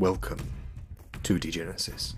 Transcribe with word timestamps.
Welcome 0.00 0.38
to 1.24 1.38
Degenesis. 1.38 2.14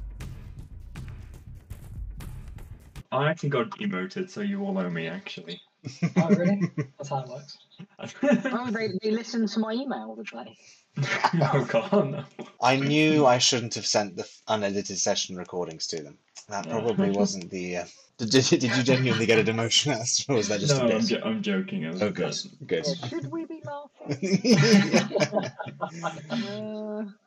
I 3.10 3.28
actually 3.28 3.48
got 3.48 3.76
demoted, 3.76 4.30
so 4.30 4.40
you 4.40 4.62
all 4.62 4.78
owe 4.78 4.88
me 4.88 5.08
actually. 5.08 5.60
Oh, 6.16 6.28
really? 6.28 6.70
That's 6.96 7.08
how 7.08 7.24
it 7.24 7.28
works. 7.28 7.58
Oh, 8.52 8.70
they, 8.70 8.90
they 9.02 9.10
listened 9.10 9.48
to 9.48 9.58
my 9.58 9.72
email, 9.72 10.14
did 10.14 10.28
they? 10.32 10.56
oh 11.42 11.64
god, 11.68 12.10
no. 12.12 12.24
I 12.62 12.76
knew 12.76 13.26
I 13.26 13.38
shouldn't 13.38 13.74
have 13.74 13.86
sent 13.86 14.14
the 14.14 14.28
unedited 14.46 14.96
session 15.00 15.34
recordings 15.36 15.88
to 15.88 16.00
them. 16.04 16.18
That 16.50 16.66
Yeah. 16.66 16.74
probably 16.78 17.10
wasn't 17.10 17.50
the. 17.50 17.78
Uh, 17.78 17.84
did, 18.18 18.30
did, 18.30 18.44
did 18.60 18.76
you 18.76 18.82
genuinely 18.84 19.26
get 19.26 19.40
a 19.40 19.42
demotion, 19.52 19.92
out, 19.92 20.24
or 20.28 20.36
was 20.36 20.46
that 20.46 20.60
just 20.60 20.76
no, 20.76 20.82
a 20.82 20.84
I'm, 20.84 20.98
bit? 21.00 21.06
jo- 21.08 21.20
I'm 21.24 21.42
joking. 21.42 21.82
It 21.82 21.92
was 21.94 22.02
Oh, 22.02 22.10
good, 22.12 22.36
good. 22.68 22.86
Should 23.08 23.32
we 23.32 23.44
be 23.46 23.51
laughing? 23.51 23.51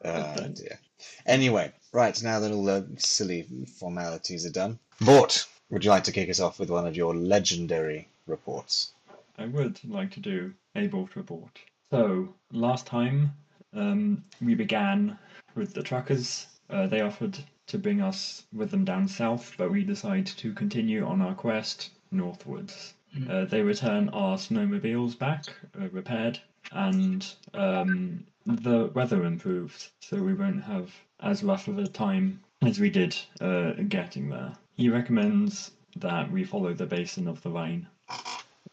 oh 0.04 0.50
dear. 0.54 0.80
Anyway, 1.26 1.72
right 1.94 2.22
now 2.24 2.40
that 2.40 2.52
all 2.52 2.66
the 2.66 2.86
silly 2.98 3.48
formalities 3.80 4.46
are 4.46 4.52
done, 4.52 4.78
Bort, 5.02 5.48
would 5.70 5.84
you 5.84 5.90
like 5.90 6.04
to 6.06 6.12
kick 6.12 6.30
us 6.30 6.40
off 6.40 6.60
with 6.60 6.70
one 6.70 6.86
of 6.86 6.96
your 6.96 7.16
legendary 7.16 8.08
reports? 8.28 8.94
I 9.38 9.46
would 9.46 9.80
like 9.88 10.12
to 10.12 10.20
do 10.20 10.54
a 10.76 10.88
boat 10.88 11.16
report. 11.16 11.60
So, 11.92 12.34
last 12.52 12.86
time 12.86 13.32
um, 13.74 14.24
we 14.42 14.56
began 14.56 15.18
with 15.56 15.74
the 15.74 15.84
truckers. 15.84 16.48
Uh, 16.70 16.88
they 16.88 17.02
offered 17.02 17.38
to 17.68 17.78
bring 17.78 18.02
us 18.02 18.44
with 18.54 18.72
them 18.72 18.86
down 18.86 19.08
south, 19.08 19.54
but 19.58 19.72
we 19.72 19.84
decided 19.84 20.28
to 20.28 20.54
continue 20.54 21.06
on 21.06 21.22
our 21.22 21.36
quest 21.36 21.92
northwards. 22.12 22.94
Mhm. 23.16 23.30
Uh, 23.30 23.46
they 23.46 23.62
return 23.62 24.10
our 24.10 24.38
snowmobiles 24.38 25.18
back, 25.18 25.46
uh, 25.80 25.88
repaired, 25.90 26.40
and 26.72 27.26
um, 27.54 28.26
the 28.46 28.92
weather 28.94 29.24
improved, 29.24 29.90
so 30.00 30.22
we 30.22 30.34
won't 30.34 30.64
have 30.64 30.94
as 31.20 31.44
rough 31.44 31.68
of 31.68 31.80
a 31.80 31.88
time 31.88 32.42
as 32.62 32.80
we 32.80 32.90
did 32.90 33.16
uh, 33.42 33.74
getting 33.88 34.30
there. 34.30 34.54
He 34.76 34.90
recommends 34.90 35.72
that 35.98 36.32
we 36.32 36.44
follow 36.44 36.74
the 36.74 36.86
basin 36.86 37.28
of 37.28 37.42
the 37.42 37.50
Rhine 37.50 37.88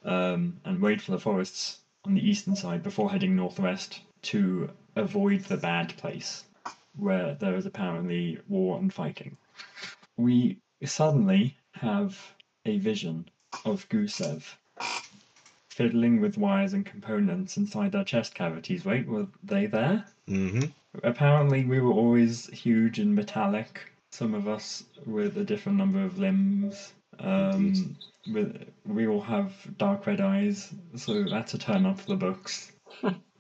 um, 0.05 0.61
and 0.65 0.81
wait 0.81 1.01
for 1.01 1.13
the 1.13 1.21
forests 1.21 1.79
on 2.05 2.15
the 2.15 2.29
eastern 2.29 2.57
side 2.57 2.83
before 2.83 3.11
heading 3.11 3.37
northwest 3.37 4.01
to 4.23 4.71
avoid 4.97 5.45
the 5.45 5.57
bad 5.57 5.97
place 5.97 6.45
where 6.97 7.35
there 7.35 7.55
is 7.55 7.67
apparently 7.67 8.39
war 8.49 8.79
and 8.79 8.93
fighting. 8.93 9.37
We 10.17 10.59
suddenly 10.85 11.57
have 11.75 12.19
a 12.67 12.79
vision 12.79 13.29
of 13.65 13.89
Gusev 13.89 14.43
fiddling 15.73 16.21
with 16.21 16.37
wires 16.37 16.75
and 16.75 16.85
components 16.85 17.57
inside 17.57 17.95
our 17.95 18.05
chest 18.05 18.35
cavities. 18.35 18.85
Wait, 18.85 19.07
were 19.07 19.27
they 19.43 19.67
there? 19.67 20.05
Mm-hmm. 20.29 20.69
Apparently, 21.03 21.65
we 21.65 21.81
were 21.81 21.93
always 21.93 22.47
huge 22.49 22.99
and 22.99 23.15
metallic. 23.15 23.81
Some 24.11 24.35
of 24.35 24.47
us 24.47 24.85
with 25.07 25.39
a 25.39 25.45
different 25.45 25.79
number 25.79 26.03
of 26.03 26.19
limbs. 26.19 26.93
Um, 27.19 27.97
with 28.33 28.69
we 28.85 29.07
all 29.07 29.21
have 29.21 29.53
dark 29.79 30.07
red 30.07 30.21
eyes, 30.21 30.73
so 30.97 31.25
that's 31.25 31.55
a 31.55 31.59
turn 31.59 31.87
up 31.87 32.01
for 32.01 32.11
the 32.11 32.17
books. 32.17 32.73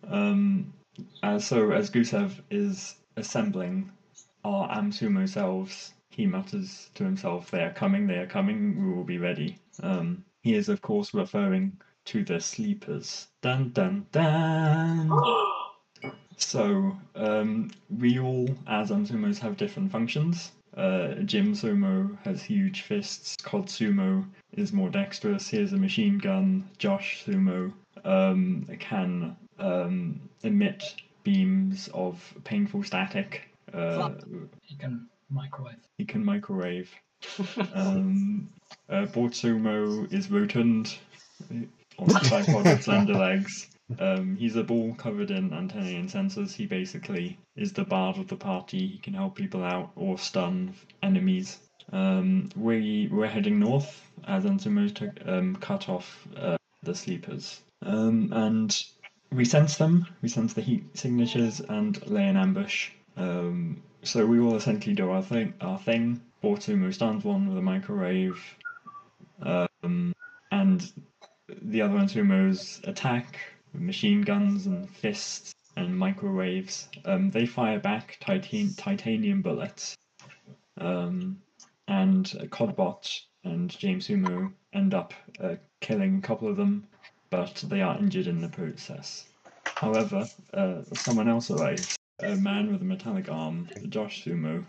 um, 0.09 0.73
uh, 1.23 1.39
so 1.39 1.73
as 1.73 1.91
Gusev 1.91 2.33
is 2.51 2.97
assembling 3.17 3.91
our 4.45 4.69
Amsumo 4.71 5.29
selves, 5.29 5.93
he 6.09 6.27
mutters 6.27 6.91
to 6.95 7.05
himself, 7.05 7.51
"They 7.51 7.63
are 7.63 7.73
coming! 7.73 8.07
They 8.07 8.19
are 8.19 8.27
coming! 8.27 8.83
We 8.83 8.95
will 8.95 9.05
be 9.05 9.19
ready." 9.19 9.59
Um, 9.83 10.25
he 10.43 10.55
is, 10.55 10.69
of 10.69 10.81
course, 10.81 11.15
referring 11.15 11.77
to 12.07 12.25
the 12.25 12.41
sleepers. 12.41 13.29
Dun 13.41 13.71
dun 13.71 14.07
dun. 14.13 15.11
So, 16.39 16.97
um, 17.15 17.71
we 18.01 18.19
all, 18.19 18.49
as 18.67 18.91
Amsumos, 18.91 19.39
have 19.39 19.57
different 19.57 19.93
functions. 19.93 20.51
Uh, 20.77 21.15
Jim 21.25 21.53
Sumo 21.53 22.19
has 22.25 22.43
huge 22.43 22.83
fists. 22.83 23.37
Cod 23.43 23.67
Sumo 23.67 24.27
is 24.53 24.73
more 24.73 24.89
dexterous. 24.89 25.49
He 25.49 25.59
has 25.59 25.73
a 25.73 25.77
machine 25.77 26.19
gun. 26.19 26.69
Josh 26.79 27.23
Sumo 27.25 27.73
um, 28.05 28.67
can 28.81 29.37
um, 29.59 30.21
emit 30.43 30.83
beams 31.23 31.89
of 31.95 32.35
painful 32.45 32.83
static. 32.83 33.43
Uh, 33.73 33.97
Flap. 33.97 34.23
you 34.27 34.79
can 34.79 35.07
microwave. 35.31 35.77
he 35.99 36.05
can 36.05 36.25
microwave. 36.25 36.91
Um, 37.75 38.49
uh, 38.89 39.07
Bort 39.07 39.33
Sumo 39.33 40.13
is 40.13 40.29
rotund 40.29 40.97
on 42.03 42.21
tripod 42.25 42.65
with 42.65 42.83
slender 42.83 43.15
legs. 43.15 43.69
Um, 43.99 44.37
he's 44.37 44.57
a 44.57 44.63
ball 44.63 44.95
covered 44.95 45.31
in 45.31 45.53
antennae 45.53 45.97
and 45.97 46.09
sensors. 46.09 46.55
He 46.55 46.67
basically 46.67 47.39
is 47.57 47.73
the 47.73 47.85
bard 47.85 48.17
of 48.17 48.29
the 48.29 48.37
party. 48.37 48.87
He 48.87 48.99
can 48.99 49.15
help 49.15 49.35
people 49.35 49.63
out 49.63 49.91
or 49.97 50.19
stun 50.19 50.75
enemies. 51.03 51.59
Um, 51.93 52.49
we 52.57 53.09
we're 53.11 53.27
heading 53.27 53.59
north 53.59 54.01
as 54.27 54.45
Ansumo 54.45 54.95
to 54.95 55.13
um, 55.27 55.57
cut 55.57 55.89
off 55.89 56.27
uh, 56.37 56.57
the 56.83 56.95
sleepers. 56.95 57.61
Um, 57.85 58.33
and 58.33 58.85
we 59.31 59.45
sense 59.45 59.77
them. 59.77 60.07
We 60.23 60.29
sense 60.29 60.55
the 60.55 60.63
heat 60.63 60.97
signatures 60.97 61.61
and 61.61 62.05
lay 62.07 62.27
an 62.27 62.37
ambush. 62.37 62.91
Um, 63.17 63.83
so 64.03 64.25
we 64.25 64.41
will 64.41 64.57
essentially 64.57 64.95
do 64.95 65.11
our 65.11 65.23
thing. 65.23 65.55
Our 65.61 65.79
thing. 65.79 66.23
Stuns 66.91 67.25
one 67.25 67.49
with 67.49 67.57
a 67.57 67.63
microwave, 67.63 68.37
um, 69.43 70.13
and 70.51 70.93
the 71.61 71.83
other 71.83 71.97
Ansumos 71.97 72.87
attack 72.87 73.39
with 73.73 73.83
machine 73.83 74.23
guns 74.23 74.67
and 74.67 74.89
fists 74.89 75.55
and 75.77 75.97
microwaves. 75.97 76.89
Um, 77.05 77.31
they 77.31 77.47
fire 77.47 77.79
back 77.79 78.19
titan- 78.21 78.75
titanium 78.75 79.43
bullets, 79.43 79.97
um, 80.79 81.41
and 81.89 82.27
Codbot 82.51 83.21
and 83.45 83.71
James 83.71 84.09
Sumo 84.09 84.53
end 84.73 84.95
up 84.95 85.13
uh, 85.41 85.57
killing 85.81 86.19
a 86.19 86.21
couple 86.23 86.49
of 86.49 86.57
them, 86.57 86.87
but 87.31 87.65
they 87.69 87.83
are 87.83 87.99
injured 87.99 88.27
in 88.27 88.41
the 88.41 88.49
process. 88.49 89.27
However, 89.65 90.27
uh, 90.55 90.83
someone 90.95 91.29
else 91.29 91.51
arrives. 91.51 91.97
A 92.21 92.37
man 92.37 92.71
with 92.71 92.83
a 92.83 92.85
metallic 92.85 93.29
arm, 93.29 93.69
Josh 93.89 94.25
Sumo, 94.25 94.65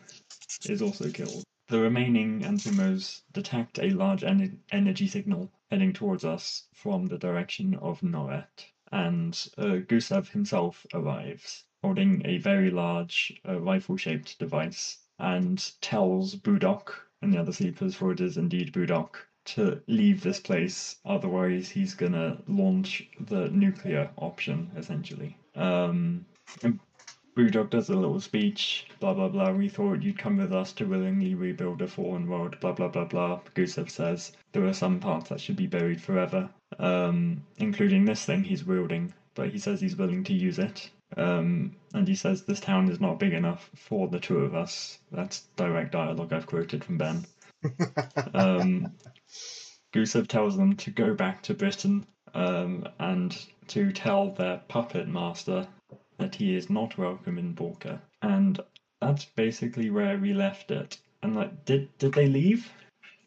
is 0.67 0.81
also 0.81 1.09
killed. 1.11 1.43
The 1.73 1.81
remaining 1.81 2.41
Ansumos 2.41 3.23
detect 3.31 3.79
a 3.79 3.89
large 3.89 4.21
ener- 4.21 4.59
energy 4.71 5.07
signal 5.07 5.51
heading 5.71 5.91
towards 5.91 6.23
us 6.23 6.67
from 6.71 7.07
the 7.07 7.17
direction 7.17 7.73
of 7.73 8.01
Noret, 8.01 8.65
and 8.91 9.33
uh, 9.57 9.81
Gusev 9.87 10.29
himself 10.29 10.85
arrives, 10.93 11.63
holding 11.81 12.21
a 12.27 12.37
very 12.37 12.69
large 12.69 13.33
uh, 13.49 13.59
rifle-shaped 13.59 14.37
device, 14.37 14.99
and 15.17 15.71
tells 15.81 16.35
Budok 16.35 16.93
and 17.23 17.33
the 17.33 17.39
other 17.39 17.51
sleepers, 17.51 17.95
for 17.95 18.11
it 18.11 18.21
is 18.21 18.37
indeed 18.37 18.71
Budok, 18.71 19.15
to 19.45 19.81
leave 19.87 20.21
this 20.21 20.39
place, 20.39 20.97
otherwise 21.05 21.69
he's 21.69 21.95
gonna 21.95 22.39
launch 22.47 23.09
the 23.19 23.49
nuclear 23.49 24.11
option, 24.17 24.69
essentially. 24.75 25.35
Um, 25.55 26.27
Budok 27.35 27.71
does 27.71 27.89
a 27.89 27.95
little 27.95 28.19
speech, 28.19 28.87
blah 28.99 29.13
blah 29.13 29.27
blah. 29.27 29.51
We 29.51 29.67
thought 29.67 30.03
you'd 30.03 30.19
come 30.19 30.37
with 30.37 30.53
us 30.53 30.71
to 30.73 30.85
willingly 30.85 31.33
rebuild 31.33 31.81
a 31.81 31.87
fallen 31.87 32.27
world, 32.29 32.59
blah 32.59 32.73
blah 32.73 32.89
blah 32.89 33.05
blah. 33.05 33.39
Gusev 33.55 33.89
says 33.89 34.33
there 34.51 34.65
are 34.65 34.73
some 34.73 34.99
parts 34.99 35.29
that 35.29 35.41
should 35.41 35.55
be 35.55 35.67
buried 35.67 36.01
forever, 36.01 36.49
um, 36.77 37.43
including 37.57 38.05
this 38.05 38.25
thing 38.25 38.43
he's 38.43 38.65
wielding, 38.65 39.13
but 39.33 39.49
he 39.49 39.57
says 39.57 39.81
he's 39.81 39.95
willing 39.95 40.23
to 40.25 40.33
use 40.33 40.59
it. 40.59 40.91
Um, 41.17 41.75
and 41.93 42.07
he 42.07 42.15
says 42.15 42.43
this 42.43 42.59
town 42.59 42.89
is 42.89 42.99
not 42.99 43.19
big 43.19 43.33
enough 43.33 43.69
for 43.75 44.07
the 44.07 44.19
two 44.19 44.39
of 44.39 44.53
us. 44.53 44.99
That's 45.11 45.41
direct 45.55 45.91
dialogue 45.91 46.33
I've 46.33 46.47
quoted 46.47 46.83
from 46.83 46.97
Ben. 46.97 47.25
Um, 48.33 48.91
Gusev 49.93 50.27
tells 50.27 50.57
them 50.57 50.75
to 50.77 50.91
go 50.91 51.13
back 51.13 51.43
to 51.43 51.53
Britain 51.53 52.05
um, 52.33 52.87
and 52.99 53.35
to 53.67 53.91
tell 53.91 54.31
their 54.31 54.61
puppet 54.67 55.07
master 55.07 55.67
that 56.23 56.35
he 56.35 56.55
is 56.55 56.69
not 56.69 56.97
welcome 56.97 57.37
in 57.37 57.53
Borca. 57.53 57.99
And 58.21 58.59
that's 59.01 59.25
basically 59.25 59.89
where 59.89 60.17
we 60.17 60.33
left 60.33 60.71
it. 60.71 60.97
And 61.21 61.35
like, 61.35 61.65
did 61.65 61.95
did 61.97 62.13
they 62.13 62.27
leave? 62.27 62.71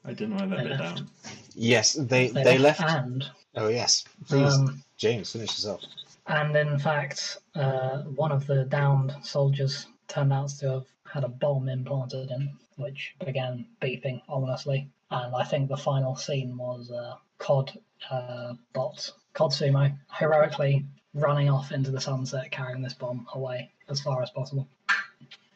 I 0.05 0.13
didn't 0.13 0.37
write 0.37 0.51
that 0.51 0.59
They 0.59 0.69
bit 0.69 0.81
left. 0.81 0.97
down. 0.97 1.09
Yes, 1.55 1.93
they 1.93 2.29
they, 2.29 2.59
left. 2.59 2.81
And 2.81 3.25
Oh 3.55 3.69
yes, 3.69 4.05
please, 4.29 4.55
um, 4.55 4.83
James, 4.97 5.33
finish 5.33 5.57
this 5.57 5.67
off. 5.67 5.81
and 6.27 6.55
in 6.57 6.79
fact, 6.79 7.39
uh, 7.55 8.03
one 8.25 8.33
of 8.33 8.47
the 8.47 8.65
downed 8.65 9.15
soldiers 9.23 9.87
turned 10.09 10.33
out 10.33 10.51
to 10.61 10.71
have 10.71 10.87
had 11.13 11.25
a 11.25 11.29
bomb 11.29 11.69
implanted 11.69 12.31
in, 12.31 12.51
which 12.77 13.15
began 13.25 13.67
beeping 13.81 14.21
ominously. 14.29 14.89
And 15.11 15.35
I 15.35 15.45
think 15.45 15.69
the 15.69 15.77
final 15.77 16.17
scene 16.17 16.57
was 16.57 16.91
uh, 16.91 17.15
Cod 17.39 17.73
uh, 18.11 18.55
bot 18.75 19.11
Cod 19.35 19.51
Sumo 19.53 19.97
heroically 20.19 20.85
running 21.17 21.51
off 21.51 21.73
into 21.73 21.91
the 21.91 22.01
sunset, 22.01 22.51
carrying 22.51 22.83
this 22.83 22.95
bomb 22.95 23.27
away 23.35 23.71
as 23.89 24.01
far 24.01 24.23
as 24.23 24.31
possible 24.31 24.69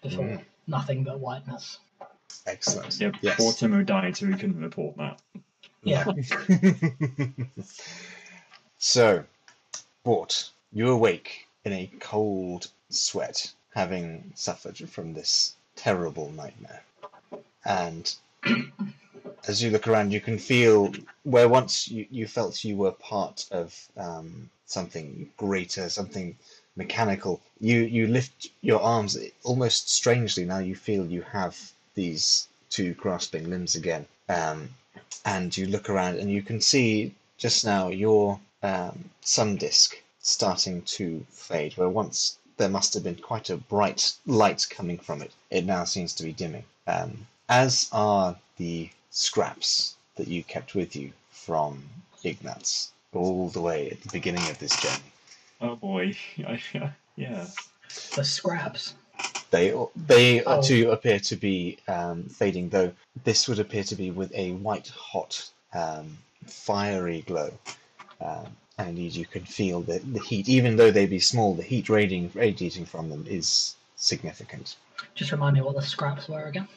before 0.02 0.24
Mm. 0.24 0.44
nothing 0.66 1.04
but 1.04 1.20
whiteness. 1.20 1.78
Excellent. 2.46 2.98
Yep, 2.98 3.16
Yes. 3.20 3.38
Fortimo 3.38 3.84
died, 3.84 4.16
so 4.16 4.26
we 4.26 4.34
couldn't 4.34 4.60
report 4.60 4.96
that. 4.96 5.20
Yeah. 5.82 6.04
so, 8.78 9.24
Bort, 10.02 10.50
you 10.72 10.88
awake 10.90 11.46
in 11.64 11.72
a 11.72 11.90
cold 12.00 12.70
sweat 12.88 13.52
having 13.74 14.32
suffered 14.34 14.78
from 14.88 15.12
this 15.12 15.54
terrible 15.76 16.30
nightmare. 16.32 16.82
And 17.64 18.12
as 19.48 19.62
you 19.62 19.70
look 19.70 19.88
around, 19.88 20.12
you 20.12 20.20
can 20.20 20.38
feel 20.38 20.92
where 21.24 21.48
once 21.48 21.88
you, 21.88 22.06
you 22.10 22.26
felt 22.26 22.64
you 22.64 22.76
were 22.76 22.92
part 22.92 23.46
of 23.50 23.88
um, 23.96 24.50
something 24.66 25.30
greater, 25.36 25.88
something 25.88 26.36
mechanical. 26.76 27.40
You 27.60 27.80
you 27.80 28.06
lift 28.06 28.48
your 28.60 28.80
arms 28.80 29.18
almost 29.42 29.90
strangely. 29.90 30.44
Now 30.44 30.58
you 30.58 30.74
feel 30.74 31.06
you 31.06 31.22
have 31.22 31.56
these 31.94 32.48
two 32.70 32.94
grasping 32.94 33.50
limbs 33.50 33.74
again, 33.74 34.06
um, 34.28 34.68
and 35.24 35.56
you 35.56 35.66
look 35.66 35.90
around 35.90 36.18
and 36.18 36.30
you 36.30 36.42
can 36.42 36.60
see 36.60 37.14
just 37.36 37.64
now 37.64 37.88
your 37.88 38.40
um, 38.62 39.10
sun 39.22 39.56
disk 39.56 40.00
starting 40.20 40.82
to 40.82 41.24
fade. 41.30 41.76
Where 41.76 41.88
once 41.88 42.38
there 42.56 42.68
must 42.68 42.94
have 42.94 43.04
been 43.04 43.16
quite 43.16 43.50
a 43.50 43.56
bright 43.56 44.12
light 44.26 44.66
coming 44.70 44.98
from 44.98 45.22
it, 45.22 45.32
it 45.50 45.64
now 45.64 45.84
seems 45.84 46.14
to 46.14 46.22
be 46.24 46.32
dimming. 46.32 46.64
Um, 46.86 47.26
as 47.48 47.88
are 47.90 48.36
the 48.58 48.90
scraps 49.10 49.96
that 50.16 50.28
you 50.28 50.42
kept 50.44 50.74
with 50.74 50.94
you 50.96 51.12
from 51.30 51.82
Ignatz 52.24 52.92
all 53.12 53.48
the 53.48 53.60
way 53.60 53.90
at 53.90 54.00
the 54.02 54.08
beginning 54.10 54.48
of 54.50 54.58
this 54.58 54.78
journey. 54.80 55.12
Oh 55.60 55.76
boy. 55.76 56.16
yeah. 57.16 57.46
The 58.14 58.24
scraps. 58.24 58.94
They 59.50 59.74
they 59.96 60.42
Oh. 60.44 60.62
too 60.62 60.90
appear 60.90 61.18
to 61.20 61.36
be 61.36 61.78
um, 61.88 62.24
fading, 62.24 62.68
though 62.68 62.92
this 63.24 63.48
would 63.48 63.58
appear 63.58 63.82
to 63.84 63.96
be 63.96 64.10
with 64.10 64.32
a 64.34 64.52
white 64.52 64.88
hot, 64.88 65.50
um, 65.74 66.16
fiery 66.46 67.22
glow. 67.22 67.52
Um, 68.20 68.56
and 68.78 68.88
indeed, 68.90 69.14
you 69.14 69.26
can 69.26 69.44
feel 69.44 69.80
the, 69.82 69.98
the 69.98 70.20
heat, 70.20 70.48
even 70.48 70.76
though 70.76 70.90
they 70.90 71.04
be 71.06 71.18
small, 71.20 71.54
the 71.54 71.62
heat 71.62 71.88
radiating, 71.88 72.30
radiating 72.34 72.86
from 72.86 73.10
them 73.10 73.26
is 73.28 73.74
significant. 73.96 74.76
Just 75.14 75.32
remind 75.32 75.54
me 75.56 75.62
what 75.62 75.74
the 75.74 75.82
scraps 75.82 76.28
were 76.28 76.44
again. 76.44 76.68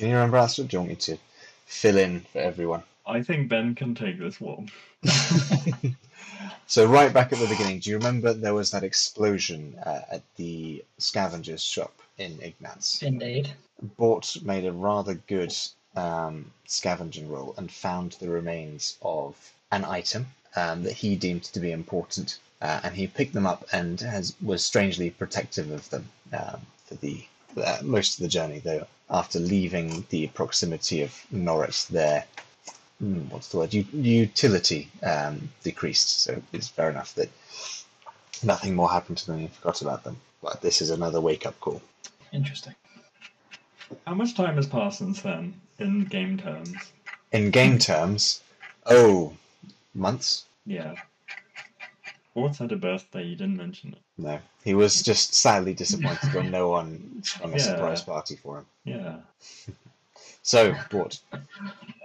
Can 0.00 0.08
you 0.08 0.14
remember, 0.14 0.38
Astrid? 0.38 0.68
Do 0.68 0.76
you 0.76 0.80
want 0.80 0.88
me 0.88 0.96
to 0.96 1.18
fill 1.66 1.98
in 1.98 2.20
for 2.32 2.38
everyone? 2.38 2.82
I 3.06 3.22
think 3.22 3.50
Ben 3.50 3.74
can 3.74 3.94
take 3.94 4.18
this 4.18 4.40
one. 4.40 4.70
So 6.66 6.86
right 6.86 7.12
back 7.12 7.32
at 7.32 7.40
the 7.40 7.48
beginning, 7.48 7.80
do 7.80 7.90
you 7.90 7.98
remember 7.98 8.32
there 8.32 8.54
was 8.54 8.70
that 8.70 8.84
explosion 8.84 9.74
uh, 9.84 10.02
at 10.12 10.22
the 10.36 10.84
scavenger's 10.98 11.64
shop 11.64 11.92
in 12.16 12.38
Ignatz? 12.40 13.02
Indeed. 13.02 13.50
Bort 13.98 14.36
made 14.42 14.64
a 14.64 14.72
rather 14.72 15.14
good 15.14 15.52
um, 15.96 16.52
scavenging 16.66 17.28
roll 17.28 17.54
and 17.58 17.72
found 17.72 18.12
the 18.12 18.30
remains 18.30 18.96
of 19.02 19.52
an 19.72 19.84
item 19.84 20.28
um, 20.54 20.84
that 20.84 20.92
he 20.92 21.16
deemed 21.16 21.42
to 21.42 21.58
be 21.58 21.72
important, 21.72 22.38
uh, 22.62 22.80
and 22.84 22.94
he 22.94 23.08
picked 23.08 23.34
them 23.34 23.46
up 23.46 23.66
and 23.72 24.00
has 24.00 24.34
was 24.40 24.64
strangely 24.64 25.10
protective 25.10 25.72
of 25.72 25.90
them 25.90 26.08
um, 26.32 26.60
for 26.86 26.94
the 26.94 27.24
uh, 27.56 27.78
most 27.82 28.16
of 28.16 28.22
the 28.22 28.28
journey. 28.28 28.60
Though 28.60 28.86
after 29.10 29.38
leaving 29.38 30.06
the 30.10 30.28
proximity 30.28 31.02
of 31.02 31.14
Norwich, 31.30 31.88
their 31.88 32.24
hmm, 32.98 33.22
what's 33.30 33.48
the 33.48 33.58
word 33.58 33.74
U- 33.74 33.86
utility 33.92 34.88
um, 35.02 35.50
decreased. 35.62 36.20
So 36.20 36.42
it's 36.52 36.68
fair 36.68 36.90
enough 36.90 37.14
that 37.14 37.28
nothing 38.42 38.74
more 38.74 38.90
happened 38.90 39.18
to 39.18 39.26
them. 39.26 39.40
He 39.40 39.48
forgot 39.48 39.82
about 39.82 40.04
them. 40.04 40.16
But 40.42 40.62
this 40.62 40.80
is 40.80 40.90
another 40.90 41.20
wake 41.20 41.46
up 41.46 41.58
call. 41.60 41.82
Interesting. 42.32 42.74
How 44.06 44.14
much 44.14 44.34
time 44.34 44.56
has 44.56 44.66
passed 44.66 44.98
since 44.98 45.20
then, 45.20 45.60
in 45.78 46.04
game 46.04 46.38
terms? 46.38 46.92
In 47.32 47.50
game 47.50 47.78
terms, 47.78 48.40
oh, 48.86 49.34
months? 49.94 50.46
Yeah. 50.64 50.94
What's 52.34 52.58
had 52.58 52.72
a 52.72 52.76
birthday? 52.76 53.24
You 53.24 53.36
didn't 53.36 53.56
mention 53.56 53.92
it. 53.94 53.98
No, 54.22 54.38
he 54.64 54.74
was 54.74 55.02
just 55.02 55.34
sadly 55.34 55.72
disappointed 55.74 56.34
when 56.34 56.50
no 56.50 56.68
one 56.68 57.20
sprung 57.24 57.54
a 57.54 57.56
Yeah. 57.56 57.62
surprise 57.62 58.02
party 58.02 58.36
for 58.36 58.58
him. 58.58 58.66
Yeah. 58.84 59.16
So, 60.42 60.74
Bort, 60.90 61.20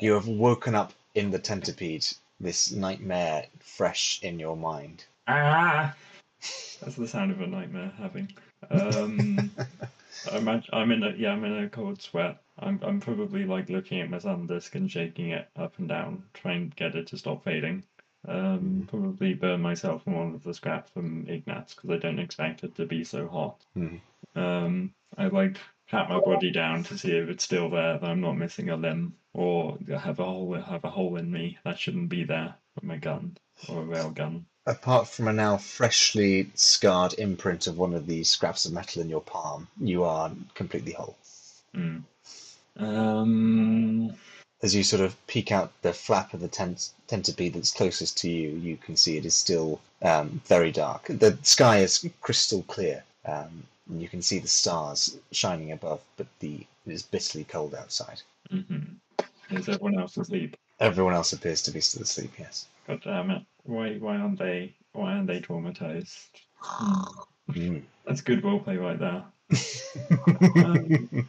you 0.02 0.12
have 0.14 0.28
woken 0.28 0.76
up 0.76 0.94
in 1.16 1.32
the 1.32 1.42
centipede, 1.44 2.06
this 2.40 2.70
nightmare 2.72 3.46
fresh 3.60 4.22
in 4.22 4.40
your 4.40 4.58
mind. 4.58 5.06
Ah! 5.28 5.96
That's 6.82 6.96
the 6.96 7.08
sound 7.08 7.32
of 7.32 7.40
a 7.42 7.48
nightmare 7.48 7.94
having. 7.98 8.30
Um, 8.70 9.52
I'm, 10.32 10.64
I'm 10.74 10.92
in 10.92 11.04
a 11.04 11.12
yeah, 11.18 11.32
I'm 11.32 11.46
in 11.46 11.64
a 11.64 11.70
cold 11.70 12.02
sweat. 12.02 12.38
I'm 12.60 12.80
I'm 12.84 13.00
probably 13.00 13.46
like 13.46 13.70
looking 13.70 14.02
at 14.02 14.10
my 14.10 14.20
sun 14.20 14.48
disk 14.48 14.76
and 14.76 14.92
shaking 14.92 15.30
it 15.30 15.48
up 15.56 15.80
and 15.80 15.88
down, 15.88 16.24
trying 16.34 16.70
to 16.70 16.76
get 16.76 16.96
it 16.96 17.08
to 17.08 17.18
stop 17.18 17.44
fading. 17.46 17.84
Um, 18.28 18.88
probably 18.90 19.34
burn 19.34 19.62
myself 19.62 20.08
on 20.08 20.16
one 20.16 20.34
of 20.34 20.44
the 20.44 20.54
scraps 20.54 20.90
from 20.92 21.28
Ignatz 21.28 21.74
because 21.74 21.92
I 21.92 21.98
don't 21.98 22.20
expect 22.20 22.64
it 22.64 22.76
to 22.76 22.86
be 22.86 23.04
so 23.04 23.28
hot. 23.28 23.64
Mhm. 23.78 24.02
Um, 24.36 24.94
I 25.18 25.28
like 25.28 25.58
pat 25.90 26.10
my 26.10 26.20
body 26.20 26.52
down 26.52 26.84
to 26.86 26.98
see 26.98 27.12
if 27.12 27.30
it's 27.30 27.44
still 27.44 27.70
there, 27.70 28.00
that 28.00 28.10
I'm 28.10 28.22
not 28.22 28.38
missing 28.38 28.70
a 28.70 28.76
limb, 28.76 29.14
or 29.34 29.78
have 29.90 30.20
a 30.20 30.26
hole 30.26 30.54
have 30.54 30.84
a 30.84 30.90
hole 30.90 31.18
in 31.18 31.32
me 31.32 31.58
that 31.64 31.80
shouldn't 31.80 32.10
be 32.10 32.24
there 32.24 32.56
with 32.76 32.84
my 32.84 32.98
gun 32.98 33.38
or 33.70 33.82
a 33.82 33.86
rail 33.86 34.10
gun. 34.10 34.46
Apart 34.66 35.08
from 35.08 35.28
a 35.28 35.34
now 35.34 35.58
freshly 35.58 36.50
scarred 36.56 37.14
imprint 37.20 37.68
of 37.68 37.78
one 37.78 37.94
of 37.94 38.08
these 38.08 38.30
scraps 38.30 38.66
of 38.66 38.74
metal 38.74 39.02
in 39.02 39.10
your 39.10 39.22
palm, 39.22 39.68
you 39.80 40.04
are 40.04 40.32
completely 40.56 40.94
whole. 40.94 41.16
Mm. 41.76 42.04
Um, 42.78 44.14
As 44.66 44.74
you 44.74 44.84
sort 44.84 45.04
of 45.04 45.16
peek 45.28 45.52
out 45.52 45.72
the 45.84 45.94
flap 45.94 46.34
of 46.34 46.40
the 46.40 46.48
tent, 46.48 46.90
centipede 47.08 47.54
that's 47.54 47.72
closest 47.72 48.18
to 48.18 48.28
you, 48.28 48.50
you 48.50 48.78
can 48.78 48.96
see 48.98 49.16
it 49.16 49.24
is 49.24 49.36
still 49.36 49.80
um, 50.02 50.42
very 50.48 50.72
dark. 50.72 51.06
The 51.06 51.38
sky 51.44 51.82
is 51.82 52.10
crystal 52.22 52.64
clear. 52.64 53.04
Um, 53.28 53.68
and 53.88 54.02
you 54.02 54.10
can 54.10 54.24
see 54.24 54.40
the 54.40 54.48
stars 54.48 55.20
shining 55.32 55.72
above, 55.72 56.02
but 56.18 56.26
the 56.40 56.66
it 56.88 56.92
is 56.92 57.04
bitterly 57.04 57.44
cold 57.44 57.76
outside. 57.76 58.24
hmm 58.50 58.96
Is 59.52 59.70
everyone 59.70 60.00
else 60.00 60.18
asleep? 60.18 60.58
Everyone 60.80 61.14
else 61.14 61.32
appears 61.32 61.62
to 61.62 61.72
be 61.72 61.80
still 61.80 62.02
asleep. 62.02 62.32
Yes. 62.40 62.66
God 62.88 63.02
damn 63.04 63.30
it! 63.30 63.44
Why 63.66 63.98
why 63.98 64.18
aren't 64.18 64.40
they 64.40 64.74
why 64.94 65.14
aren't 65.14 65.28
they 65.28 65.42
traumatized? 65.42 66.26
Mm. 67.52 67.84
That's 68.08 68.22
good 68.22 68.42
roleplay 68.42 68.82
right 68.82 68.98
there. 68.98 69.24
Um, 70.56 71.28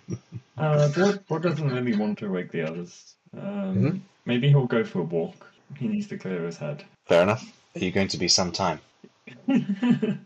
uh, 0.57 0.89
Bort, 0.89 1.27
Bort 1.29 1.43
doesn't 1.43 1.69
really 1.69 1.95
want 1.97 2.19
to 2.19 2.31
wake 2.31 2.51
the 2.51 2.63
others. 2.63 3.17
Um, 3.37 3.77
Mhm. 3.77 4.01
Maybe 4.25 4.49
he'll 4.49 4.67
go 4.67 4.83
for 4.85 5.01
a 5.01 5.05
walk. 5.05 5.47
He 5.79 5.87
needs 5.89 6.07
to 6.09 6.19
clear 6.19 6.45
his 6.45 6.57
head. 6.57 6.85
Fair 7.07 7.23
enough. 7.23 7.45
Are 7.75 7.79
you 7.81 7.91
going 7.93 8.09
to 8.09 8.17
be 8.19 8.29
some 8.29 8.51
time? 8.53 8.81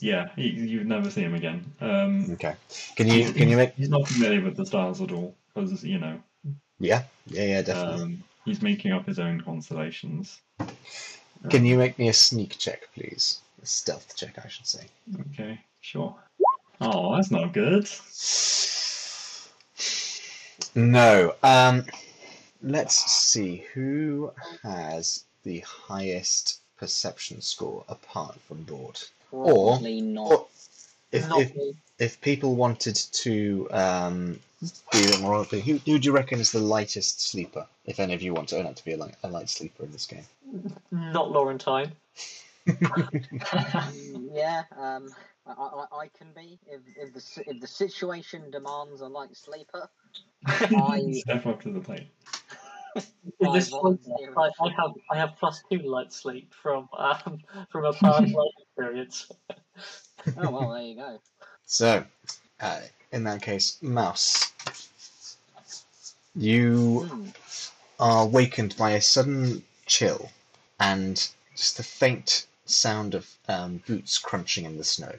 yeah, 0.00 0.28
he, 0.36 0.48
you'd 0.48 0.86
never 0.88 1.10
see 1.10 1.22
him 1.22 1.34
again. 1.34 1.64
Um, 1.80 2.30
Okay. 2.32 2.54
Can 2.96 3.08
you 3.08 3.32
can 3.32 3.48
you 3.48 3.56
make? 3.56 3.74
He's 3.74 3.88
not 3.88 4.08
familiar 4.08 4.40
with 4.42 4.56
the 4.56 4.66
stars 4.66 5.00
at 5.00 5.12
all 5.12 5.34
because 5.54 5.84
you 5.84 5.98
know 5.98 6.20
Yeah. 6.78 7.02
Yeah. 7.26 7.44
Yeah. 7.44 7.62
Definitely. 7.62 8.02
um, 8.02 8.24
he's 8.44 8.62
making 8.62 8.92
up 8.92 9.06
his 9.06 9.18
own 9.18 9.40
constellations. 9.40 10.40
Can 11.50 11.64
you 11.64 11.76
make 11.76 11.98
me 11.98 12.08
a 12.08 12.12
sneak 12.12 12.58
check, 12.58 12.88
please? 12.94 13.40
A 13.62 13.66
stealth 13.66 14.16
check, 14.16 14.38
I 14.44 14.48
should 14.48 14.66
say. 14.66 14.86
Okay, 15.32 15.60
sure. 15.80 16.14
Oh, 16.80 17.14
that's 17.14 17.30
not 17.30 17.52
good. 17.52 17.86
No. 20.76 21.34
Um, 21.42 21.86
let's 22.62 22.94
see 22.94 23.64
who 23.72 24.32
has 24.62 25.24
the 25.42 25.60
highest 25.60 26.60
perception 26.76 27.40
score 27.40 27.84
apart 27.88 28.38
from 28.46 28.62
Bort. 28.62 29.10
Or- 29.32 29.72
Probably 29.78 30.00
not. 30.02 30.30
Or 30.30 30.46
if, 31.12 31.28
not 31.28 31.40
if 31.40 31.56
me. 31.56 31.74
if 31.98 32.20
people 32.20 32.56
wanted 32.56 32.96
to 32.96 33.68
um, 33.70 34.38
be 34.92 34.98
a 35.04 35.08
bit 35.08 35.20
more 35.20 35.34
open, 35.34 35.60
who, 35.60 35.78
who 35.78 35.98
do 35.98 36.06
you 36.06 36.12
reckon 36.12 36.40
is 36.40 36.52
the 36.52 36.60
lightest 36.60 37.22
sleeper? 37.22 37.66
If 37.86 37.98
any 37.98 38.14
of 38.14 38.22
you 38.22 38.34
want 38.34 38.48
to 38.50 38.58
own 38.58 38.66
up 38.66 38.76
to 38.76 38.84
be 38.84 38.92
a 38.92 38.96
light, 38.96 39.14
a 39.22 39.28
light 39.28 39.48
sleeper 39.48 39.84
in 39.84 39.92
this 39.92 40.06
game. 40.06 40.24
Not 40.90 41.30
Laurentine. 41.30 41.92
Mm, 42.66 44.28
yeah, 44.34 44.64
um, 44.76 45.14
I, 45.46 45.52
I, 45.52 45.96
I 46.04 46.08
can 46.08 46.32
be 46.34 46.58
if 46.66 46.80
if 46.96 47.12
the 47.14 47.42
if 47.46 47.60
the 47.60 47.66
situation 47.66 48.50
demands 48.50 49.00
a 49.00 49.08
light 49.08 49.36
sleeper. 49.36 49.88
I 50.46 51.12
Step 51.12 51.46
up 51.46 51.62
to 51.62 51.70
the 51.72 51.80
plate. 51.80 52.08
In 53.40 53.50
I 53.50 53.52
this 53.52 53.68
volunteer 53.68 54.32
I, 54.36 54.50
I 54.60 54.68
have 54.78 54.92
I 55.10 55.16
have 55.16 55.36
plus 55.38 55.62
two 55.70 55.78
light 55.78 56.12
sleep 56.12 56.52
from 56.54 56.88
um, 56.96 57.38
from 57.70 57.84
a 57.84 57.92
past 57.92 58.34
life 58.34 58.52
experience. 58.62 59.30
oh 60.38 60.50
well, 60.50 60.70
there 60.70 60.82
you 60.82 60.96
go. 60.96 61.18
So, 61.66 62.04
uh, 62.60 62.80
in 63.12 63.24
that 63.24 63.42
case, 63.42 63.82
Mouse, 63.82 64.52
you 66.34 67.06
Hmm. 67.08 67.28
are 67.98 68.26
wakened 68.26 68.76
by 68.76 68.92
a 68.92 69.00
sudden 69.00 69.64
chill 69.86 70.30
and 70.78 71.28
just 71.54 71.76
the 71.76 71.82
faint 71.82 72.46
sound 72.66 73.14
of 73.14 73.30
um, 73.48 73.82
boots 73.86 74.18
crunching 74.18 74.64
in 74.64 74.76
the 74.78 74.84
snow. 74.84 75.12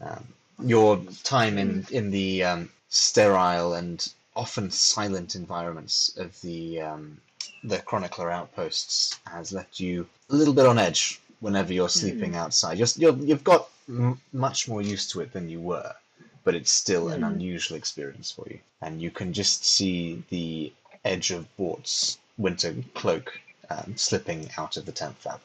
Um, 0.00 0.26
your 0.64 0.98
time 1.24 1.58
in 1.58 1.86
in 1.90 2.10
the 2.10 2.44
um, 2.44 2.70
sterile 2.88 3.74
and 3.74 4.06
often 4.36 4.70
silent 4.70 5.34
environments 5.34 6.16
of 6.16 6.40
the 6.42 6.80
um, 6.80 7.20
the 7.64 7.78
chronicler 7.80 8.30
outposts 8.30 9.18
has 9.26 9.52
left 9.52 9.80
you 9.80 10.08
a 10.30 10.34
little 10.34 10.54
bit 10.54 10.66
on 10.66 10.78
edge 10.78 11.20
whenever 11.40 11.72
you're 11.72 11.88
sleeping 11.88 12.36
outside. 12.36 12.78
You're, 12.78 12.88
you're, 12.96 13.16
you've 13.16 13.44
got 13.44 13.68
m- 13.88 14.20
much 14.32 14.68
more 14.68 14.82
used 14.82 15.10
to 15.12 15.20
it 15.20 15.32
than 15.32 15.48
you 15.48 15.60
were, 15.60 15.94
but 16.44 16.54
it's 16.54 16.72
still 16.72 17.08
an 17.08 17.22
Hmm. 17.22 17.24
unusual 17.24 17.76
experience 17.76 18.30
for 18.30 18.46
you. 18.48 18.60
And 18.82 19.00
you 19.02 19.10
can 19.10 19.32
just 19.32 19.64
see 19.64 20.22
the 20.30 20.72
edge 21.04 21.30
of 21.30 21.54
Bort's 21.56 22.18
winter 22.38 22.74
cloak 22.94 23.40
um, 23.70 23.96
slipping 23.96 24.50
out 24.56 24.76
of 24.76 24.86
the 24.86 24.92
tent 24.92 25.16
flap. 25.18 25.40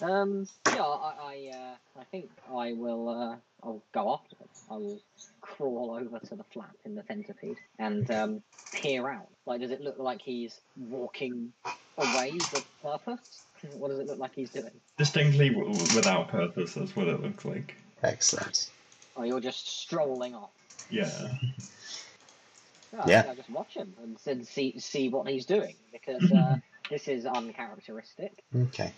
Um, 0.00 0.48
yeah, 0.66 0.82
I, 0.84 1.14
I, 1.18 1.48
uh, 1.96 2.00
I 2.00 2.04
think 2.06 2.32
I 2.48 2.74
will. 2.74 3.08
Uh, 3.08 3.38
I'll 3.62 3.84
go 3.94 4.12
after 4.14 4.36
him. 4.36 4.48
I 4.70 4.74
will 4.76 5.02
crawl 5.42 5.92
over 6.00 6.20
to 6.20 6.36
the 6.36 6.44
flap 6.44 6.76
in 6.84 6.94
the 6.94 7.04
centipede 7.04 7.60
and 7.78 8.10
um, 8.10 8.44
peer 8.72 9.08
out. 9.08 9.30
Like, 9.46 9.60
does 9.60 9.70
it 9.72 9.80
look 9.82 9.98
like 9.98 10.22
he's 10.22 10.60
walking 10.76 11.54
away 11.98 12.46
with 12.50 12.64
purpose? 12.82 13.46
What 13.62 13.88
does 13.90 14.00
it 14.00 14.06
look 14.08 14.18
like 14.18 14.34
he's 14.34 14.50
doing? 14.50 14.80
Distinctly 14.98 15.50
w- 15.50 15.68
w- 15.72 15.92
without 15.94 16.28
purpose, 16.28 16.74
that's 16.74 16.96
what 16.96 17.08
it 17.08 17.20
looks 17.22 17.44
like. 17.44 17.76
Excellent. 18.02 18.72
Or 19.16 19.26
you're 19.26 19.40
just 19.40 19.66
strolling 19.68 20.34
off? 20.34 20.52
Yeah. 20.90 21.38
Yeah, 22.92 23.06
I 23.06 23.10
Yeah. 23.10 23.14
think 23.14 23.26
I'll 23.26 23.36
just 23.36 23.50
watch 23.50 23.74
him 23.76 23.94
and, 23.98 24.18
and 24.26 24.46
see 24.48 24.78
see 24.78 25.08
what 25.10 25.28
he's 25.28 25.46
doing 25.46 25.78
because 25.92 26.30
uh, 26.32 26.56
this 26.90 27.08
is 27.08 27.26
uncharacteristic. 27.26 28.42
Okay. 28.54 28.92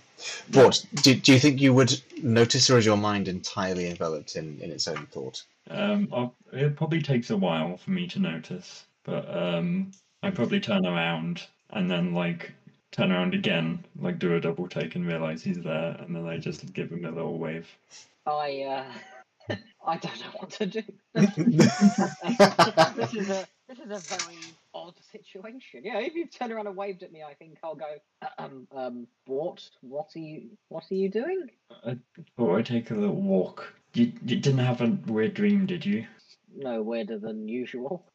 Bort, 0.50 0.85
do, 1.02 1.14
do 1.14 1.33
you 1.33 1.38
think 1.38 1.61
you 1.61 1.75
would 1.75 2.00
notice, 2.23 2.71
or 2.71 2.78
is 2.78 2.87
your 2.87 2.97
mind 2.97 3.28
entirely 3.28 3.88
enveloped 3.88 4.37
in, 4.37 4.59
in 4.61 4.71
its 4.71 4.88
own 4.88 5.07
thought? 5.07 5.43
Um, 5.71 6.09
I'll, 6.12 6.35
it 6.52 6.76
probably 6.76 7.02
takes 7.02 7.31
a 7.31 7.37
while 7.37 7.76
for 7.76 7.90
me 7.90 8.07
to 8.09 8.19
notice, 8.19 8.87
but 9.05 9.28
um, 9.37 9.93
I 10.23 10.31
probably 10.31 10.61
turn 10.61 10.87
around 10.87 11.43
and 11.71 11.90
then 11.90 12.14
like 12.14 12.52
turn 12.93 13.12
around 13.12 13.35
again, 13.35 13.85
like 14.00 14.19
do 14.19 14.35
a 14.35 14.40
double 14.40 14.69
take 14.69 14.95
and 14.97 15.07
realize 15.07 15.43
he's 15.43 15.61
there, 15.61 15.97
and 16.00 16.14
then 16.14 16.26
I 16.26 16.38
just 16.38 16.73
give 16.73 16.90
him 16.90 17.05
a 17.05 17.11
little 17.11 17.38
wave. 17.38 17.69
I 18.26 18.85
uh, 19.49 19.55
I 19.87 19.97
don't 19.99 20.21
know 20.21 20.33
what 20.38 20.50
to 20.50 20.66
do. 20.66 20.83
this 22.97 23.14
is 23.14 23.31
a 23.31 23.47
this 23.69 23.79
is 23.79 23.91
a 23.91 24.17
very 24.17 24.39
odd 24.75 24.95
situation. 25.13 25.83
Yeah, 25.85 25.99
if 25.99 26.15
you 26.15 26.27
turn 26.27 26.53
around 26.53 26.67
and 26.67 26.77
waved 26.77 27.03
at 27.03 27.13
me, 27.13 27.23
I 27.23 27.35
think 27.35 27.59
I'll 27.63 27.75
go. 27.75 27.97
Um, 28.39 28.67
um, 28.75 29.07
what? 29.27 29.63
What 29.81 30.09
are 30.15 30.21
you? 30.21 30.51
What 30.69 30.85
are 30.91 30.95
you 30.95 31.09
doing? 31.09 31.51
Or 32.37 32.59
I 32.59 32.63
take 32.63 32.91
a 32.91 32.95
little 32.95 33.15
walk. 33.15 33.73
You, 33.95 34.13
you 34.25 34.37
didn't 34.37 34.59
have 34.59 34.81
a 34.81 34.99
weird 35.07 35.35
dream, 35.35 35.67
did 35.67 35.85
you? 35.85 36.07
No 36.55 36.83
weirder 36.83 37.19
than 37.19 37.49
usual. 37.49 38.05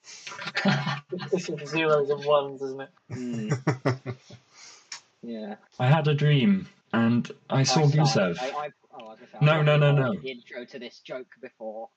This 1.31 1.49
is 1.49 1.69
zeros 1.69 2.09
and 2.09 2.23
ones, 2.25 2.61
isn't 2.61 2.81
it? 2.81 2.89
Hmm, 3.11 3.49
yeah. 5.21 5.55
I 5.77 5.87
had 5.87 6.07
a 6.07 6.13
dream, 6.13 6.67
and 6.93 7.29
I 7.49 7.63
saw 7.63 7.81
I 7.81 7.87
Gusev. 7.87 8.41
I, 8.41 8.47
I, 8.47 8.69
oh, 8.93 9.07
I 9.07 9.09
was 9.09 9.19
gonna 9.19 9.31
say, 9.31 9.37
No, 9.45 9.61
no, 9.61 9.77
no, 9.77 9.91
no. 9.91 10.13
the 10.21 10.31
Intro 10.31 10.65
to 10.65 10.79
this 10.79 10.99
joke 10.99 11.27
before. 11.41 11.89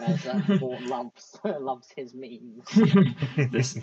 As 0.00 0.26
uh, 0.26 0.40
loves 0.60 1.38
loves 1.44 1.88
his 1.96 2.14
memes. 2.14 2.66
this 3.50 3.78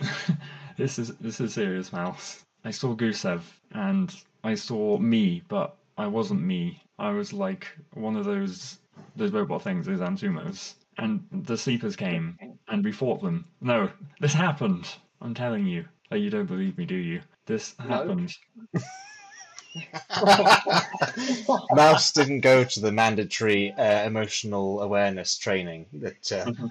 this 0.76 0.98
is 0.98 1.16
this 1.18 1.40
is 1.40 1.54
serious 1.54 1.92
mouse. 1.92 2.44
I 2.64 2.70
saw 2.70 2.94
Gusev 2.94 3.42
and 3.72 4.14
I 4.44 4.54
saw 4.54 4.98
me, 4.98 5.42
but 5.48 5.76
I 5.96 6.06
wasn't 6.06 6.42
me. 6.42 6.82
I 6.98 7.10
was 7.10 7.32
like 7.32 7.68
one 7.94 8.16
of 8.16 8.24
those 8.24 8.78
those 9.16 9.32
robot 9.32 9.62
things, 9.62 9.86
those 9.86 10.00
Ansumos. 10.00 10.74
And 10.98 11.24
the 11.32 11.56
sleepers 11.56 11.96
came 11.96 12.38
and 12.68 12.84
we 12.84 12.92
fought 12.92 13.22
them. 13.22 13.46
No, 13.60 13.90
this 14.20 14.34
happened. 14.34 14.88
I'm 15.22 15.34
telling 15.34 15.66
you. 15.66 15.86
Oh, 16.12 16.16
you 16.16 16.28
don't 16.30 16.46
believe 16.46 16.76
me, 16.76 16.84
do 16.84 16.96
you? 16.96 17.22
This 17.46 17.74
No. 17.78 17.86
happened. 17.88 18.34
Mouse 21.74 22.12
didn't 22.12 22.40
go 22.40 22.64
to 22.64 22.80
the 22.80 22.92
mandatory 22.92 23.72
uh, 23.72 24.04
emotional 24.04 24.82
awareness 24.82 25.38
training 25.38 25.86
that. 25.92 26.32
Uh, 26.32 26.52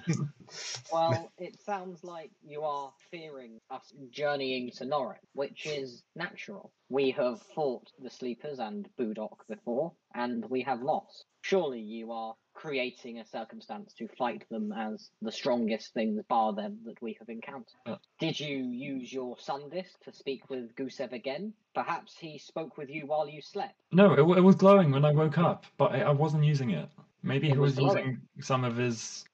Well, 0.92 1.30
it 1.38 1.60
sounds 1.60 2.02
like 2.02 2.30
you 2.44 2.62
are 2.62 2.92
fearing 3.10 3.60
us 3.70 3.92
journeying 4.10 4.72
to 4.72 4.84
Norwich, 4.84 5.20
which 5.32 5.66
is 5.66 6.02
natural. 6.16 6.72
We 6.88 7.12
have 7.12 7.40
fought 7.54 7.92
the 8.00 8.10
Sleepers 8.10 8.58
and 8.58 8.88
Budok 8.98 9.46
before, 9.48 9.92
and 10.14 10.44
we 10.48 10.62
have 10.62 10.82
lost. 10.82 11.24
Surely 11.42 11.80
you 11.80 12.12
are 12.12 12.34
creating 12.54 13.18
a 13.18 13.26
circumstance 13.26 13.94
to 13.94 14.06
fight 14.18 14.44
them 14.50 14.72
as 14.72 15.10
the 15.22 15.32
strongest 15.32 15.94
things 15.94 16.22
bar 16.28 16.52
them 16.52 16.78
that 16.84 17.00
we 17.00 17.16
have 17.18 17.28
encountered. 17.28 17.74
Uh. 17.86 17.96
Did 18.18 18.38
you 18.38 18.58
use 18.58 19.12
your 19.12 19.36
sun 19.38 19.70
disk 19.70 19.92
to 20.04 20.12
speak 20.12 20.50
with 20.50 20.74
Gusev 20.76 21.12
again? 21.12 21.54
Perhaps 21.74 22.16
he 22.18 22.38
spoke 22.38 22.76
with 22.76 22.90
you 22.90 23.06
while 23.06 23.28
you 23.28 23.40
slept. 23.40 23.74
No, 23.92 24.12
it, 24.12 24.38
it 24.38 24.42
was 24.42 24.56
glowing 24.56 24.90
when 24.90 25.04
I 25.04 25.12
woke 25.12 25.38
up, 25.38 25.64
but 25.78 25.92
I, 25.92 26.00
I 26.02 26.10
wasn't 26.10 26.44
using 26.44 26.70
it. 26.70 26.88
Maybe 27.22 27.48
It 27.48 27.54
he 27.54 27.58
was 27.58 27.76
was, 27.76 27.94
using 27.94 28.20
some 28.40 28.64
of 28.64 28.76
his 28.76 29.24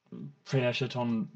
Pre-Eschaton 0.45 1.26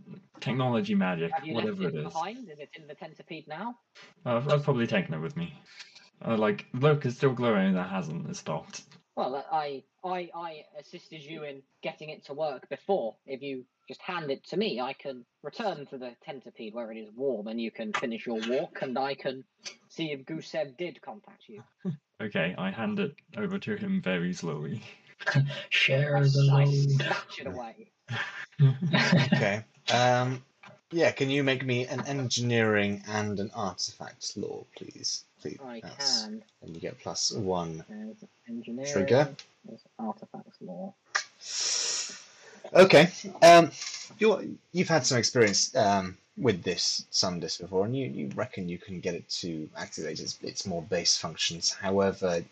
technology 0.40 0.94
magic, 0.94 1.32
whatever 1.46 1.88
it 1.88 1.94
it 1.94 1.98
is. 1.98 2.12
behind? 2.12 2.48
Is 2.48 2.58
it 2.58 2.70
in 2.74 2.86
the 2.86 2.94
centipede 2.98 3.48
now? 3.48 3.76
Uh, 4.24 4.36
I've, 4.36 4.48
I've 4.48 4.62
probably 4.62 4.86
taken 4.86 5.14
it 5.14 5.18
with 5.18 5.36
me. 5.36 5.54
Uh, 6.24 6.36
like, 6.36 6.66
look, 6.74 7.04
it's 7.04 7.16
still 7.16 7.32
glowing. 7.32 7.74
That 7.74 7.90
hasn't. 7.90 8.28
It 8.28 8.36
stopped. 8.36 8.82
Well, 9.20 9.44
I, 9.52 9.82
I, 10.02 10.30
I 10.34 10.64
assisted 10.78 11.22
you 11.22 11.42
in 11.44 11.60
getting 11.82 12.08
it 12.08 12.24
to 12.24 12.32
work 12.32 12.70
before. 12.70 13.16
If 13.26 13.42
you 13.42 13.66
just 13.86 14.00
hand 14.00 14.30
it 14.30 14.42
to 14.46 14.56
me, 14.56 14.80
I 14.80 14.94
can 14.94 15.26
return 15.42 15.84
to 15.90 15.98
the 15.98 16.12
centipede 16.24 16.72
where 16.72 16.90
it 16.90 16.96
is 16.96 17.10
warm, 17.14 17.46
and 17.48 17.60
you 17.60 17.70
can 17.70 17.92
finish 17.92 18.24
your 18.24 18.40
walk, 18.48 18.78
and 18.80 18.98
I 18.98 19.14
can 19.14 19.44
see 19.90 20.12
if 20.12 20.24
Gusev 20.24 20.74
did 20.78 21.02
contact 21.02 21.42
you. 21.48 21.62
Okay, 22.22 22.54
I 22.58 22.70
hand 22.70 23.00
it 23.00 23.14
over 23.38 23.58
to 23.58 23.76
him 23.76 24.02
very 24.02 24.34
slowly. 24.34 24.82
Share 25.70 26.18
I, 26.18 26.20
the 26.20 26.50
I 26.52 26.64
load. 26.64 26.90
snatch 26.90 27.40
it 27.40 27.46
away. 27.46 27.90
okay. 29.32 29.64
Um, 29.90 30.44
yeah, 30.90 31.12
can 31.12 31.30
you 31.30 31.42
make 31.42 31.64
me 31.64 31.86
an 31.86 32.06
engineering 32.06 33.02
and 33.08 33.40
an 33.40 33.50
artifact 33.54 34.36
law, 34.36 34.66
please? 34.76 35.24
I 35.46 35.80
That's- 35.80 36.22
can. 36.24 36.42
And 36.62 36.74
you 36.74 36.80
get 36.80 36.98
plus 36.98 37.32
one. 37.32 37.84
Trigger. 38.92 39.28
There's 39.64 39.80
artifacts 39.98 40.58
law. 40.60 40.94
Okay. 42.74 43.10
Um, 43.42 43.70
you're, 44.18 44.42
you've 44.72 44.88
had 44.88 45.04
some 45.06 45.18
experience 45.18 45.74
um, 45.76 46.16
with 46.36 46.62
this 46.62 47.04
sun 47.10 47.40
disk 47.40 47.60
before, 47.60 47.84
and 47.84 47.96
you, 47.96 48.06
you 48.06 48.30
reckon 48.34 48.68
you 48.68 48.78
can 48.78 49.00
get 49.00 49.14
it 49.14 49.28
to 49.28 49.68
activate 49.76 50.20
its, 50.20 50.38
its 50.42 50.66
more 50.66 50.82
base 50.82 51.16
functions. 51.16 51.70
However, 51.70 52.42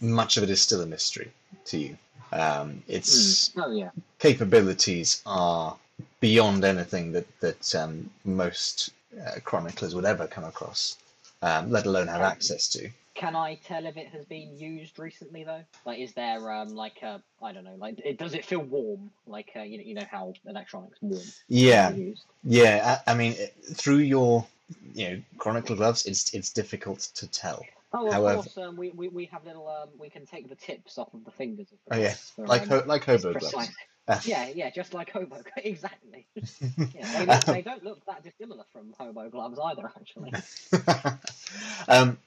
much 0.00 0.36
of 0.36 0.42
it 0.42 0.50
is 0.50 0.60
still 0.60 0.80
a 0.82 0.86
mystery 0.86 1.30
to 1.66 1.78
you. 1.78 1.98
Um, 2.32 2.82
its 2.88 3.52
Oh 3.56 3.70
yeah. 3.70 3.90
capabilities 4.18 5.22
are 5.26 5.76
beyond 6.20 6.64
anything 6.64 7.12
that 7.12 7.26
that 7.40 7.74
um, 7.74 8.10
most 8.24 8.90
uh, 9.24 9.38
chroniclers 9.44 9.94
would 9.94 10.04
ever 10.04 10.26
come 10.26 10.44
across, 10.44 10.96
um, 11.44 11.70
let 11.70 11.86
alone 11.86 12.08
have 12.08 12.22
access 12.22 12.68
to. 12.70 12.88
Can 13.14 13.36
I 13.36 13.54
tell 13.64 13.86
if 13.86 13.96
it 13.96 14.08
has 14.08 14.24
been 14.24 14.56
used 14.58 14.98
recently 14.98 15.44
though? 15.44 15.62
Like, 15.86 16.00
is 16.00 16.14
there 16.14 16.50
um 16.50 16.70
like 16.74 17.00
a 17.02 17.22
I 17.42 17.52
don't 17.52 17.64
know 17.64 17.76
like 17.78 18.00
it, 18.04 18.18
does 18.18 18.34
it 18.34 18.44
feel 18.44 18.60
warm? 18.60 19.10
Like 19.26 19.50
uh, 19.54 19.60
you 19.62 19.78
know 19.78 19.84
you 19.84 19.94
know 19.94 20.06
how 20.10 20.32
electronics 20.46 20.98
warm. 21.00 21.22
Yeah, 21.48 21.90
used? 21.92 22.24
yeah. 22.42 22.98
I, 23.06 23.12
I 23.12 23.14
mean, 23.14 23.32
it- 23.38 23.54
through 23.74 23.98
your 23.98 24.44
you 24.94 25.08
know 25.10 25.22
chronicle 25.38 25.76
gloves, 25.76 26.06
it's 26.06 26.34
it's 26.34 26.50
difficult 26.52 27.00
to 27.14 27.28
tell. 27.28 27.64
Oh, 27.92 28.08
of 28.08 28.12
However- 28.12 28.42
course. 28.42 28.58
Um, 28.58 28.76
we, 28.76 28.90
we 28.90 29.06
we 29.08 29.26
have 29.26 29.44
little 29.44 29.68
um 29.68 29.90
we 29.96 30.10
can 30.10 30.26
take 30.26 30.48
the 30.48 30.56
tips 30.56 30.98
off 30.98 31.14
of 31.14 31.24
the 31.24 31.30
fingers. 31.30 31.68
Of 31.70 31.78
Oh, 31.96 32.00
yeah, 32.02 32.14
for, 32.34 32.46
Like 32.48 32.62
um, 32.62 32.68
ho- 32.68 32.84
like 32.86 33.04
hobo 33.04 33.32
gloves. 33.34 33.68
Yeah, 34.24 34.48
yeah, 34.54 34.70
just 34.70 34.94
like 34.94 35.10
hobo. 35.10 35.42
exactly. 35.56 36.26
Yeah, 36.94 37.18
they, 37.18 37.26
look, 37.26 37.44
they 37.44 37.62
don't 37.70 37.84
look 37.84 38.04
that 38.06 38.22
dissimilar 38.22 38.64
from 38.72 38.94
hobo 38.98 39.28
gloves 39.30 39.58
either, 39.58 39.90
actually. 39.96 40.32
um, 41.88 42.18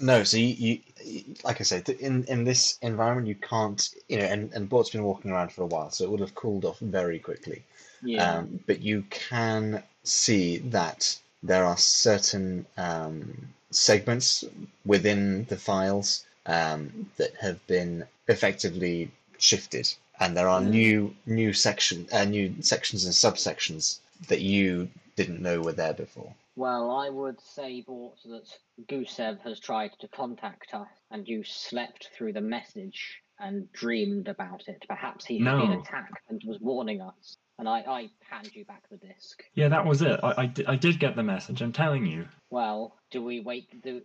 no, 0.00 0.22
so 0.24 0.36
you, 0.36 0.46
you, 0.46 0.78
you- 1.04 1.34
like 1.44 1.60
I 1.60 1.64
said, 1.64 1.88
in 1.88 2.24
in 2.24 2.44
this 2.44 2.78
environment, 2.82 3.26
you 3.28 3.34
can't, 3.34 3.88
you 4.08 4.18
know, 4.18 4.24
and 4.24 4.52
and 4.52 4.68
Bort's 4.68 4.90
been 4.90 5.04
walking 5.04 5.30
around 5.30 5.52
for 5.52 5.62
a 5.62 5.66
while, 5.66 5.90
so 5.90 6.04
it 6.04 6.10
would 6.10 6.20
have 6.20 6.34
cooled 6.34 6.64
off 6.64 6.78
very 6.80 7.18
quickly. 7.18 7.62
Yeah. 8.02 8.36
Um, 8.38 8.60
but 8.66 8.80
you 8.80 9.04
can 9.10 9.82
see 10.04 10.58
that 10.58 11.18
there 11.42 11.64
are 11.64 11.76
certain 11.76 12.66
um, 12.76 13.48
segments 13.70 14.44
within 14.84 15.44
the 15.46 15.56
files 15.56 16.24
um, 16.46 17.10
that 17.16 17.34
have 17.40 17.64
been 17.66 18.04
effectively 18.28 19.10
shifted, 19.38 19.92
and 20.20 20.36
there 20.36 20.48
are 20.48 20.60
new 20.60 21.14
new 21.26 21.52
section 21.52 22.06
uh, 22.12 22.24
new 22.24 22.54
sections 22.60 23.04
and 23.04 23.14
subsections 23.14 24.00
that 24.28 24.40
you 24.40 24.88
didn't 25.16 25.40
know 25.40 25.60
were 25.60 25.72
there 25.72 25.94
before. 25.94 26.32
Well, 26.56 26.90
I 26.90 27.08
would 27.08 27.40
say, 27.40 27.82
Bort, 27.82 28.18
that 28.24 28.48
Gusev 28.88 29.40
has 29.42 29.60
tried 29.60 29.92
to 30.00 30.08
contact 30.08 30.74
us, 30.74 30.88
and 31.12 31.26
you 31.28 31.44
slept 31.44 32.08
through 32.16 32.32
the 32.32 32.40
message 32.40 33.22
and 33.38 33.72
dreamed 33.72 34.26
about 34.26 34.66
it. 34.66 34.84
Perhaps 34.88 35.24
he 35.24 35.38
has 35.38 35.60
been 35.60 35.70
No. 35.70 35.80
attacked 35.80 36.20
and 36.28 36.42
was 36.44 36.58
warning 36.60 37.00
us. 37.00 37.36
And 37.60 37.68
I, 37.68 37.78
I 37.80 38.10
hand 38.28 38.50
you 38.54 38.64
back 38.64 38.82
the 38.90 38.96
disc. 38.96 39.44
Yeah, 39.54 39.68
that 39.68 39.86
was 39.86 40.02
it. 40.02 40.18
I, 40.24 40.34
I, 40.42 40.46
di- 40.46 40.66
I 40.66 40.74
did 40.74 40.98
get 40.98 41.14
the 41.14 41.22
message. 41.22 41.60
I'm 41.62 41.72
telling 41.72 42.04
you. 42.06 42.26
Well, 42.50 42.96
do 43.12 43.22
we 43.22 43.38
wait? 43.38 43.80
Do, 43.82 44.02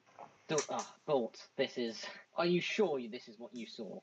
do 0.47 0.57
ah, 0.69 0.87
Bort, 1.07 1.39
this 1.57 1.77
is 1.79 2.03
Are 2.37 2.45
you 2.45 2.61
sure 2.61 2.99
you- 2.99 3.09
this 3.09 3.27
is 3.27 3.39
what 3.39 3.55
you 3.55 3.65
saw? 3.65 3.99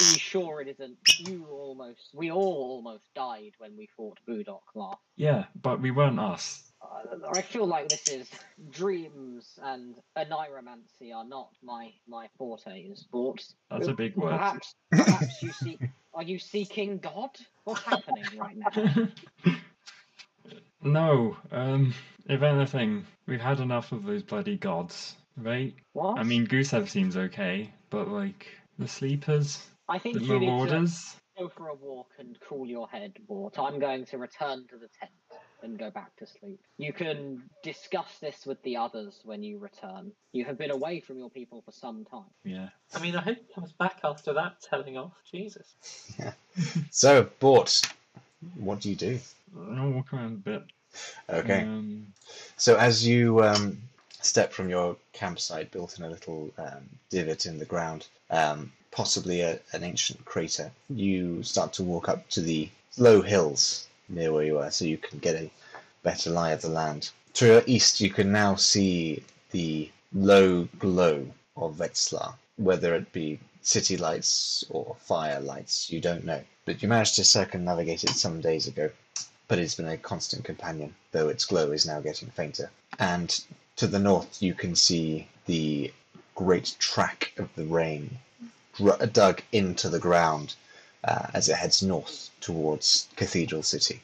Are 0.00 0.12
you 0.12 0.18
sure 0.18 0.60
it 0.62 0.68
isn't? 0.68 0.96
You 1.18 1.46
almost. 1.50 2.14
We 2.14 2.30
all 2.30 2.70
almost 2.76 3.04
died 3.14 3.52
when 3.58 3.76
we 3.76 3.88
fought 3.96 4.18
Budok 4.26 4.62
last. 4.74 4.98
Yeah, 5.16 5.44
but 5.60 5.82
we 5.82 5.90
weren't 5.90 6.18
us. 6.18 6.62
Uh, 6.80 7.28
I 7.34 7.42
feel 7.42 7.66
like 7.66 7.88
this 7.88 8.08
is 8.08 8.30
dreams 8.70 9.58
and 9.62 9.94
oneiromancy 10.16 11.14
are 11.14 11.24
not 11.24 11.50
my 11.62 11.92
my 12.08 12.28
fortes. 12.38 13.04
But 13.12 13.44
That's 13.70 13.88
a 13.88 13.92
big 13.92 14.16
word. 14.16 14.30
perhaps 14.30 14.74
perhaps 14.90 15.42
you 15.42 15.52
seek. 15.52 15.80
Are 16.14 16.24
you 16.24 16.38
seeking 16.38 16.98
God? 16.98 17.30
What's 17.64 17.82
happening 17.82 18.24
right 18.36 18.56
now? 18.56 19.54
no, 20.82 21.36
um, 21.52 21.94
if 22.26 22.42
anything, 22.42 23.06
we've 23.26 23.40
had 23.40 23.60
enough 23.60 23.92
of 23.92 24.04
those 24.04 24.22
bloody 24.24 24.56
gods, 24.56 25.14
right? 25.36 25.72
What? 25.92 26.18
I 26.18 26.24
mean, 26.24 26.48
Gusev 26.48 26.88
seems 26.88 27.16
okay, 27.16 27.70
but 27.90 28.08
like 28.08 28.48
the 28.78 28.88
sleepers, 28.88 29.64
I 29.90 29.98
think 29.98 30.18
the 30.18 30.24
you 30.24 30.38
need 30.38 30.68
to 30.68 30.88
go 31.36 31.48
for 31.48 31.68
a 31.68 31.74
walk 31.74 32.10
and 32.18 32.38
cool 32.48 32.66
your 32.66 32.88
head, 32.88 33.12
Bort. 33.26 33.58
I'm 33.58 33.80
going 33.80 34.04
to 34.06 34.18
return 34.18 34.66
to 34.68 34.76
the 34.76 34.88
tent 35.00 35.10
and 35.62 35.78
go 35.78 35.90
back 35.90 36.14
to 36.16 36.26
sleep. 36.26 36.60
You 36.78 36.92
can 36.92 37.42
discuss 37.62 38.18
this 38.20 38.46
with 38.46 38.62
the 38.62 38.76
others 38.76 39.20
when 39.24 39.42
you 39.42 39.58
return. 39.58 40.12
You 40.32 40.44
have 40.44 40.56
been 40.56 40.70
away 40.70 41.00
from 41.00 41.18
your 41.18 41.28
people 41.28 41.62
for 41.62 41.72
some 41.72 42.04
time. 42.04 42.30
Yeah. 42.44 42.68
I 42.94 43.00
mean, 43.00 43.16
I 43.16 43.20
hope 43.20 43.38
he 43.46 43.52
comes 43.52 43.72
back 43.72 43.98
after 44.04 44.32
that 44.34 44.62
telling 44.62 44.96
off. 44.96 45.12
Jesus. 45.30 45.66
Yeah. 46.18 46.32
So, 46.90 47.28
Bort, 47.38 47.80
what 48.56 48.80
do 48.80 48.90
you 48.90 48.96
do? 48.96 49.18
I'll 49.56 49.90
walk 49.90 50.12
around 50.12 50.34
a 50.34 50.50
bit. 50.50 50.62
Okay. 51.28 51.62
Um, 51.62 52.12
So 52.56 52.76
as 52.76 53.06
you 53.06 53.42
um, 53.42 53.80
step 54.20 54.52
from 54.52 54.68
your 54.68 54.96
campsite, 55.12 55.70
built 55.70 55.98
in 55.98 56.04
a 56.04 56.10
little 56.10 56.50
um, 56.58 56.88
divot 57.08 57.46
in 57.46 57.58
the 57.58 57.64
ground, 57.64 58.06
um, 58.30 58.72
possibly 58.90 59.40
a, 59.40 59.58
an 59.72 59.84
ancient 59.84 60.24
crater, 60.24 60.72
you 60.88 61.42
start 61.42 61.72
to 61.74 61.82
walk 61.82 62.08
up 62.08 62.28
to 62.30 62.40
the 62.40 62.68
low 62.96 63.22
hills 63.22 63.86
near 64.08 64.32
where 64.32 64.44
you 64.44 64.58
are, 64.58 64.70
so 64.70 64.84
you 64.84 64.98
can 64.98 65.18
get 65.18 65.36
a 65.36 65.50
better 66.02 66.30
lie 66.30 66.50
of 66.50 66.62
the 66.62 66.68
land. 66.68 67.10
To 67.34 67.46
your 67.46 67.62
east, 67.66 68.00
you 68.00 68.10
can 68.10 68.32
now 68.32 68.56
see 68.56 69.22
the 69.50 69.90
low 70.12 70.68
glow 70.78 71.26
of 71.56 71.76
Wetzlar, 71.76 72.34
whether 72.56 72.94
it 72.94 73.12
be 73.12 73.38
city 73.62 73.96
lights 73.96 74.64
or 74.70 74.96
fire 75.00 75.40
lights, 75.40 75.90
you 75.90 76.00
don't 76.00 76.24
know. 76.24 76.42
But 76.64 76.82
you 76.82 76.88
managed 76.88 77.16
to 77.16 77.24
circumnavigate 77.24 78.04
it 78.04 78.10
some 78.10 78.40
days 78.40 78.66
ago 78.66 78.90
but 79.50 79.58
it's 79.58 79.74
been 79.74 79.88
a 79.88 79.96
constant 79.96 80.44
companion, 80.44 80.94
though 81.10 81.28
its 81.28 81.44
glow 81.44 81.72
is 81.72 81.84
now 81.84 81.98
getting 81.98 82.30
fainter. 82.30 82.70
And 83.00 83.28
to 83.74 83.88
the 83.88 83.98
north, 83.98 84.40
you 84.40 84.54
can 84.54 84.76
see 84.76 85.26
the 85.46 85.92
great 86.36 86.76
track 86.78 87.32
of 87.36 87.52
the 87.56 87.64
Rhine 87.64 88.20
dug 89.12 89.42
into 89.52 89.88
the 89.88 89.98
ground 89.98 90.54
uh, 91.04 91.28
as 91.34 91.48
it 91.48 91.56
heads 91.56 91.82
north 91.82 92.30
towards 92.40 93.08
Cathedral 93.16 93.62
City. 93.62 94.00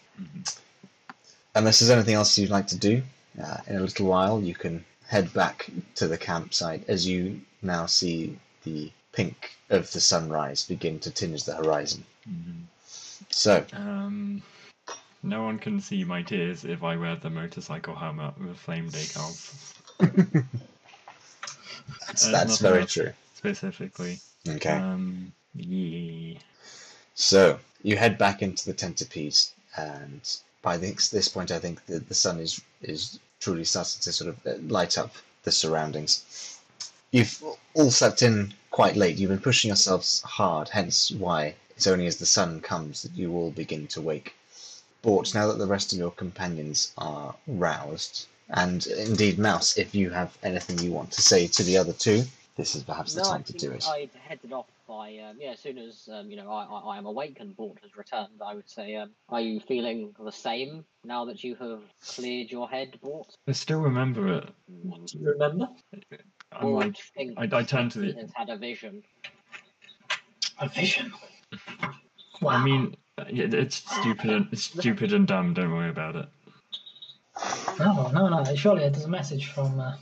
Unless 1.54 1.80
there's 1.80 1.90
anything 1.90 2.14
else 2.14 2.37
you'd 2.38 2.50
like 2.50 2.66
to 2.68 2.78
do, 2.78 3.02
uh, 3.42 3.59
in 3.66 3.76
a 3.76 3.80
little 3.80 4.06
while 4.06 4.42
you 4.42 4.54
can 4.54 4.85
head 5.06 5.33
back 5.33 5.71
to 5.95 6.09
the 6.09 6.18
campsite 6.18 6.85
as 6.88 7.06
you 7.06 7.40
now 7.62 7.87
see 7.87 8.38
the 8.64 8.90
pink 9.12 9.56
of 9.71 9.90
the 9.92 10.00
sunrise 10.00 10.64
begin 10.64 10.99
to 11.00 11.11
tinge 11.11 11.45
the 11.45 11.54
horizon. 11.54 12.04
mhm. 12.28 12.62
So, 13.30 13.64
Um, 13.73 14.42
no 15.23 15.42
one 15.42 15.59
can 15.59 15.80
see 15.80 16.04
my 16.04 16.23
tears 16.23 16.64
if 16.64 16.83
I 16.83 16.97
wear 16.97 17.16
the 17.16 17.30
motorcycle 17.30 17.95
helmet 17.95 18.38
with 18.38 18.56
flame 18.59 18.90
decals. 18.90 19.75
that's, 22.06 22.30
that's 22.30 22.59
very 22.59 22.83
else 22.83 22.92
true. 22.92 23.12
Specifically. 23.35 24.21
Okay. 24.48 24.70
Um, 24.70 25.32
yeah. 25.54 26.38
So 27.14 27.58
you 27.82 27.96
head 27.96 28.18
back 28.18 28.42
into 28.42 28.66
the 28.66 28.78
Centipede, 28.78 29.38
and 29.76 30.20
by 30.62 30.76
this, 30.76 31.09
this 31.09 31.28
point, 31.28 31.50
I 31.50 31.59
think 31.59 31.85
the, 31.87 31.98
the 31.98 32.14
sun 32.14 32.40
is 32.40 32.61
is 32.82 33.18
truly 33.40 33.64
starting 33.64 34.00
to 34.00 34.12
sort 34.12 34.30
of 34.30 34.46
uh, 34.46 34.59
light 34.68 34.98
up 34.98 35.12
the 35.44 35.52
surroundings. 35.52 36.59
You've 37.11 37.42
all 37.74 37.90
slept 37.90 38.22
in 38.22 38.52
quite 38.70 38.96
late. 38.96 39.16
You've 39.16 39.30
been 39.30 39.38
pushing 39.38 39.68
yourselves 39.68 40.20
hard, 40.22 40.68
hence 40.68 41.11
why 41.11 41.54
it's 41.76 41.87
only 41.87 42.06
as 42.06 42.16
the 42.16 42.26
sun 42.26 42.61
comes 42.61 43.02
that 43.02 43.12
you 43.12 43.32
all 43.35 43.50
begin 43.50 43.87
to 43.88 44.00
wake. 44.00 44.35
But 45.02 45.35
now 45.35 45.46
that 45.46 45.59
the 45.59 45.66
rest 45.66 45.92
of 45.92 45.98
your 45.98 46.11
companions 46.11 46.92
are 46.98 47.35
roused, 47.46 48.26
and 48.50 48.87
indeed, 48.87 49.38
Mouse, 49.38 49.76
if 49.76 49.94
you 49.94 50.11
have 50.11 50.37
anything 50.42 50.78
you 50.78 50.92
want 50.92 51.12
to 51.12 51.22
say 51.22 51.46
to 51.46 51.62
the 51.62 51.76
other 51.78 51.92
two, 51.92 52.24
this 52.57 52.75
is 52.75 52.83
perhaps 52.83 53.14
the 53.14 53.23
no, 53.23 53.29
time 53.29 53.42
to 53.45 53.53
do 53.53 53.71
think 53.71 53.83
it. 53.83 53.88
I'd 53.88 54.11
headed 54.27 54.53
off 54.53 54.66
by 54.88 55.19
um, 55.19 55.37
yeah. 55.38 55.51
As 55.53 55.61
soon 55.61 55.79
as 55.79 56.09
um, 56.12 56.31
you 56.31 56.37
know 56.37 56.51
I, 56.51 56.64
I, 56.64 56.95
I 56.95 56.99
am 56.99 57.07
awake 57.07 57.37
and 57.40 57.57
Bort 57.57 57.79
has 57.83 57.97
returned, 57.97 58.40
I 58.45 58.55
would 58.55 58.69
say, 58.69 58.95
um, 58.97 59.11
are 59.29 59.40
you 59.40 59.61
feeling 59.61 60.14
the 60.23 60.33
same 60.33 60.85
now 61.05 61.25
that 61.27 61.45
you 61.45 61.55
have 61.57 61.81
cleared 62.07 62.51
your 62.51 62.69
head, 62.69 62.99
Bort? 63.03 63.37
I 63.47 63.53
still 63.53 63.81
remember 63.81 64.38
it. 64.38 64.49
Mm, 64.71 65.11
Do 65.11 65.19
you 65.19 65.29
remember? 65.33 65.69
I'm 66.53 66.62
Bort 66.62 66.87
like, 66.87 66.97
thinks 67.14 67.35
I, 67.37 67.59
I 67.59 67.62
turned 67.62 67.92
to 67.92 68.01
he 68.01 68.12
the. 68.12 68.21
has 68.21 68.31
had 68.35 68.49
a 68.49 68.57
vision. 68.57 69.03
A 70.59 70.69
vision. 70.69 71.12
Wow. 72.40 72.51
I 72.51 72.64
mean, 72.64 72.97
yeah, 73.31 73.47
it's 73.51 73.77
stupid 73.99 74.31
and 74.31 74.49
it's 74.53 74.62
stupid 74.64 75.12
and 75.12 75.27
dumb. 75.27 75.53
Don't 75.55 75.73
worry 75.73 75.90
about 75.90 76.16
it. 76.16 76.27
no, 77.79 78.09
no, 78.12 78.29
no. 78.29 78.55
Surely 78.55 78.85
it 78.85 78.97
is 78.97 79.05
a 79.05 79.09
message 79.09 79.53
from, 79.53 79.79
uh, 79.79 79.97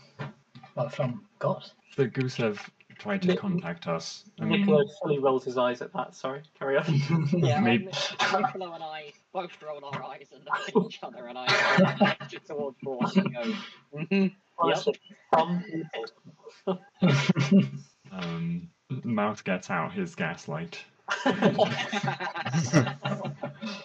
well, 0.74 0.88
from 0.88 1.24
God. 1.38 1.64
The 1.96 2.06
goose 2.06 2.36
have 2.36 2.70
tried 2.98 3.22
to 3.22 3.28
Nick- 3.28 3.40
contact 3.40 3.86
us. 3.86 4.24
I 4.40 4.44
mean, 4.44 4.60
Nicola 4.60 4.84
fully 5.02 5.18
rolls 5.18 5.44
his 5.44 5.58
eyes 5.58 5.82
at 5.82 5.92
that. 5.92 6.14
Sorry, 6.14 6.42
carry 6.58 6.76
on. 6.76 7.28
Yeah, 7.32 7.60
Maybe- 7.60 7.88
um, 8.20 8.42
Niccolo 8.42 8.72
and 8.72 8.82
I 8.82 9.12
both 9.32 9.50
roll 9.62 9.84
our 9.84 10.02
eyes 10.02 10.28
and 10.34 10.44
look 10.44 10.68
at 10.68 10.90
each 10.90 11.00
other, 11.02 11.26
and 11.26 11.38
I 11.38 11.96
gesture 11.98 12.38
towards 12.46 12.76
Bort 12.82 13.16
and 13.16 13.34
go, 13.34 13.54
mm-hmm. 13.94 14.26
Honestly, 14.56 14.94
some 15.34 15.64
people. 16.64 16.80
um, 18.12 18.68
Mouth 19.02 19.42
gets 19.42 19.70
out 19.70 19.92
his 19.92 20.14
gaslight. 20.14 20.78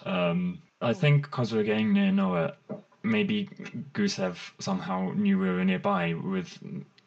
Um, 0.04 0.60
I 0.80 0.92
think 0.92 1.24
because 1.24 1.52
we're 1.52 1.62
getting 1.62 1.92
near 1.92 2.10
Noah, 2.10 2.54
maybe 3.02 3.46
Gusev 3.92 4.36
somehow 4.58 5.12
knew 5.14 5.38
we 5.38 5.48
were 5.48 5.64
nearby 5.64 6.14
with 6.14 6.58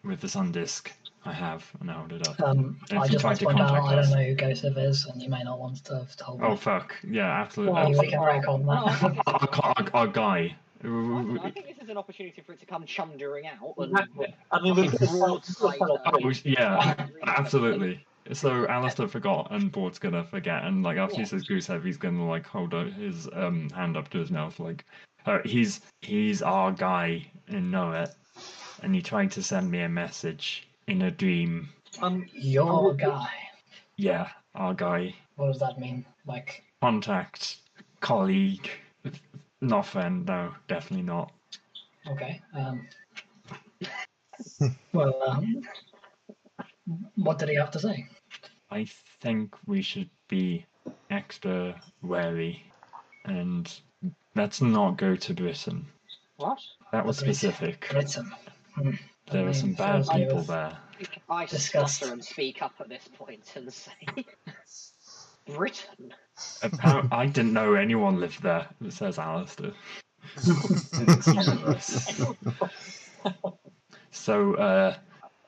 with 0.03 0.19
the 0.19 0.27
sun 0.27 0.51
disk 0.51 0.91
I 1.25 1.31
have, 1.31 1.69
and 1.79 1.89
I 1.89 1.93
hold 1.93 2.11
it 2.11 2.27
up. 2.27 2.39
Um, 2.41 2.77
If 2.91 2.97
I 2.97 3.07
just 3.07 3.21
tried 3.21 3.29
want 3.29 3.39
to 3.39 3.45
to 3.45 3.45
point 3.45 3.59
out 3.61 3.69
contact 3.69 3.93
I 3.93 4.01
don't 4.01 4.09
know 4.11 4.23
who 4.23 4.35
Gusev 4.35 4.77
is, 4.89 5.05
and 5.05 5.21
you 5.21 5.29
may 5.29 5.41
not 5.43 5.57
want 5.57 5.83
to 5.85 5.95
have 5.95 6.15
told 6.17 6.41
me. 6.41 6.47
Oh 6.47 6.55
fuck! 6.57 6.95
Yeah, 7.09 7.31
absolutely. 7.31 7.73
Well, 7.73 7.87
That's 7.87 7.99
we 7.99 8.07
can 8.09 8.21
wreck 8.21 8.47
on 8.47 8.65
No, 8.65 8.85
I 8.85 8.95
think 8.95 9.15
that. 9.15 9.27
our, 9.27 9.75
our, 9.77 9.89
our 9.93 10.07
guy. 10.07 10.55
I 10.83 10.87
know, 10.87 11.39
I 11.41 11.49
think 11.49 11.67
this 11.67 11.77
is 11.81 11.87
an 11.87 11.97
opportunity 11.97 12.41
for 12.41 12.51
it 12.51 12.59
to 12.59 12.65
come 12.65 12.85
chundering 12.85 13.45
out. 13.47 13.73
And 13.77 13.97
I 14.51 14.61
mean, 14.61 14.75
we've 14.75 14.91
got 14.91 14.99
to 14.99 15.07
Broadside 15.07 15.77
tell 15.77 15.95
her. 15.95 16.01
Oh, 16.21 16.31
yeah, 16.43 17.07
absolutely. 17.25 18.05
So 18.33 18.67
Alistair 18.67 19.07
forgot, 19.07 19.47
and 19.51 19.71
Bort's 19.71 19.99
gonna 19.99 20.25
forget, 20.25 20.65
and 20.65 20.83
like 20.83 20.97
after 20.97 21.15
Yeah. 21.15 21.21
he 21.21 21.25
says 21.25 21.45
Gusev, 21.45 21.85
he's 21.85 21.97
gonna 21.97 22.27
like 22.27 22.45
hold 22.45 22.73
out 22.73 22.87
his 22.91 23.29
um 23.31 23.69
hand 23.69 23.95
up 23.95 24.09
to 24.09 24.17
his 24.17 24.29
mouth, 24.29 24.59
like 24.59 24.85
he's 25.45 25.81
he's 26.01 26.41
our 26.41 26.71
guy 26.71 27.25
and 27.47 27.71
know 27.71 27.91
it, 27.91 28.09
and 28.81 28.93
he 28.95 29.01
tried 29.01 29.31
to 29.31 29.43
send 29.43 29.69
me 29.69 29.81
a 29.81 29.89
message 29.89 30.67
in 30.87 31.03
a 31.03 31.11
dream. 31.11 31.69
Um, 32.01 32.25
Your 32.33 32.93
guy. 32.93 33.29
Yeah, 33.97 34.27
our 34.55 34.73
guy, 34.73 35.13
What 35.35 35.47
does 35.51 35.59
that 35.59 35.79
mean? 35.79 36.05
Like, 36.25 36.63
contact, 36.81 37.57
colleague, 37.99 38.69
not 39.61 39.85
friend. 39.85 40.25
No, 40.25 40.53
definitely 40.67 41.05
not. 41.05 41.31
okay. 42.09 42.41
Um, 42.55 42.87
well, 44.93 45.21
um, 45.27 45.61
what 47.15 47.37
did 47.39 47.49
he 47.49 47.55
have 47.55 47.71
to 47.71 47.79
say? 47.79 48.07
I 48.71 48.87
think 49.21 49.55
we 49.67 49.81
should 49.81 50.09
be 50.27 50.65
extra 51.11 51.79
wary, 52.01 52.63
and 53.25 53.71
let's 54.35 54.61
not 54.61 54.97
go 54.97 55.15
to 55.15 55.33
Britain. 55.33 55.85
What? 56.37 56.59
That 56.91 57.05
was 57.05 57.19
Britain. 57.19 57.33
specific. 57.35 57.87
Britain. 57.89 58.31
Hmm. 58.75 58.91
There 59.31 59.45
I 59.45 59.49
are 59.49 59.53
some 59.53 59.73
bad 59.73 60.05
fills 60.05 60.13
me 60.13 60.25
people 60.25 60.41
there. 60.43 60.77
I 61.29 61.45
Disgust. 61.45 61.95
stutter 61.97 62.13
and 62.13 62.23
speak 62.23 62.61
up 62.61 62.73
at 62.79 62.89
this 62.89 63.07
point 63.17 63.51
and 63.55 63.71
say, 63.71 63.91
Britain. 65.47 66.13
Appar- 66.61 67.07
I 67.11 67.25
didn't 67.25 67.53
know 67.53 67.73
anyone 67.75 68.19
lived 68.19 68.41
there, 68.43 68.67
says 68.89 69.19
Alistair. 69.19 69.71
In 70.47 71.05
this 71.05 71.27
universe. 71.27 72.21
so 74.11 74.55
uh, 74.55 74.95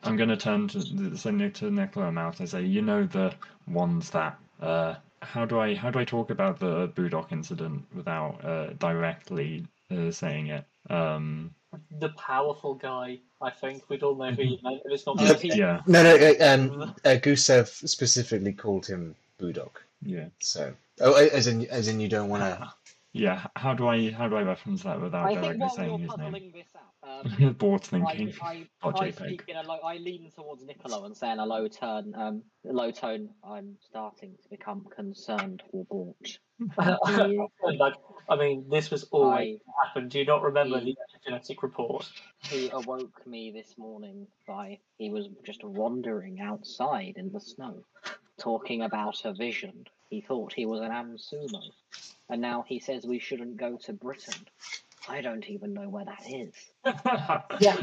I'm 0.03 0.17
going 0.17 0.29
to 0.29 0.37
turn 0.37 0.67
to 0.69 0.79
the- 0.79 1.17
so 1.17 1.31
to 1.49 1.71
Nicola 1.71 2.11
Mouth 2.11 2.39
and 2.39 2.49
say, 2.49 2.63
you 2.63 2.81
know 2.81 3.03
the 3.05 3.33
ones 3.67 4.09
that. 4.11 4.37
Uh, 4.61 4.95
how 5.25 5.45
do 5.45 5.59
I 5.59 5.75
how 5.75 5.89
do 5.91 5.99
I 5.99 6.05
talk 6.05 6.29
about 6.29 6.59
the 6.59 6.87
Budok 6.89 7.31
incident 7.31 7.83
without 7.93 8.43
uh, 8.43 8.67
directly 8.79 9.65
uh, 9.91 10.11
saying 10.11 10.47
it? 10.47 10.65
Um, 10.89 11.53
the 11.99 12.09
powerful 12.09 12.73
guy. 12.75 13.19
I 13.41 13.49
think 13.49 13.89
we'd 13.89 14.01
all 14.03 14.15
know 14.15 14.31
who 14.31 14.43
you 14.43 14.57
meant. 14.63 14.81
It's 14.85 15.05
not 15.05 15.19
Yeah, 15.19 15.33
Budok. 15.33 15.55
Yeah, 15.55 15.81
No, 15.87 16.03
no. 16.03 16.15
Uh, 16.15 16.53
um, 16.53 16.81
uh, 17.03 17.09
Gusev 17.19 17.67
specifically 17.87 18.53
called 18.53 18.85
him 18.85 19.15
Budok. 19.39 19.71
yeah, 20.01 20.27
So, 20.39 20.73
oh, 21.01 21.13
as 21.15 21.47
in, 21.47 21.65
as 21.67 21.87
in, 21.87 21.99
you 21.99 22.07
don't 22.07 22.29
want 22.29 22.43
to. 22.43 22.73
yeah. 23.11 23.47
How 23.55 23.73
do 23.73 23.87
I 23.87 24.11
how 24.11 24.27
do 24.29 24.35
I 24.37 24.43
reference 24.43 24.83
that 24.83 25.01
without 25.01 25.25
I 25.25 25.29
think 25.29 25.41
directly 25.41 25.59
while 25.59 25.69
saying 25.69 25.89
you're 25.89 25.99
his 25.99 26.17
name? 26.17 26.31
puzzling 26.31 26.51
this 26.53 26.67
out, 26.74 26.74
um, 27.07 27.53
Board 27.59 27.81
I, 27.81 27.85
thinking. 28.15 28.33
I, 28.41 28.67
Oh, 28.83 28.89
I 28.89 29.09
JPEG. 29.11 29.15
speak 29.15 29.43
in 29.47 29.55
a 29.57 29.63
low, 29.63 29.77
I 29.83 29.97
lean 29.97 30.29
towards 30.35 30.63
Niccolo 30.63 31.05
and 31.05 31.15
say 31.15 31.31
in 31.31 31.39
a 31.39 31.45
low 31.45 31.67
turn, 31.67 32.13
um, 32.15 32.43
low 32.63 32.91
tone. 32.91 33.29
I'm 33.43 33.75
starting 33.89 34.35
to 34.43 34.49
become 34.49 34.85
concerned 34.95 35.63
for 35.71 35.85
Bort. 35.85 36.39
like, 37.77 37.95
I 38.29 38.35
mean, 38.35 38.65
this 38.69 38.89
was 38.91 39.03
always 39.11 39.59
I, 39.67 39.85
happened. 39.87 40.11
Do 40.11 40.19
you 40.19 40.25
not 40.25 40.41
remember 40.43 40.79
Mm. 40.79 40.85
the 40.85 40.95
genetic 41.25 41.63
report? 41.63 42.09
he 42.43 42.69
awoke 42.69 43.25
me 43.25 43.51
this 43.51 43.75
morning 43.77 44.27
by 44.47 44.79
he 44.97 45.09
was 45.09 45.27
just 45.43 45.63
wandering 45.63 46.39
outside 46.41 47.15
in 47.17 47.31
the 47.31 47.39
snow, 47.39 47.83
talking 48.39 48.83
about 48.83 49.25
a 49.25 49.33
vision. 49.33 49.85
He 50.09 50.21
thought 50.21 50.53
he 50.53 50.65
was 50.65 50.81
an 50.81 50.91
Amsumo, 50.91 51.61
and 52.29 52.39
now 52.41 52.63
he 52.67 52.79
says 52.79 53.05
we 53.05 53.19
shouldn't 53.19 53.57
go 53.57 53.77
to 53.85 53.93
Britain. 53.93 54.45
I 55.07 55.21
don't 55.21 55.47
even 55.49 55.73
know 55.73 55.87
where 55.89 56.05
that 56.05 56.23
is. 56.29 56.53
Yeah, 57.59 57.77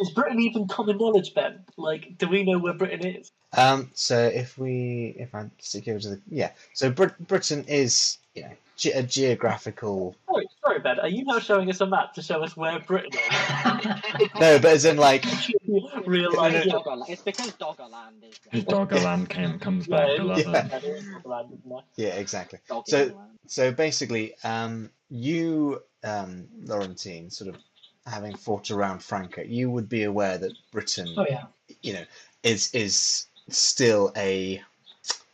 is 0.00 0.10
Britain 0.10 0.40
even 0.40 0.66
common 0.68 0.98
knowledge, 0.98 1.34
Ben? 1.34 1.60
Like, 1.76 2.16
do 2.18 2.28
we 2.28 2.44
know 2.44 2.58
where 2.58 2.72
Britain 2.74 3.06
is? 3.06 3.30
Um, 3.56 3.90
so 3.94 4.18
if 4.18 4.58
we, 4.58 5.14
if 5.18 5.34
I 5.34 5.48
stick 5.58 5.86
over 5.88 5.98
to 6.00 6.08
the, 6.10 6.20
yeah. 6.28 6.50
So 6.74 6.90
Brit- 6.90 7.18
Britain 7.26 7.64
is, 7.68 8.18
you 8.34 8.42
know, 8.42 8.50
ge- 8.76 8.86
a 8.94 9.02
geographical. 9.02 10.14
Sorry, 10.28 10.46
sorry, 10.64 10.78
Ben. 10.80 10.98
Are 11.00 11.08
you 11.08 11.24
now 11.24 11.38
showing 11.38 11.70
us 11.70 11.80
a 11.80 11.86
map 11.86 12.14
to 12.14 12.22
show 12.22 12.42
us 12.42 12.56
where 12.56 12.78
Britain 12.80 13.10
is? 13.12 13.88
No, 14.40 14.58
but 14.58 14.66
as 14.66 14.84
in 14.84 14.96
like, 14.96 15.24
Real 16.06 16.32
life. 16.34 16.52
no, 16.52 16.58
yeah. 16.62 16.64
Doggerland. 16.72 17.08
It's 17.08 17.22
because 17.22 17.52
Doggerland 17.52 18.22
is 18.28 18.38
His 18.50 18.64
Doggerland 18.64 19.28
came 19.28 19.58
comes 19.58 19.86
Yeah, 19.88 19.96
back. 19.96 20.08
it 20.08 20.20
I 20.20 20.34
is 20.34 20.46
love 20.46 20.54
Yeah. 20.54 20.66
it. 20.66 20.70
Doggerland, 20.70 20.74
it 20.74 20.84
is 20.84 21.04
Doggerland, 21.04 21.46
isn't 21.58 21.72
it? 21.78 21.84
yeah, 21.96 22.08
exactly. 22.08 22.58
Doggerland. 22.68 22.86
So- 22.88 23.22
So 23.46 23.72
basically, 23.72 24.34
um, 24.44 24.90
you, 25.10 25.82
um, 26.04 26.46
Laurentine, 26.64 27.30
sort 27.30 27.54
of 27.54 27.60
having 28.06 28.34
fought 28.34 28.70
around 28.70 29.02
Franka, 29.02 29.46
you 29.46 29.70
would 29.70 29.88
be 29.88 30.04
aware 30.04 30.38
that 30.38 30.52
Britain, 30.72 31.12
oh 31.16 31.26
yeah. 31.28 31.44
you 31.82 31.92
know, 31.92 32.04
is 32.42 32.74
is 32.74 33.26
still 33.48 34.12
a. 34.16 34.62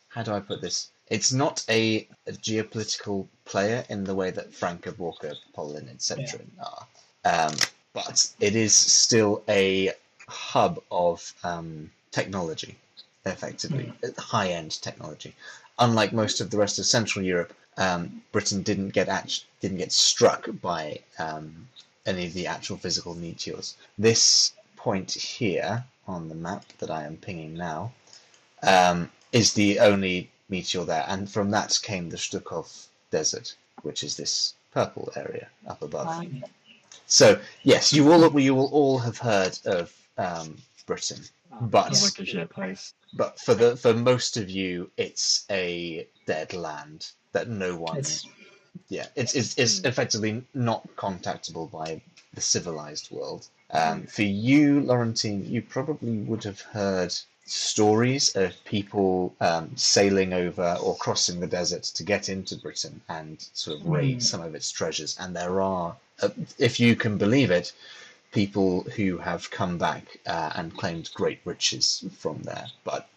How 0.09 0.23
do 0.23 0.31
I 0.31 0.39
put 0.39 0.61
this? 0.61 0.89
It's 1.07 1.31
not 1.31 1.63
a, 1.69 2.07
a 2.25 2.31
geopolitical 2.31 3.27
player 3.43 3.85
in 3.89 4.03
the 4.03 4.15
way 4.15 4.31
that 4.31 4.53
Franka, 4.53 4.93
Walker, 4.97 5.33
Poland, 5.53 5.89
etc. 5.89 6.39
are, 6.59 6.87
um, 7.25 7.55
but 7.93 8.31
it 8.39 8.55
is 8.55 8.73
still 8.73 9.43
a 9.47 9.91
hub 10.27 10.81
of 10.89 11.33
um, 11.43 11.91
technology, 12.11 12.75
effectively, 13.25 13.93
high 14.17 14.49
end 14.49 14.81
technology. 14.81 15.35
Unlike 15.77 16.13
most 16.13 16.41
of 16.41 16.49
the 16.49 16.57
rest 16.57 16.79
of 16.79 16.85
Central 16.85 17.23
Europe, 17.23 17.53
um, 17.77 18.21
Britain 18.31 18.61
didn't 18.63 18.89
get 18.89 19.09
act- 19.09 19.45
didn't 19.61 19.77
get 19.77 19.91
struck 19.91 20.47
by 20.61 20.99
um, 21.19 21.67
any 22.05 22.25
of 22.27 22.33
the 22.33 22.47
actual 22.47 22.77
physical 22.77 23.15
meteors. 23.15 23.75
This 23.97 24.53
point 24.75 25.11
here 25.11 25.83
on 26.07 26.29
the 26.29 26.35
map 26.35 26.65
that 26.79 26.91
I 26.91 27.03
am 27.03 27.17
pinging 27.17 27.55
now 27.55 27.91
um, 28.63 29.11
is 29.31 29.53
the 29.53 29.79
only 29.79 30.29
meteor 30.49 30.85
there, 30.85 31.05
and 31.07 31.29
from 31.29 31.49
that 31.51 31.79
came 31.81 32.09
the 32.09 32.17
Stukov 32.17 32.87
Desert, 33.11 33.55
which 33.81 34.03
is 34.03 34.15
this 34.15 34.53
purple 34.71 35.11
area 35.15 35.47
up 35.67 35.81
above. 35.81 36.07
Um, 36.07 36.43
So 37.07 37.39
yes, 37.63 37.93
you 37.93 38.03
will 38.05 38.39
you 38.39 38.55
will 38.55 38.67
all 38.67 38.97
have 38.99 39.17
heard 39.17 39.57
of 39.65 39.93
um, 40.17 40.57
Britain, 40.85 41.21
but 41.61 41.87
It's 41.91 42.03
like 42.03 42.27
a 42.27 42.31
shit 42.31 42.49
place. 42.49 42.93
but 43.13 43.39
for 43.39 43.53
the 43.55 43.75
for 43.75 43.93
most 43.93 44.37
of 44.37 44.49
you, 44.49 44.89
it's 44.97 45.45
a 45.49 46.07
dead 46.25 46.53
land 46.53 47.11
that 47.31 47.47
no 47.49 47.75
one. 47.75 47.97
It's 47.97 48.27
Yeah, 48.89 49.07
it's 49.15 49.35
it's, 49.35 49.57
it's 49.57 49.79
effectively 49.83 50.43
not 50.53 50.87
contactable 50.95 51.71
by 51.71 52.01
the 52.33 52.41
civilized 52.41 53.09
world. 53.11 53.47
Um, 53.71 54.03
for 54.03 54.23
you, 54.23 54.81
Laurentine, 54.81 55.49
you 55.49 55.61
probably 55.61 56.17
would 56.17 56.43
have 56.43 56.61
heard 56.61 57.13
stories 57.45 58.35
of 58.35 58.53
people 58.65 59.35
um, 59.39 59.71
sailing 59.75 60.33
over 60.33 60.77
or 60.81 60.95
crossing 60.97 61.39
the 61.39 61.47
desert 61.47 61.83
to 61.83 62.03
get 62.03 62.29
into 62.29 62.55
Britain 62.57 63.01
and 63.07 63.41
sort 63.53 63.79
of 63.79 63.87
raid 63.87 64.15
Hmm. 64.15 64.19
some 64.19 64.41
of 64.41 64.55
its 64.55 64.71
treasures. 64.71 65.15
And 65.19 65.35
there 65.35 65.61
are, 65.61 65.95
uh, 66.21 66.29
if 66.57 66.79
you 66.79 66.95
can 66.95 67.17
believe 67.17 67.51
it, 67.51 67.71
people 68.31 68.81
who 68.95 69.17
have 69.17 69.49
come 69.51 69.77
back 69.77 70.19
uh, 70.25 70.51
and 70.55 70.75
claimed 70.75 71.09
great 71.13 71.39
riches 71.45 72.03
from 72.17 72.41
there. 72.43 72.67
But 72.83 73.07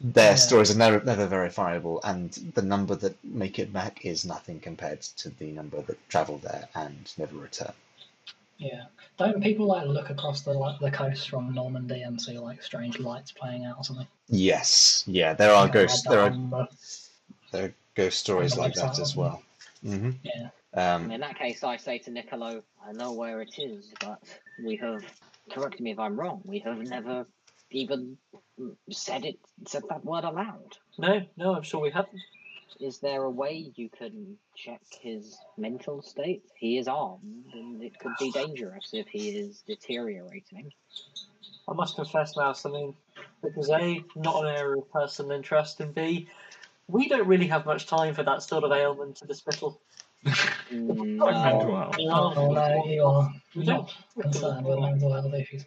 their 0.00 0.30
Yeah. 0.32 0.36
stories 0.36 0.70
are 0.70 0.78
never, 0.78 1.02
never 1.04 1.26
verifiable, 1.26 2.00
and 2.04 2.30
the 2.54 2.62
number 2.62 2.94
that 2.96 3.22
make 3.24 3.58
it 3.58 3.72
back 3.72 4.04
is 4.04 4.24
nothing 4.24 4.60
compared 4.60 5.02
to 5.02 5.30
the 5.30 5.50
number 5.52 5.80
that 5.82 6.08
travel 6.08 6.38
there 6.38 6.68
and 6.74 7.12
never 7.18 7.36
return. 7.36 7.72
yeah. 8.58 8.84
Don't 9.18 9.42
people 9.42 9.66
like 9.66 9.86
look 9.86 10.10
across 10.10 10.42
the 10.42 10.52
like 10.52 10.78
the 10.80 10.90
coast 10.90 11.28
from 11.28 11.54
Normandy 11.54 12.02
and 12.02 12.20
see 12.20 12.38
like 12.38 12.62
strange 12.62 12.98
lights 12.98 13.32
playing 13.32 13.64
out 13.64 13.78
or 13.78 13.84
something? 13.84 14.06
Yes, 14.28 15.04
yeah, 15.06 15.34
there 15.34 15.52
are 15.52 15.64
Like, 15.64 15.72
ghosts. 15.72 16.02
There 16.02 16.20
are 16.20 16.68
there 17.52 17.64
are 17.66 17.74
ghost 17.94 18.18
stories 18.18 18.56
like 18.56 18.74
that 18.74 18.92
as 18.92 18.98
isn't 18.98 19.16
well. 19.20 19.42
hmm 19.82 20.10
Yeah. 20.22 20.48
Um, 20.74 21.10
in 21.12 21.20
that 21.20 21.38
case, 21.38 21.62
I 21.62 21.76
say 21.76 21.98
to 21.98 22.10
Niccolo, 22.10 22.62
I 22.84 22.92
know 22.92 23.12
where 23.12 23.40
it 23.42 23.54
is, 23.58 23.92
but 24.00 24.20
we 24.58 24.76
have, 24.76 25.04
correct 25.50 25.80
me 25.80 25.92
if 25.92 25.98
I'm 26.00 26.18
wrong, 26.18 26.42
we 26.44 26.58
have 26.60 26.78
never 26.78 27.26
even 27.70 28.18
said 28.90 29.24
it, 29.24 29.38
said 29.66 29.82
that 29.88 30.04
word 30.04 30.24
aloud. 30.24 30.76
no, 30.98 31.22
no, 31.36 31.54
I'm 31.54 31.62
sure 31.62 31.80
we 31.80 31.90
haven't. 31.90 32.20
Is 32.80 32.98
there 32.98 33.22
a 33.22 33.30
way 33.30 33.70
you 33.76 33.88
can 33.88 34.36
check 34.56 34.82
his 35.00 35.38
mental 35.56 36.02
state? 36.02 36.42
He 36.56 36.76
is 36.78 36.88
armed, 36.88 37.44
and 37.52 37.82
it 37.82 37.98
could 37.98 38.12
be 38.18 38.32
dangerous 38.32 38.90
if 38.92 39.06
he 39.06 39.28
is 39.30 39.62
deteriorating. 39.66 40.72
I 41.68 41.72
must 41.72 41.94
confess, 41.96 42.36
Mouse, 42.36 42.66
I 42.66 42.70
mean, 42.70 42.94
because 43.42 43.70
A, 43.70 44.04
not 44.16 44.44
an 44.44 44.56
area 44.56 44.78
of 44.78 44.90
personal 44.92 45.32
interest, 45.32 45.80
and 45.80 45.94
B, 45.94 46.28
we 46.88 47.08
don't 47.08 47.26
really 47.26 47.46
have 47.46 47.64
much 47.64 47.86
time 47.86 48.12
for 48.14 48.22
that 48.24 48.42
sort 48.42 48.64
of 48.64 48.72
ailment 48.72 49.16
to 49.16 49.26
the 49.26 49.34
Spital. 49.34 49.80
Like 50.24 50.36
no. 50.72 51.04
mental 51.04 51.76
health. 51.76 51.98
You 51.98 52.08
no, 52.08 52.84
you 52.86 53.04
are 53.04 53.32
we 53.54 53.64
not 53.64 53.94
don't. 54.16 54.22
concerned 54.24 54.66
with 54.66 54.78
mental 54.80 55.12
health 55.12 55.34
issues. 55.34 55.64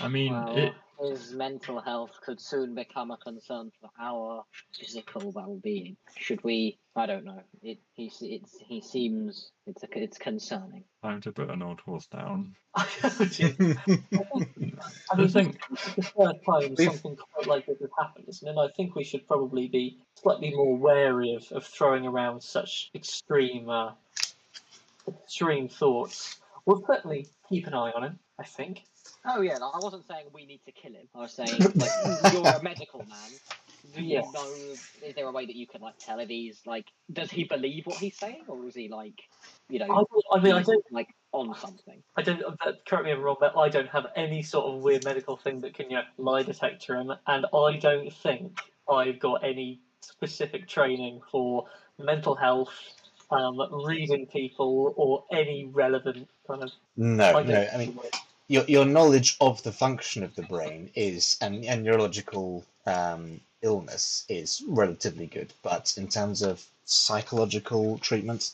I 0.00 0.08
mean, 0.08 0.32
Well, 0.32 0.56
it, 0.56 0.74
his 1.02 1.32
mental 1.32 1.80
health 1.80 2.18
could 2.24 2.40
soon 2.40 2.74
become 2.74 3.10
a 3.10 3.16
concern 3.16 3.70
for 3.80 3.90
our 4.00 4.44
physical 4.78 5.30
well-being. 5.32 5.96
Should 6.16 6.42
we? 6.44 6.78
I 6.94 7.06
don't 7.06 7.24
know. 7.24 7.40
It 7.62 7.78
he 7.94 8.10
it's 8.22 8.56
he 8.60 8.80
seems 8.80 9.50
it's 9.66 9.82
a, 9.82 9.88
it's 9.98 10.18
concerning. 10.18 10.84
time 11.02 11.20
to 11.22 11.32
put 11.32 11.50
an 11.50 11.62
old 11.62 11.80
horse 11.80 12.06
down. 12.06 12.54
I 12.74 12.84
mean, 14.58 14.76
The 15.16 15.28
thing, 15.28 15.58
this 15.70 15.88
is 15.88 15.94
the 15.96 16.02
third 16.02 16.36
time 16.44 16.74
We've- 16.76 16.84
something 16.84 17.16
quite 17.34 17.46
like 17.46 17.66
this 17.66 17.80
has 17.80 17.90
happened, 17.98 18.26
isn't 18.28 18.46
it? 18.46 18.50
And 18.50 18.60
I 18.60 18.68
think 18.76 18.94
we 18.94 19.04
should 19.04 19.26
probably 19.26 19.68
be 19.68 19.98
slightly 20.14 20.50
more 20.54 20.76
wary 20.76 21.34
of, 21.34 21.50
of 21.52 21.64
throwing 21.66 22.06
around 22.06 22.42
such 22.42 22.90
extreme, 22.94 23.68
uh, 23.68 23.92
extreme 25.08 25.68
thoughts. 25.68 26.40
We'll 26.66 26.84
certainly 26.86 27.28
keep 27.48 27.66
an 27.66 27.74
eye 27.74 27.92
on 27.94 28.04
him. 28.04 28.18
I 28.38 28.44
think. 28.44 28.84
Oh 29.24 29.40
yeah, 29.40 29.58
no, 29.58 29.70
I 29.70 29.78
wasn't 29.78 30.06
saying 30.06 30.26
we 30.32 30.46
need 30.46 30.60
to 30.66 30.72
kill 30.72 30.92
him. 30.92 31.06
I 31.14 31.20
was 31.20 31.32
saying 31.32 31.60
like 31.76 31.90
you're 32.32 32.48
a 32.48 32.62
medical 32.62 33.00
man. 33.00 33.18
Do 33.94 34.02
you 34.02 34.14
Yes. 34.16 34.26
know? 34.32 34.44
Is 35.06 35.14
there 35.14 35.26
a 35.26 35.32
way 35.32 35.46
that 35.46 35.54
you 35.56 35.66
can 35.66 35.80
like 35.80 35.98
tell 35.98 36.18
if 36.20 36.28
he's 36.28 36.60
like? 36.66 36.86
Does 37.12 37.30
he 37.30 37.44
believe 37.44 37.86
what 37.86 37.98
he's 37.98 38.16
saying, 38.16 38.44
or 38.48 38.66
is 38.66 38.74
he 38.74 38.88
like, 38.88 39.14
you 39.68 39.78
know, 39.78 40.06
I, 40.32 40.36
I 40.36 40.40
mean, 40.40 40.52
I 40.54 40.58
he's, 40.58 40.66
don't. 40.66 40.84
like 40.92 41.08
on 41.32 41.54
something? 41.54 42.02
I 42.16 42.22
don't. 42.22 42.42
uh, 42.42 42.72
Correct 42.86 43.04
me 43.04 43.12
if 43.12 43.18
I'm 43.18 43.22
wrong, 43.24 43.36
but 43.40 43.56
I 43.56 43.68
don't 43.68 43.88
have 43.88 44.06
any 44.16 44.42
sort 44.42 44.66
of 44.74 44.82
weird 44.82 45.04
medical 45.04 45.36
thing 45.36 45.60
that 45.60 45.74
can 45.74 45.90
you 45.90 45.96
know, 45.96 46.02
lie 46.18 46.42
detector 46.42 46.96
him, 46.96 47.12
and 47.26 47.46
I 47.54 47.76
don't 47.76 48.12
think 48.12 48.58
I've 48.88 49.18
got 49.20 49.44
any 49.44 49.80
specific 50.00 50.68
training 50.68 51.20
for 51.30 51.66
mental 51.98 52.34
health, 52.34 52.72
um, 53.30 53.60
reading 53.86 54.26
people, 54.26 54.94
or 54.96 55.24
any 55.32 55.66
relevant 55.72 56.28
kind 56.46 56.62
of. 56.64 56.70
no, 56.96 57.24
I 57.24 57.42
no. 57.42 57.52
don't- 57.52 57.74
I 57.74 57.78
mean, 57.78 57.98
your 58.52 58.64
your 58.68 58.84
knowledge 58.84 59.36
of 59.40 59.62
the 59.62 59.72
function 59.72 60.22
of 60.22 60.34
the 60.34 60.42
brain 60.42 60.90
is 60.94 61.38
and, 61.40 61.64
and 61.64 61.82
neurological 61.82 62.64
um, 62.86 63.40
illness 63.62 64.24
is 64.28 64.62
relatively 64.68 65.26
good, 65.26 65.52
but 65.62 65.94
in 65.96 66.08
terms 66.08 66.42
of 66.42 66.64
psychological 66.84 67.98
treatment, 67.98 68.52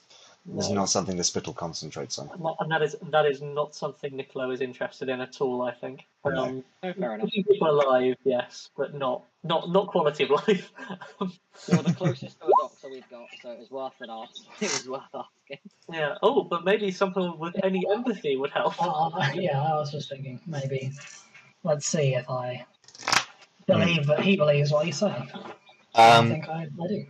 is 0.56 0.70
not 0.70 0.88
something 0.88 1.16
the 1.16 1.24
Spital 1.24 1.52
concentrates 1.52 2.18
on. 2.18 2.30
And 2.61 2.70
that 2.70 2.82
is 2.82 2.96
that 3.11 3.26
is 3.26 3.42
not 3.42 3.74
something 3.74 4.16
Nicola 4.16 4.50
is 4.50 4.61
interested 4.61 5.08
in 5.08 5.20
at 5.20 5.40
all. 5.40 5.62
I 5.62 5.72
think. 5.72 6.06
No. 6.24 6.44
Um, 6.44 6.64
Oh, 6.82 6.92
fair 6.92 7.14
enough. 7.14 7.30
keeping 7.30 7.52
people 7.52 7.70
alive, 7.70 8.16
yes, 8.24 8.70
but 8.76 8.94
not 8.94 9.24
not 9.42 9.70
not 9.70 9.88
quality 9.88 10.24
of 10.24 10.30
life. 10.30 10.72
You're 11.68 11.82
the 11.82 11.92
closest 11.92 12.38
to 12.40 12.46
a 12.46 12.50
doctor 12.50 12.58
answer 12.88 12.94
we've 12.94 13.11
got, 13.11 13.29
so 13.42 13.51
it 13.53 13.59
was 13.59 13.70
worth 13.70 13.92
an 14.01 14.11
ask. 14.11 14.42
It 14.61 14.72
was 14.72 14.88
worth 14.88 15.03
asking. 15.14 15.59
Yeah. 15.92 16.14
Oh, 16.22 16.42
but 16.44 16.64
maybe 16.64 16.90
someone 16.90 17.38
with 17.38 17.55
any 17.62 17.85
empathy 17.90 18.37
would 18.37 18.51
help. 18.51 18.74
Uh, 18.81 19.31
yeah, 19.35 19.61
I 19.61 19.74
was 19.74 19.92
just 19.92 20.11
thinking 20.11 20.40
maybe. 20.46 20.92
Let's 21.64 21.87
see 21.87 22.14
if 22.14 22.29
I 22.31 22.64
believe 23.66 24.07
that 24.07 24.20
he 24.20 24.37
believes 24.37 24.70
what 24.72 24.87
he's 24.87 24.98
saying. 24.98 25.31
I 25.94 26.11
Um, 26.18 26.31
think 26.31 26.48
I, 26.48 26.62
I 26.83 26.87
do. 26.88 27.07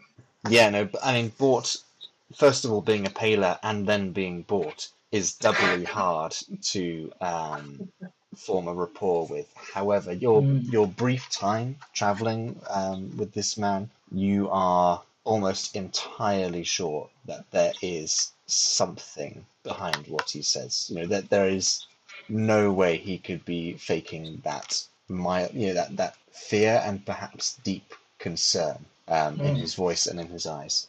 yeah, 0.49 0.71
no, 0.71 0.85
but 0.85 1.05
I 1.05 1.14
mean, 1.14 1.33
Bort. 1.38 1.77
First 2.37 2.64
of 2.64 2.73
all, 2.73 2.83
being 2.83 3.07
a 3.07 3.11
paler 3.11 3.59
and 3.62 3.87
then 3.87 4.12
being 4.12 4.43
Bort 4.43 4.88
is 5.12 5.35
doubly 5.35 5.85
hard 6.01 6.35
to 6.62 7.12
um, 7.21 7.88
form 8.37 8.69
a 8.69 8.75
rapport 8.75 9.27
with. 9.27 9.49
However, 9.55 10.12
your 10.12 10.43
Mm. 10.43 10.73
your 10.73 10.87
brief 10.87 11.29
time 11.31 11.77
traveling 11.95 12.61
um, 12.71 13.17
with 13.17 13.33
this 13.33 13.57
man, 13.59 13.91
you 14.12 14.49
are 14.51 15.03
almost 15.29 15.77
entirely 15.77 16.64
sure 16.64 17.09
that 17.27 17.51
there 17.51 17.75
is 17.83 18.33
something 18.47 19.45
behind 19.62 20.07
what 20.09 20.31
he 20.31 20.43
says. 20.43 20.88
You 20.88 21.01
know 21.01 21.07
that 21.07 21.29
there 21.31 21.49
is 21.49 21.85
no 22.29 22.73
way 22.73 22.97
he 22.97 23.19
could 23.19 23.45
be 23.45 23.75
faking 23.75 24.41
that 24.45 24.83
mild, 25.09 25.53
you 25.55 25.69
know, 25.69 25.75
that 25.75 25.97
that 25.97 26.17
fear 26.33 26.83
and 26.85 27.05
perhaps 27.05 27.59
deep 27.62 27.95
concern 28.19 28.87
um, 29.09 29.35
in 29.41 29.55
Mm. 29.55 29.61
his 29.61 29.75
voice 29.75 30.07
and 30.07 30.19
in 30.19 30.29
his 30.29 30.47
eyes. 30.47 30.88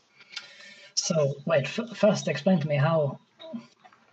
So, 0.96 1.36
wait, 1.46 1.66
f- 1.66 1.98
first 1.98 2.28
explain 2.28 2.60
to 2.60 2.68
me 2.68 2.78
how 2.78 3.20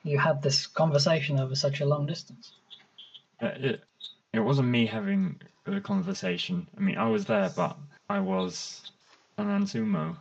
you 0.05 0.19
had 0.19 0.43
this 0.43 0.67
conversation 0.67 1.39
over 1.41 1.55
such 1.55 1.81
a 1.81 1.87
long 1.87 2.07
distance. 2.07 2.53
Uh, 3.43 3.53
it, 3.59 3.85
it 4.33 4.41
wasn't 4.41 4.69
me 4.69 4.87
having 4.87 5.41
the 5.65 5.81
conversation. 5.81 6.67
I 6.77 6.81
mean, 6.81 6.97
I 6.97 7.09
was 7.09 7.25
there, 7.27 7.51
but 7.57 7.77
I 8.09 8.21
was 8.21 8.91
an 9.39 9.47
Ansumo. 9.47 10.17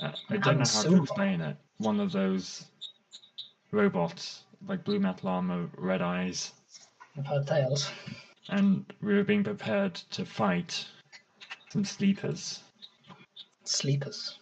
Uh, 0.00 0.12
I 0.30 0.36
don't 0.36 0.58
know 0.58 0.64
how 0.64 0.82
to 0.82 1.02
explain 1.02 1.40
it. 1.40 1.56
One 1.78 2.00
of 2.00 2.12
those 2.12 2.64
robots, 3.70 4.44
like 4.66 4.84
blue 4.84 4.98
metal 4.98 5.28
armor, 5.28 5.68
red 5.76 6.02
eyes, 6.02 6.52
I've 7.18 7.26
heard 7.26 7.46
tales. 7.46 7.90
and 8.48 8.84
we 9.02 9.14
were 9.14 9.24
being 9.24 9.44
prepared 9.44 9.94
to 9.94 10.24
fight 10.24 10.86
some 11.70 11.84
sleepers. 11.84 12.62
Sleepers. 13.64 14.38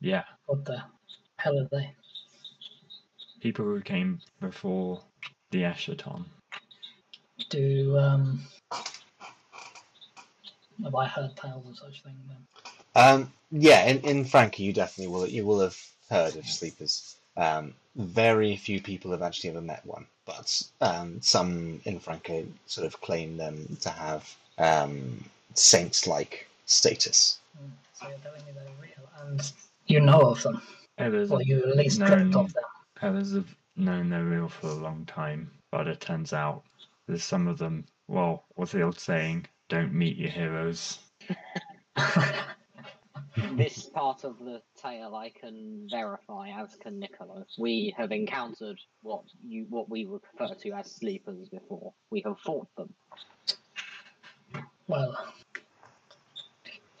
Yeah, 0.00 0.24
What 0.46 0.64
the 0.64 0.82
hell 1.38 1.58
are 1.58 1.68
they? 1.70 1.94
people 3.40 3.64
who 3.64 3.80
came 3.80 4.20
before 4.40 5.00
the 5.50 5.62
Eschaton. 5.62 6.24
Do, 7.50 7.98
um. 7.98 8.40
Have 10.82 10.94
I 10.94 11.06
heard 11.06 11.36
tales 11.36 11.66
of 11.68 11.78
such 11.78 12.02
things 12.02 12.20
then? 12.28 12.46
Um, 12.94 13.32
yeah, 13.50 13.84
in, 13.86 14.00
in 14.00 14.24
Frankie, 14.24 14.64
you 14.64 14.72
definitely 14.72 15.12
will. 15.12 15.26
You 15.26 15.44
will 15.46 15.60
have 15.60 15.78
heard 16.10 16.36
of 16.36 16.46
sleepers. 16.46 17.16
Um, 17.36 17.74
very 17.96 18.56
few 18.56 18.80
people 18.80 19.10
have 19.12 19.22
actually 19.22 19.50
ever 19.50 19.60
met 19.60 19.84
one, 19.86 20.06
but 20.26 20.62
um, 20.80 21.20
some 21.20 21.80
in 21.84 22.00
Franco 22.00 22.44
sort 22.66 22.86
of 22.86 23.00
claim 23.00 23.36
them 23.36 23.76
to 23.82 23.90
have 23.90 24.34
um, 24.58 25.24
saints-like 25.54 26.48
status. 26.66 27.38
Hmm, 27.58 27.68
So 27.94 28.08
you're 28.08 28.18
telling 28.18 28.44
me 28.46 28.52
they're 28.54 28.64
real, 28.80 29.08
and 29.22 29.52
you 29.86 30.00
know 30.00 30.20
of 30.20 30.42
them, 30.42 30.60
Others 30.98 31.30
or 31.30 31.42
you 31.42 31.58
at 31.64 31.76
least 31.76 31.98
No, 32.00 32.06
dreamt 32.06 32.36
of 32.36 32.52
them. 32.52 32.64
others 33.02 33.32
have 33.34 33.54
known 33.76 34.10
they're 34.10 34.24
real 34.24 34.48
for 34.48 34.68
a 34.68 34.74
long 34.74 35.04
time, 35.06 35.50
but 35.70 35.86
it 35.88 36.00
turns 36.00 36.32
out 36.32 36.62
there's 37.06 37.24
some 37.24 37.48
of 37.48 37.58
them. 37.58 37.84
Well, 38.08 38.44
what's 38.54 38.72
the 38.72 38.82
old 38.82 38.98
saying? 38.98 39.46
Don't 39.68 39.92
meet 39.92 40.16
your 40.16 40.30
heroes. 40.30 40.98
this 43.56 43.84
part 43.84 44.24
of 44.24 44.38
the 44.38 44.62
tale 44.80 45.14
I 45.14 45.30
can 45.30 45.88
verify, 45.90 46.50
as 46.50 46.76
can 46.76 47.00
Niccolo. 47.00 47.44
We 47.58 47.94
have 47.96 48.12
encountered 48.12 48.78
what 49.02 49.22
you 49.44 49.66
what 49.70 49.88
we 49.88 50.06
would 50.06 50.22
refer 50.38 50.54
to 50.54 50.72
as 50.72 50.90
sleepers 50.90 51.48
before. 51.48 51.92
We 52.10 52.22
have 52.24 52.38
fought 52.40 52.68
them. 52.76 52.94
well, 54.86 55.16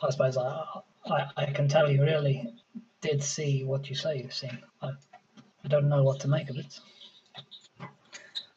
I 0.02 0.10
suppose 0.10 0.36
I, 0.36 0.64
I, 1.06 1.26
I 1.36 1.46
can 1.46 1.68
tell 1.68 1.90
you 1.90 2.02
really 2.02 2.52
did 3.00 3.22
see 3.22 3.64
what 3.64 3.88
you 3.88 3.94
say 3.94 4.18
you've 4.18 4.34
seen. 4.34 4.58
I, 4.82 4.88
I 5.64 5.68
don't 5.68 5.88
know 5.88 6.02
what 6.02 6.20
to 6.20 6.28
make 6.28 6.50
of 6.50 6.56
it. 6.56 6.80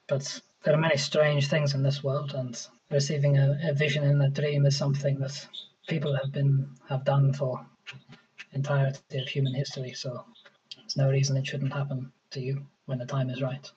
But 0.07 0.41
there 0.63 0.73
are 0.73 0.79
many 0.79 0.97
strange 0.97 1.47
things 1.47 1.75
in 1.75 1.83
this 1.83 2.03
world, 2.03 2.33
and 2.33 2.59
receiving 2.89 3.37
a, 3.37 3.59
a 3.63 3.73
vision 3.73 4.03
in 4.03 4.19
a 4.21 4.29
dream 4.29 4.65
is 4.65 4.77
something 4.77 5.19
that 5.19 5.47
people 5.87 6.15
have 6.15 6.31
been 6.31 6.69
have 6.89 7.03
done 7.03 7.33
for 7.33 7.65
entirety 8.53 9.19
of 9.19 9.27
human 9.27 9.53
history. 9.53 9.93
So 9.93 10.25
there's 10.77 10.97
no 10.97 11.09
reason 11.09 11.37
it 11.37 11.47
shouldn't 11.47 11.73
happen 11.73 12.11
to 12.31 12.39
you 12.39 12.65
when 12.85 12.97
the 12.99 13.05
time 13.05 13.29
is 13.29 13.41
right. 13.41 13.69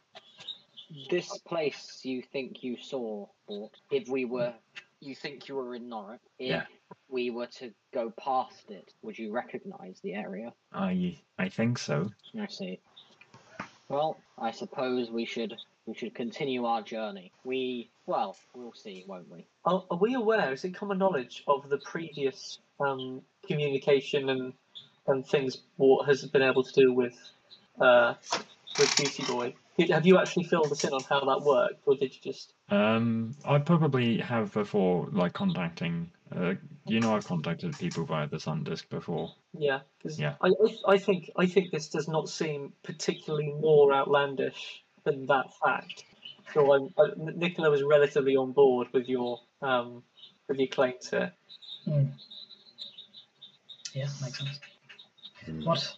This 1.09 1.39
place 1.39 2.01
you 2.03 2.23
think 2.23 2.63
you 2.65 2.77
saw, 2.81 3.27
Bort, 3.47 3.77
if 3.93 4.09
we 4.09 4.25
were, 4.25 4.53
you 5.01 5.15
think 5.15 5.49
you 5.49 5.55
were 5.55 5.75
in 5.77 5.89
Norwich. 5.89 6.21
If 6.39 6.49
Yeah. 6.49 6.67
we 7.09 7.31
were 7.31 7.47
to 7.47 7.73
go 7.95 8.11
past 8.11 8.71
it, 8.71 8.93
would 9.03 9.17
you 9.19 9.31
recognise 9.31 10.01
the 10.03 10.15
area? 10.15 10.53
I 10.73 11.19
I 11.39 11.49
think 11.49 11.79
so. 11.79 12.11
I 12.39 12.47
see. 12.47 12.81
Well, 13.89 14.17
I 14.39 14.51
suppose 14.51 15.11
we 15.11 15.25
should 15.25 15.57
we 15.87 15.95
should 15.95 16.15
continue 16.15 16.65
our 16.65 16.83
journey. 16.83 17.33
We 17.45 17.91
well, 18.07 18.37
we'll 18.55 18.73
see, 18.73 19.05
won't 19.07 19.31
we? 19.31 19.47
Are, 19.65 19.85
are 19.91 19.99
we 19.99 20.15
aware? 20.15 20.53
Is 20.53 20.65
it 20.65 20.75
common 20.75 20.99
knowledge 20.99 21.45
of 21.47 21.69
the 21.69 21.79
previous 21.79 22.59
um, 22.81 23.23
communication 23.47 24.29
and 24.29 24.53
and 25.07 25.27
things 25.27 25.59
Wart 25.79 26.07
has 26.07 26.25
been 26.27 26.43
able 26.43 26.63
to 26.63 26.73
do 26.73 26.93
with 26.93 27.17
uh, 27.81 28.15
with 28.79 28.97
Beauty 28.97 29.25
Boy? 29.25 29.55
Did, 29.79 29.91
have 29.91 30.07
you 30.07 30.19
actually 30.19 30.45
filled 30.45 30.71
us 30.71 30.85
in 30.85 30.93
on 30.93 31.03
how 31.09 31.21
that 31.21 31.43
worked, 31.45 31.81
or 31.87 31.95
did 31.97 32.15
you 32.15 32.33
just? 32.33 32.53
Um, 32.69 33.35
I 33.45 33.59
probably 33.59 34.19
have 34.19 34.53
before, 34.53 35.09
like 35.13 35.33
contacting. 35.33 36.11
Uh, 36.35 36.55
you 36.87 37.01
know, 37.01 37.17
I've 37.17 37.27
contacted 37.27 37.77
people 37.79 38.05
via 38.05 38.29
the 38.29 38.39
Sun 38.39 38.65
Disk 38.65 38.89
before. 38.89 39.33
Yeah, 39.53 39.81
'cause 40.01 40.21
Yeah. 40.21 40.35
I, 40.41 40.49
I 40.49 40.93
I 40.95 40.99
think 40.99 41.31
I 41.37 41.47
think 41.47 41.73
this 41.73 41.89
does 41.89 42.07
not 42.07 42.29
seem 42.29 42.73
particularly 42.85 43.53
more 43.53 43.93
outlandish 43.93 44.85
than 45.05 45.27
that 45.27 45.47
fact. 45.63 46.05
So 46.53 46.73
I'm, 46.73 46.95
I, 46.99 47.11
Nicola 47.17 47.71
was 47.71 47.83
relatively 47.83 48.37
on 48.37 48.53
board 48.53 48.89
with 48.93 49.09
your 49.09 49.41
um 49.63 50.03
with 50.49 50.59
your 50.59 50.69
claims 50.69 51.09
here. 51.09 51.33
Hmm. 51.85 52.07
Yeah, 53.95 54.09
makes 54.23 54.39
sense. 54.39 54.61
What 55.65 55.97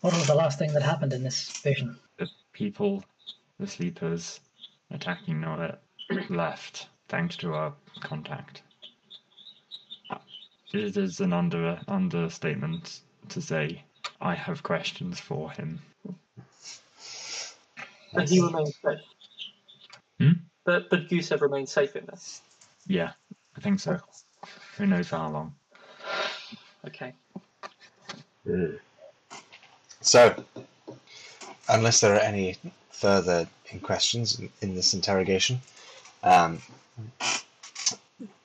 what 0.00 0.12
was 0.12 0.26
the 0.26 0.34
last 0.34 0.58
thing 0.58 0.72
that 0.72 0.82
happened 0.82 1.12
in 1.12 1.22
this 1.22 1.58
vision? 1.60 1.98
The 2.18 2.28
people, 2.52 3.04
the 3.58 3.66
sleepers, 3.66 4.40
attacking 4.90 5.40
Norwich 5.40 5.76
left 6.30 6.88
thanks 7.08 7.36
to 7.36 7.54
our 7.54 7.74
contact. 8.00 8.62
Uh, 10.10 10.18
It 10.72 10.96
is 10.96 11.20
an 11.20 11.32
under 11.32 11.80
understatement 11.88 13.00
to 13.30 13.40
say 13.40 13.82
I 14.20 14.34
have 14.34 14.62
questions 14.62 15.20
for 15.20 15.50
him. 15.50 15.80
But 18.16 18.28
he 18.28 18.40
remains 18.40 18.74
safe. 18.84 19.00
Hmm? 20.18 20.32
But 20.64 20.90
but 20.90 21.08
Gusev 21.08 21.40
remains 21.40 21.70
safe 21.70 21.94
in 21.96 22.06
this. 22.06 22.42
Yeah, 22.86 23.12
I 23.56 23.60
think 23.60 23.80
so. 23.80 23.98
Who 24.78 24.86
knows 24.86 25.08
for 25.08 25.16
how 25.16 25.30
long? 25.30 25.54
Okay. 26.86 27.12
So, 30.00 30.44
unless 31.68 32.00
there 32.00 32.14
are 32.14 32.20
any 32.20 32.56
further 32.90 33.48
in 33.70 33.80
questions 33.80 34.38
in, 34.38 34.50
in 34.62 34.74
this 34.74 34.94
interrogation, 34.94 35.60
um, 36.22 36.62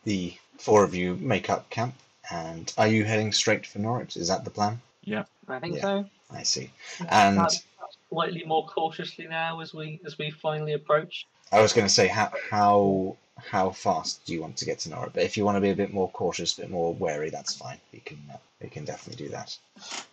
the 0.03 0.34
four 0.57 0.84
of 0.84 0.93
you 0.95 1.15
make 1.15 1.49
up 1.49 1.69
camp. 1.69 1.95
And 2.31 2.71
are 2.77 2.88
you 2.88 3.03
heading 3.03 3.31
straight 3.31 3.65
for 3.65 3.79
Norwich? 3.79 4.15
Is 4.15 4.27
that 4.29 4.45
the 4.45 4.49
plan? 4.51 4.81
Yeah, 5.03 5.23
I 5.47 5.60
think 5.60 5.75
Yeah. 5.75 5.81
so. 5.81 6.05
I 6.34 6.43
see. 6.43 6.71
And 7.10 7.36
Perhaps 7.36 7.63
slightly 8.12 8.43
more 8.45 8.65
cautiously 8.67 9.26
now 9.28 9.60
as 9.62 9.74
we 9.74 10.00
as 10.06 10.17
we 10.17 10.30
finally 10.30 10.74
approach. 10.74 11.26
I 11.52 11.62
was 11.62 11.74
going 11.74 11.88
to 11.88 11.93
say 11.93 12.08
how 12.08 12.32
how 12.50 13.15
how 13.38 13.71
fast 13.71 14.26
do 14.26 14.34
you 14.34 14.41
want 14.41 14.58
to 14.58 14.65
get 14.65 14.80
to 14.80 14.89
Norwich? 14.89 15.13
But 15.13 15.24
if 15.24 15.36
you 15.36 15.45
want 15.45 15.56
to 15.56 15.62
be 15.62 15.71
a 15.71 15.76
bit 15.76 15.93
more 15.93 16.10
cautious, 16.10 16.58
a 16.58 16.62
bit 16.62 16.69
more 16.69 16.93
wary, 16.93 17.30
that's 17.30 17.56
fine. 17.56 17.78
We 17.91 18.00
can 18.00 18.19
uh, 18.32 18.38
we 18.62 18.69
can 18.69 18.86
definitely 18.86 19.26
do 19.26 19.32
that. 19.32 19.58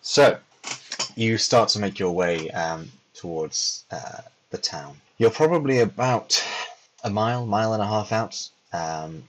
So 0.02 0.38
you 1.16 1.38
start 1.38 1.68
to 1.70 1.78
make 1.78 1.98
your 1.98 2.12
way 2.12 2.50
um, 2.50 2.90
towards 3.14 3.84
uh, 3.90 4.22
the 4.50 4.58
town. 4.58 4.96
You're 5.18 5.30
probably 5.30 5.80
about 5.80 6.42
a 7.04 7.10
mile, 7.10 7.44
mile 7.46 7.72
and 7.74 7.82
a 7.82 7.86
half 7.86 8.12
out 8.12 8.48
um, 8.72 9.24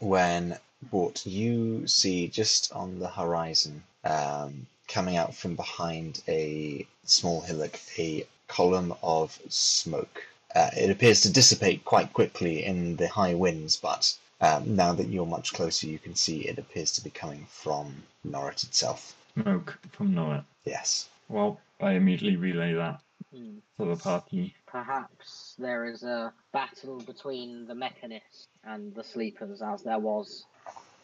when 0.00 0.58
what 0.90 1.24
you 1.24 1.86
see 1.86 2.28
just 2.28 2.72
on 2.72 2.98
the 2.98 3.08
horizon, 3.08 3.82
um, 4.04 4.66
coming 4.92 5.16
out 5.16 5.34
from 5.34 5.56
behind 5.56 6.22
a 6.28 6.86
small 7.04 7.40
hillock, 7.40 7.80
a 7.98 8.26
column 8.48 8.94
of 9.02 9.38
smoke. 9.48 10.22
Uh, 10.54 10.70
it 10.76 10.90
appears 10.90 11.22
to 11.22 11.32
dissipate 11.32 11.84
quite 11.84 12.12
quickly 12.12 12.64
in 12.64 12.96
the 12.96 13.08
high 13.08 13.34
winds, 13.34 13.76
but 13.76 14.14
um, 14.42 14.76
now 14.76 14.92
that 14.92 15.08
you're 15.08 15.24
much 15.26 15.54
closer, 15.54 15.86
you 15.86 15.98
can 15.98 16.14
see 16.14 16.40
it 16.46 16.58
appears 16.58 16.92
to 16.92 17.02
be 17.04 17.10
coming 17.10 17.46
from 17.48 18.02
Norrit 18.28 18.62
itself. 18.64 19.16
smoke 19.34 19.78
from 19.92 20.14
Norret. 20.14 20.44
Yes. 20.64 21.08
Well, 21.28 21.58
I 21.80 21.92
immediately 21.92 22.36
relay 22.36 22.74
that 22.74 23.00
Hmm. 23.34 23.58
to 23.78 23.86
the 23.86 23.96
party. 23.96 24.54
Perhaps 24.66 25.54
there 25.58 25.86
is 25.86 26.02
a 26.02 26.34
battle 26.52 27.00
between 27.00 27.66
the 27.66 27.72
mechanists 27.74 28.46
and 28.64 28.94
the 28.94 29.02
sleepers, 29.04 29.62
as 29.62 29.82
there 29.82 29.98
was 29.98 30.44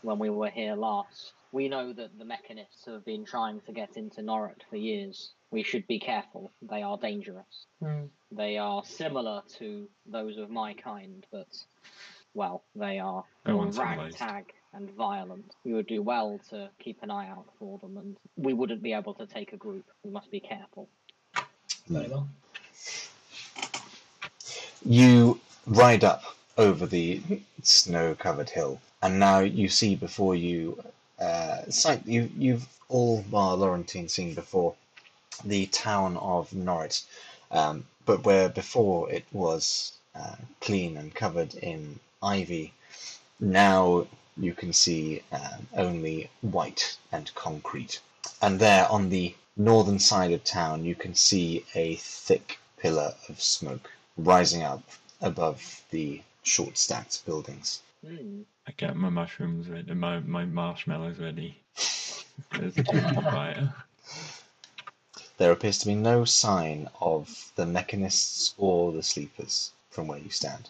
when 0.03 0.19
we 0.19 0.31
were 0.31 0.51
here 0.51 0.75
last. 0.75 1.33
We 1.51 1.69
know 1.69 1.93
that 1.95 2.19
the 2.19 2.25
mechanists 2.25 2.85
have 2.87 3.05
been 3.07 3.25
trying 3.25 3.61
to 3.63 3.73
get 3.73 3.97
into 3.97 4.21
Norret 4.21 4.61
for 4.69 4.77
years. 4.77 5.31
We 5.51 5.63
should 5.63 5.87
be 5.87 5.99
careful. 5.99 6.53
They 6.61 6.83
are 6.83 6.99
dangerous. 6.99 7.67
Hmm. 7.83 8.05
They 8.31 8.59
are 8.59 8.85
similar 8.85 9.43
to 9.59 9.89
those 10.05 10.37
of 10.37 10.51
my 10.51 10.75
kind, 10.75 11.25
but, 11.33 11.47
well, 12.35 12.63
they 12.77 12.99
are 12.99 13.25
No 13.47 13.53
more 13.55 13.63
one's 13.65 13.77
civilized. 13.77 14.21
ragtag 14.21 14.53
and 14.75 14.91
violent. 14.91 15.55
We 15.65 15.73
would 15.73 15.87
do 15.87 16.03
well 16.03 16.39
to 16.51 16.69
keep 16.79 17.03
an 17.03 17.11
eye 17.11 17.31
out 17.31 17.47
for 17.59 17.79
them, 17.79 17.97
and 17.97 18.17
we 18.37 18.53
wouldn't 18.53 18.83
be 18.83 18.93
able 18.93 19.15
to 19.15 19.27
take 19.27 19.55
a 19.55 19.57
group. 19.57 19.87
We 20.05 20.11
must 20.11 20.31
be 20.31 20.41
careful. 20.41 20.87
Very 21.89 22.09
well. 22.09 22.29
You 24.85 25.41
ride 25.67 26.05
up 26.05 26.23
over 26.59 26.87
the 26.87 27.23
snow-covered 27.63 28.51
hill, 28.51 28.81
and 29.03 29.19
now 29.19 29.39
you 29.39 29.69
see 29.69 29.95
before 29.95 30.35
you 30.35 30.83
uh, 31.21 31.63
you 32.05 32.31
you've 32.37 32.67
all 32.89 33.23
bar 33.23 33.57
Laurentine 33.57 34.09
seen 34.09 34.35
before 34.35 34.75
the 35.45 35.67
town 35.67 36.17
of 36.17 36.53
Norwich, 36.53 37.03
um, 37.51 37.87
but 38.07 38.25
where 38.25 38.49
before 38.49 39.11
it 39.11 39.25
was 39.33 39.93
uh, 40.15 40.37
clean 40.61 40.97
and 40.97 41.15
covered 41.15 41.55
in 41.55 42.01
ivy, 42.23 42.73
now 43.39 44.07
you 44.37 44.55
can 44.55 44.73
see 44.73 45.23
um, 45.31 45.69
only 45.77 46.31
white 46.41 46.97
and 47.13 47.33
concrete. 47.35 48.01
And 48.43 48.59
there 48.59 48.91
on 48.91 49.11
the 49.11 49.35
northern 49.57 49.99
side 49.99 50.33
of 50.33 50.45
town, 50.45 50.85
you 50.85 50.95
can 50.95 51.15
see 51.15 51.65
a 51.75 51.97
thick 51.97 52.59
pillar 52.79 53.15
of 53.29 53.43
smoke 53.43 53.91
rising 54.17 54.63
up 54.63 54.83
above 55.21 55.83
the 55.91 56.23
short 56.43 56.79
stacked 56.79 57.25
buildings. 57.27 57.81
Hmm. 58.07 58.43
I 58.67 58.73
get 58.77 58.97
my 58.97 59.09
mushrooms 59.09 59.69
ready, 59.69 59.93
my, 59.95 60.21
my 60.21 60.45
marshmallows 60.45 61.19
ready. 61.19 61.61
There's 62.53 62.79
a 62.79 62.83
too 62.85 63.01
fire. 63.23 63.75
There 65.39 65.53
appears 65.53 65.79
to 65.79 65.87
be 65.87 65.95
no 65.95 66.25
sign 66.25 66.89
of 67.01 67.53
the 67.57 67.65
mechanists 67.65 68.55
or 68.57 68.93
the 68.93 69.03
sleepers 69.03 69.73
from 69.91 70.07
where 70.07 70.19
you 70.19 70.31
stand. 70.31 70.69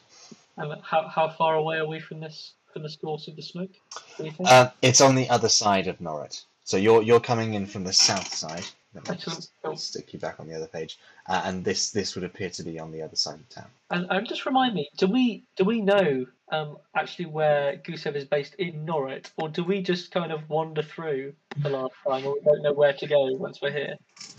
And 0.56 0.80
how, 0.82 1.08
how 1.08 1.28
far 1.28 1.56
away 1.56 1.78
are 1.78 1.86
we 1.86 2.00
from 2.00 2.20
this 2.20 2.52
from 2.72 2.82
the 2.82 2.88
source 2.88 3.28
of 3.28 3.36
the 3.36 3.42
smoke? 3.42 3.72
Do 4.16 4.24
you 4.24 4.30
think? 4.30 4.48
Uh, 4.48 4.70
it's 4.82 5.00
on 5.00 5.14
the 5.14 5.28
other 5.30 5.48
side 5.48 5.86
of 5.86 5.98
Norret. 5.98 6.44
So 6.64 6.76
you're 6.76 7.02
you're 7.02 7.20
coming 7.20 7.54
in 7.54 7.66
from 7.66 7.84
the 7.84 7.92
south 7.92 8.34
side. 8.34 8.64
Let 8.94 9.08
me 9.08 9.16
just 9.16 9.52
Excellent. 9.58 9.80
stick 9.80 10.12
you 10.12 10.18
back 10.18 10.40
on 10.40 10.48
the 10.48 10.54
other 10.54 10.66
page, 10.66 10.98
uh, 11.28 11.42
and 11.44 11.64
this 11.64 11.90
this 11.90 12.14
would 12.14 12.24
appear 12.24 12.50
to 12.50 12.62
be 12.62 12.78
on 12.78 12.90
the 12.90 13.02
other 13.02 13.16
side 13.16 13.38
of 13.40 13.48
town. 13.48 13.70
And, 13.90 14.06
and 14.10 14.28
just 14.28 14.44
remind 14.44 14.74
me, 14.74 14.90
do 14.96 15.06
we 15.06 15.44
do 15.56 15.64
we 15.64 15.80
know 15.80 16.26
um, 16.50 16.78
actually 16.94 17.26
where 17.26 17.76
Gusev 17.78 18.16
is 18.16 18.24
based 18.24 18.54
in 18.54 18.84
Norwich, 18.84 19.26
or 19.36 19.48
do 19.48 19.64
we 19.64 19.82
just 19.82 20.10
kind 20.10 20.32
of 20.32 20.48
wander 20.48 20.82
through 20.82 21.34
the 21.58 21.68
last 21.68 21.94
time, 22.06 22.26
or 22.26 22.34
we 22.34 22.40
don't 22.40 22.62
know 22.62 22.72
where 22.72 22.92
to 22.92 23.06
go 23.06 23.32
once 23.34 23.60
we're 23.60 23.72
here? 23.72 23.96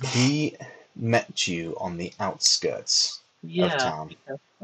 He 0.07 0.55
met 0.95 1.47
you 1.47 1.75
on 1.79 1.97
the 1.97 2.11
outskirts 2.19 3.21
of 3.43 3.71
town 3.77 4.15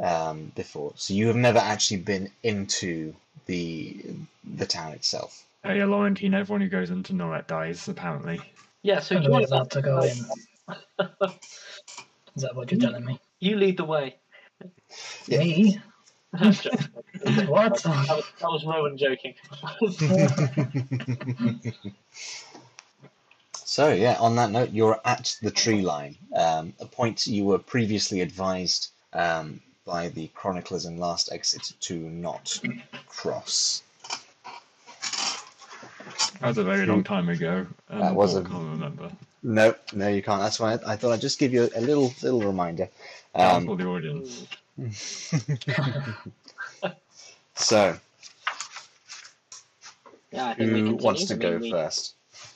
um, 0.01 0.51
before, 0.55 0.93
so 0.95 1.13
you 1.13 1.27
have 1.27 1.35
never 1.35 1.59
actually 1.59 1.97
been 1.97 2.29
into 2.43 3.13
the 3.45 4.03
the 4.55 4.65
town 4.65 4.93
itself. 4.93 5.45
Hey, 5.63 5.79
Laurentine, 5.79 6.35
everyone 6.35 6.61
who 6.61 6.69
goes 6.69 6.91
into 6.91 7.13
Norret 7.13 7.47
dies, 7.47 7.87
apparently. 7.87 8.39
Yeah. 8.83 8.99
So 8.99 9.15
do 9.15 9.23
you 9.23 9.29
really 9.29 9.47
want 9.49 9.51
about 9.51 9.71
to 9.71 9.81
go 9.81 9.99
in. 10.01 11.39
Is 12.35 12.43
that 12.43 12.55
what 12.55 12.71
you're 12.71 12.79
telling 12.79 13.05
me? 13.05 13.19
You 13.39 13.55
lead 13.55 13.77
the 13.77 13.85
way. 13.85 14.17
Yeah. 15.27 15.39
Me? 15.39 15.81
What? 17.47 17.81
That 17.83 18.07
was, 18.09 18.25
that 18.39 18.49
was 18.51 18.65
Rowan 18.65 18.97
joking. 18.97 19.33
So 23.67 23.91
yeah, 23.91 24.15
on 24.19 24.35
that 24.37 24.51
note, 24.51 24.69
you're 24.71 24.99
at 25.03 25.35
the 25.41 25.51
tree 25.51 25.81
line, 25.81 26.15
um, 26.33 26.73
a 26.79 26.85
point 26.85 27.27
you 27.27 27.43
were 27.43 27.57
previously 27.57 28.21
advised 28.21 28.91
um, 29.11 29.59
by 29.85 30.07
the 30.09 30.27
chroniclers 30.27 30.85
in 30.85 30.97
last 30.97 31.29
exit 31.31 31.73
to 31.81 31.95
not 31.95 32.57
cross. 33.07 33.83
That 36.39 36.47
was 36.49 36.57
a 36.57 36.63
very 36.63 36.85
long 36.85 37.03
time 37.03 37.27
ago. 37.27 37.65
And 37.89 38.01
That 38.01 38.15
was 38.15 38.35
I 38.35 38.41
a- 38.41 38.43
can't 38.43 38.69
remember. 38.69 39.11
No, 39.43 39.75
no, 39.93 40.07
you 40.07 40.23
can't. 40.23 40.41
That's 40.41 40.59
why 40.59 40.73
I, 40.75 40.93
I 40.93 40.95
thought 40.95 41.11
I'd 41.11 41.21
just 41.21 41.37
give 41.39 41.51
you 41.53 41.69
a 41.75 41.81
little 41.81 42.13
little 42.23 42.41
reminder. 42.43 42.87
Down 43.35 43.55
Um, 43.57 43.65
for 43.65 43.75
the 43.75 43.85
audience. 43.87 44.47
so, 47.55 47.97
Yeah, 50.31 50.47
I 50.47 50.53
think 50.55 50.69
who 50.69 50.75
continue. 50.75 50.95
wants 51.03 51.25
to 51.25 51.35
go 51.35 51.57
we- 51.57 51.71
first? 51.71 52.15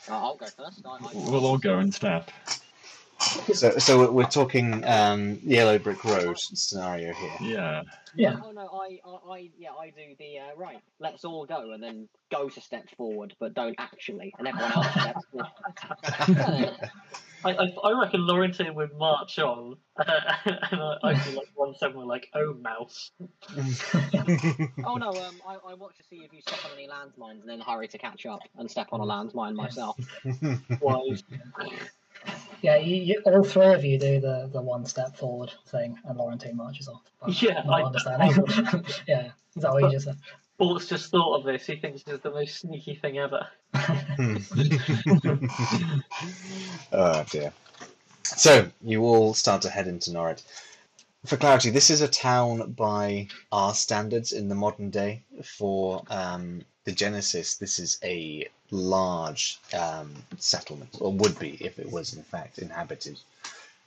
Uh, 0.09 0.13
I'll 0.17 0.35
go 0.35 0.45
first. 0.47 0.81
I, 0.85 0.89
I, 0.89 1.11
We'll 1.13 1.45
all 1.45 1.57
go 1.57 1.79
in 1.79 1.91
step. 1.91 2.29
So, 3.53 3.77
so 3.77 3.99
we're- 3.99 4.11
we're 4.11 4.23
talking 4.25 4.83
um, 4.85 5.39
Yellow 5.43 5.77
Brick 5.79 6.03
Road 6.03 6.37
scenario 6.39 7.13
here. 7.13 7.31
Yeah. 7.41 7.83
Yeah. 8.15 8.39
Oh 8.43 8.51
no, 8.51 8.61
I, 8.61 8.99
I, 9.05 9.33
I, 9.33 9.49
yeah, 9.57 9.69
I 9.79 9.91
do 9.91 10.15
the 10.17 10.39
uh, 10.39 10.55
right. 10.57 10.81
Let's 10.99 11.23
all 11.23 11.45
go, 11.45 11.71
and 11.73 11.83
then 11.83 12.09
go 12.31 12.49
to 12.49 12.59
step 12.59 12.89
forward, 12.97 13.35
but 13.39 13.53
don't 13.53 13.75
actually, 13.77 14.33
and 14.39 14.47
everyone 14.47 14.71
else 14.71 14.91
steps 14.91 15.25
forward. 15.31 16.71
I, 17.43 17.51
I, 17.51 17.73
I 17.83 17.99
reckon 18.01 18.21
Laurentine 18.21 18.73
would 18.75 18.93
march 18.97 19.39
on, 19.39 19.77
and 19.97 20.81
I, 20.81 20.97
I'd 21.03 21.25
be 21.25 21.35
like 21.35 21.47
one 21.55 21.73
we're 21.95 22.03
like, 22.05 22.27
oh 22.35 22.53
mouse. 22.61 23.11
oh 24.85 24.95
no, 24.95 25.09
um, 25.09 25.35
I, 25.47 25.55
I 25.67 25.73
watch 25.75 25.97
to 25.97 26.03
see 26.09 26.17
if 26.17 26.33
you 26.33 26.41
step 26.41 26.59
on 26.65 26.71
any 26.77 26.87
landmines, 26.87 27.41
and 27.41 27.49
then 27.49 27.59
hurry 27.61 27.87
to 27.87 27.97
catch 27.97 28.25
up 28.25 28.41
and 28.57 28.69
step 28.69 28.87
on 28.91 28.99
a 28.99 29.05
landmine 29.05 29.55
myself. 29.55 29.97
Wise. 30.81 31.23
Yeah, 32.61 32.75
you, 32.75 32.97
you, 32.97 33.21
all 33.25 33.45
three 33.45 33.67
of 33.67 33.85
you 33.85 33.97
do 33.97 34.19
the, 34.19 34.49
the 34.51 34.61
one 34.61 34.85
step 34.85 35.15
forward 35.15 35.53
thing, 35.67 35.97
and 36.03 36.17
Laurentine 36.17 36.55
marches 36.55 36.89
off. 36.89 37.01
But 37.21 37.41
Yeah, 37.41 37.63
not 37.65 37.79
I- 37.79 37.83
understanding. 37.85 38.83
yeah, 39.07 39.31
is 39.55 39.61
that 39.63 39.71
what 39.71 39.83
you 39.83 39.91
just 39.91 40.05
said? 40.05 40.17
Bort's 40.59 40.87
just 40.87 41.09
thought 41.09 41.39
of 41.39 41.45
this. 41.45 41.65
He 41.65 41.77
thinks 41.77 42.03
it's 42.05 42.21
the 42.21 42.29
most 42.31 42.59
sneaky 42.59 42.93
thing 42.95 43.17
ever. 43.17 43.47
oh 46.91 47.25
dear. 47.31 47.53
So 48.23 48.69
you 48.81 49.03
all 49.03 49.33
start 49.33 49.61
to 49.63 49.69
head 49.69 49.87
into 49.87 50.11
Norwich. 50.11 50.41
For 51.25 51.37
clarity, 51.37 51.69
this 51.69 51.89
is 51.89 52.01
a 52.01 52.07
town 52.07 52.73
by 52.73 53.29
our 53.51 53.73
standards 53.73 54.33
in 54.33 54.49
the 54.49 54.55
modern 54.55 54.89
day. 54.89 55.23
For 55.43 56.03
um, 56.09 56.61
Degenesis, 56.85 57.57
this 57.57 57.79
is 57.79 57.97
a 58.03 58.47
large 58.71 59.59
um, 59.73 60.13
settlement, 60.37 60.97
or 60.99 61.11
would 61.13 61.39
be 61.39 61.57
if 61.59 61.79
it 61.79 61.89
was 61.89 62.13
in 62.13 62.23
fact 62.23 62.59
inhabited. 62.59 63.17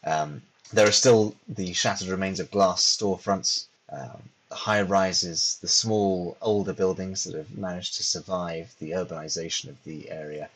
Um, 0.04 0.42
there 0.72 0.88
are 0.88 0.92
still 0.92 1.34
the 1.48 1.72
shattered 1.72 2.08
remains 2.08 2.40
of 2.40 2.50
glass 2.50 2.82
storefronts, 2.84 3.66
um, 3.90 4.22
the 4.52 4.58
high 4.58 4.82
rises, 4.82 5.58
the 5.62 5.68
small 5.82 6.36
older 6.42 6.74
buildings 6.74 7.24
that 7.24 7.34
have 7.34 7.56
managed 7.56 7.96
to 7.96 8.04
survive 8.04 8.74
the 8.78 8.90
urbanization 8.90 9.70
of 9.70 9.82
the 9.84 10.10
area 10.10 10.50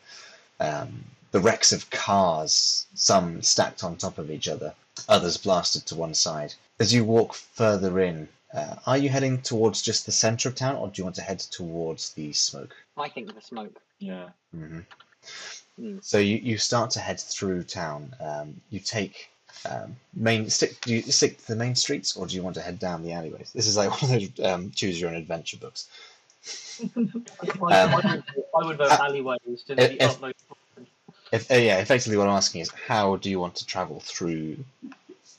um, 0.59 1.03
the 1.31 1.39
wrecks 1.39 1.71
of 1.71 1.89
cars, 1.89 2.85
some 2.93 3.41
stacked 3.41 3.83
on 3.83 3.97
top 3.97 4.17
of 4.17 4.31
each 4.31 4.47
other, 4.47 4.73
others 5.09 5.37
blasted 5.37 5.85
to 5.87 5.95
one 5.95 6.13
side. 6.13 6.53
As 6.79 6.93
you 6.93 7.03
walk 7.03 7.33
further 7.33 7.99
in, 7.99 8.29
uh, 8.53 8.75
are 8.85 8.97
you 8.97 9.09
heading 9.09 9.41
towards 9.41 9.81
just 9.81 10.05
the 10.05 10.11
center 10.11 10.49
of 10.49 10.55
town, 10.55 10.75
or 10.75 10.87
do 10.87 10.99
you 10.99 11.03
want 11.03 11.15
to 11.17 11.21
head 11.21 11.39
towards 11.39 12.13
the 12.13 12.33
smoke? 12.33 12.75
I 12.97 13.09
think 13.09 13.33
the 13.33 13.41
smoke. 13.41 13.81
Yeah. 13.99 14.29
hmm 14.51 14.81
Mm. 15.79 16.03
So 16.03 16.17
you, 16.17 16.37
you 16.37 16.57
start 16.57 16.89
to 16.91 16.99
head 16.99 17.19
through 17.19 17.63
town. 17.63 18.15
Um, 18.19 18.61
you 18.71 18.79
take 18.79 19.29
um, 19.69 19.95
main 20.13 20.49
stick. 20.49 20.79
Do 20.81 20.93
you 20.95 21.01
stick 21.03 21.37
to 21.39 21.47
the 21.47 21.55
main 21.55 21.75
streets, 21.75 22.15
or 22.15 22.27
do 22.27 22.35
you 22.35 22.43
want 22.43 22.55
to 22.55 22.61
head 22.61 22.79
down 22.79 23.03
the 23.03 23.13
alleyways? 23.13 23.51
This 23.53 23.67
is 23.67 23.77
like 23.77 23.89
one 24.01 24.13
of 24.15 24.35
those 24.35 24.45
um, 24.45 24.71
choose 24.71 24.99
your 24.99 25.09
own 25.09 25.15
adventure 25.15 25.57
books. 25.57 25.87
I, 26.79 26.91
I, 27.61 27.81
I 27.83 27.95
would, 27.95 28.05
I 28.05 28.65
would 28.67 28.77
vote 28.77 28.91
uh, 28.91 28.97
alleyways 29.01 29.63
to 29.67 29.73
if- 29.81 29.97
the 29.99 30.03
if- 30.05 30.21
If, 31.33 31.51
uh, 31.51 31.55
yeah, 31.55 31.79
effectively, 31.79 32.17
what 32.17 32.27
I'm 32.29 32.35
asking 32.37 32.61
is, 32.61 32.71
how 32.71 33.17
do 33.17 33.29
you 33.29 33.37
want 33.39 33.55
to 33.55 33.65
travel 33.65 33.99
through 33.99 34.57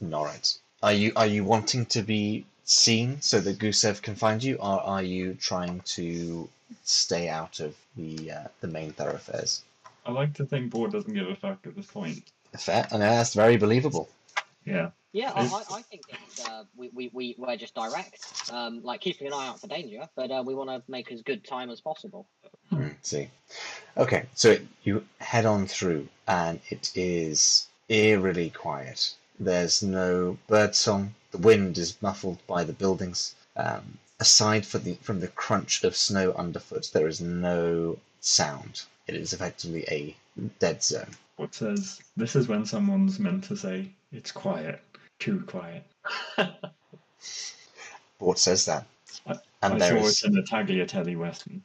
Norwich? 0.01 0.57
Are 0.83 0.93
you 0.93 1.13
are 1.17 1.27
you 1.27 1.45
wanting 1.45 1.87
to 1.87 2.03
be 2.03 2.45
seen 2.65 3.21
so 3.23 3.41
that 3.41 3.59
Gusev 3.59 4.03
can 4.03 4.15
find 4.15 4.43
you, 4.43 4.57
or 4.57 4.81
are 4.83 5.03
you 5.03 5.35
trying 5.35 5.81
to 5.97 6.49
stay 6.85 7.29
out 7.31 7.61
of 7.61 7.75
the 7.97 8.31
uh, 8.33 8.45
the 8.61 8.69
main 8.69 8.93
thoroughfares? 8.93 9.63
I 10.05 10.13
like 10.13 10.35
to 10.35 10.45
think 10.45 10.71
Bort 10.71 10.93
doesn't 10.93 11.13
give 11.13 11.27
a 11.29 11.35
fuck 11.37 11.67
at 11.67 11.75
this 11.75 11.87
point. 11.87 12.23
Fair, 12.57 12.87
and 12.91 13.03
that's 13.03 13.35
very 13.35 13.57
believable. 13.57 14.09
Yeah. 14.65 14.91
Yeah, 15.13 15.33
I, 15.35 15.47
I, 15.47 15.63
I 15.79 15.83
think 15.83 16.03
it's, 16.11 16.47
uh, 16.47 16.65
we, 16.77 16.91
we, 16.95 17.11
we, 17.15 17.35
we're 17.39 17.57
just 17.57 17.75
direct, 17.75 18.51
um, 18.53 18.83
like 18.83 19.01
keeping 19.01 19.27
an 19.27 19.33
eye 19.33 19.49
out 19.49 19.59
for 19.59 19.67
danger, 19.67 20.07
but 20.15 20.31
uh, 20.31 20.43
we 20.47 20.55
want 20.55 20.69
to 20.69 20.83
make 20.87 21.11
as 21.11 21.23
good 21.23 21.45
time 21.45 21.71
as 21.71 21.81
possible. 21.81 22.27
Hmm. 22.69 22.89
see. 23.03 23.31
Okay, 23.97 24.27
so 24.35 24.51
it, 24.51 24.67
you 24.85 25.05
head 25.19 25.47
on 25.47 25.67
through, 25.67 26.09
and 26.27 26.61
it 26.69 26.93
is 26.95 27.69
eerily 27.89 28.51
quiet. 28.51 29.15
There's 29.41 29.83
no 29.83 30.37
bird 30.47 30.75
song. 30.75 31.15
The 31.31 31.39
wind 31.39 31.79
is 31.79 32.01
muffled 32.03 32.39
by 32.47 32.65
the 32.65 32.75
buildings. 32.75 33.35
Um, 33.57 33.99
aside 34.21 34.67
for 34.67 34.79
the, 34.79 34.95
from 34.97 35.21
the 35.21 35.29
crunch 35.29 35.85
of 35.85 35.97
snow 35.97 36.33
underfoot, 36.33 36.91
there 36.93 37.09
is 37.09 37.21
no 37.21 37.99
sound. 38.21 38.83
It 39.07 39.15
is 39.15 39.33
effectively 39.33 39.85
a 39.91 40.15
dead 40.59 40.83
zone. 40.83 41.17
What 41.39 41.55
says 41.55 42.01
this 42.17 42.35
is 42.37 42.49
when 42.49 42.67
someone's 42.67 43.19
meant 43.21 43.45
to 43.45 43.57
say 43.57 43.89
it's 44.13 44.33
quiet, 44.33 44.83
too 45.19 45.41
quiet. 45.47 45.85
What 48.19 48.41
says 48.41 48.65
that? 48.65 48.85
I- 49.29 49.39
And 49.63 49.75
I 49.75 49.79
there 49.79 50.01
saw 50.01 50.07
is 50.09 50.25
it 50.25 50.27
in 50.27 50.33
the 50.35 50.43
Tagliatelle 50.43 51.17
Western. 51.17 51.63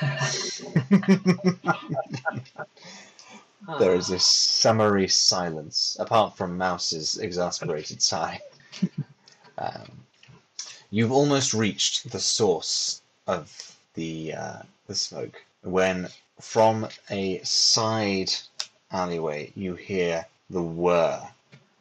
there 3.78 3.94
is 3.94 4.08
this 4.08 4.26
summary 4.26 5.06
silence, 5.06 5.96
apart 6.00 6.36
from 6.36 6.58
Mouse's 6.58 7.18
exasperated 7.18 8.02
sigh. 8.10 8.40
um, 9.58 9.86
you've 10.90 11.12
almost 11.12 11.54
reached 11.54 12.10
the 12.10 12.18
source 12.18 13.02
of 13.28 13.76
the 13.94 14.34
uh, 14.34 14.62
the 14.88 14.96
smoke 14.96 15.40
when, 15.62 16.08
from 16.40 16.88
a 17.10 17.40
side 17.44 18.32
alleyway, 18.92 19.52
you 19.56 19.74
hear 19.74 20.26
the 20.50 20.62
whir 20.62 21.30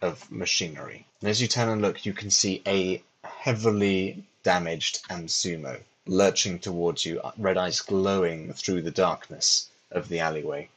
of 0.02 0.32
machinery. 0.32 1.06
And 1.20 1.30
as 1.30 1.42
you 1.42 1.48
turn 1.48 1.70
and 1.70 1.82
look, 1.82 2.06
you 2.06 2.14
can 2.14 2.32
see 2.32 2.62
a 2.66 3.04
heavily 3.24 4.24
damaged 4.44 5.04
Amsumo 5.10 5.80
lurching 6.08 6.58
towards 6.58 7.06
you, 7.06 7.22
red 7.38 7.58
eyes 7.58 7.80
glowing 7.82 8.54
through 8.54 8.82
the 8.82 8.92
darkness 8.92 9.68
of 9.92 10.10
the 10.10 10.20
alleyway. 10.20 10.70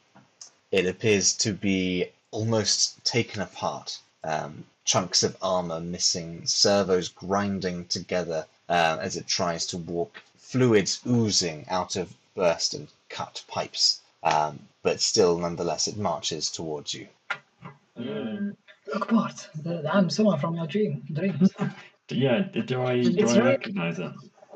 It 0.70 0.86
appears 0.86 1.32
to 1.36 1.52
be 1.52 2.10
almost 2.30 3.02
taken 3.04 3.40
apart. 3.40 3.98
Um, 4.22 4.66
chunks 4.84 5.22
of 5.22 5.36
armor 5.40 5.80
missing, 5.80 6.46
servos 6.46 7.08
grinding 7.08 7.86
together 7.86 8.46
uh, 8.68 8.98
as 9.00 9.16
it 9.16 9.26
tries 9.26 9.66
to 9.66 9.78
walk, 9.78 10.22
fluids 10.36 11.00
oozing 11.06 11.64
out 11.68 11.96
of 11.96 12.14
burst 12.34 12.74
and 12.74 12.88
cut 13.08 13.42
pipes. 13.48 14.00
Um, 14.24 14.58
but 14.82 15.00
still, 15.00 15.38
nonetheless, 15.38 15.86
it 15.86 15.96
marches 15.96 16.50
towards 16.50 16.94
you. 16.94 17.06
Um, 17.96 18.56
Look, 18.92 19.08
Bort, 19.08 19.48
the, 19.62 19.88
I'm 19.92 20.10
someone 20.10 20.38
from 20.38 20.56
your 20.56 20.66
dream 20.66 21.02
dreams. 21.12 21.50
yeah, 22.10 22.40
do 22.40 22.82
I 22.82 23.02
do 23.02 23.14
It's 23.16 23.32
I 23.34 23.38
right. 23.38 23.44
recognize 23.46 23.98
it? 23.98 24.12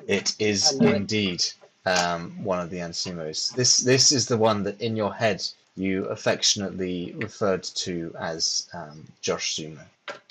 It 0.07 0.35
is 0.39 0.75
I 0.75 0.85
knew 0.85 0.91
it. 0.91 0.97
indeed 0.97 1.45
um, 1.87 2.33
one 2.45 2.61
of 2.61 2.71
the 2.71 2.79
Ansumos. 2.79 3.55
This 3.55 3.79
this 3.79 4.13
is 4.13 4.27
the 4.27 4.37
one 4.37 4.63
that 4.65 4.81
in 4.81 4.97
your 4.97 5.15
head 5.15 5.43
you 5.77 6.05
affectionately 6.07 7.15
referred 7.19 7.63
to 7.63 8.15
as 8.19 8.69
um, 8.75 9.05
Josh 9.23 9.57
Sumo. 9.57 9.81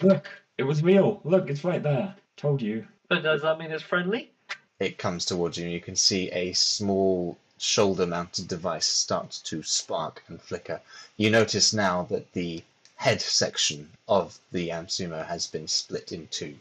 Look, 0.01 0.27
it 0.57 0.63
was 0.63 0.83
real. 0.83 1.21
Look, 1.23 1.49
it's 1.49 1.63
right 1.63 1.81
there. 1.81 2.13
Told 2.35 2.61
you. 2.61 2.85
But 3.09 3.23
does 3.23 3.41
that 3.41 3.57
mean 3.57 3.71
it's 3.71 3.83
friendly? 3.83 4.31
It 4.79 4.97
comes 4.97 5.25
towards 5.25 5.57
you, 5.57 5.63
and 5.63 5.73
you 5.73 5.79
can 5.81 5.95
see 5.95 6.29
a 6.31 6.53
small 6.53 7.37
shoulder-mounted 7.57 8.47
device 8.47 8.85
start 8.85 9.31
to 9.45 9.63
spark 9.63 10.23
and 10.27 10.41
flicker. 10.41 10.81
You 11.17 11.29
notice 11.29 11.73
now 11.73 12.03
that 12.09 12.31
the 12.33 12.63
head 12.95 13.21
section 13.21 13.89
of 14.07 14.37
the 14.51 14.69
Amsumo 14.69 15.25
has 15.25 15.47
been 15.47 15.67
split 15.67 16.11
in 16.11 16.27
two. 16.27 16.55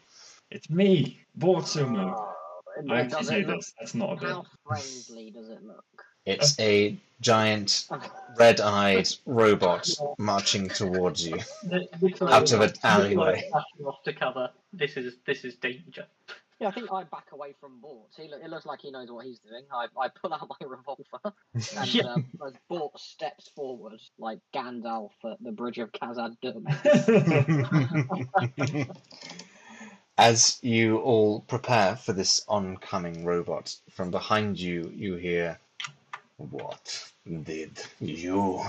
It's 0.50 0.70
me, 0.70 1.18
Bortsumo. 1.38 2.14
Oh, 2.16 2.34
I 2.90 3.00
it- 3.00 3.04
actually 3.12 3.24
say 3.24 3.40
it 3.40 3.46
look- 3.46 3.56
this. 3.56 3.74
That's 3.78 3.94
not 3.94 4.12
a 4.12 4.16
bit. 4.20 4.30
How 4.30 4.44
friendly 4.66 5.30
does 5.30 5.48
it 5.48 5.64
look? 5.64 5.84
It's 6.26 6.58
a 6.58 6.98
giant, 7.20 7.88
red-eyed 8.36 9.08
robot 9.26 9.88
marching 10.18 10.68
towards 10.68 11.24
you. 11.24 11.38
Out 12.20 12.52
of 12.52 12.60
an 12.60 12.72
alleyway. 12.82 13.48
off 13.84 14.02
to 14.02 14.12
cover. 14.12 14.50
This 14.72 14.96
is 14.96 15.14
this 15.24 15.44
is 15.44 15.54
danger. 15.54 16.04
Yeah, 16.58 16.68
I 16.68 16.70
think 16.70 16.90
I 16.90 17.04
back 17.04 17.26
away 17.32 17.54
from 17.60 17.80
Bort. 17.80 18.08
He 18.16 18.28
look, 18.30 18.40
it 18.42 18.48
looks 18.48 18.64
like 18.64 18.80
he 18.80 18.90
knows 18.90 19.10
what 19.10 19.26
he's 19.26 19.40
doing. 19.40 19.64
I, 19.70 19.88
I 20.00 20.08
pull 20.08 20.32
out 20.32 20.48
my 20.48 20.56
revolver, 20.66 21.34
and 21.54 21.94
Yeah. 21.94 22.04
um, 22.04 22.24
as 22.46 22.54
Bort 22.68 22.98
steps 22.98 23.48
forward, 23.54 24.00
like 24.18 24.38
Gandalf 24.54 25.10
at 25.24 25.42
the 25.42 25.52
bridge 25.52 25.78
of 25.78 25.92
Khazad 25.92 26.36
Dûm. 26.42 26.64
As 30.18 30.58
you 30.62 30.96
all 31.00 31.40
prepare 31.40 31.94
for 31.96 32.14
this 32.14 32.42
oncoming 32.48 33.26
robot, 33.26 33.76
from 33.90 34.10
behind 34.10 34.58
you, 34.58 34.90
you 34.94 35.16
hear, 35.16 35.58
What 36.38 37.04
did 37.44 37.78
you 38.00 38.62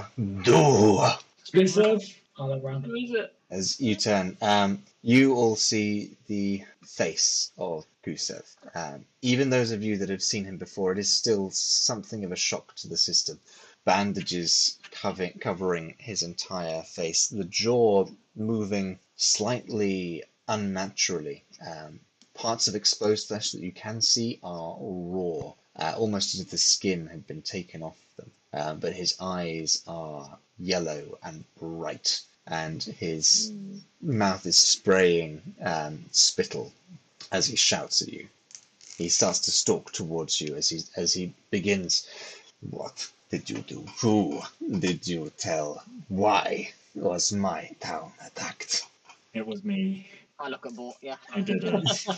do? 0.43 1.01
Exclusive. 1.39 2.01
All 2.38 2.61
around. 2.61 2.83
Who 2.85 2.95
is 2.95 3.11
it? 3.11 3.33
As 3.50 3.80
you 3.80 3.95
turn, 3.95 4.38
um, 4.41 4.84
you 5.02 5.36
all 5.36 5.56
see 5.56 6.18
the 6.28 6.66
face 6.86 7.52
of 7.58 7.86
Gusev. 8.04 8.43
Um, 8.76 9.06
even 9.22 9.50
those 9.50 9.72
of 9.72 9.84
you 9.84 9.98
that 9.98 10.10
have 10.10 10.22
seen 10.22 10.43
him 10.43 10.58
before, 10.58 10.91
it 10.91 11.00
is 11.00 11.12
still 11.12 11.50
something 11.52 12.26
of 12.26 12.32
a 12.32 12.36
shock 12.36 12.76
to 12.76 12.88
the 12.88 12.98
system. 12.98 13.39
Bandages 13.86 14.78
covering, 14.91 15.39
covering 15.39 15.95
his 15.98 16.24
entire 16.24 16.84
face, 16.84 17.28
the 17.28 17.45
jaw 17.45 18.08
moving 18.36 19.00
slightly 19.16 20.24
unnaturally. 20.48 21.45
Um, 21.66 22.02
parts 22.34 22.68
of 22.68 22.76
exposed 22.76 23.28
flesh 23.28 23.52
that 23.52 23.62
you 23.62 23.72
can 23.72 24.02
see 24.02 24.39
are 24.43 24.78
raw, 24.80 25.54
uh, 25.78 25.95
almost 25.98 26.36
as 26.36 26.41
if 26.41 26.50
the 26.50 26.58
skin 26.58 27.08
had 27.08 27.26
been 27.28 27.41
taken 27.41 27.82
off 27.82 27.98
them. 28.18 28.32
Uh, 28.54 28.74
but 28.74 28.93
his 28.93 29.16
eyes 29.20 29.84
are 29.88 30.38
yellow 30.60 31.18
and 31.24 31.43
bright, 31.58 32.22
and 32.48 32.84
his 32.84 33.52
mouth 34.02 34.45
is 34.45 34.58
spraying 34.58 35.56
um, 35.62 36.06
spittle 36.12 36.72
as 37.32 37.48
he 37.48 37.56
shouts 37.56 38.02
at 38.02 38.10
you. 38.10 38.28
He 38.98 39.10
starts 39.10 39.39
to 39.41 39.52
stalk 39.52 39.91
towards 39.91 40.41
you 40.41 40.56
as 40.56 40.70
he 40.70 40.82
as 40.95 41.14
he 41.14 41.34
begins. 41.52 42.08
What 42.62 43.10
did 43.30 43.50
you 43.50 43.60
do? 43.60 43.86
Who 44.02 44.41
did 44.80 45.08
you 45.08 45.32
tell? 45.38 45.84
Why 46.08 46.72
was 46.95 47.32
my 47.32 47.70
town 47.80 48.12
attacked? 48.26 48.86
It 49.34 49.45
was 49.45 49.64
me. 49.64 50.10
I 50.39 50.50
look 50.50 50.66
at 50.66 50.76
Bort, 50.76 50.98
yeah. 51.02 51.18
I 51.34 51.41
did 51.41 51.64
it. 51.64 52.08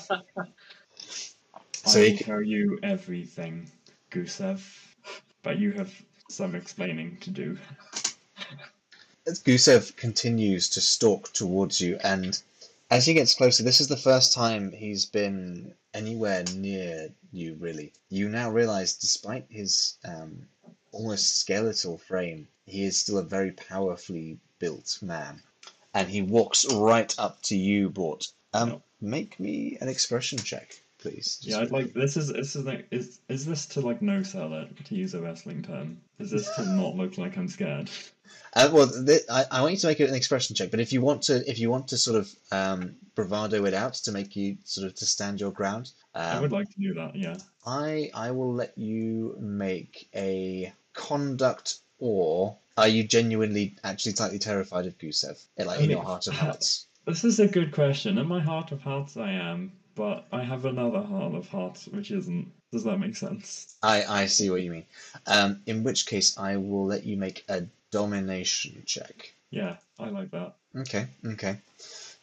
So 1.86 2.00
I 2.00 2.04
he 2.04 2.12
will 2.12 2.18
c- 2.18 2.24
tell 2.26 2.44
you 2.44 2.80
everything, 2.84 3.72
Gusev. 4.12 4.60
But 5.44 5.60
you 5.60 5.72
have 5.72 5.94
some 6.30 6.54
explaining 6.56 7.18
to 7.22 7.30
do. 7.30 7.58
Gusev 9.46 9.96
continues 9.96 10.70
to 10.70 10.82
stalk 10.82 11.32
towards 11.34 11.80
you, 11.80 11.98
and 12.04 12.42
as 12.90 13.06
he 13.06 13.14
gets 13.14 13.36
closer, 13.36 13.64
this 13.64 13.80
is 13.80 13.88
the 13.88 13.98
first 13.98 14.34
time 14.34 14.72
he's 14.72 15.06
been 15.06 15.74
anywhere 15.94 16.44
near 16.56 17.10
you, 17.32 17.56
really. 17.60 17.94
You 18.10 18.30
now 18.30 18.50
realize, 18.50 18.94
despite 18.94 19.46
his 19.50 19.96
um, 20.04 20.48
almost 20.92 21.38
skeletal 21.38 21.98
frame, 21.98 22.48
he 22.66 22.84
is 22.84 22.98
still 22.98 23.18
a 23.18 23.24
very 23.24 23.52
powerfully 23.52 24.40
built 24.60 24.98
man. 25.02 25.42
And 25.94 26.10
he 26.10 26.22
walks 26.22 26.66
right 26.72 27.14
up 27.18 27.42
to 27.44 27.56
you, 27.56 27.90
Bort. 27.90 28.32
Um. 28.54 28.82
Make 29.02 29.40
me 29.40 29.78
an 29.80 29.88
expression 29.88 30.40
check, 30.40 30.82
please. 31.00 31.39
Yeah, 31.41 31.60
I'd 31.60 31.72
like 31.72 31.93
this 31.93 32.18
is 32.18 32.32
this 32.32 32.56
is 32.56 32.66
like 32.66 32.88
is 32.91 33.20
is 33.30 33.45
this 33.45 33.66
to 33.68 33.82
like 33.82 34.02
no 34.02 34.24
sell 34.24 34.54
it 34.54 34.86
to 34.86 34.95
use 34.95 35.14
a 35.14 35.22
wrestling 35.22 35.64
term? 35.64 36.02
Is 36.20 36.32
this 36.32 36.54
to 36.56 36.66
not 36.66 36.95
look 36.95 37.18
like 37.18 37.38
I'm 37.38 37.47
scared? 37.47 37.89
Uh, 38.54 38.70
well, 38.72 38.88
th- 38.88 39.22
I, 39.30 39.45
I 39.50 39.62
want 39.62 39.74
you 39.74 39.80
to 39.80 39.88
make 39.88 40.00
an 40.00 40.14
expression 40.14 40.56
check, 40.56 40.72
but 40.72 40.80
if 40.80 40.93
you 40.93 41.02
want 41.02 41.24
to, 41.24 41.50
if 41.50 41.60
you 41.60 41.70
want 41.72 41.88
to 41.89 41.97
sort 41.97 42.18
of 42.18 42.32
um, 42.52 42.95
bravado 43.16 43.66
it 43.66 43.74
out 43.74 43.93
to 43.93 44.12
make 44.12 44.36
you 44.36 44.58
sort 44.66 44.88
of 44.88 44.95
to 44.95 45.06
stand 45.06 45.39
your 45.39 45.52
ground, 45.52 45.91
I 46.14 46.32
um, 46.32 46.41
would 46.43 46.52
like 46.52 46.70
to 46.70 46.80
do 46.80 46.93
that. 46.95 47.16
Yeah. 47.16 47.38
I 47.66 48.12
I 48.14 48.32
will 48.32 48.54
let 48.54 48.78
you 48.78 49.36
make 49.39 50.10
a 50.16 50.74
conduct 50.93 51.80
or 52.00 52.58
are 52.78 52.88
you 52.88 53.04
genuinely 53.04 53.76
actually 53.84 54.14
slightly 54.14 54.39
terrified 54.39 54.86
of 54.86 54.97
Gusev? 54.97 55.43
Like 55.58 55.80
I 55.80 55.84
in 55.84 55.89
your 55.89 56.04
heart 56.04 56.28
of 56.28 56.34
hearts. 56.34 56.86
This 57.06 57.24
is 57.24 57.39
a 57.39 57.47
good 57.47 57.72
question. 57.72 58.20
In 58.20 58.28
my 58.28 58.39
heart 58.39 58.72
of 58.72 58.82
hearts, 58.82 59.18
I 59.18 59.32
am, 59.32 59.72
but 60.00 60.26
I 60.32 60.43
have 60.45 60.64
another 60.64 61.02
heart 61.02 61.36
of 61.36 61.50
hearts 61.50 61.88
which 61.89 62.10
isn't. 62.10 62.50
Does 62.72 62.86
that 62.86 63.00
make 63.00 63.18
sense? 63.18 63.76
I 63.84 64.06
I 64.22 64.26
see 64.28 64.50
what 64.50 64.62
you 64.62 64.72
mean. 64.72 64.86
Um, 65.28 65.62
in 65.66 65.84
which 65.84 66.06
case, 66.06 66.38
I 66.38 66.56
will 66.56 66.86
let 66.86 67.04
you 67.04 67.18
make 67.18 67.43
a 67.50 67.66
domination 67.91 68.82
check. 68.86 69.34
Yeah, 69.52 69.76
I 70.00 70.08
like 70.10 70.32
that. 70.32 70.56
Okay, 70.78 71.08
okay. 71.34 71.58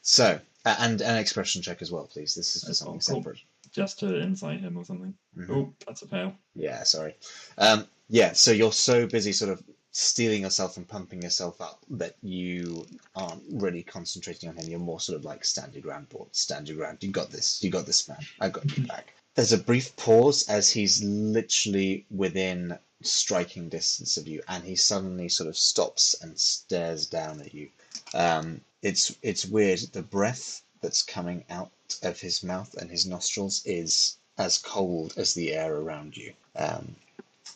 So 0.01 0.41
uh, 0.65 0.77
and 0.79 1.03
an 1.03 1.17
expression 1.19 1.61
check 1.61 1.83
as 1.83 1.93
well, 1.93 2.09
please. 2.11 2.35
This 2.35 2.57
is 2.57 2.63
for 2.65 2.71
Oh, 2.71 2.73
something 2.73 3.01
cool. 3.01 3.23
separate. 3.23 3.39
Just 3.73 3.99
to 3.99 4.17
incite 4.17 4.61
him 4.61 4.79
or 4.79 4.85
something. 4.87 5.13
Mhm. 5.37 5.51
Oh, 5.51 5.73
that's 5.87 6.01
a 6.01 6.07
fail. 6.09 6.35
Yeah, 6.55 6.83
sorry. 6.85 7.15
Um, 7.59 7.87
yeah, 8.09 8.33
so 8.33 8.53
you're 8.53 8.73
so 8.73 9.07
busy 9.07 9.33
sort 9.33 9.51
of 9.53 9.63
steeling 9.99 10.43
yourself 10.43 10.77
and 10.77 10.87
pumping 10.87 11.23
yourself 11.23 11.59
up 11.59 11.81
that 11.89 12.15
you 12.23 12.87
aren't 13.15 13.43
really 13.51 13.83
concentrating 13.83 14.47
on 14.47 14.55
him. 14.55 14.69
You're 14.69 14.79
more 14.79 15.01
sort 15.01 15.17
of 15.17 15.25
like 15.25 15.43
stand 15.43 15.73
your 15.73 15.81
ground, 15.81 16.11
Bort, 16.11 16.37
stand 16.37 16.69
your 16.69 16.77
ground. 16.77 16.99
You 17.01 17.11
got 17.11 17.31
this. 17.31 17.63
You 17.63 17.71
got 17.71 17.87
this, 17.87 18.07
man. 18.07 18.19
I 18.39 18.51
got 18.51 18.77
you 18.77 18.87
back. 18.87 19.15
there's 19.35 19.55
a 19.55 19.59
brief 19.59 19.97
pause 19.97 20.47
as 20.51 20.71
he's 20.71 21.03
literally 21.03 22.05
within 22.11 22.79
striking 23.01 23.71
distance 23.71 24.19
of 24.19 24.29
you, 24.29 24.43
and 24.49 24.65
he 24.65 24.77
suddenly 24.77 25.31
sort 25.31 25.49
of 25.49 25.57
stops 25.57 26.15
and 26.21 26.39
stares 26.39 27.07
down 27.07 27.41
at 27.41 27.55
you. 27.55 27.71
Um, 28.13 28.61
it's 28.83 29.17
it's 29.23 29.47
weird. 29.47 29.79
The 29.79 30.03
breath 30.03 30.61
that's 30.83 31.03
coming 31.03 31.43
out 31.49 31.73
of 32.03 32.21
his 32.21 32.43
mouth 32.43 32.75
and 32.75 32.91
his 32.91 33.07
nostrils 33.07 33.63
is 33.65 34.19
as 34.37 34.59
cold 34.59 35.15
as 35.17 35.33
the 35.33 35.55
air 35.55 35.75
around 35.75 36.19
you. 36.19 36.35
Um, 36.55 36.97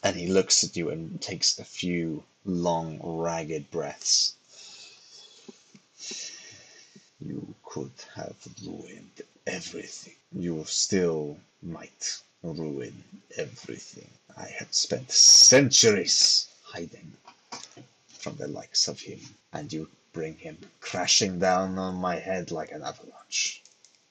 and 0.03 0.16
he 0.16 0.26
looks 0.26 0.64
at 0.64 0.74
you 0.74 0.88
and 0.88 1.20
takes 1.20 1.59
a 1.59 1.64
few 1.64 2.24
long, 2.45 2.99
ragged 3.03 3.70
breaths. 3.70 4.34
You 7.20 7.55
could 7.62 7.93
have 8.14 8.36
ruined 8.64 9.22
everything. 9.47 10.14
You 10.32 10.64
still 10.64 11.36
might 11.62 12.22
ruin 12.43 13.05
everything. 13.36 14.09
I 14.36 14.47
have 14.59 14.72
spent 14.72 15.11
centuries 15.11 16.49
hiding 16.62 17.12
from 18.09 18.36
the 18.36 18.49
likes 18.49 18.88
of 18.88 19.01
him, 19.01 19.20
and 19.53 19.72
you 19.72 19.88
bring 20.12 20.36
him 20.36 20.59
crashing 20.80 21.38
down 21.38 21.78
on 21.78 21.95
my 21.97 22.16
head 22.16 22.51
like 22.51 22.72
an 22.72 22.82
avalanche. 22.82 23.62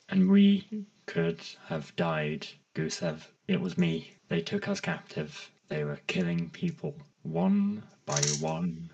And 0.08 0.30
we 0.30 0.68
could 1.06 1.40
have 1.68 1.96
died, 1.96 2.48
Gusev. 2.76 3.22
It 3.48 3.60
was 3.60 3.78
me. 3.78 4.14
They 4.28 4.42
took 4.42 4.68
us 4.68 4.80
captive. 4.80 5.50
They 5.68 5.84
were 5.84 6.00
killing 6.08 6.50
people 6.50 6.96
one 7.24 7.84
by 8.10 8.22
one, 8.40 8.90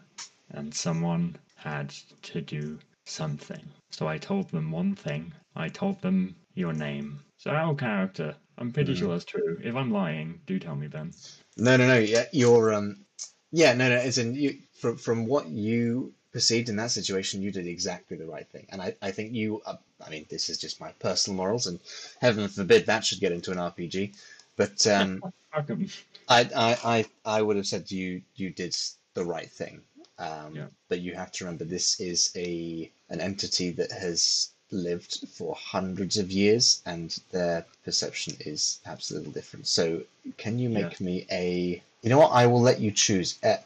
and 0.51 0.73
someone 0.73 1.37
had 1.55 1.89
to 2.21 2.41
do 2.41 2.77
something. 3.05 3.63
So 3.91 4.07
I 4.07 4.17
told 4.17 4.49
them 4.49 4.71
one 4.71 4.93
thing. 4.95 5.33
I 5.55 5.69
told 5.69 6.01
them 6.01 6.35
your 6.53 6.73
name. 6.73 7.19
So 7.37 7.51
our 7.51 7.75
character. 7.75 8.35
I'm 8.57 8.71
pretty 8.71 8.93
Mhm. 8.93 8.97
sure 8.99 9.09
that's 9.09 9.25
true. 9.25 9.59
If 9.63 9.75
I'm 9.75 9.91
lying, 9.91 10.41
do 10.47 10.59
tell 10.59 10.75
me, 10.75 10.87
Ben. 10.87 11.13
No, 11.57 11.77
no, 11.77 11.87
no. 11.87 11.97
Yeah, 11.97 12.25
you're 12.31 12.73
um, 12.73 13.05
yeah, 13.51 13.73
no, 13.73 13.89
no. 13.89 13.95
As 13.95 14.17
in, 14.17 14.35
you 14.35 14.59
from 14.73 14.97
from 14.97 15.25
what 15.27 15.47
you 15.47 16.13
perceived 16.33 16.67
in 16.69 16.75
that 16.77 16.91
situation, 16.91 17.41
you 17.41 17.51
did 17.51 17.67
exactly 17.67 18.17
the 18.17 18.25
right 18.35 18.47
thing, 18.49 18.65
and 18.69 18.81
I 18.81 18.95
I 19.01 19.11
think 19.11 19.33
you. 19.33 19.61
Uh, 19.65 19.77
I 20.05 20.09
mean, 20.09 20.25
this 20.29 20.49
is 20.49 20.57
just 20.57 20.81
my 20.81 20.91
personal 21.07 21.37
morals, 21.37 21.67
and 21.67 21.79
heaven 22.19 22.47
forbid 22.49 22.85
that 22.85 23.05
should 23.05 23.21
get 23.21 23.31
into 23.31 23.51
an 23.51 23.59
RPG. 23.59 24.13
But 24.57 24.85
um, 24.87 25.23
I, 26.27 26.39
I 26.55 26.77
I 26.95 27.05
I 27.25 27.41
would 27.41 27.55
have 27.57 27.67
said 27.67 27.91
you 27.91 28.21
you 28.35 28.49
did 28.51 28.75
the 29.15 29.25
right 29.25 29.51
thing. 29.51 29.81
Um, 30.19 30.55
Yeah. 30.55 30.67
But 30.87 31.01
you 31.01 31.15
have 31.15 31.31
to 31.33 31.45
remember 31.45 31.65
this 31.65 31.99
is 31.99 32.31
a 32.35 32.89
an 33.09 33.19
entity 33.19 33.71
that 33.71 33.91
has 33.91 34.49
lived 34.71 35.27
for 35.29 35.55
hundreds 35.55 36.17
of 36.17 36.31
years, 36.31 36.81
and 36.85 37.17
their 37.31 37.65
perception 37.83 38.35
is 38.39 38.79
perhaps 38.83 39.11
a 39.11 39.15
little 39.15 39.31
different. 39.31 39.67
So, 39.67 40.01
can 40.37 40.59
you 40.59 40.69
make 40.69 41.01
me 41.01 41.25
a? 41.31 41.81
You 42.01 42.09
know 42.09 42.19
what? 42.19 42.31
I 42.31 42.45
will 42.45 42.61
let 42.61 42.79
you 42.79 42.91
choose. 42.91 43.39
Uh, 43.43 43.57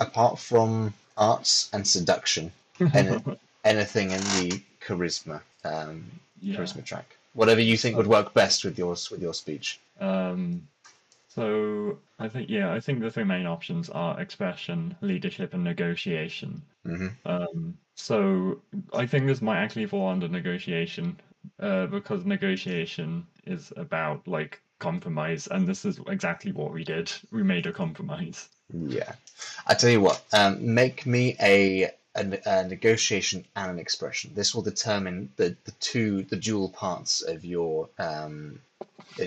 apart 0.00 0.38
from 0.38 0.94
arts 1.16 1.68
and 1.72 1.86
seduction, 1.86 2.52
and 2.94 3.36
anything 3.64 4.10
in 4.10 4.20
the 4.20 4.62
charisma 4.80 5.40
um, 5.64 6.04
yeah. 6.40 6.56
charisma 6.56 6.84
track, 6.84 7.16
whatever 7.34 7.60
you 7.60 7.76
think 7.76 7.96
would 7.96 8.06
work 8.06 8.34
best 8.34 8.64
with 8.64 8.78
yours 8.78 9.10
with 9.10 9.22
your 9.22 9.34
speech. 9.34 9.80
Um, 10.00 10.66
so 11.38 11.98
I 12.18 12.28
think 12.28 12.50
yeah, 12.50 12.72
I 12.72 12.80
think 12.80 13.00
the 13.00 13.10
three 13.10 13.24
main 13.24 13.46
options 13.46 13.88
are 13.90 14.20
expression, 14.20 14.96
leadership, 15.00 15.54
and 15.54 15.62
negotiation. 15.64 16.62
hmm 16.84 17.08
Um, 17.24 17.78
so 17.94 18.60
I 18.92 19.06
think 19.06 19.26
this 19.26 19.42
might 19.42 19.58
actually 19.58 19.86
fall 19.86 20.08
under 20.08 20.28
negotiation, 20.28 21.20
uh, 21.60 21.86
because 21.86 22.24
negotiation 22.24 23.26
is 23.46 23.72
about 23.76 24.26
like 24.26 24.60
compromise, 24.78 25.46
and 25.48 25.66
this 25.66 25.84
is 25.84 26.00
exactly 26.08 26.52
what 26.52 26.72
we 26.72 26.84
did. 26.84 27.12
We 27.30 27.42
made 27.42 27.66
a 27.66 27.72
compromise. 27.72 28.48
Yeah, 28.88 29.12
I 29.66 29.74
tell 29.74 29.90
you 29.90 30.00
what. 30.00 30.22
Um, 30.32 30.74
make 30.74 31.06
me 31.06 31.36
a, 31.40 31.90
a 32.14 32.40
a 32.46 32.64
negotiation 32.66 33.44
and 33.56 33.70
an 33.70 33.78
expression. 33.78 34.32
This 34.34 34.54
will 34.54 34.62
determine 34.62 35.30
the 35.36 35.56
the 35.64 35.72
two 35.80 36.22
the 36.24 36.36
dual 36.36 36.68
parts 36.70 37.22
of 37.22 37.44
your 37.44 37.88
um, 37.98 38.60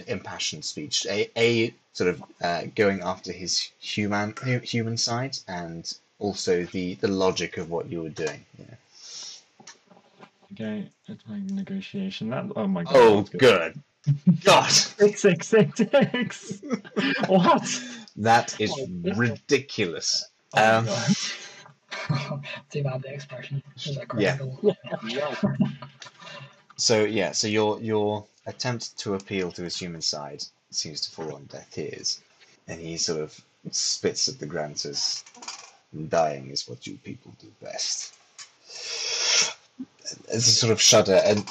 impassioned 0.08 0.66
speech. 0.66 1.06
A, 1.10 1.30
a 1.38 1.74
sort 1.94 2.10
of 2.10 2.24
uh, 2.42 2.64
going 2.76 3.02
after 3.02 3.32
his 3.32 3.72
human 3.80 4.34
human 4.64 4.98
side, 4.98 5.38
and 5.48 5.92
also 6.20 6.64
the 6.66 6.96
the 6.96 7.08
logic 7.08 7.58
of 7.58 7.70
what 7.70 7.90
you 7.90 8.04
were 8.04 8.10
doing. 8.10 8.46
Yeah. 8.58 8.76
Okay, 10.54 10.90
it's 11.08 11.24
my 11.28 11.42
negotiation. 11.48 12.30
That 12.30 12.46
oh 12.56 12.68
my 12.68 12.84
god. 12.84 12.96
Oh, 12.96 13.16
that's 13.22 13.30
good. 13.30 13.80
God, 14.44 14.70
Six 14.72 15.22
six 15.22 15.48
six 15.48 15.78
six. 15.78 16.62
what? 17.28 17.82
that 18.18 18.60
is 18.60 18.72
Oh, 18.78 18.88
ridiculous. 19.16 20.28
Oh 20.54 20.78
Um, 20.80 20.88
God. 22.12 22.45
Too 22.70 22.84
the 22.84 23.14
expression 23.14 23.64
is 23.76 23.97
a 23.97 24.05
Yeah. 24.18 24.38
Yeah. 25.07 25.36
So 26.78 27.03
yeah, 27.03 27.32
so 27.32 27.47
your 27.47 27.80
your 27.80 28.26
attempt 28.47 28.97
to 28.99 29.14
appeal 29.14 29.51
to 29.51 29.64
his 29.64 29.78
human 29.78 30.01
side 30.01 30.43
seems 30.72 31.01
to 31.01 31.12
fall 31.12 31.36
on 31.36 31.45
deaf 31.45 31.78
ears, 31.78 32.22
and 32.68 32.80
he 32.80 32.97
sort 32.97 33.22
of 33.22 33.39
spits 33.70 34.28
at 34.28 34.39
the 34.39 34.47
ground, 34.47 34.80
says, 34.80 35.24
"Dying 36.09 36.49
is 36.49 36.68
what 36.68 36.88
you 36.88 36.97
people 37.03 37.34
do 37.39 37.51
best." 37.62 38.14
It's 40.30 40.47
a 40.47 40.57
sort 40.62 40.72
of 40.72 40.82
shudder, 40.82 41.22
and 41.24 41.47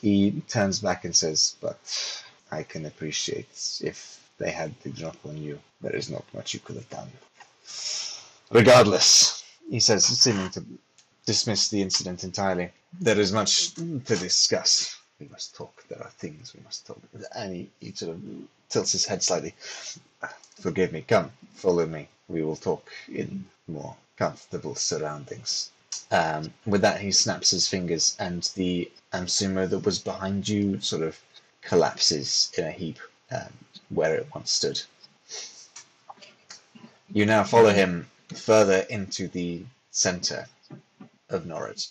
he 0.00 0.42
turns 0.48 0.78
back 0.78 1.04
and 1.04 1.16
says, 1.16 1.56
"But 1.60 1.80
I 2.50 2.62
can 2.62 2.86
appreciate 2.86 3.80
if 3.80 4.20
they 4.38 4.52
had 4.52 4.72
the 4.82 4.90
drop 4.90 5.16
on 5.26 5.36
you. 5.36 5.58
There 5.80 5.96
is 5.96 6.08
not 6.10 6.32
much 6.32 6.54
you 6.54 6.60
could 6.60 6.76
have 6.76 6.90
done." 6.90 7.10
Regardless, 8.50 9.37
he 9.70 9.80
says, 9.80 10.04
seeming 10.06 10.50
to 10.50 10.64
dismiss 11.26 11.68
the 11.68 11.82
incident 11.82 12.24
entirely. 12.24 12.70
There 13.00 13.20
is 13.20 13.32
much 13.32 13.74
to 13.74 13.98
discuss. 14.16 14.96
We 15.20 15.28
must 15.28 15.54
talk. 15.54 15.84
There 15.88 16.02
are 16.02 16.10
things 16.10 16.54
we 16.54 16.62
must 16.64 16.86
talk. 16.86 17.00
And 17.34 17.54
he, 17.54 17.70
he 17.80 17.92
sort 17.92 18.12
of 18.12 18.22
tilts 18.68 18.92
his 18.92 19.04
head 19.04 19.22
slightly. 19.22 19.54
Forgive 20.60 20.92
me. 20.92 21.02
Come, 21.02 21.30
follow 21.54 21.86
me. 21.86 22.08
We 22.28 22.42
will 22.42 22.56
talk 22.56 22.88
in 23.12 23.44
more 23.66 23.96
comfortable 24.16 24.74
surroundings. 24.74 25.70
Um, 26.10 26.52
with 26.66 26.80
that, 26.82 27.00
he 27.00 27.12
snaps 27.12 27.50
his 27.50 27.68
fingers, 27.68 28.16
and 28.18 28.42
the 28.54 28.90
Amsumo 29.12 29.68
that 29.68 29.84
was 29.84 29.98
behind 29.98 30.48
you 30.48 30.80
sort 30.80 31.02
of 31.02 31.18
collapses 31.60 32.50
in 32.56 32.64
a 32.64 32.70
heap 32.70 32.98
um, 33.30 33.52
where 33.90 34.14
it 34.14 34.26
once 34.34 34.52
stood. 34.52 34.80
You 37.12 37.26
now 37.26 37.44
follow 37.44 37.70
him 37.70 38.10
further 38.34 38.86
into 38.90 39.28
the 39.28 39.64
center 39.90 40.46
of 41.28 41.46
Norwich. 41.46 41.88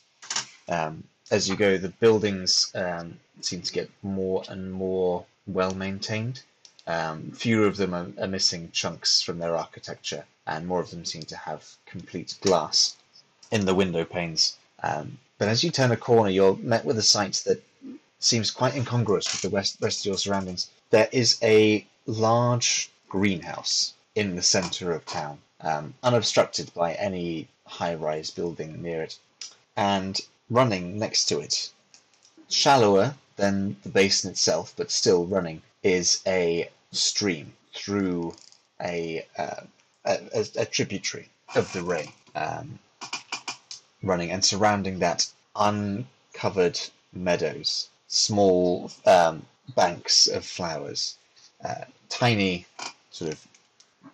Um, 0.70 1.04
as 1.32 1.50
you 1.50 1.56
go, 1.56 1.78
the 1.78 1.90
buildings 1.90 2.72
um, 2.76 3.20
seem 3.42 3.62
to 3.62 3.74
get 3.74 3.90
more 4.02 4.44
and 4.50 4.72
more 4.72 5.26
well 5.46 5.74
maintained. 5.74 6.42
Um, 6.88 7.32
fewer 7.32 7.68
of 7.68 7.78
them 7.78 7.94
are, 7.94 8.08
are 8.22 8.28
missing 8.28 8.72
chunks 8.72 9.22
from 9.22 9.40
their 9.40 9.56
architecture, 9.56 10.26
and 10.46 10.66
more 10.66 10.80
of 10.80 10.90
them 10.90 11.06
seem 11.06 11.24
to 11.24 11.36
have 11.36 11.76
complete 11.86 12.38
glass 12.42 12.96
in 13.52 13.66
the 13.66 13.76
window 13.76 14.06
panes. 14.06 14.58
Um, 14.84 15.18
but 15.38 15.50
as 15.50 15.64
you 15.64 15.72
turn 15.72 15.92
a 15.92 15.98
corner, 15.98 16.30
you're 16.30 16.56
met 16.58 16.86
with 16.86 16.98
a 16.98 17.04
sight 17.04 17.44
that 17.46 17.62
seems 18.20 18.52
quite 18.52 18.76
incongruous 18.76 19.32
with 19.32 19.42
the 19.42 19.56
rest, 19.56 19.78
rest 19.82 20.02
of 20.02 20.06
your 20.06 20.18
surroundings. 20.18 20.70
There 20.90 21.10
is 21.12 21.38
a 21.44 21.86
large 22.06 22.90
greenhouse 23.10 23.94
in 24.16 24.36
the 24.36 24.42
center 24.42 24.94
of 24.94 25.06
town, 25.06 25.40
um, 25.62 25.94
unobstructed 26.04 26.74
by 26.74 26.94
any 26.94 27.48
high 27.66 27.96
rise 27.96 28.30
building 28.30 28.82
near 28.82 29.04
it. 29.04 29.18
And 29.76 30.20
running 30.50 30.98
next 30.98 31.26
to 31.26 31.40
it, 31.40 31.72
shallower 32.50 33.16
than 33.36 33.78
the 33.84 33.90
basin 33.90 34.32
itself, 34.32 34.74
but 34.76 34.92
still 34.92 35.26
running, 35.26 35.62
is 35.84 36.22
a 36.26 36.70
stream 36.92 37.54
through 37.74 38.36
a, 38.82 39.26
uh, 39.38 39.62
a, 40.06 40.46
a, 40.56 40.66
tributary 40.66 41.30
of 41.56 41.72
the 41.74 41.84
Ray. 41.84 42.14
Um, 42.36 42.80
running 44.02 44.32
and 44.32 44.44
surrounding 44.44 45.00
that 45.00 45.28
uncovered 45.56 46.80
meadows, 47.14 47.90
small 48.08 48.92
um, 49.06 49.46
banks 49.76 50.28
of 50.28 50.46
flowers, 50.46 51.18
uh, 51.64 51.86
tiny 52.10 52.66
sort 53.12 53.32
of 53.32 53.48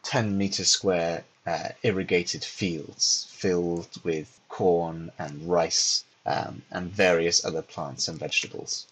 10 0.03 0.37
meter 0.37 0.65
square 0.65 1.23
uh, 1.45 1.69
irrigated 1.83 2.43
fields 2.43 3.27
filled 3.29 3.89
with 4.03 4.39
corn 4.49 5.11
and 5.19 5.49
rice 5.49 6.05
um, 6.25 6.61
and 6.71 6.89
various 6.91 7.43
other 7.43 7.61
plants 7.61 8.07
and 8.07 8.19
vegetables. 8.19 8.87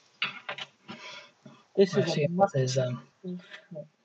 This 1.75 1.95
I 1.95 2.01
is 2.01 2.09
assume 2.09 2.41
a 2.41 2.87
um, 2.87 3.01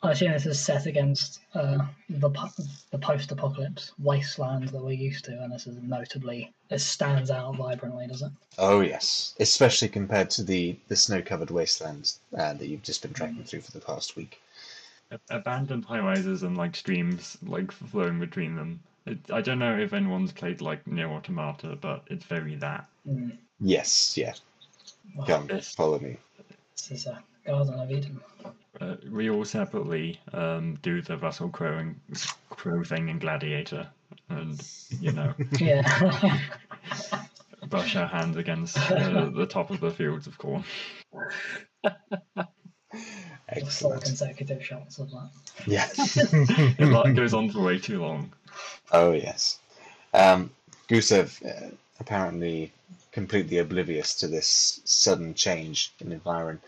I 0.02 0.12
assume 0.12 0.32
this 0.32 0.46
is 0.46 0.60
set 0.60 0.86
against 0.86 1.40
uh, 1.54 1.78
the 2.08 2.30
po- 2.30 2.50
the 2.90 2.98
post-apocalypse 2.98 3.92
wasteland 3.98 4.68
that 4.68 4.82
we're 4.82 4.92
used 4.92 5.24
to, 5.24 5.42
and 5.42 5.52
this 5.52 5.66
is 5.66 5.76
notably 5.82 6.52
it 6.70 6.80
stands 6.80 7.30
out 7.30 7.56
vibrantly, 7.56 8.06
doesn't 8.06 8.32
it? 8.32 8.38
Oh 8.58 8.82
yes, 8.82 9.34
especially 9.40 9.88
compared 9.88 10.30
to 10.30 10.44
the 10.44 10.76
the 10.88 10.96
snow-covered 10.96 11.50
wastelands 11.50 12.20
uh, 12.38 12.52
that 12.52 12.68
you've 12.68 12.82
just 12.82 13.02
been 13.02 13.14
trekking 13.14 13.44
through 13.44 13.62
for 13.62 13.72
the 13.72 13.80
past 13.80 14.16
week. 14.16 14.40
A- 15.10 15.20
Abandoned 15.30 15.84
high 15.84 16.00
rises 16.00 16.42
and 16.42 16.56
like 16.56 16.74
streams 16.76 17.38
like 17.46 17.70
flowing 17.72 18.18
between 18.18 18.56
them. 18.56 18.80
It, 19.06 19.18
I 19.32 19.40
don't 19.40 19.58
know 19.60 19.76
if 19.78 19.92
anyone's 19.92 20.32
played 20.32 20.60
like 20.60 20.84
Nier 20.86 21.08
Automata, 21.08 21.76
but 21.80 22.02
it's 22.08 22.24
very 22.24 22.56
that. 22.56 22.86
Mm. 23.08 23.36
Yes, 23.60 24.16
yeah. 24.18 24.34
Well, 25.16 25.26
Come, 25.26 25.48
Yes. 25.48 25.74
follow 25.74 25.98
me. 26.00 26.16
this 26.74 26.90
is 26.90 27.06
a 27.06 27.22
Garden 27.46 27.74
of 27.78 27.90
Eden. 27.90 28.20
Uh, 28.80 28.96
we 29.10 29.30
all 29.30 29.44
separately 29.44 30.20
um, 30.34 30.76
do 30.82 31.00
the 31.00 31.16
Russell 31.18 31.48
Crowe 31.48 31.78
and 31.78 31.98
Crowe 32.50 32.82
thing 32.84 33.08
in 33.08 33.18
Gladiator, 33.20 33.88
and 34.28 34.60
you 35.00 35.12
know 35.12 35.32
Yeah. 35.60 36.38
brush 37.68 37.96
our 37.96 38.06
hands 38.06 38.36
against 38.36 38.76
uh, 38.90 39.30
the 39.30 39.46
top 39.46 39.70
of 39.70 39.80
the 39.80 39.90
fields 39.90 40.26
of 40.26 40.36
corn. 40.36 40.64
Four 43.66 43.94
Excellent. 43.96 44.04
consecutive 44.04 44.64
shots 44.64 44.98
of 44.98 45.10
that. 45.10 45.28
Yes. 45.66 46.16
It 46.78 46.88
like, 46.92 47.14
goes 47.14 47.34
on 47.34 47.50
for 47.50 47.60
way 47.60 47.78
too 47.78 48.00
long. 48.00 48.32
Oh 48.92 49.12
yes. 49.12 49.58
Um, 50.14 50.50
Gusev, 50.88 51.44
uh, 51.44 51.70
apparently 52.00 52.72
completely 53.12 53.58
oblivious 53.58 54.14
to 54.14 54.28
this 54.28 54.80
sudden 54.84 55.34
change 55.34 55.92
in 56.00 56.12
environment 56.12 56.60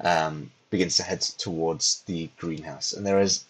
um, 0.00 0.50
begins 0.70 0.96
to 0.96 1.02
head 1.02 1.20
towards 1.20 2.02
the 2.06 2.28
greenhouse, 2.36 2.92
and 2.92 3.06
there 3.06 3.20
is 3.20 3.44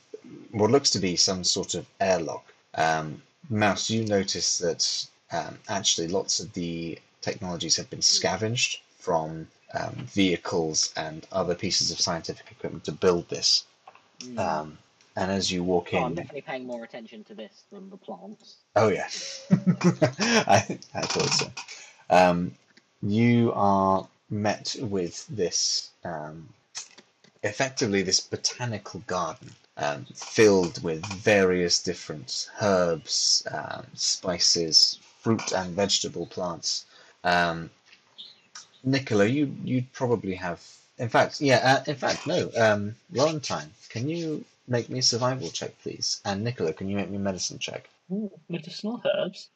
what 0.52 0.70
looks 0.70 0.90
to 0.90 0.98
be 0.98 1.16
some 1.16 1.44
sort 1.44 1.74
of 1.74 1.86
airlock. 2.00 2.52
Um, 2.74 3.22
Mouse, 3.50 3.90
you 3.90 4.04
notice 4.06 4.58
that 4.58 5.06
um, 5.30 5.58
actually 5.68 6.08
lots 6.08 6.40
of 6.40 6.52
the 6.54 6.98
technologies 7.20 7.76
have 7.76 7.90
been 7.90 8.02
scavenged 8.02 8.80
from 8.98 9.48
um, 9.74 9.94
vehicles 10.06 10.92
and 10.96 11.26
other 11.32 11.54
pieces 11.54 11.90
of 11.90 12.00
scientific 12.00 12.50
equipment 12.50 12.84
to 12.84 12.92
build 12.92 13.28
this. 13.28 13.64
Mm. 14.20 14.38
Um, 14.38 14.78
and 15.16 15.30
as 15.30 15.50
you 15.50 15.62
walk 15.62 15.90
Oh, 15.92 15.98
in, 15.98 16.04
I'm 16.04 16.14
definitely 16.14 16.40
paying 16.42 16.66
more 16.66 16.84
attention 16.84 17.22
to 17.24 17.34
this 17.34 17.64
than 17.70 17.88
the 17.90 17.96
plants. 17.96 18.56
Oh 18.74 18.88
yeah, 18.88 19.08
I, 19.50 20.78
I 20.94 21.02
thought 21.02 21.32
so. 21.32 21.50
Um, 22.10 22.52
you 23.02 23.52
are 23.54 24.06
met 24.30 24.76
with 24.80 25.26
this, 25.28 25.90
um, 26.04 26.48
effectively 27.42 28.02
this 28.02 28.20
botanical 28.20 29.00
garden 29.06 29.50
um, 29.76 30.06
filled 30.14 30.82
with 30.82 31.04
various 31.06 31.82
different 31.82 32.50
herbs, 32.60 33.46
um, 33.52 33.86
spices, 33.94 34.98
fruit 35.20 35.52
and 35.52 35.74
vegetable 35.74 36.26
plants. 36.26 36.86
Um, 37.22 37.70
Nicola, 38.84 39.26
you 39.26 39.54
you'd 39.64 39.92
probably 39.92 40.34
have. 40.34 40.62
In 40.98 41.08
fact, 41.08 41.40
yeah. 41.40 41.60
Uh, 41.86 41.90
in 41.90 41.96
fact, 41.96 42.26
no. 42.26 42.50
Um, 42.56 42.94
Laurentine, 43.12 43.68
can 43.88 44.08
you 44.08 44.44
make 44.68 44.88
me 44.88 45.00
a 45.00 45.02
survival 45.02 45.50
check, 45.50 45.72
please? 45.82 46.20
And 46.24 46.44
Nicola, 46.44 46.72
can 46.72 46.88
you 46.88 46.96
make 46.96 47.10
me 47.10 47.16
a 47.16 47.20
medicine 47.20 47.58
check? 47.58 47.88
Ooh, 48.12 48.30
medicinal 48.48 49.02
herbs. 49.04 49.48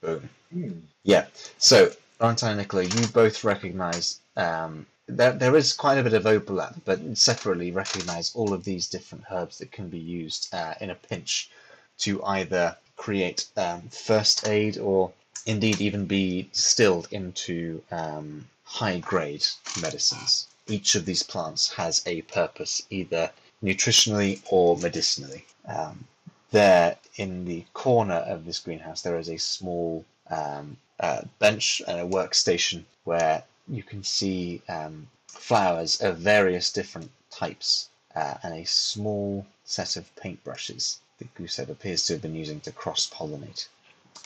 Boom. 0.00 0.28
Hmm. 0.52 0.70
Yeah. 1.02 1.26
So, 1.58 1.90
Laurentine 2.20 2.50
and 2.50 2.58
Nicola, 2.58 2.84
you 2.84 3.06
both 3.08 3.44
recognise 3.44 4.20
um, 4.36 4.86
there, 5.08 5.32
there 5.32 5.56
is 5.56 5.72
quite 5.72 5.98
a 5.98 6.02
bit 6.02 6.14
of 6.14 6.26
overlap, 6.26 6.74
but 6.84 7.00
separately 7.16 7.70
recognise 7.70 8.34
all 8.34 8.52
of 8.52 8.64
these 8.64 8.88
different 8.88 9.24
herbs 9.30 9.58
that 9.58 9.70
can 9.70 9.88
be 9.88 9.98
used 9.98 10.52
uh, 10.52 10.74
in 10.80 10.90
a 10.90 10.94
pinch 10.94 11.50
to 11.98 12.22
either 12.24 12.76
create 12.96 13.46
um, 13.56 13.82
first 13.82 14.48
aid 14.48 14.78
or 14.78 15.12
indeed 15.44 15.80
even 15.80 16.06
be 16.06 16.48
distilled 16.52 17.08
into 17.10 17.82
um, 17.90 18.48
high 18.64 18.98
grade 18.98 19.46
medicines. 19.80 20.46
Each 20.66 20.94
of 20.94 21.04
these 21.04 21.22
plants 21.22 21.72
has 21.72 22.02
a 22.06 22.22
purpose, 22.22 22.82
either 22.90 23.30
nutritionally 23.62 24.40
or 24.50 24.76
medicinally. 24.76 25.46
Um, 25.66 26.06
there 26.50 26.96
in 27.16 27.44
the 27.44 27.64
corner 27.74 28.14
of 28.14 28.44
this 28.44 28.58
greenhouse, 28.58 29.02
there 29.02 29.18
is 29.18 29.28
a 29.28 29.36
small 29.36 30.04
um, 30.30 30.76
uh, 31.00 31.22
bench 31.38 31.82
and 31.86 32.00
a 32.00 32.04
workstation 32.04 32.84
where 33.04 33.44
you 33.68 33.82
can 33.82 34.02
see 34.02 34.62
um, 34.68 35.08
flowers 35.26 36.00
of 36.00 36.18
various 36.18 36.72
different 36.72 37.10
types 37.30 37.88
uh, 38.14 38.34
and 38.42 38.54
a 38.54 38.64
small 38.64 39.46
set 39.64 39.96
of 39.96 40.14
paintbrushes 40.16 40.98
that 41.18 41.34
Gusev 41.34 41.68
appears 41.68 42.04
to 42.06 42.14
have 42.14 42.22
been 42.22 42.34
using 42.34 42.60
to 42.60 42.72
cross 42.72 43.08
pollinate. 43.08 43.68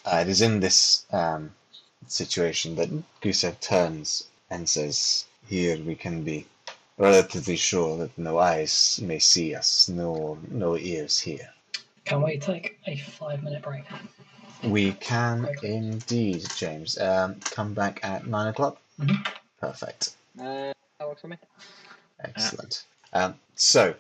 Uh, 0.05 0.19
it 0.23 0.29
is 0.29 0.41
in 0.41 0.61
this 0.61 1.05
um, 1.13 1.53
situation 2.07 2.75
that 2.77 2.91
Gusev 3.21 3.61
turns 3.61 4.29
and 4.51 4.69
says, 4.69 5.27
Here 5.47 5.79
we 5.79 5.95
can 5.95 6.23
be 6.23 6.47
relatively 6.99 7.57
sure 7.57 7.97
that 7.99 8.17
no 8.19 8.39
eyes 8.39 9.01
may 9.03 9.19
see 9.19 9.55
us, 9.55 9.89
no, 9.89 10.39
no 10.51 10.77
ears 10.77 11.19
hear. 11.21 11.51
Can 12.05 12.23
we 12.23 12.39
take 12.39 12.79
a 12.87 12.97
five-minute 12.97 13.63
break? 13.63 13.85
We 14.63 14.93
can 14.93 15.49
indeed, 15.63 16.47
James. 16.57 16.99
Um, 16.99 17.37
come 17.41 17.73
back 17.73 18.01
at 18.03 18.27
nine 18.27 18.49
o'clock. 18.49 18.79
Mhm. 18.99 19.27
Perfect. 19.61 20.17
Uh, 20.39 20.73
that 20.99 21.09
works 21.09 21.23
for 21.23 21.29
me. 21.29 21.39
Excellent. 22.25 22.85
Um, 23.13 23.35
so 23.55 23.95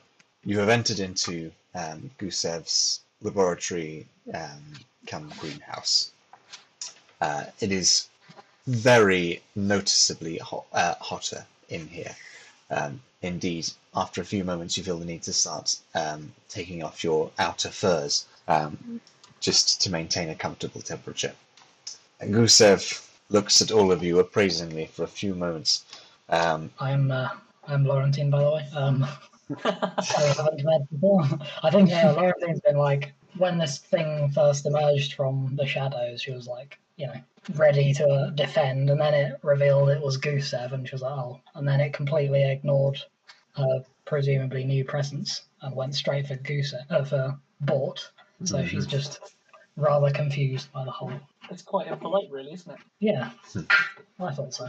you 0.45 0.59
have 0.59 0.69
entered 0.69 0.99
into 0.99 1.51
um, 1.75 2.11
Gusev's 2.19 3.01
laboratory, 3.23 4.07
um, 4.35 4.63
come 5.07 5.33
greenhouse. 5.39 6.13
Uh, 7.21 7.45
it 7.61 7.73
is 7.73 8.09
very 8.67 9.43
noticeably 9.55 10.39
hot, 10.39 10.67
uh, 10.73 10.95
hotter 11.01 11.47
in 11.69 11.87
here. 11.89 12.15
Um, 12.71 13.01
indeed, 13.23 13.69
after 13.95 14.21
a 14.21 14.25
few 14.25 14.45
moments, 14.45 14.77
you 14.77 14.85
feel 14.85 14.99
the 14.99 15.05
need 15.05 15.23
to 15.25 15.33
start 15.33 15.77
um, 15.95 16.33
taking 16.49 16.83
off 16.83 17.05
your 17.05 17.31
outer 17.39 17.71
furs 17.71 18.27
um, 18.49 19.01
just 19.41 19.81
to 19.83 19.91
maintain 19.91 20.29
a 20.29 20.35
comfortable 20.35 20.81
temperature. 20.81 21.35
And 22.21 22.35
Gusev 22.35 23.07
looks 23.29 23.61
at 23.63 23.71
all 23.71 23.91
of 23.93 24.03
you 24.03 24.19
appraisingly 24.19 24.87
for 24.87 25.05
a 25.05 25.09
few 25.09 25.35
moments. 25.35 25.85
Um, 26.29 26.71
I'm 26.79 27.11
uh, 27.11 27.31
I'm 27.67 27.85
Laurentine, 27.85 28.31
by 28.31 28.43
the 28.43 28.51
way. 28.51 28.69
I 29.65 30.35
haven't 30.37 30.65
met 30.65 30.91
before. 30.91 31.25
I 31.63 31.71
think 31.71 31.91
uh, 31.93 32.15
Laurentine's 32.17 32.61
been 32.61 32.77
like 32.77 33.13
when 33.37 33.59
this 33.59 33.79
thing 33.79 34.31
first 34.31 34.67
emerged 34.67 35.15
from 35.15 35.57
the 35.57 35.67
shadows. 35.67 36.23
She 36.23 36.33
was 36.33 36.47
like, 36.47 36.79
you 36.97 37.07
know, 37.07 37.21
ready 37.55 37.93
to 37.95 38.07
uh, 38.07 38.31
defend, 38.31 38.91
and 38.91 39.01
then 39.01 39.15
it 39.15 39.39
revealed 39.43 39.91
it 39.91 40.03
was 40.03 40.19
Gusev, 40.19 40.73
and 40.73 40.87
she 40.87 40.95
was 40.95 41.03
like, 41.03 41.13
oh, 41.13 41.41
and 41.55 41.67
then 41.67 41.81
it 41.81 41.93
completely 41.93 42.51
ignored 42.51 42.99
her 43.57 43.85
presumably 44.05 44.65
new 44.65 44.85
presence 44.85 45.43
and 45.63 45.75
went 45.75 45.95
straight 45.95 46.27
for 46.27 46.37
Gusev 46.37 46.85
uh, 46.91 47.05
for 47.05 47.39
Bort. 47.61 48.11
So 48.45 48.65
she's 48.65 48.87
just 48.87 49.21
rather 49.77 50.11
confused 50.11 50.73
by 50.73 50.85
the 50.85 50.91
whole. 50.91 51.13
It's 51.51 51.63
quite 51.63 51.89
impolite, 51.89 52.31
really, 52.31 52.53
isn't 52.53 52.73
it? 52.73 52.79
Yeah, 53.01 53.31
I 54.19 54.33
thought 54.33 54.55
so. 54.55 54.69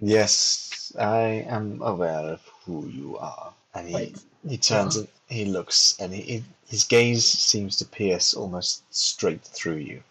Yes, 0.00 0.71
I 0.96 1.44
am 1.48 1.80
aware 1.82 2.32
of 2.32 2.40
who 2.64 2.86
you 2.86 3.18
are. 3.18 3.52
And 3.74 3.88
he, 3.88 3.94
Wait. 3.94 4.18
he 4.46 4.58
turns 4.58 4.96
and 4.96 5.08
he 5.28 5.44
looks, 5.44 5.96
and 5.98 6.12
he, 6.12 6.44
his 6.68 6.84
gaze 6.84 7.24
seems 7.26 7.76
to 7.76 7.84
pierce 7.84 8.34
almost 8.34 8.82
straight 8.94 9.42
through 9.42 9.76
you. 9.76 10.02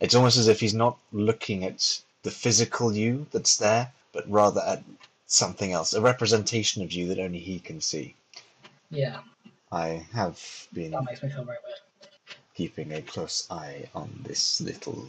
It's 0.00 0.14
almost 0.14 0.36
as 0.36 0.48
if 0.48 0.60
he's 0.60 0.74
not 0.74 0.98
looking 1.12 1.64
at 1.64 2.00
the 2.22 2.30
physical 2.30 2.94
you 2.94 3.26
that's 3.32 3.56
there, 3.56 3.92
but 4.12 4.30
rather 4.30 4.60
at 4.60 4.82
something 5.26 5.72
else, 5.72 5.92
a 5.94 6.00
representation 6.00 6.82
of 6.82 6.92
you 6.92 7.08
that 7.08 7.18
only 7.18 7.40
he 7.40 7.58
can 7.58 7.80
see. 7.80 8.14
Yeah, 8.90 9.20
I 9.72 10.06
have 10.12 10.68
been 10.72 10.92
that 10.92 11.04
makes 11.04 11.22
me 11.22 11.28
feel 11.28 11.44
very 11.44 11.58
weird. 11.64 12.38
keeping 12.54 12.92
a 12.92 13.02
close 13.02 13.46
eye 13.50 13.88
on 13.94 14.24
this 14.26 14.60
little 14.60 15.06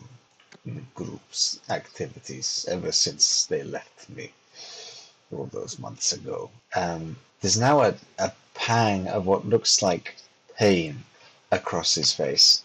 group's 0.93 1.59
activities 1.69 2.65
ever 2.69 2.91
since 2.91 3.45
they 3.45 3.63
left 3.63 4.09
me 4.09 4.31
all 5.31 5.45
those 5.45 5.79
months 5.79 6.13
ago. 6.13 6.49
Um, 6.75 7.17
there's 7.41 7.59
now 7.59 7.81
a, 7.81 7.95
a 8.17 8.31
pang 8.53 9.07
of 9.07 9.25
what 9.25 9.47
looks 9.47 9.81
like 9.81 10.15
pain 10.57 11.03
across 11.51 11.95
his 11.95 12.13
face. 12.13 12.63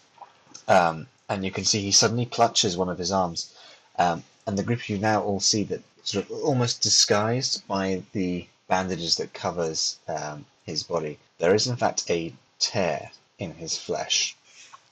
Um, 0.69 1.07
and 1.29 1.45
you 1.45 1.51
can 1.51 1.65
see 1.65 1.81
he 1.81 1.93
suddenly 1.93 2.27
clutches 2.27 2.77
one 2.77 2.89
of 2.89 2.99
his 2.99 3.12
arms. 3.12 3.55
Um, 3.99 4.25
and 4.47 4.59
the 4.59 4.62
group 4.62 4.89
you 4.89 4.99
now 4.99 5.23
all 5.23 5.41
see 5.41 5.65
that 5.65 5.83
sort 6.03 6.25
of 6.25 6.33
almost 6.43 6.83
disguised 6.83 7.67
by 7.67 8.03
the 8.12 8.47
bandages 8.69 9.17
that 9.17 9.33
covers 9.33 9.99
um, 10.09 10.45
his 10.67 10.83
body, 10.83 11.19
there 11.39 11.55
is 11.55 11.67
in 11.67 11.77
fact 11.77 12.11
a 12.11 12.33
tear 12.59 13.11
in 13.39 13.55
his 13.55 13.77
flesh, 13.77 14.37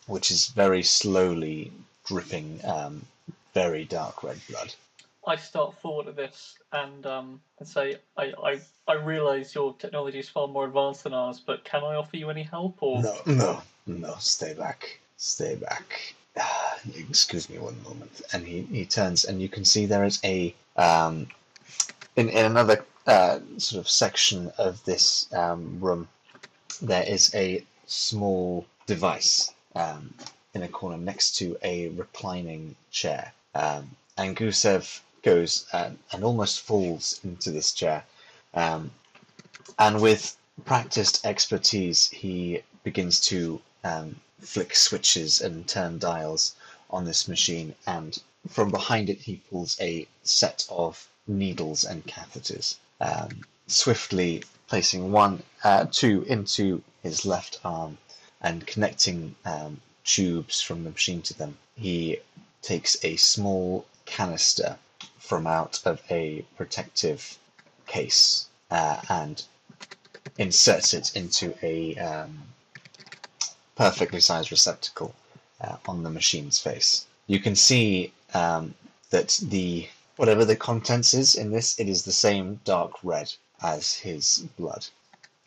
which 0.06 0.30
is 0.30 0.48
very 0.48 0.82
slowly 0.82 1.72
dripping 2.06 2.60
um, 2.64 3.06
very 3.54 3.84
dark 3.84 4.22
red 4.22 4.40
blood. 4.48 4.74
I 5.26 5.36
start 5.36 5.78
forward 5.80 6.08
at 6.08 6.16
this 6.16 6.58
and 6.72 7.06
um 7.06 7.40
and 7.58 7.68
say 7.68 7.96
I 8.16 8.32
I, 8.42 8.60
I 8.88 8.94
realise 8.94 9.54
your 9.54 9.74
technology 9.74 10.18
is 10.18 10.28
far 10.28 10.48
more 10.48 10.64
advanced 10.64 11.04
than 11.04 11.14
ours, 11.14 11.40
but 11.44 11.64
can 11.64 11.84
I 11.84 11.94
offer 11.94 12.16
you 12.16 12.30
any 12.30 12.42
help 12.42 12.82
or 12.82 13.02
No, 13.02 13.16
no, 13.26 13.62
no, 13.86 14.14
stay 14.18 14.54
back. 14.54 14.98
Stay 15.16 15.54
back. 15.54 16.14
Excuse 16.96 17.48
me 17.48 17.58
one 17.58 17.80
moment. 17.84 18.22
And 18.32 18.46
he, 18.46 18.62
he 18.62 18.84
turns, 18.84 19.24
and 19.24 19.40
you 19.40 19.48
can 19.48 19.64
see 19.64 19.86
there 19.86 20.04
is 20.04 20.18
a. 20.24 20.54
Um, 20.76 21.28
in, 22.16 22.28
in 22.28 22.44
another 22.44 22.84
uh, 23.06 23.38
sort 23.58 23.80
of 23.80 23.88
section 23.88 24.52
of 24.58 24.84
this 24.84 25.32
um, 25.32 25.78
room, 25.80 26.08
there 26.80 27.04
is 27.04 27.34
a 27.34 27.64
small 27.86 28.66
device 28.86 29.52
um, 29.74 30.12
in 30.54 30.62
a 30.62 30.68
corner 30.68 30.96
next 30.98 31.36
to 31.36 31.56
a 31.62 31.88
reclining 31.90 32.74
chair. 32.90 33.32
Um, 33.54 33.90
and 34.16 34.36
Gusev 34.36 35.00
goes 35.22 35.66
and, 35.72 35.98
and 36.12 36.24
almost 36.24 36.60
falls 36.60 37.20
into 37.24 37.50
this 37.50 37.72
chair. 37.72 38.04
Um, 38.54 38.90
and 39.78 40.00
with 40.00 40.36
practiced 40.64 41.24
expertise, 41.24 42.08
he 42.10 42.62
begins 42.82 43.20
to 43.20 43.60
um, 43.84 44.16
flick 44.40 44.74
switches 44.74 45.40
and 45.40 45.66
turn 45.66 45.98
dials 45.98 46.54
on 46.90 47.04
this 47.04 47.28
machine. 47.28 47.74
And 47.86 48.20
from 48.48 48.70
behind 48.70 49.08
it, 49.08 49.18
he 49.18 49.36
pulls 49.48 49.80
a 49.80 50.06
set 50.24 50.66
of 50.68 51.08
needles 51.26 51.84
and 51.84 52.04
catheters, 52.06 52.76
um, 53.00 53.44
swiftly 53.66 54.42
placing 54.66 55.12
one, 55.12 55.42
uh, 55.64 55.86
two 55.90 56.22
into 56.28 56.82
his 57.02 57.24
left 57.24 57.60
arm 57.64 57.98
and 58.40 58.66
connecting 58.66 59.34
um, 59.44 59.80
tubes 60.04 60.60
from 60.60 60.84
the 60.84 60.90
machine 60.90 61.22
to 61.22 61.34
them. 61.34 61.56
He 61.76 62.18
takes 62.60 62.96
a 63.04 63.16
small 63.16 63.86
canister 64.04 64.78
from 65.22 65.46
out 65.46 65.80
of 65.86 66.02
a 66.10 66.44
protective 66.56 67.38
case 67.86 68.48
uh, 68.70 69.00
and 69.08 69.44
inserts 70.36 70.92
it 70.92 71.14
into 71.14 71.54
a 71.62 71.96
um, 71.96 72.42
perfectly 73.76 74.20
sized 74.20 74.50
receptacle 74.50 75.14
uh, 75.60 75.76
on 75.86 76.02
the 76.02 76.10
machine's 76.10 76.58
face. 76.58 77.06
You 77.28 77.38
can 77.38 77.54
see 77.54 78.12
um, 78.34 78.74
that 79.10 79.38
the 79.42 79.88
whatever 80.16 80.44
the 80.44 80.56
contents 80.56 81.14
is 81.14 81.36
in 81.36 81.52
this, 81.52 81.78
it 81.78 81.88
is 81.88 82.02
the 82.02 82.12
same 82.12 82.60
dark 82.64 82.92
red 83.04 83.32
as 83.62 83.94
his 83.94 84.44
blood. 84.58 84.86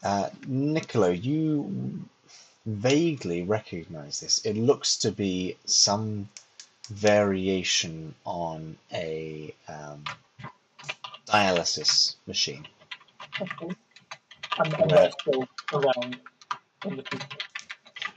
Uh, 0.04 0.30
Niccolo, 0.48 1.10
you 1.10 2.08
vaguely 2.66 3.44
recognize 3.44 4.22
this. 4.22 4.40
It 4.46 4.56
looks 4.56 4.96
to 4.98 5.12
be 5.12 5.58
some 5.66 6.30
variation 6.88 8.14
on 8.26 8.78
a 8.94 9.54
um, 9.68 10.04
dialysis 11.28 12.16
machine. 12.28 12.68
and, 13.40 14.74
and 14.74 14.90
they're 14.92 15.12
still 15.22 15.48
around 15.74 16.18
in 16.86 16.96
the 16.98 17.04
future. 17.04 17.28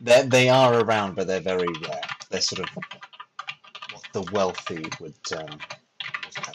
They're, 0.01 0.23
they 0.25 0.49
are 0.49 0.81
around, 0.81 1.17
but 1.17 1.27
they're 1.27 1.41
very 1.41 1.67
rare. 1.87 2.01
They're 2.31 2.41
sort 2.41 2.69
of 2.69 2.77
what 3.93 4.03
the 4.13 4.23
wealthy 4.33 4.85
would, 5.01 5.15
um, 5.37 5.47
would 5.59 6.47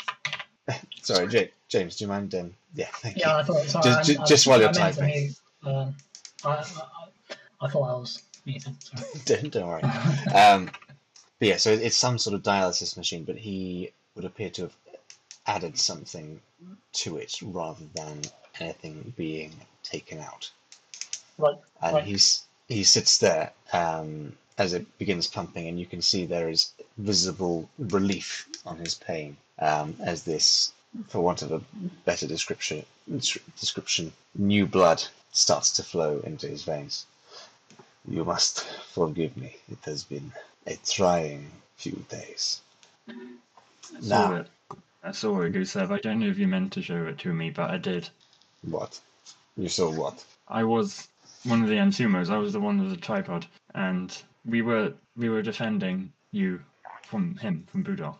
have. 0.67 0.85
Sorry, 1.01 1.27
Ja- 1.27 1.47
James, 1.67 1.97
do 1.97 2.05
you 2.05 2.09
mind? 2.09 2.33
Um, 2.35 2.53
yeah, 2.73 2.87
thank 2.95 3.17
Yeah, 3.17 3.33
you. 3.33 3.39
I 3.39 3.43
thought. 3.43 3.65
Sorry, 3.65 3.83
Just- 3.83 3.99
I- 3.99 4.03
ju- 4.13 4.19
I- 4.21 4.25
just 4.25 4.47
while 4.47 4.59
you're 4.59 4.69
I 4.69 4.71
typing. 4.71 5.35
um, 5.65 5.95
I, 6.45 6.63
I, 7.61 7.67
thought 7.69 7.83
I 7.89 7.93
was 7.99 8.23
muted. 8.45 8.75
Sorry. 8.81 9.03
don't, 9.41 9.51
don't 9.51 9.67
worry. 9.67 9.81
But 11.43 11.49
yeah, 11.49 11.57
so 11.57 11.73
it's 11.73 11.97
some 11.97 12.17
sort 12.17 12.35
of 12.35 12.41
dialysis 12.41 12.95
machine, 12.95 13.25
but 13.25 13.35
he 13.35 13.91
would 14.15 14.23
appear 14.23 14.49
to 14.51 14.61
have 14.61 14.75
added 15.45 15.77
something 15.77 16.39
to 16.93 17.17
it 17.17 17.37
rather 17.41 17.83
than 17.95 18.21
anything 18.61 19.13
being 19.17 19.51
taken 19.83 20.19
out. 20.19 20.49
Right, 21.37 21.57
And 21.81 21.95
right. 21.95 22.03
he's 22.05 22.45
he 22.69 22.85
sits 22.85 23.17
there 23.17 23.51
um, 23.73 24.37
as 24.57 24.71
it 24.71 24.97
begins 24.97 25.27
pumping, 25.27 25.67
and 25.67 25.77
you 25.77 25.85
can 25.85 26.01
see 26.01 26.25
there 26.25 26.47
is 26.47 26.71
visible 26.97 27.69
relief 27.77 28.47
on 28.65 28.77
his 28.77 28.95
pain 28.95 29.35
um, 29.59 29.97
as 29.99 30.23
this, 30.23 30.71
for 31.09 31.19
want 31.19 31.41
of 31.41 31.51
a 31.51 31.61
better 32.05 32.25
description, 32.25 32.85
description, 33.59 34.13
new 34.33 34.65
blood 34.65 35.03
starts 35.33 35.71
to 35.71 35.83
flow 35.83 36.21
into 36.23 36.47
his 36.47 36.63
veins. 36.63 37.05
You 38.07 38.23
must 38.23 38.63
forgive 38.93 39.35
me. 39.35 39.57
It 39.69 39.79
has 39.83 40.05
been 40.05 40.31
a 40.67 40.75
trying 40.85 41.51
few 41.75 42.05
days. 42.09 42.61
I 43.07 43.13
Now- 44.01 44.35
it. 44.35 44.49
I 45.05 45.11
saw 45.11 45.41
it, 45.41 45.53
Gusev. 45.53 45.91
I 45.91 45.99
don't 45.99 46.19
know 46.19 46.27
if 46.27 46.37
you 46.37 46.47
meant 46.47 46.71
to 46.73 46.81
show 46.81 47.05
it 47.07 47.17
to 47.19 47.33
me, 47.33 47.49
but 47.49 47.69
I 47.69 47.77
did. 47.77 48.09
What? 48.61 49.01
You 49.57 49.67
saw 49.67 49.91
what? 49.91 50.23
I 50.47 50.63
was 50.63 51.09
one 51.43 51.61
of 51.61 51.67
the 51.67 51.75
Ansumos. 51.75 52.29
I 52.29 52.37
was 52.37 52.53
the 52.53 52.61
one 52.61 52.79
with 52.79 52.91
the 52.91 52.97
tripod, 52.97 53.45
and 53.75 54.17
we 54.45 54.61
were 54.61 54.93
we 55.17 55.27
were 55.27 55.41
defending 55.41 56.13
you 56.31 56.61
from 57.03 57.35
him, 57.37 57.67
from 57.69 57.83
Budok. 57.83 58.17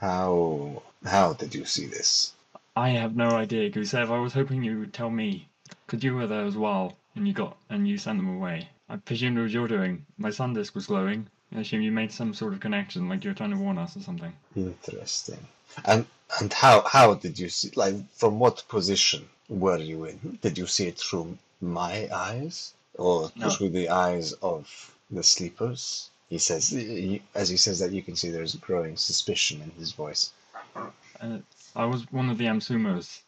How 0.00 0.82
how 1.04 1.32
did 1.34 1.54
you 1.54 1.64
see 1.64 1.86
this? 1.86 2.34
I 2.74 2.90
have 2.90 3.14
no 3.16 3.30
idea, 3.30 3.70
Gusev. 3.70 4.10
I 4.10 4.18
was 4.18 4.32
hoping 4.32 4.64
you 4.64 4.80
would 4.80 4.92
tell 4.92 5.10
me, 5.10 5.48
because 5.86 6.02
you 6.02 6.14
were 6.14 6.26
there 6.26 6.44
as 6.44 6.56
well, 6.56 6.96
and 7.14 7.28
you 7.28 7.34
got 7.34 7.56
and 7.70 7.86
you 7.86 7.98
sent 7.98 8.18
them 8.18 8.36
away. 8.36 8.68
I 8.92 8.96
presumed 8.96 9.38
it 9.38 9.42
was 9.42 9.54
your 9.54 9.68
doing. 9.68 10.04
My 10.18 10.28
sun 10.30 10.52
disk 10.52 10.74
was 10.74 10.86
glowing. 10.86 11.26
I 11.56 11.60
assume 11.60 11.80
you 11.80 11.90
made 11.90 12.12
some 12.12 12.34
sort 12.34 12.52
of 12.52 12.60
connection, 12.60 13.08
like 13.08 13.24
you 13.24 13.30
were 13.30 13.34
trying 13.34 13.50
to 13.52 13.56
warn 13.56 13.78
us 13.78 13.96
or 13.96 14.00
something. 14.00 14.32
Interesting. 14.54 15.38
And 15.86 16.04
and 16.38 16.52
how 16.52 16.82
how 16.82 17.14
did 17.14 17.38
you 17.38 17.48
see? 17.48 17.70
Like 17.74 17.94
from 18.14 18.38
what 18.38 18.64
position 18.68 19.26
were 19.48 19.78
you 19.78 20.04
in? 20.04 20.38
Did 20.42 20.58
you 20.58 20.66
see 20.66 20.88
it 20.88 20.98
through 20.98 21.38
my 21.62 22.06
eyes 22.14 22.74
or 22.94 23.32
No. 23.36 23.48
through 23.48 23.70
the 23.70 23.88
eyes 23.88 24.34
of 24.42 24.94
the 25.10 25.22
sleepers? 25.22 26.10
He 26.28 26.38
says, 26.38 26.68
he- 26.68 27.22
as 27.34 27.48
he 27.48 27.56
says 27.56 27.78
that, 27.78 27.92
you 27.92 28.02
can 28.02 28.16
see 28.16 28.30
there's 28.30 28.54
growing 28.56 28.96
suspicion 28.98 29.60
in 29.62 29.70
his 29.78 29.92
voice. 29.92 30.32
Uh, 30.76 31.38
I 31.76 31.84
was 31.86 32.10
one 32.12 32.28
of 32.30 32.36
the 32.38 32.46
Amsumos, 32.46 33.20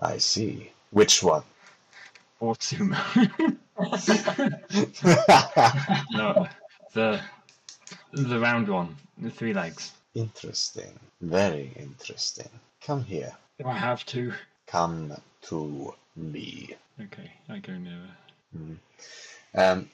I 0.00 0.18
see. 0.18 0.70
Which 0.90 1.22
one? 1.22 1.42
Or 2.40 2.54
Sumo. 2.54 2.96
no, 6.12 6.48
the 6.94 7.20
the 8.12 8.38
round 8.40 8.68
one, 8.68 8.96
the 9.18 9.30
three 9.30 9.52
legs. 9.52 9.92
interesting. 10.14 10.98
Very 11.20 11.72
interesting. 11.76 12.48
Come 12.82 13.04
here. 13.04 13.32
Do 13.58 13.66
I 13.66 13.76
have 13.78 14.04
to? 14.06 14.32
Come 14.66 15.14
to 15.42 15.94
me. 16.16 16.74
Okay, 17.00 17.30
I 17.48 17.58
go 17.58 17.74
nearer. 17.74 18.76
Um, 19.54 19.90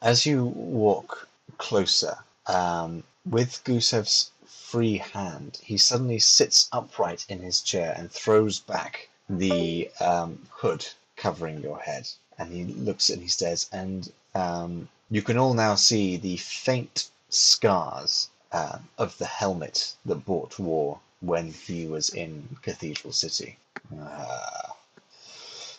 as 0.00 0.26
you 0.26 0.44
walk 0.44 1.28
closer, 1.58 2.16
um, 2.46 3.04
with 3.24 3.62
Gusev's 3.64 4.30
free 4.46 4.98
hand, 4.98 5.60
he 5.62 5.78
suddenly 5.78 6.18
sits 6.18 6.68
upright 6.72 7.24
in 7.28 7.40
his 7.40 7.60
chair 7.60 7.94
and 7.96 8.10
throws 8.10 8.58
back 8.58 9.08
the 9.28 9.90
um, 10.00 10.38
hood 10.50 10.86
covering 11.22 11.62
your 11.62 11.78
head. 11.78 12.08
And 12.38 12.52
he 12.52 12.64
looks 12.64 13.08
and 13.10 13.22
he 13.22 13.28
stares, 13.28 13.68
and 13.72 14.10
um, 14.34 14.88
you 15.10 15.22
can 15.22 15.38
all 15.38 15.54
now 15.54 15.74
see 15.76 16.16
the 16.16 16.36
faint 16.38 17.10
scars 17.28 18.28
uh, 18.50 18.78
of 18.98 19.16
the 19.18 19.26
helmet 19.26 19.94
that 20.06 20.24
Bort 20.26 20.58
wore 20.58 20.98
when 21.20 21.52
he 21.52 21.86
was 21.86 22.10
in 22.10 22.56
Cathedral 22.62 23.12
City. 23.12 23.56
Ah, 24.00 24.74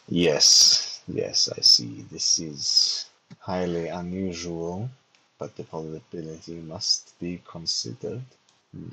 yes, 0.07 1.01
yes, 1.07 1.49
I 1.57 1.61
see. 1.61 2.05
This 2.09 2.39
is 2.39 3.05
highly 3.39 3.87
unusual, 3.89 4.89
but 5.39 5.55
the 5.57 5.63
probability 5.63 6.57
must 6.75 7.19
be 7.19 7.41
considered. 7.45 8.23
Hmm. 8.73 8.87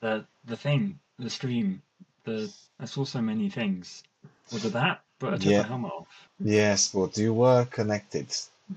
The 0.00 0.24
the 0.44 0.56
thing, 0.56 0.98
the 1.18 1.30
stream, 1.30 1.82
the 2.24 2.52
I 2.80 2.86
saw 2.86 3.04
so 3.04 3.22
many 3.22 3.48
things. 3.50 4.02
Was 4.52 4.64
it 4.64 4.72
that? 4.72 5.05
But 5.18 5.34
I 5.34 5.36
took 5.38 5.46
Yeah. 5.52 5.62
my 5.62 5.68
helmet 5.68 5.92
off. 5.92 6.06
Yes, 6.40 6.92
but 6.92 7.16
you 7.18 7.34
were 7.34 7.64
connected 7.66 8.28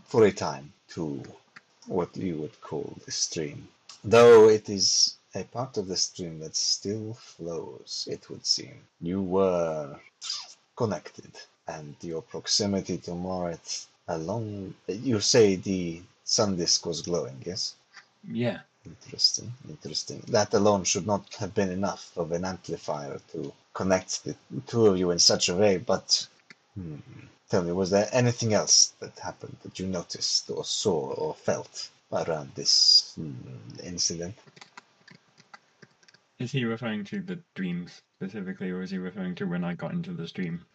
for 0.06 0.26
a 0.26 0.32
time 0.32 0.74
to 0.90 1.24
what 1.88 2.16
you 2.16 2.38
would 2.38 2.62
call 2.62 2.96
the 3.06 3.12
stream. 3.12 3.68
Though 4.04 4.50
it 4.50 4.70
is 4.70 5.16
a 5.36 5.44
part 5.44 5.78
of 5.78 5.88
the 5.88 5.98
stream 5.98 6.40
that 6.40 6.56
still 6.56 7.14
flows, 7.14 8.08
it 8.10 8.30
would 8.30 8.46
seem. 8.46 8.76
You 9.02 9.22
were 9.22 10.00
connected, 10.76 11.32
and 11.68 11.96
your 12.02 12.22
proximity 12.22 12.98
to 13.00 13.12
Moret 13.14 13.86
along. 14.08 14.76
You 14.88 15.20
say 15.20 15.56
the 15.56 16.02
sun 16.24 16.56
disk 16.58 16.86
was 16.86 17.02
glowing, 17.02 17.42
yes? 17.46 17.76
Yeah. 18.28 18.60
Interesting, 18.86 19.54
interesting. 19.68 20.24
That 20.30 20.54
alone 20.54 20.84
should 20.86 21.06
not 21.06 21.36
have 21.36 21.54
been 21.54 21.70
enough 21.72 22.18
of 22.18 22.32
an 22.32 22.46
amplifier 22.46 23.20
to 23.34 23.54
connect 23.74 24.24
the 24.24 24.36
two 24.68 24.88
of 24.88 24.98
you 24.98 25.12
in 25.12 25.20
such 25.20 25.50
a 25.50 25.56
way, 25.56 25.78
but 25.78 26.28
hmm, 26.76 26.98
tell 27.50 27.64
me, 27.64 27.72
was 27.72 27.90
there 27.90 28.10
anything 28.12 28.54
else 28.54 28.94
that 29.00 29.18
happened 29.20 29.58
that 29.64 29.80
you 29.80 29.88
noticed 29.88 30.50
or 30.50 30.64
saw 30.66 31.14
or 31.14 31.34
felt 31.36 31.90
around 32.12 32.52
this 32.56 33.14
hmm, 33.16 33.32
incident? 33.84 34.36
Is 36.40 36.52
he 36.52 36.64
referring 36.66 37.04
to 37.06 37.22
the 37.22 37.40
dreams 37.54 38.02
specifically, 38.18 38.72
or 38.72 38.82
is 38.82 38.92
he 38.92 38.98
referring 38.98 39.36
to 39.36 39.46
when 39.46 39.64
I 39.64 39.74
got 39.74 39.92
into 39.92 40.14
the 40.14 40.28
stream? 40.28 40.66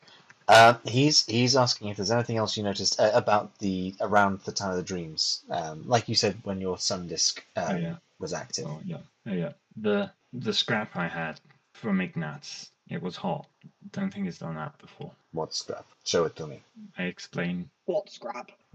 Uh, 0.46 0.74
he's 0.84 1.24
he's 1.24 1.56
asking 1.56 1.88
if 1.88 1.96
there's 1.96 2.10
anything 2.10 2.36
else 2.36 2.56
you 2.56 2.62
noticed 2.62 3.00
uh, 3.00 3.10
about 3.14 3.58
the 3.58 3.94
around 4.00 4.40
the 4.40 4.52
time 4.52 4.70
of 4.70 4.76
the 4.76 4.82
dreams. 4.82 5.42
Um, 5.48 5.88
like 5.88 6.08
you 6.08 6.14
said, 6.14 6.38
when 6.42 6.60
your 6.60 6.78
sun 6.78 7.06
disk 7.06 7.42
um, 7.56 7.64
Oh, 7.68 7.76
yeah. 7.78 7.96
was 8.18 8.34
active. 8.34 8.66
Oh 8.66 8.80
yeah, 8.84 8.98
oh 9.26 9.32
yeah. 9.32 9.52
The 9.76 10.10
the 10.34 10.52
scrap 10.52 10.96
I 10.96 11.08
had 11.08 11.40
from 11.72 12.00
Ignatz, 12.02 12.70
it 12.88 13.02
was 13.02 13.16
hot. 13.16 13.46
Don't 13.92 14.12
think 14.12 14.26
it's 14.28 14.38
done 14.38 14.56
that 14.56 14.76
before. 14.78 15.10
What 15.32 15.54
scrap? 15.54 15.86
Show 16.04 16.24
it 16.24 16.36
to 16.36 16.46
me. 16.46 16.60
I 16.98 17.04
explain. 17.04 17.70
What 17.86 18.10
scrap? 18.10 18.50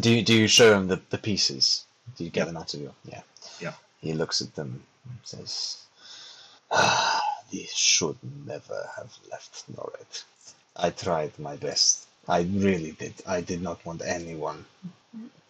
do 0.00 0.10
you 0.10 0.22
do 0.22 0.34
you 0.34 0.48
show 0.48 0.78
him 0.78 0.86
the, 0.88 1.00
the 1.10 1.18
pieces? 1.18 1.84
Do 2.16 2.24
you 2.24 2.30
get 2.30 2.46
them 2.46 2.56
out 2.56 2.72
of 2.74 2.80
your 2.80 2.94
yeah? 3.04 3.22
Yeah. 3.60 3.74
He 4.00 4.12
looks 4.12 4.40
at 4.40 4.54
them 4.54 4.82
and 5.04 5.18
says, 5.24 5.84
"Ah, 6.70 7.20
these 7.50 7.70
should 7.74 8.18
never 8.46 8.88
have 8.96 9.12
left 9.30 9.64
Norred. 9.76 10.22
I 10.76 10.90
tried 10.90 11.38
my 11.38 11.56
best. 11.56 12.06
I 12.28 12.40
really 12.42 12.92
did. 12.92 13.14
I 13.26 13.40
did 13.40 13.62
not 13.62 13.84
want 13.84 14.02
anyone 14.02 14.64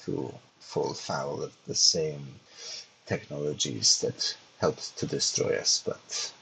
to 0.04 0.32
fall 0.60 0.94
foul 0.94 1.42
of 1.42 1.52
the 1.66 1.74
same 1.74 2.40
technologies 3.06 4.00
that 4.00 4.36
helped 4.58 4.96
to 4.98 5.06
destroy 5.06 5.56
us, 5.56 5.82
but 5.84 6.32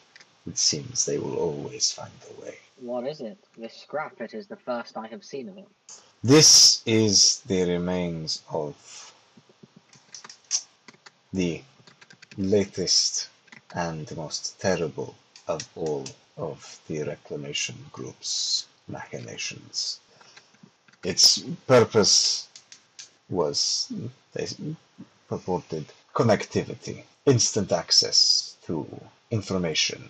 it 0.47 0.59
seems 0.59 1.05
they 1.05 1.19
will 1.19 1.37
always 1.37 1.93
find 1.93 2.13
a 2.31 2.41
way." 2.41 2.59
What 2.81 3.07
is 3.07 3.21
it? 3.21 3.39
This 3.57 3.75
scrap, 3.75 4.21
it 4.21 4.35
is 4.35 4.47
the 4.47 4.57
first 4.57 4.97
I 4.97 5.07
have 5.09 5.25
seen 5.25 5.49
of 5.49 5.59
it. 5.59 5.69
This 6.23 6.83
is 6.87 7.41
the 7.47 7.65
remains 7.65 8.43
of 8.51 8.75
the 11.33 11.63
latest 12.37 13.29
and 13.75 14.17
most 14.17 14.59
terrible 14.61 15.15
of 15.47 15.69
all 15.75 16.05
of 16.37 16.81
the 16.89 17.03
reclamation 17.03 17.77
group's 17.93 18.67
machinations. 18.89 20.01
Its 21.03 21.41
purpose 21.67 22.49
was, 23.29 23.93
they 24.33 24.47
purported, 25.29 25.87
connectivity, 26.15 27.05
instant 27.27 27.73
access 27.73 28.57
to 28.67 28.87
information, 29.31 30.09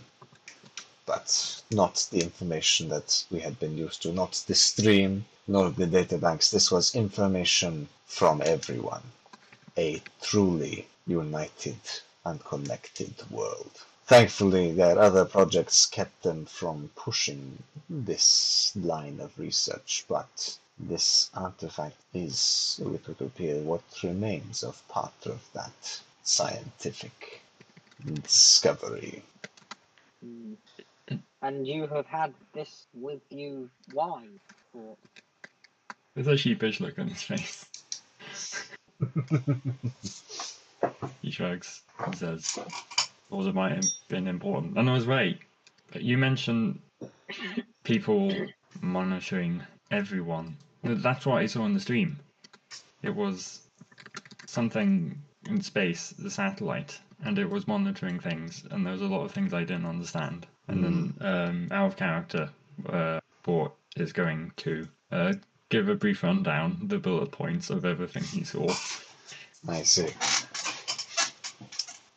but 1.07 1.63
not 1.71 2.07
the 2.11 2.21
information 2.21 2.89
that 2.89 3.25
we 3.31 3.41
had 3.41 3.59
been 3.59 3.77
used 3.77 4.03
to, 4.03 4.13
not 4.13 4.43
the 4.47 4.55
stream, 4.55 5.25
nor 5.47 5.71
the 5.71 5.87
databanks. 5.87 6.51
This 6.51 6.71
was 6.71 6.95
information 6.95 7.89
from 8.07 8.41
everyone. 8.43 9.03
A 9.77 10.03
truly 10.23 10.87
united 11.07 11.79
and 12.25 12.43
connected 12.45 13.15
world. 13.31 13.85
Thankfully, 14.07 14.73
their 14.73 14.99
other 14.99 15.25
projects 15.25 15.87
kept 15.87 16.23
them 16.23 16.47
from 16.47 16.91
pushing 16.95 17.63
this 17.89 18.73
line 18.77 19.21
of 19.21 19.39
research, 19.39 20.05
but 20.09 20.59
this 20.79 21.31
artifact 21.35 21.97
is, 22.13 22.81
it 22.83 23.07
would 23.07 23.21
appear, 23.21 23.61
what 23.63 23.83
remains 24.03 24.63
of 24.63 24.87
part 24.89 25.27
of 25.27 25.41
that 25.53 26.01
scientific 26.23 27.43
discovery. 28.05 29.23
Hmm. 30.23 30.55
And 31.45 31.67
you 31.67 31.87
have 31.89 32.07
had 32.07 32.33
this 32.55 32.87
with 32.95 33.21
you 33.29 33.69
why? 33.93 34.25
There's 36.15 36.27
a 36.27 36.39
sheepish 36.39 36.81
look 36.81 36.99
on 36.99 37.09
his 37.09 37.23
face. 37.23 37.67
he 41.21 41.31
shrugs 41.31 41.83
and 41.99 42.17
says, 42.17 42.47
"Thought 42.47 43.47
it 43.47 43.55
might 43.55 43.73
have 43.73 43.91
been 44.09 44.27
important." 44.27 44.79
And 44.79 44.89
I 44.89 44.95
was 44.95 45.05
right. 45.05 45.39
But 45.93 46.01
you 46.01 46.17
mentioned 46.17 46.81
people 47.83 48.33
monitoring 48.81 49.63
everyone. 49.91 50.57
That's 50.83 51.27
what 51.27 51.43
I 51.43 51.47
saw 51.47 51.65
on 51.65 51.75
the 51.75 51.81
stream. 51.81 52.21
It 53.03 53.15
was 53.15 53.61
something 54.47 55.21
in 55.47 55.61
space, 55.61 56.09
the 56.09 56.31
satellite, 56.31 56.99
and 57.25 57.39
it 57.39 57.49
was 57.49 57.67
monitoring 57.67 58.21
things. 58.21 58.65
And 58.71 58.85
there 58.85 58.93
was 58.93 59.03
a 59.03 59.07
lot 59.07 59.25
of 59.25 59.33
things 59.33 59.53
I 59.53 59.61
didn't 59.61 59.87
understand. 59.87 60.47
And 60.69 60.85
then, 60.85 61.15
um, 61.21 61.69
out 61.71 61.87
of 61.87 61.97
character, 61.97 62.51
uh, 62.89 63.21
Bort 63.43 63.73
is 63.97 64.13
going 64.13 64.53
to 64.59 64.89
uh, 65.13 65.35
give 65.69 65.89
a 65.89 65.95
brief 65.95 66.23
rundown, 66.23 66.79
the 66.85 66.99
bullet 66.99 67.31
points 67.31 67.71
of 67.71 67.85
everything 67.85 68.23
he 68.25 68.45
saw. 68.45 68.75
I 69.69 69.83
see. 69.83 70.09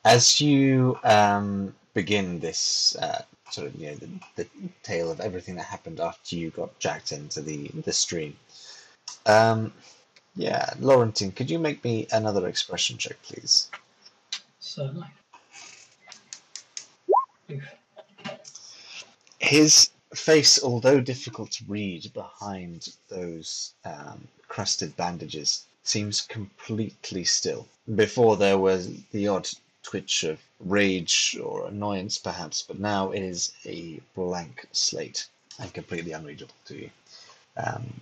As 0.06 0.40
you 0.40 0.98
um, 1.04 1.74
begin 1.94 2.40
this 2.40 2.96
uh, 3.02 3.22
sort 3.52 3.68
of, 3.68 3.76
you 3.76 3.88
know, 3.88 3.96
the, 3.96 4.10
the 4.36 4.48
tale 4.84 5.12
of 5.12 5.20
everything 5.20 5.56
that 5.56 5.66
happened 5.66 6.00
after 6.00 6.36
you 6.36 6.50
got 6.50 6.78
jacked 6.80 7.12
into 7.12 7.42
the 7.42 7.70
the 7.84 7.94
stream, 7.94 8.36
um, 9.26 9.74
yeah, 10.36 10.70
Laurentine, 10.80 11.36
could 11.36 11.50
you 11.50 11.60
make 11.60 11.84
me 11.84 12.08
another 12.12 12.48
expression 12.48 12.98
check, 12.98 13.22
please? 13.24 13.70
Certainly. 14.78 15.08
Oof. 17.50 17.64
His 19.40 19.90
face, 20.14 20.62
although 20.62 21.02
difficult 21.02 21.50
to 21.54 21.64
read 21.68 22.14
behind 22.14 22.90
those 23.08 23.74
um, 23.86 24.28
crusted 24.48 24.96
bandages, 24.96 25.64
seems 25.82 26.22
completely 26.22 27.24
still. 27.24 27.68
Before 27.96 28.38
there 28.38 28.60
was 28.60 28.92
the 29.10 29.28
odd 29.28 29.50
twitch 29.82 30.24
of 30.24 30.40
rage 30.60 31.36
or 31.44 31.66
annoyance, 31.66 32.20
perhaps, 32.20 32.62
but 32.62 32.78
now 32.78 33.10
it 33.10 33.24
is 33.24 33.54
a 33.66 34.00
blank 34.14 34.68
slate 34.74 35.26
and 35.58 35.74
completely 35.74 36.12
unreadable 36.12 36.54
to 36.66 36.76
you. 36.76 36.92
Um, 37.66 38.02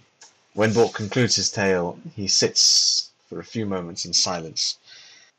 when 0.56 0.74
Bort 0.74 0.94
concludes 0.94 1.38
his 1.38 1.50
tale, 1.50 1.98
he 2.18 2.28
sits 2.28 3.12
for 3.30 3.40
a 3.40 3.46
few 3.46 3.66
moments 3.66 4.04
in 4.04 4.12
silence. 4.12 4.78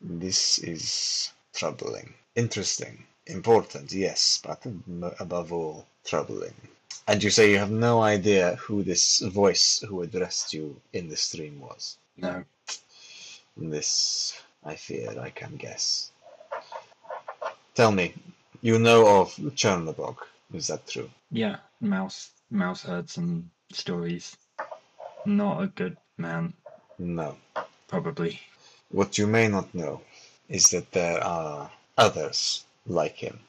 This 0.00 0.58
is 0.58 1.32
troubling, 1.54 2.14
interesting, 2.34 3.04
important, 3.26 3.92
yes, 3.92 4.40
but 4.44 4.64
above 5.20 5.52
all, 5.52 5.86
troubling. 6.04 6.54
And 7.08 7.22
you 7.22 7.30
say 7.30 7.50
you 7.50 7.58
have 7.58 7.70
no 7.70 8.02
idea 8.02 8.56
who 8.56 8.82
this 8.82 9.20
voice 9.20 9.80
who 9.88 10.02
addressed 10.02 10.52
you 10.52 10.80
in 10.92 11.08
the 11.08 11.16
stream 11.16 11.60
was. 11.60 11.98
No. 12.16 12.44
This, 13.56 14.40
I 14.64 14.74
fear, 14.76 15.18
I 15.18 15.30
can 15.30 15.56
guess. 15.56 16.10
Tell 17.74 17.92
me, 17.92 18.14
you 18.60 18.78
know 18.78 19.20
of 19.20 19.34
Chernobog, 19.54 20.16
is 20.52 20.66
that 20.68 20.86
true? 20.86 21.10
Yeah, 21.30 21.56
Mouse 21.80 22.30
Mouse 22.50 22.82
heard 22.82 23.10
some 23.10 23.50
stories. 23.72 24.36
Not 25.24 25.62
a 25.62 25.66
good 25.68 25.96
man, 26.18 26.52
No. 26.98 27.36
probably. 27.88 28.40
What 28.90 29.18
you 29.18 29.26
may 29.26 29.48
not 29.48 29.74
know 29.74 30.02
is 30.48 30.70
that 30.70 30.92
there 30.92 31.22
are 31.22 31.70
others 31.98 32.64
like 32.86 33.16
him. 33.16 33.40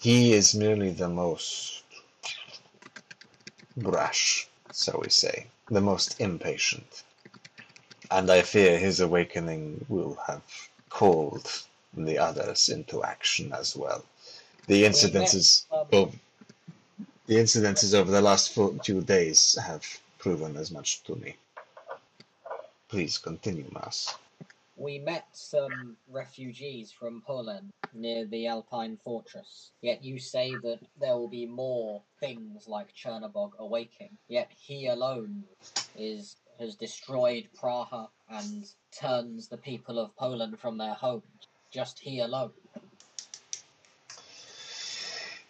He 0.00 0.32
is 0.32 0.54
merely 0.54 0.90
the 0.90 1.08
most 1.08 1.82
brash, 3.76 4.46
so 4.70 5.00
we 5.02 5.10
say, 5.10 5.46
the 5.70 5.80
most 5.80 6.20
impatient. 6.20 7.02
And 8.10 8.30
I 8.30 8.42
fear 8.42 8.78
his 8.78 9.00
awakening 9.00 9.86
will 9.88 10.16
have 10.26 10.42
called 10.88 11.50
the 11.96 12.18
others 12.18 12.68
into 12.68 13.02
action 13.02 13.52
as 13.52 13.74
well. 13.74 14.04
The 14.66 14.84
incidences 14.84 15.64
of 15.70 16.14
the 17.26 17.36
incidences 17.36 17.94
over 17.94 18.10
the 18.10 18.22
last 18.22 18.52
few 18.84 19.00
days 19.00 19.58
have 19.66 19.84
proven 20.18 20.56
as 20.56 20.70
much 20.70 21.02
to 21.04 21.16
me. 21.16 21.36
Please 22.88 23.18
continue, 23.18 23.66
Mouse. 23.72 24.14
We 24.76 24.98
met 24.98 25.26
some 25.32 25.96
refugees 26.08 26.90
from 26.90 27.22
Poland 27.26 27.70
near 27.92 28.26
the 28.26 28.48
Alpine 28.48 28.96
fortress. 28.96 29.70
Yet 29.80 30.02
you 30.02 30.18
say 30.18 30.54
that 30.62 30.80
there 31.00 31.16
will 31.16 31.28
be 31.28 31.46
more 31.46 32.02
things 32.18 32.66
like 32.66 32.94
Chernobog 32.94 33.52
awaking. 33.58 34.18
Yet 34.28 34.50
he 34.56 34.88
alone 34.88 35.44
is 35.96 36.36
has 36.58 36.76
destroyed 36.76 37.48
Praha 37.60 38.08
and 38.28 38.66
turns 38.92 39.48
the 39.48 39.56
people 39.56 39.98
of 39.98 40.14
Poland 40.16 40.58
from 40.58 40.78
their 40.78 40.94
homes. 40.94 41.48
Just 41.70 41.98
he 41.98 42.20
alone. 42.20 42.52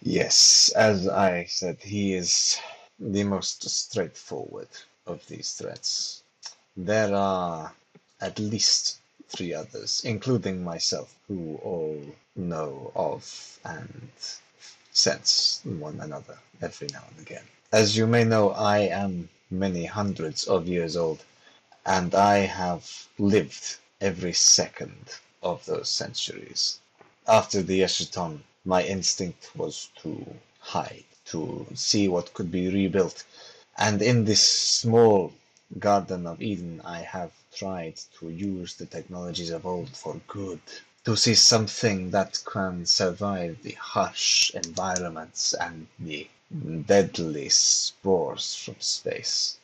Yes, 0.02 0.70
as 0.76 1.08
I 1.08 1.44
said, 1.44 1.78
he 1.80 2.14
is 2.14 2.58
the 2.98 3.24
most 3.24 3.68
straightforward 3.68 4.68
of 5.06 5.26
these 5.28 5.52
threats. 5.54 6.22
There 6.76 7.14
are 7.14 7.72
at 8.20 8.38
least 8.38 9.00
three 9.28 9.54
others, 9.54 10.02
including 10.04 10.62
myself, 10.62 11.14
who 11.28 11.58
all 11.62 12.00
know 12.36 12.92
of 12.94 13.58
and 13.64 14.10
sense 14.92 15.60
one 15.64 16.00
another 16.00 16.38
every 16.62 16.88
now 16.92 17.04
and 17.10 17.26
again. 17.26 17.44
As 17.72 17.96
you 17.96 18.06
may 18.06 18.24
know, 18.24 18.50
I 18.50 18.78
am 18.78 19.28
many 19.50 19.84
hundreds 19.84 20.44
of 20.44 20.68
years 20.68 20.96
old, 20.96 21.24
and 21.84 22.14
I 22.14 22.38
have 22.38 23.08
lived 23.18 23.76
every 24.00 24.32
second 24.32 25.18
of 25.42 25.64
those 25.66 25.88
centuries. 25.88 26.78
After 27.26 27.62
the 27.62 27.80
Eschaton, 27.82 28.42
my 28.64 28.82
instinct 28.84 29.50
was 29.56 29.90
to 30.02 30.24
hide, 30.58 31.04
to 31.26 31.66
see 31.74 32.08
what 32.08 32.32
could 32.34 32.50
be 32.50 32.68
rebuilt. 32.68 33.24
And 33.76 34.00
in 34.02 34.24
this 34.24 34.42
small 34.42 35.32
Garden 35.78 36.26
of 36.26 36.40
Eden, 36.40 36.80
I 36.84 37.00
have 37.00 37.32
tried 37.54 37.96
to 38.18 38.30
use 38.30 38.74
the 38.74 38.86
technologies 38.86 39.50
of 39.50 39.64
old 39.64 39.90
for 39.96 40.20
good. 40.26 40.60
To 41.04 41.16
see 41.16 41.34
something 41.34 42.10
that 42.10 42.40
can 42.44 42.86
survive 42.86 43.62
the 43.62 43.72
harsh 43.72 44.50
environments 44.54 45.54
and 45.54 45.86
the 45.98 46.28
deadly 46.86 47.48
spores 47.48 48.54
from 48.54 48.76
space. 48.80 49.58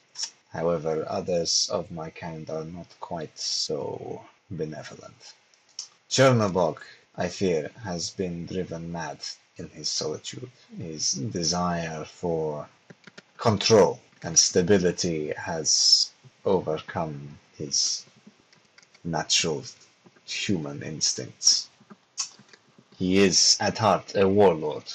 However, 0.53 1.05
others 1.09 1.68
of 1.70 1.91
my 1.91 2.11
kind 2.11 2.49
are 2.51 2.64
not 2.64 2.88
quite 3.01 3.38
so 3.38 4.24
benevolent. 4.51 5.34
Chernobog, 6.09 6.78
I 7.16 7.28
fear, 7.28 7.70
has 7.84 8.11
been 8.11 8.47
driven 8.47 8.91
mad 8.91 9.20
in 9.57 9.68
his 9.70 9.88
solitude. 9.88 10.51
His 10.76 11.12
desire 11.12 12.05
for 12.05 12.68
control 13.36 14.01
and 14.22 14.38
stability 14.38 15.32
has 15.36 16.11
overcome 16.45 17.38
his 17.61 18.06
natural 19.04 19.62
human 20.26 20.82
instincts. 20.82 21.68
He 22.98 23.18
is 23.18 23.56
at 23.61 23.78
heart 23.78 24.14
a 24.14 24.26
warlord, 24.28 24.88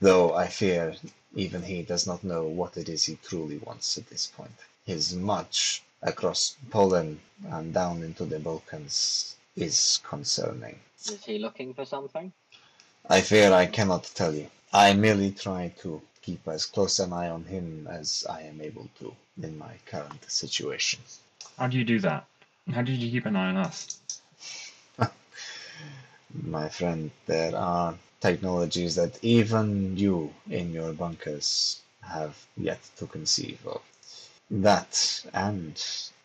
though 0.00 0.34
I 0.34 0.46
fear 0.48 0.94
even 1.34 1.62
he 1.62 1.82
does 1.82 2.06
not 2.06 2.24
know 2.24 2.44
what 2.60 2.76
it 2.76 2.88
is 2.88 3.04
he 3.04 3.16
truly 3.16 3.58
wants 3.58 3.98
at 3.98 4.08
this 4.08 4.26
point. 4.26 4.58
His 4.84 5.14
march 5.14 5.82
across 6.02 6.56
Poland 6.70 7.20
and 7.50 7.72
down 7.74 8.02
into 8.02 8.24
the 8.24 8.38
Balkans 8.38 9.36
is 9.56 10.00
concerning. 10.04 10.78
Is 10.98 11.24
he 11.24 11.38
looking 11.38 11.74
for 11.74 11.84
something? 11.84 12.32
I 13.08 13.20
fear 13.20 13.52
I 13.52 13.66
cannot 13.66 14.04
tell 14.14 14.34
you. 14.34 14.48
I 14.72 14.94
merely 14.94 15.30
try 15.32 15.72
to 15.82 16.02
keep 16.28 16.46
as 16.46 16.66
close 16.66 16.98
an 16.98 17.10
eye 17.10 17.30
on 17.30 17.42
him 17.44 17.88
as 17.90 18.26
I 18.28 18.42
am 18.42 18.60
able 18.60 18.86
to 18.98 19.16
in 19.42 19.56
my 19.56 19.74
current 19.86 20.30
situation. 20.30 21.00
How 21.56 21.68
do 21.68 21.78
you 21.78 21.84
do 21.84 22.00
that? 22.00 22.26
How 22.70 22.82
did 22.82 22.98
you 22.98 23.10
keep 23.10 23.24
an 23.24 23.34
eye 23.34 23.48
on 23.48 23.56
us? 23.56 23.98
My 26.56 26.68
friend, 26.68 27.10
there 27.24 27.56
are 27.56 27.94
technologies 28.20 28.94
that 28.96 29.18
even 29.24 29.96
you 29.96 30.34
in 30.50 30.74
your 30.74 30.92
bunkers 30.92 31.80
have 32.02 32.36
yet 32.58 32.82
to 32.98 33.06
conceive 33.06 33.66
of. 33.66 33.80
That 34.50 35.24
and 35.32 35.82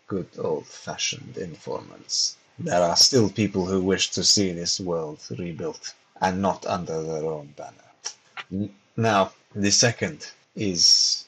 good 0.08 0.28
old 0.38 0.68
fashioned 0.68 1.38
informants. 1.38 2.36
There 2.60 2.84
are 2.90 2.98
still 2.98 3.30
people 3.30 3.68
who 3.68 3.82
wish 3.82 4.12
to 4.12 4.24
see 4.26 4.52
this 4.52 4.82
world 4.82 5.20
rebuilt 5.30 5.94
and 6.20 6.42
not 6.42 6.66
under 6.66 7.02
their 7.02 7.24
own 7.24 7.54
banner. 7.56 8.70
Now, 8.98 9.32
the 9.56 9.72
second 9.72 10.32
is 10.56 11.26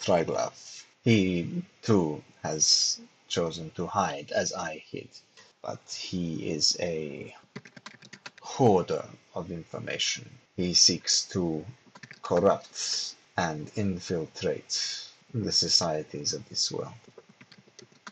Triglav. 0.00 0.84
He 1.04 1.62
too 1.82 2.22
has 2.42 3.00
chosen 3.28 3.70
to 3.76 3.86
hide 3.86 4.32
as 4.32 4.52
I 4.52 4.82
hid, 4.90 5.08
but 5.62 5.80
he 5.90 6.50
is 6.50 6.76
a 6.80 7.34
hoarder 8.42 9.04
of 9.34 9.50
information. 9.50 10.28
He 10.56 10.74
seeks 10.74 11.24
to 11.26 11.64
corrupt 12.22 13.14
and 13.36 13.70
infiltrate 13.76 15.04
the 15.32 15.52
societies 15.52 16.32
of 16.34 16.48
this 16.48 16.72
world. 16.72 16.94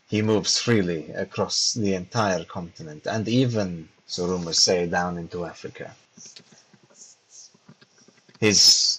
He 0.07 0.21
moves 0.21 0.57
freely 0.57 1.11
across 1.11 1.73
the 1.73 1.93
entire 1.95 2.45
continent 2.45 3.05
and 3.05 3.27
even, 3.27 3.89
so 4.05 4.27
rumors 4.27 4.61
say, 4.61 4.87
down 4.87 5.17
into 5.17 5.45
Africa. 5.45 5.93
His 8.39 8.96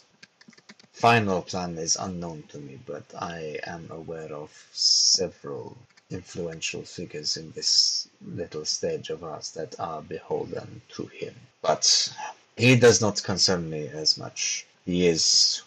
final 0.98 1.42
plan 1.42 1.78
is 1.78 1.94
unknown 1.94 2.42
to 2.48 2.58
me, 2.58 2.76
but 2.84 3.04
I 3.16 3.60
am 3.62 3.88
aware 3.88 4.32
of 4.32 4.50
several 4.72 5.76
influential 6.10 6.82
figures 6.82 7.36
in 7.36 7.52
this 7.52 8.08
little 8.20 8.64
stage 8.64 9.08
of 9.10 9.22
ours 9.22 9.52
that 9.52 9.78
are 9.78 10.02
beholden 10.02 10.82
to 10.96 11.06
him. 11.06 11.36
But 11.62 12.12
he 12.56 12.74
does 12.74 13.00
not 13.00 13.22
concern 13.22 13.70
me 13.70 13.86
as 13.86 14.18
much. 14.18 14.66
He 14.84 15.06
is 15.06 15.62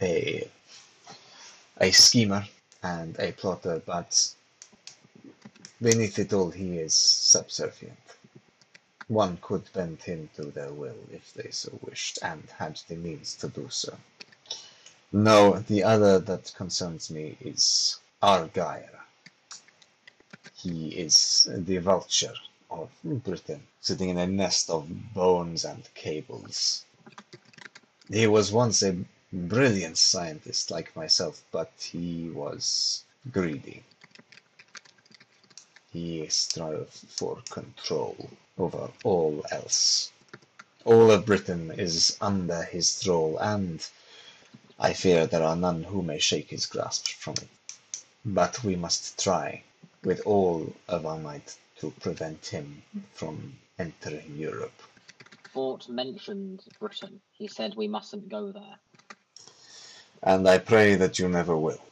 a 0.00 0.48
a 1.78 1.90
schemer 1.90 2.46
and 2.82 3.18
a 3.18 3.32
plotter, 3.32 3.82
but 3.84 4.34
beneath 5.82 6.18
it 6.18 6.32
all, 6.32 6.50
he 6.50 6.78
is 6.78 6.94
subservient. 6.94 7.98
One 9.08 9.36
could 9.42 9.70
bend 9.74 10.00
him 10.02 10.30
to 10.36 10.44
their 10.44 10.72
will 10.72 11.00
if 11.12 11.34
they 11.34 11.50
so 11.50 11.78
wished 11.82 12.18
and 12.22 12.44
had 12.58 12.80
the 12.88 12.96
means 12.96 13.34
to 13.36 13.48
do 13.48 13.68
so. 13.70 13.98
No, 15.12 15.58
the 15.58 15.82
other 15.82 16.20
that 16.20 16.52
concerns 16.54 17.10
me 17.10 17.36
is 17.40 17.98
Argyre. 18.22 19.00
He 20.54 20.90
is 20.90 21.48
the 21.50 21.78
vulture 21.78 22.34
of 22.70 22.90
Britain, 23.02 23.66
sitting 23.80 24.10
in 24.10 24.18
a 24.18 24.26
nest 24.28 24.70
of 24.70 25.12
bones 25.12 25.64
and 25.64 25.92
cables. 25.94 26.84
He 28.08 28.26
was 28.28 28.52
once 28.52 28.82
a 28.82 29.04
brilliant 29.32 29.98
scientist 29.98 30.70
like 30.70 30.94
myself, 30.94 31.42
but 31.50 31.72
he 31.78 32.30
was 32.30 33.02
greedy. 33.32 33.82
He 35.92 36.28
strove 36.28 36.88
for 36.90 37.42
control 37.50 38.30
over 38.56 38.92
all 39.02 39.44
else. 39.50 40.12
All 40.84 41.10
of 41.10 41.26
Britain 41.26 41.72
is 41.72 42.16
under 42.20 42.62
his 42.62 42.94
thrall, 42.94 43.38
and 43.38 43.84
I 44.82 44.94
fear 44.94 45.26
there 45.26 45.42
are 45.42 45.56
none 45.56 45.84
who 45.84 46.00
may 46.00 46.18
shake 46.18 46.48
his 46.48 46.64
grasp 46.64 47.08
from 47.08 47.34
it. 47.34 47.48
But 48.24 48.64
we 48.64 48.76
must 48.76 49.22
try 49.22 49.62
with 50.02 50.22
all 50.24 50.72
of 50.88 51.04
our 51.04 51.18
might 51.18 51.54
to 51.80 51.90
prevent 52.00 52.46
him 52.46 52.82
from 53.12 53.58
entering 53.78 54.36
Europe. 54.36 54.82
Bort 55.52 55.86
mentioned 55.90 56.64
Britain. 56.78 57.20
He 57.30 57.46
said 57.46 57.74
we 57.74 57.88
mustn't 57.88 58.30
go 58.30 58.52
there. 58.52 58.78
And 60.22 60.48
I 60.48 60.56
pray 60.56 60.94
that 60.94 61.18
you 61.18 61.28
never 61.28 61.58
will. 61.58 61.82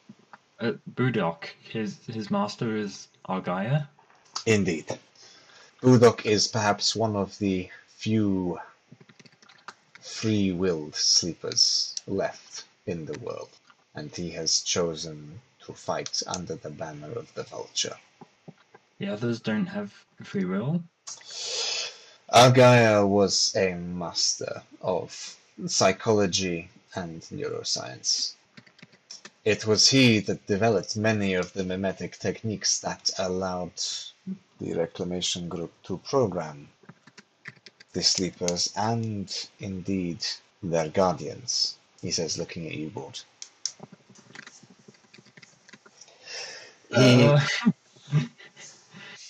Uh, 0.58 0.72
Budok, 0.94 1.44
his 1.60 1.98
his 2.06 2.30
master 2.30 2.74
is 2.74 3.08
Argyre. 3.28 3.86
Indeed. 4.46 4.98
Budok 5.82 6.24
is 6.24 6.48
perhaps 6.48 6.96
one 6.96 7.16
of 7.16 7.38
the 7.38 7.68
few 7.88 8.58
free 10.00 10.52
willed 10.52 10.94
sleepers 10.94 11.94
left 12.06 12.64
in 12.88 13.04
the 13.04 13.18
world, 13.18 13.50
and 13.94 14.14
he 14.16 14.30
has 14.30 14.62
chosen 14.62 15.40
to 15.64 15.72
fight 15.74 16.22
under 16.26 16.54
the 16.56 16.70
banner 16.70 17.12
of 17.12 17.32
the 17.34 17.42
vulture. 17.44 17.96
The 18.98 19.08
others 19.08 19.40
don't 19.40 19.66
have 19.66 19.92
free 20.24 20.44
will. 20.44 20.82
Argyre 22.32 23.06
was 23.06 23.54
a 23.54 23.74
master 23.74 24.62
of 24.80 25.36
psychology 25.66 26.68
and 26.94 27.22
neuroscience. 27.30 28.34
It 29.44 29.66
was 29.66 29.88
he 29.88 30.18
that 30.20 30.46
developed 30.46 30.96
many 30.96 31.34
of 31.34 31.52
the 31.52 31.64
mimetic 31.64 32.18
techniques 32.18 32.80
that 32.80 33.10
allowed 33.18 33.80
the 34.60 34.74
Reclamation 34.74 35.48
Group 35.48 35.72
to 35.84 35.98
program 35.98 36.68
the 37.92 38.02
sleepers 38.02 38.70
and 38.76 39.48
indeed 39.58 40.26
their 40.62 40.90
guardians, 40.90 41.77
he 42.02 42.10
says, 42.10 42.38
looking 42.38 42.66
at 42.66 42.74
you. 42.74 42.90
He, 46.90 47.24
Uh, 47.24 47.40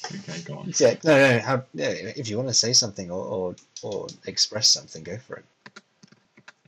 okay, 0.06 0.40
go 0.44 0.58
on. 0.58 0.72
yeah, 0.78 0.94
no, 1.04 1.18
no, 1.18 1.38
how, 1.40 1.62
yeah, 1.74 1.88
if 1.88 2.28
you 2.28 2.36
want 2.36 2.48
to 2.48 2.54
say 2.54 2.72
something 2.72 3.10
or, 3.10 3.24
or, 3.24 3.56
or 3.82 4.06
express 4.26 4.68
something, 4.68 5.02
go 5.02 5.16
for 5.18 5.36
it. 5.36 5.44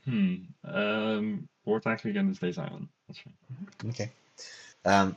Hmm. 0.04 0.34
Um. 0.64 1.48
Ward's 1.64 1.86
actually 1.86 2.12
going 2.12 2.28
to 2.28 2.34
stay 2.34 2.52
silent. 2.52 2.88
That's 3.06 3.20
fine. 3.20 3.90
Okay. 3.90 4.10
Um, 4.84 5.14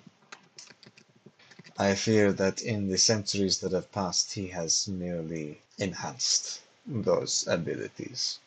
I 1.79 1.95
fear 1.95 2.31
that 2.33 2.61
in 2.61 2.89
the 2.89 2.97
centuries 2.97 3.59
that 3.59 3.71
have 3.71 3.91
passed, 3.91 4.33
he 4.33 4.47
has 4.47 4.87
merely 4.87 5.61
enhanced 5.79 6.61
those 6.85 7.47
abilities. 7.47 8.39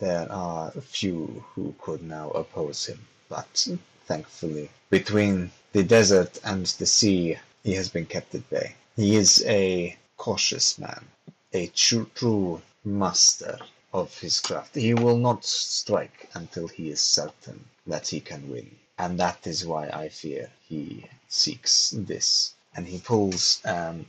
There 0.00 0.32
are 0.32 0.70
few 0.70 1.44
who 1.54 1.74
could 1.78 2.02
now 2.02 2.30
oppose 2.30 2.86
him, 2.86 3.06
but 3.28 3.68
thankfully, 4.06 4.70
between 4.88 5.52
the 5.72 5.82
desert 5.82 6.38
and 6.42 6.64
the 6.64 6.86
sea, 6.86 7.36
he 7.62 7.74
has 7.74 7.90
been 7.90 8.06
kept 8.06 8.34
at 8.34 8.48
bay. 8.48 8.76
He 8.96 9.14
is 9.14 9.44
a 9.46 9.98
cautious 10.16 10.78
man, 10.78 11.04
a 11.52 11.66
true, 11.68 12.10
true 12.14 12.62
master 12.82 13.58
of 13.92 14.18
his 14.18 14.40
craft. 14.40 14.74
He 14.74 14.94
will 14.94 15.18
not 15.18 15.44
strike 15.44 16.30
until 16.32 16.66
he 16.68 16.90
is 16.90 17.02
certain 17.02 17.66
that 17.86 18.08
he 18.08 18.20
can 18.20 18.48
win. 18.48 18.74
And 18.98 19.20
that 19.20 19.46
is 19.46 19.66
why 19.66 19.88
I 19.88 20.08
fear 20.08 20.50
he 20.66 21.04
seeks 21.28 21.90
this. 21.96 22.54
And 22.74 22.86
he 22.86 23.00
pulls 23.00 23.60
um, 23.66 24.06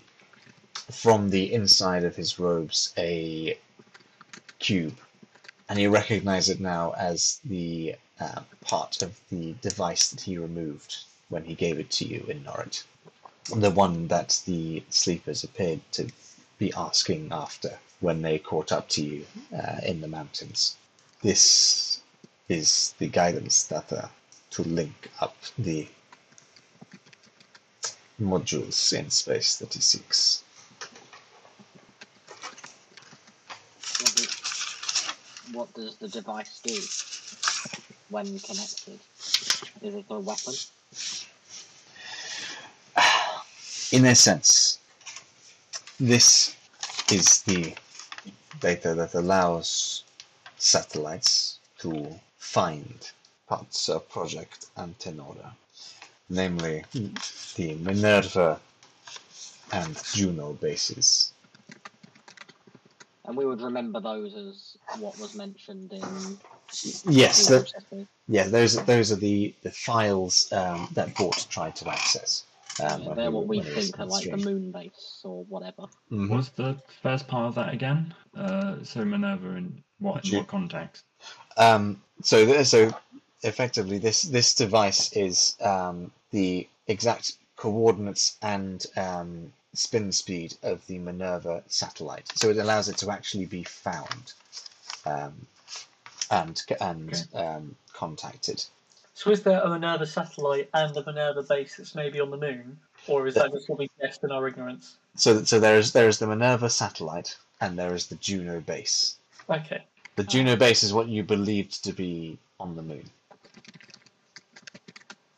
from 0.89 1.29
the 1.29 1.53
inside 1.53 2.05
of 2.05 2.15
his 2.15 2.39
robes 2.39 2.93
a 2.97 3.57
cube, 4.59 4.97
and 5.71 5.79
you 5.79 5.89
recognize 5.89 6.49
it 6.49 6.59
now 6.59 6.91
as 6.97 7.39
the 7.45 7.95
uh, 8.19 8.41
part 8.59 9.01
of 9.01 9.17
the 9.29 9.55
device 9.61 10.09
that 10.09 10.19
he 10.19 10.37
removed 10.37 10.97
when 11.29 11.45
he 11.45 11.55
gave 11.55 11.79
it 11.79 11.89
to 11.89 12.05
you 12.05 12.25
in 12.27 12.43
Norwich. 12.43 12.83
The 13.55 13.71
one 13.71 14.09
that 14.09 14.41
the 14.45 14.83
sleepers 14.89 15.45
appeared 15.45 15.79
to 15.93 16.09
be 16.57 16.73
asking 16.73 17.29
after 17.31 17.79
when 18.01 18.21
they 18.21 18.37
caught 18.37 18.73
up 18.73 18.89
to 18.89 19.01
you 19.01 19.25
uh, 19.55 19.79
in 19.85 20.01
the 20.01 20.09
mountains. 20.09 20.75
This 21.21 22.01
is 22.49 22.93
the 22.99 23.07
guidance 23.07 23.65
data 23.65 24.05
uh, 24.05 24.07
to 24.49 24.63
link 24.63 25.09
up 25.21 25.37
the 25.57 25.87
modules 28.21 28.91
in 28.91 29.09
space 29.09 29.55
36. 29.55 30.43
What 35.53 35.73
does 35.73 35.95
the 35.97 36.07
device 36.07 36.59
do 36.63 36.79
when 38.09 38.25
connected? 38.39 38.99
Is 39.81 39.95
it 39.95 40.05
a 40.09 40.19
weapon? 40.19 40.53
In 43.91 44.05
a 44.05 44.15
sense, 44.15 44.79
this 45.99 46.55
is 47.11 47.41
the 47.43 47.73
data 48.59 48.93
that 48.95 49.13
allows 49.13 50.03
satellites 50.57 51.59
to 51.79 52.07
find 52.37 53.11
parts 53.47 53.89
of 53.89 54.07
Project 54.09 54.67
Antenora, 54.77 55.51
namely 56.29 56.83
hmm. 56.93 57.07
the 57.55 57.75
Minerva 57.75 58.59
and 59.73 60.01
Juno 60.13 60.53
bases. 60.53 61.33
And 63.25 63.35
we 63.37 63.45
would 63.45 63.61
remember 63.61 63.99
those 63.99 64.35
as 64.35 64.70
what 64.93 65.17
was 65.17 65.33
mentioned 65.33 65.93
in 65.93 66.39
Yes, 67.05 67.47
the 67.47 67.67
yeah, 68.27 68.47
those 68.47 68.83
those 68.85 69.11
are 69.11 69.15
the 69.17 69.53
the 69.63 69.71
files 69.71 70.51
um, 70.53 70.87
that 70.93 71.15
Bort 71.15 71.45
tried 71.49 71.75
to 71.77 71.89
access. 71.89 72.45
Um, 72.79 73.05
when 73.05 73.17
They're 73.17 73.31
he- 73.31 73.31
what 73.31 73.47
we 73.47 73.61
when 73.61 73.65
he 73.65 73.73
was 73.73 73.85
think 73.85 73.99
are 73.99 74.05
like 74.05 74.29
the 74.29 74.37
stream. 74.37 74.45
moon 74.45 74.71
base 74.71 75.21
or 75.23 75.43
whatever. 75.45 75.87
Mhm. 76.11 76.29
What's 76.29 76.49
the 76.49 76.77
first 77.01 77.27
part 77.27 77.47
of 77.47 77.55
that 77.55 77.73
again? 77.73 78.13
Uh, 78.35 78.83
so 78.83 79.03
Minerva 79.05 79.49
in 79.55 79.83
what 79.99 80.23
in 80.25 80.31
Ju- 80.31 80.37
what 80.37 80.47
context? 80.47 81.03
Um, 81.57 82.01
so, 82.21 82.45
th- 82.45 82.65
so 82.67 82.91
effectively, 83.43 83.97
this 83.97 84.23
this 84.23 84.53
device 84.53 85.11
is 85.13 85.55
um, 85.61 86.11
the 86.31 86.67
exact 86.87 87.33
coordinates 87.55 88.37
and 88.41 88.85
um, 88.97 89.53
spin 89.73 90.11
speed 90.11 90.55
of 90.63 90.85
the 90.87 90.97
Minerva 90.99 91.63
satellite. 91.67 92.27
So 92.35 92.49
it 92.49 92.57
allows 92.57 92.89
it 92.89 92.97
to 92.97 93.11
actually 93.11 93.45
be 93.45 93.63
found 93.63 94.33
um, 95.05 95.33
and 96.29 96.61
and 96.79 97.27
um, 97.33 97.75
contacted. 97.93 98.63
So 99.13 99.29
is 99.29 99.43
there 99.43 99.61
a 99.61 99.69
Minerva 99.69 100.05
satellite 100.07 100.69
and 100.73 100.95
a 100.95 101.05
Minerva 101.05 101.43
base 101.43 101.75
that's 101.75 101.93
maybe 101.93 102.19
on 102.19 102.31
the 102.31 102.37
moon, 102.37 102.79
or 103.07 103.27
is 103.27 103.35
that 103.35 103.51
just 103.51 103.69
what 103.69 103.79
we 103.79 103.89
guessed 103.99 104.23
in 104.23 104.31
our 104.31 104.47
ignorance? 104.47 104.95
So, 105.15 105.43
so 105.43 105.59
there 105.59 105.77
is 105.77 105.91
there 105.91 106.07
is 106.07 106.19
the 106.19 106.27
Minerva 106.27 106.69
satellite 106.69 107.37
and 107.59 107.77
there 107.77 107.93
is 107.93 108.07
the 108.07 108.15
Juno 108.15 108.59
base. 108.59 109.17
Okay. 109.49 109.83
The 110.15 110.23
Juno 110.23 110.55
base 110.55 110.83
is 110.83 110.93
what 110.93 111.07
you 111.07 111.23
believed 111.23 111.83
to 111.83 111.93
be 111.93 112.37
on 112.59 112.75
the 112.75 112.81
moon. 112.81 113.09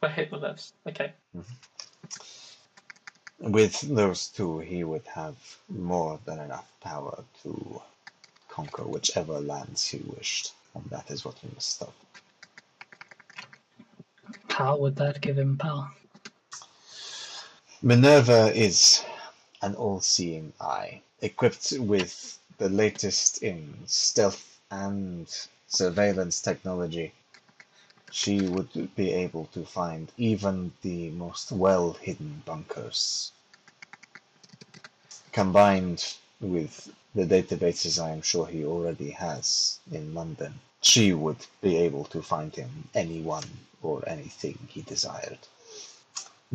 I 0.01 0.09
hit 0.09 0.31
the 0.31 0.37
levs. 0.37 0.73
Okay. 0.87 1.13
With 3.39 3.81
those 3.81 4.27
two, 4.27 4.59
he 4.59 4.83
would 4.83 5.05
have 5.07 5.35
more 5.69 6.19
than 6.25 6.39
enough 6.39 6.71
power 6.81 7.23
to 7.43 7.81
conquer 8.53 8.83
whichever 8.83 9.39
lands 9.39 9.87
he 9.87 9.97
wished, 10.15 10.53
and 10.75 10.83
that 10.91 11.09
is 11.09 11.25
what 11.25 11.35
we 11.43 11.49
must 11.55 11.71
stop. 11.75 11.93
How 14.47 14.77
would 14.77 14.95
that 14.97 15.21
give 15.21 15.39
him 15.39 15.57
power? 15.57 15.89
Minerva 17.81 18.51
is 18.55 19.03
an 19.63 19.73
all-seeing 19.73 20.53
eye, 20.61 21.01
equipped 21.21 21.73
with 21.79 22.37
the 22.59 22.69
latest 22.69 23.41
in 23.41 23.73
stealth 23.87 24.59
and 24.69 25.27
surveillance 25.67 26.39
technology. 26.39 27.11
She 28.11 28.45
would 28.45 28.95
be 28.95 29.11
able 29.11 29.45
to 29.53 29.65
find 29.65 30.11
even 30.17 30.73
the 30.83 31.09
most 31.09 31.51
well-hidden 31.51 32.43
bunkers. 32.45 33.31
Combined 35.31 36.13
with 36.39 36.93
the 37.15 37.25
databases 37.25 38.01
I 38.01 38.09
am 38.09 38.23
sure 38.23 38.47
he 38.47 38.65
already 38.65 39.11
has 39.11 39.79
in 39.91 40.15
London, 40.15 40.59
she 40.81 41.13
would 41.13 41.45
be 41.61 41.77
able 41.77 42.05
to 42.05 42.23
find 42.23 42.55
him 42.55 42.89
anyone 42.95 43.43
or 43.83 44.03
anything 44.07 44.57
he 44.67 44.81
desired. 44.81 45.37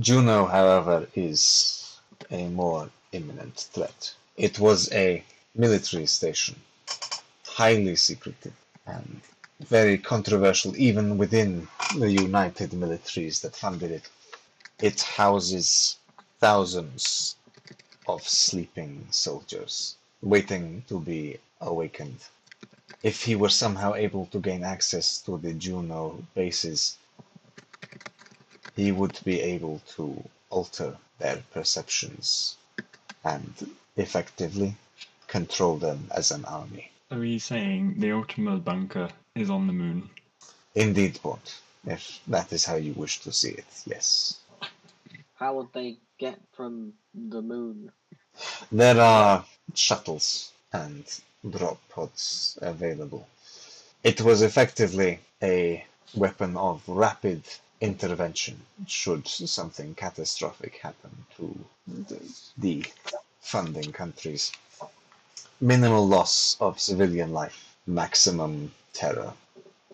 Juno, 0.00 0.46
however, 0.46 1.08
is 1.14 2.00
a 2.30 2.48
more 2.48 2.90
imminent 3.12 3.56
threat. 3.72 4.14
It 4.36 4.58
was 4.58 4.90
a 4.92 5.22
military 5.54 6.06
station, 6.06 6.60
highly 7.46 7.94
secretive 7.94 8.56
and 8.86 9.20
very 9.60 9.96
controversial 9.96 10.76
even 10.76 11.18
within 11.18 11.68
the 11.96 12.10
United 12.10 12.70
Militaries 12.70 13.40
that 13.42 13.54
funded 13.54 13.92
it. 13.92 14.08
It 14.80 15.02
houses 15.02 15.98
thousands 16.40 17.36
of 18.08 18.26
sleeping 18.26 19.06
soldiers 19.10 19.97
waiting 20.22 20.82
to 20.88 21.00
be 21.00 21.38
awakened. 21.60 22.20
If 23.02 23.24
he 23.24 23.36
were 23.36 23.48
somehow 23.48 23.94
able 23.94 24.26
to 24.26 24.40
gain 24.40 24.64
access 24.64 25.18
to 25.22 25.38
the 25.38 25.52
Juno 25.54 26.24
bases, 26.34 26.98
he 28.74 28.92
would 28.92 29.18
be 29.24 29.40
able 29.40 29.80
to 29.96 30.24
alter 30.50 30.96
their 31.18 31.42
perceptions 31.52 32.56
and 33.24 33.52
effectively 33.96 34.74
control 35.26 35.76
them 35.76 36.08
as 36.14 36.30
an 36.30 36.44
army. 36.44 36.90
Are 37.10 37.24
you 37.24 37.38
saying 37.38 37.94
the 37.98 38.12
ultimate 38.12 38.64
bunker 38.64 39.08
is 39.34 39.50
on 39.50 39.66
the 39.66 39.72
moon? 39.72 40.10
Indeed, 40.74 41.20
Bond, 41.22 41.54
if 41.86 42.20
that 42.26 42.52
is 42.52 42.64
how 42.64 42.76
you 42.76 42.92
wish 42.92 43.20
to 43.20 43.32
see 43.32 43.50
it, 43.50 43.66
yes. 43.86 44.38
How 45.34 45.54
would 45.54 45.72
they 45.72 45.96
get 46.18 46.38
from 46.52 46.92
the 47.14 47.42
moon? 47.42 47.90
There 48.70 49.00
are 49.00 49.44
shuttles 49.74 50.52
and 50.72 51.04
drop 51.48 51.78
pods 51.88 52.58
available. 52.62 53.26
It 54.04 54.20
was 54.20 54.42
effectively 54.42 55.20
a 55.42 55.84
weapon 56.14 56.56
of 56.56 56.82
rapid 56.88 57.42
intervention 57.80 58.60
should 58.86 59.26
something 59.28 59.94
catastrophic 59.94 60.78
happen 60.78 61.10
to 61.36 61.64
the, 62.58 62.84
funding 63.40 63.92
countries. 63.92 64.52
Minimal 65.60 66.06
loss 66.06 66.56
of 66.60 66.78
civilian 66.78 67.32
life, 67.32 67.76
maximum 67.86 68.72
terror. 68.92 69.32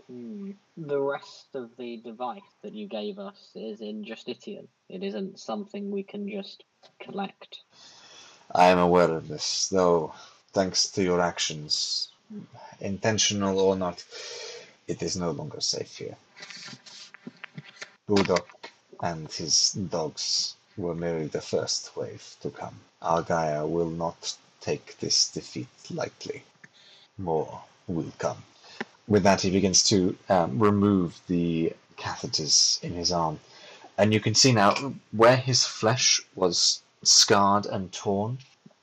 The 0.08 1.00
rest 1.00 1.54
of 1.54 1.70
the 1.78 1.98
device 1.98 2.42
that 2.62 2.72
you 2.72 2.88
gave 2.88 3.18
us 3.18 3.50
is 3.54 3.80
in 3.80 4.04
Justitian. 4.04 4.66
It 4.88 5.02
isn't 5.02 5.38
something 5.38 5.90
we 5.90 6.02
can 6.02 6.28
just 6.28 6.64
collect. 7.00 7.60
I 8.54 8.66
am 8.66 8.78
aware 8.78 9.10
of 9.10 9.26
this, 9.26 9.68
though, 9.68 10.14
thanks 10.52 10.88
to 10.90 11.02
your 11.02 11.20
actions, 11.20 12.08
intentional 12.80 13.58
or 13.58 13.74
not, 13.74 14.04
it 14.86 15.02
is 15.02 15.16
no 15.16 15.32
longer 15.32 15.60
safe 15.60 15.96
here. 15.96 16.16
Budok 18.08 18.46
and 19.02 19.30
his 19.32 19.72
dogs 19.72 20.54
were 20.76 20.94
merely 20.94 21.26
the 21.26 21.40
first 21.40 21.96
wave 21.96 22.36
to 22.42 22.50
come. 22.50 22.78
Argyre 23.02 23.68
will 23.68 23.90
not 23.90 24.36
take 24.60 24.98
this 25.00 25.30
defeat 25.30 25.68
lightly. 25.90 26.44
More 27.18 27.60
will 27.88 28.12
come. 28.18 28.44
With 29.08 29.24
that, 29.24 29.40
he 29.40 29.50
begins 29.50 29.82
to 29.88 30.16
um, 30.28 30.60
remove 30.60 31.20
the 31.26 31.72
catheters 31.96 32.82
in 32.84 32.94
his 32.94 33.10
arm. 33.10 33.40
And 33.98 34.14
you 34.14 34.20
can 34.20 34.34
see 34.34 34.52
now 34.52 34.94
where 35.10 35.36
his 35.36 35.64
flesh 35.64 36.20
was 36.36 36.82
scarred 37.06 37.66
and 37.66 37.92
torn, 37.92 38.38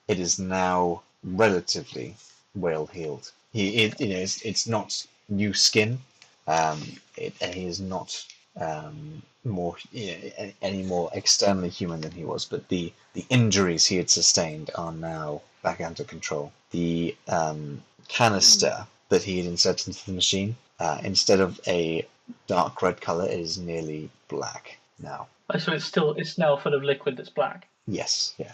it 0.08 0.20
is 0.20 0.40
now 0.40 1.04
relatively 1.24 2.16
well 2.56 2.88
healed. 2.88 3.32
He, 3.54 3.84
it, 3.84 4.00
you 4.00 4.10
know, 4.10 4.18
it's, 4.18 4.42
it's 4.42 4.68
not 4.68 5.06
new 5.30 5.54
skin. 5.54 6.00
Um, 6.48 6.82
it, 7.18 7.34
and 7.42 7.54
he 7.54 7.66
is 7.66 7.80
not 7.80 8.26
um, 8.60 9.22
more 9.44 9.76
you 9.92 10.18
know, 10.38 10.52
any 10.62 10.84
more 10.84 11.10
externally 11.14 11.70
human 11.70 12.02
than 12.02 12.12
he 12.12 12.26
was, 12.26 12.46
but 12.46 12.68
the 12.70 12.92
the 13.14 13.26
injuries 13.30 13.86
he 13.86 13.98
had 13.98 14.10
sustained 14.10 14.72
are 14.76 14.92
now 14.92 15.42
back 15.64 15.82
under 15.82 16.04
control. 16.04 16.52
The 16.72 17.16
um, 17.28 17.84
canister 18.08 18.88
that 19.10 19.24
he 19.24 19.38
had 19.38 19.46
inserted 19.46 19.88
into 19.88 20.06
the 20.06 20.14
machine, 20.14 20.56
uh, 20.80 21.00
instead 21.04 21.40
of 21.40 21.60
a 21.68 22.08
dark 22.48 22.82
red 22.82 23.02
color, 23.02 23.26
it 23.26 23.40
is 23.40 23.58
nearly 23.58 24.10
black 24.28 24.78
now. 25.04 25.28
Oh, 25.54 25.58
So 25.58 25.74
it's 25.74 25.86
still 25.86 26.14
it's 26.14 26.38
now 26.38 26.56
full 26.58 26.74
of 26.74 26.84
liquid 26.84 27.18
that's 27.18 27.30
black. 27.30 27.68
Yes, 27.88 28.34
yeah. 28.38 28.54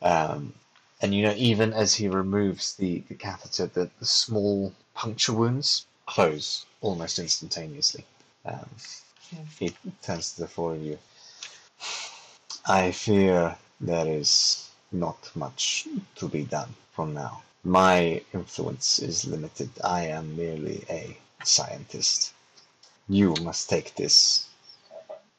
Um, 0.00 0.54
and 1.00 1.14
you 1.14 1.22
know, 1.22 1.34
even 1.36 1.72
as 1.72 1.94
he 1.94 2.08
removes 2.08 2.74
the, 2.76 3.02
the 3.08 3.14
catheter, 3.14 3.66
the, 3.66 3.90
the 3.98 4.06
small 4.06 4.72
puncture 4.94 5.32
wounds 5.32 5.86
close 6.06 6.66
almost 6.80 7.18
instantaneously. 7.18 8.04
Um, 8.44 8.68
he 9.58 9.74
turns 10.02 10.34
to 10.34 10.42
the 10.42 10.48
four 10.48 10.74
of 10.74 10.82
you. 10.82 10.98
I 12.66 12.92
fear 12.92 13.56
there 13.80 14.06
is 14.06 14.70
not 14.92 15.30
much 15.34 15.88
to 16.16 16.28
be 16.28 16.44
done 16.44 16.74
from 16.92 17.14
now. 17.14 17.42
My 17.64 18.22
influence 18.34 18.98
is 18.98 19.24
limited. 19.24 19.70
I 19.82 20.06
am 20.06 20.36
merely 20.36 20.84
a 20.90 21.16
scientist. 21.44 22.32
You 23.08 23.34
must 23.42 23.68
take 23.70 23.94
this 23.94 24.46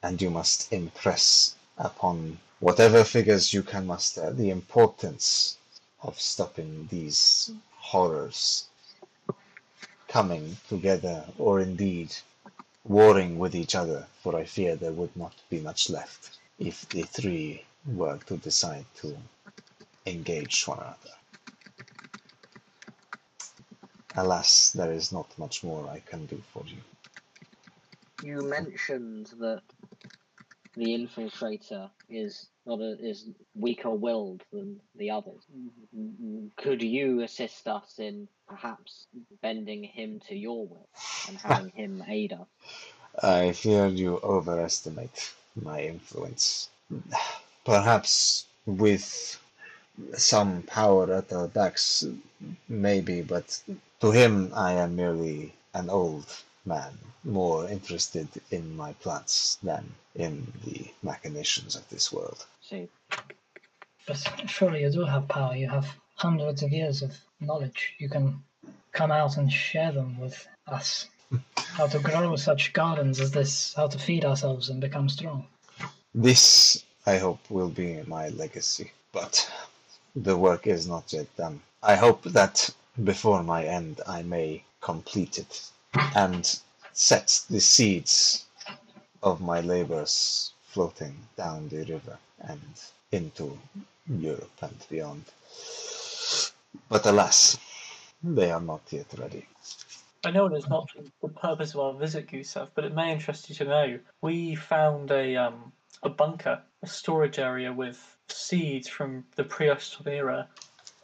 and 0.04 0.22
you 0.22 0.30
must 0.30 0.72
impress 0.72 1.56
upon 1.78 2.38
whatever 2.60 3.04
figures 3.04 3.54
you 3.54 3.64
can 3.64 3.88
muster 3.88 4.32
the 4.34 4.50
importance 4.50 5.58
of 6.02 6.20
stopping 6.20 6.88
these 6.92 7.50
horrors 7.72 8.68
coming 10.08 10.58
together 10.70 11.26
or 11.40 11.60
indeed 11.62 12.14
warring 12.84 13.40
with 13.40 13.56
each 13.56 13.76
other, 13.76 14.06
for 14.22 14.36
I 14.36 14.44
fear 14.46 14.76
there 14.76 14.92
would 14.92 15.16
not 15.16 15.34
be 15.50 15.60
much 15.62 15.90
left 15.90 16.38
if 16.60 16.88
the 16.90 17.04
three 17.04 17.66
were 17.86 18.20
to 18.28 18.38
decide 18.38 18.86
to 18.98 19.18
engage 20.06 20.68
one 20.68 20.80
another. 20.80 21.16
Alas, 24.16 24.72
there 24.72 24.92
is 24.92 25.12
not 25.12 25.28
much 25.40 25.64
more 25.64 25.90
I 25.90 26.00
can 26.02 26.26
do 26.28 26.42
for 26.54 26.64
you. 26.68 26.78
You 28.24 28.42
mentioned 28.42 29.32
that 29.40 29.64
the 30.76 30.86
infiltrator 30.86 31.90
is 32.10 32.48
not 32.66 32.80
a, 32.80 32.98
is 33.00 33.28
weaker 33.54 33.90
willed 33.90 34.44
than 34.52 34.80
the 34.96 35.12
others. 35.12 35.44
Mm-hmm. 35.96 36.48
Could 36.56 36.82
you 36.82 37.22
assist 37.22 37.68
us 37.68 38.00
in 38.00 38.30
perhaps 38.48 39.08
bending 39.42 39.84
him 39.84 40.22
to 40.30 40.36
your 40.36 40.66
will 40.66 40.88
and 41.28 41.38
having 41.44 41.70
him 41.72 42.04
aid 42.08 42.32
us? 42.32 42.48
I 43.22 43.52
fear 43.52 43.88
you 43.88 44.20
overestimate 44.24 45.34
my 45.62 45.84
influence. 45.84 46.70
Perhaps 47.66 48.46
with 48.66 49.38
some 50.18 50.64
power 50.64 51.14
at 51.14 51.32
our 51.34 51.48
backs, 51.48 52.06
maybe, 52.70 53.22
but 53.22 53.62
to 54.00 54.12
him 54.12 54.52
I 54.56 54.74
am 54.74 54.96
merely 54.96 55.54
an 55.74 55.90
old 55.90 56.26
man, 56.66 56.98
more 57.24 57.68
interested 57.70 58.28
in 58.52 58.76
my 58.76 58.94
plants 58.94 59.58
than 59.64 59.94
in 60.16 60.52
the 60.66 60.92
machinations 61.02 61.76
of 61.76 61.88
this 61.90 62.12
world. 62.12 62.46
See, 62.62 62.88
But 64.08 64.18
surely 64.48 64.82
you 64.82 64.92
do 64.92 65.06
have 65.06 65.28
power. 65.28 65.56
You 65.56 65.70
have 65.70 65.88
hundreds 66.16 66.64
of 66.64 66.72
years 66.72 67.02
of 67.02 67.18
knowledge. 67.40 67.94
You 67.98 68.10
can 68.10 68.44
come 68.92 69.12
out 69.12 69.38
and 69.38 69.52
share 69.52 69.92
them 69.92 70.20
with 70.20 70.48
us. 70.68 71.10
How 71.58 71.88
to 71.88 72.00
grow 72.00 72.36
such 72.36 72.74
gardens 72.74 73.20
as 73.20 73.32
this, 73.32 73.74
how 73.74 73.88
to 73.88 73.98
feed 73.98 74.24
ourselves 74.24 74.70
and 74.70 74.80
become 74.80 75.10
strong. 75.10 75.48
This, 76.14 76.84
I 77.08 77.18
hope, 77.18 77.40
will 77.50 77.70
be 77.70 78.04
my 78.04 78.30
legacy, 78.30 78.92
but 79.12 79.52
the 80.16 80.38
work 80.38 80.68
is 80.68 80.88
not 80.88 81.12
yet 81.12 81.36
done. 81.36 81.62
I 81.82 81.96
hope 81.96 82.24
that 82.26 82.70
before 83.04 83.42
my 83.42 83.66
end 83.66 84.02
I 84.06 84.22
may 84.22 84.64
complete 84.82 85.40
it 85.40 85.72
and 86.16 86.60
set 86.94 87.42
the 87.50 87.60
seeds 87.60 88.46
of 89.22 89.42
my 89.42 89.62
labors 89.62 90.54
floating 90.66 91.16
down 91.38 91.70
the 91.70 91.84
river 91.84 92.18
and 92.42 92.62
into 93.12 93.58
Europe 94.08 94.58
and 94.62 94.86
beyond. 94.90 95.24
But 96.90 97.06
alas, 97.06 97.58
they 98.24 98.52
are 98.52 98.62
not 98.62 98.82
yet 98.90 99.08
ready. 99.18 99.48
I 100.26 100.32
know 100.32 100.46
it 100.48 100.58
is 100.58 100.70
not 100.70 100.90
the 101.22 101.30
purpose 101.30 101.74
of 101.74 101.82
our 101.82 101.94
visit, 101.94 102.28
Gusev, 102.28 102.70
but 102.76 102.86
it 102.86 102.96
may 102.96 103.12
interest 103.12 103.50
you 103.50 103.56
to 103.56 103.66
know. 103.66 104.00
We 104.22 104.56
found 104.56 105.12
a 105.12 105.36
um, 105.36 105.74
a 106.02 106.10
bunker, 106.10 106.62
a 106.82 106.88
storage 106.88 107.40
area 107.40 107.72
with 107.74 108.18
seeds 108.30 108.88
from 108.88 109.26
the 109.36 109.44
prehistoric 109.44 110.08
era 110.08 110.48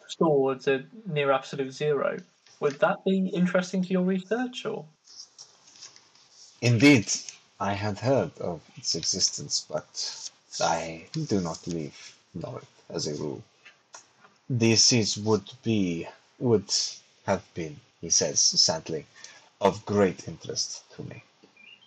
stored 0.07 0.68
at 0.68 0.86
near 1.06 1.32
absolute 1.32 1.72
zero. 1.72 2.18
Would 2.60 2.80
that 2.80 3.06
be 3.06 3.27
interesting 3.30 3.84
to 3.84 3.90
your 3.90 4.03
research, 4.03 4.65
or 4.65 4.86
Indeed, 6.61 7.10
I 7.57 7.73
had 7.73 7.99
heard 7.99 8.38
of 8.40 8.61
its 8.76 8.95
existence, 8.95 9.65
but 9.69 10.30
I 10.60 11.07
do 11.27 11.40
not 11.40 11.65
leave 11.68 12.15
North 12.34 12.68
as 12.90 13.07
a 13.07 13.15
rule. 13.15 13.44
Seeds 14.76 15.18
would 15.18 15.49
be, 15.64 16.07
would 16.38 16.73
have 17.26 17.45
been, 17.53 17.80
he 18.02 18.10
says 18.10 18.41
sadly, 18.41 19.06
of 19.61 19.86
great 19.86 20.27
interest 20.27 20.84
to 20.95 21.03
me. 21.03 21.23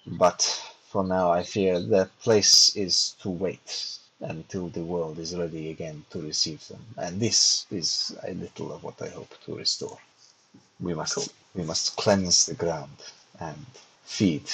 But 0.06 0.40
for 0.88 1.04
now, 1.04 1.30
I 1.30 1.42
fear 1.42 1.80
the 1.80 2.08
place 2.22 2.74
is 2.74 3.14
to 3.20 3.28
wait 3.28 3.98
until 4.20 4.68
the 4.68 4.84
world 4.84 5.18
is 5.18 5.36
ready 5.36 5.70
again 5.70 6.06
to 6.10 6.22
receive 6.22 6.66
them, 6.68 6.84
and 6.96 7.20
this 7.20 7.66
is 7.70 8.16
a 8.22 8.32
little 8.32 8.72
of 8.72 8.82
what 8.84 9.02
I 9.02 9.08
hope 9.10 9.34
to 9.44 9.56
restore. 9.56 9.98
We 10.82 10.94
must, 10.94 11.14
Cool. 11.14 11.24
we 11.54 11.62
must 11.64 11.96
cleanse 11.96 12.46
the 12.46 12.54
ground 12.54 12.90
and 13.40 13.66
feed 14.04 14.44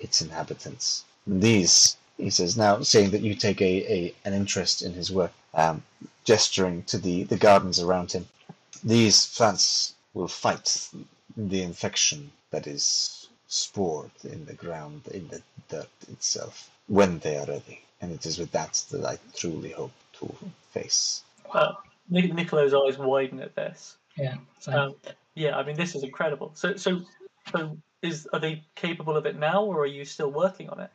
its 0.00 0.22
inhabitants. 0.22 1.04
These, 1.26 1.96
he 2.18 2.30
says, 2.30 2.56
now 2.56 2.82
saying 2.82 3.10
that 3.10 3.22
you 3.22 3.34
take 3.34 3.60
a, 3.62 3.92
a 3.92 4.14
an 4.24 4.34
interest 4.34 4.82
in 4.82 4.92
his 4.92 5.10
work, 5.10 5.32
um, 5.54 5.82
gesturing 6.24 6.82
to 6.84 6.98
the, 6.98 7.24
the 7.24 7.36
gardens 7.36 7.80
around 7.80 8.12
him. 8.12 8.28
These 8.84 9.34
plants 9.36 9.94
will 10.14 10.28
fight 10.28 10.88
the 11.36 11.62
infection 11.62 12.30
that 12.50 12.66
is 12.66 13.28
stored 13.48 14.10
in 14.24 14.44
the 14.46 14.54
ground, 14.54 15.02
in 15.12 15.28
the 15.28 15.42
dirt 15.68 15.88
itself, 16.12 16.70
when 16.86 17.18
they 17.20 17.36
are 17.38 17.46
ready. 17.46 17.80
And 18.00 18.12
it 18.12 18.26
is 18.26 18.38
with 18.38 18.52
that 18.52 18.84
that 18.90 19.04
I 19.04 19.18
truly 19.34 19.70
hope 19.70 19.92
to 20.20 20.32
face. 20.70 21.22
well, 21.52 21.82
Nic- 22.10 22.32
Nicolo's 22.34 22.74
eyes 22.74 22.98
widen 22.98 23.40
at 23.40 23.54
this. 23.56 23.96
Yeah. 24.16 24.36
Um, 24.68 24.94
yeah, 25.38 25.56
I 25.56 25.62
mean, 25.62 25.76
this 25.76 25.94
is 25.94 26.02
incredible. 26.02 26.50
So, 26.54 26.76
so, 26.76 27.02
so, 27.52 27.78
is 28.02 28.26
are 28.32 28.40
they 28.40 28.62
capable 28.74 29.16
of 29.16 29.24
it 29.26 29.36
now, 29.38 29.62
or 29.62 29.82
are 29.82 29.94
you 29.98 30.04
still 30.04 30.32
working 30.32 30.68
on 30.68 30.80
it? 30.80 30.90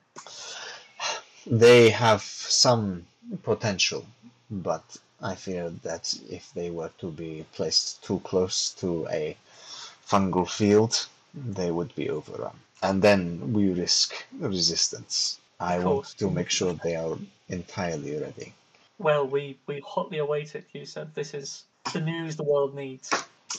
They 1.48 1.90
have 1.90 2.22
some 2.22 3.06
potential, 3.44 4.06
but 4.52 4.84
I 5.22 5.36
fear 5.36 5.70
that 5.84 6.14
if 6.30 6.54
they 6.54 6.70
were 6.70 6.92
to 7.00 7.10
be 7.10 7.46
placed 7.54 8.04
too 8.04 8.20
close 8.26 8.72
to 8.82 9.08
a 9.10 9.38
fungal 10.06 10.50
field, 10.50 11.08
they 11.34 11.72
would 11.72 11.96
be 11.96 12.10
overrun. 12.10 12.58
And 12.82 13.02
then 13.02 13.54
we 13.54 13.72
risk 13.72 14.26
resistance. 14.40 15.40
I 15.60 15.80
want 15.80 16.18
to 16.18 16.30
make 16.30 16.50
sure 16.50 16.74
they 16.74 16.98
are 16.98 17.18
entirely 17.48 18.18
ready. 18.20 18.54
Well, 18.98 19.26
we 19.26 19.58
we 19.68 19.80
hotly 19.80 20.18
await 20.18 20.56
it. 20.56 20.66
You 20.74 20.86
said 20.86 21.16
this 21.16 21.34
is 21.34 21.64
the 21.94 22.02
news 22.02 22.36
the 22.36 22.44
world 22.44 22.76
needs. 22.76 23.10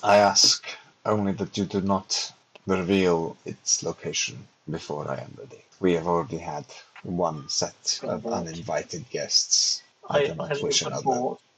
I 0.02 0.16
ask 0.16 0.66
only 1.04 1.32
that 1.32 1.56
you 1.56 1.64
do 1.64 1.80
not 1.80 2.32
reveal 2.66 3.36
its 3.44 3.82
location 3.82 4.48
before 4.70 5.10
I 5.10 5.16
am 5.16 5.36
ready. 5.38 5.62
We 5.80 5.92
have 5.94 6.06
already 6.06 6.38
had 6.38 6.64
one 7.02 7.48
set 7.48 8.00
of 8.02 8.26
uninvited 8.26 9.08
guests. 9.10 9.82
I, 10.08 10.18
I, 10.18 10.26
do 10.26 10.34
not 10.34 10.58
I 10.58 10.62
wish 10.62 10.82
another. 10.82 11.02
forward. 11.02 11.38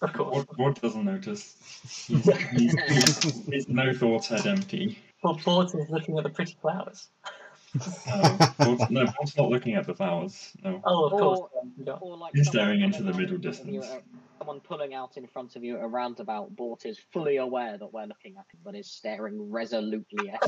Of 0.00 0.12
course. 0.14 0.34
Ward, 0.34 0.46
Ward 0.58 0.80
doesn't 0.80 1.04
notice. 1.04 1.54
He's, 2.08 2.24
he's, 2.56 2.74
he's, 2.88 3.46
his 3.46 3.68
no 3.68 3.92
thoughts 3.92 4.26
head 4.26 4.44
empty. 4.48 4.98
Well, 5.22 5.38
Bort 5.44 5.72
is 5.76 5.88
looking 5.90 6.18
at 6.18 6.24
the 6.24 6.30
pretty 6.30 6.56
flowers. 6.60 7.06
Ward's, 8.58 8.90
no, 8.90 9.04
Ward's 9.04 9.36
not 9.36 9.48
looking 9.48 9.74
at 9.74 9.86
the 9.86 9.94
flowers. 9.94 10.52
No. 10.64 10.80
Oh, 10.84 11.04
of 11.06 11.12
Or- 11.14 11.18
course. 11.18 11.50
yeah. 11.78 11.92
Or 11.94 12.16
like 12.16 12.34
He's 12.34 12.48
staring 12.48 12.80
into 12.82 13.02
the 13.02 13.12
middle 13.14 13.36
in 13.36 13.42
front 13.42 13.60
of 13.60 13.66
you 13.68 13.80
distance. 13.80 13.86
at- 13.86 14.02
Someone 14.38 14.60
pulling 14.60 14.92
out 14.92 15.16
in 15.16 15.26
front 15.28 15.54
of 15.54 15.62
you 15.62 15.76
at 15.78 15.84
a 15.84 15.86
roundabout. 15.86 16.54
Bort 16.56 16.84
is 16.84 16.98
fully 17.12 17.36
aware 17.36 17.78
that 17.78 17.92
we're 17.92 18.06
looking 18.06 18.32
at 18.38 18.44
him, 18.52 18.58
but 18.64 18.74
is 18.74 18.90
staring 18.90 19.50
resolutely 19.52 20.28
ahead. 20.28 20.40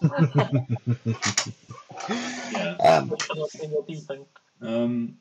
Yeah. 2.52 2.76
Um, 2.82 3.10
Look 3.10 3.54
at 3.54 3.70
your 3.70 3.82
beeping. 3.84 4.24
Um. 4.62 5.16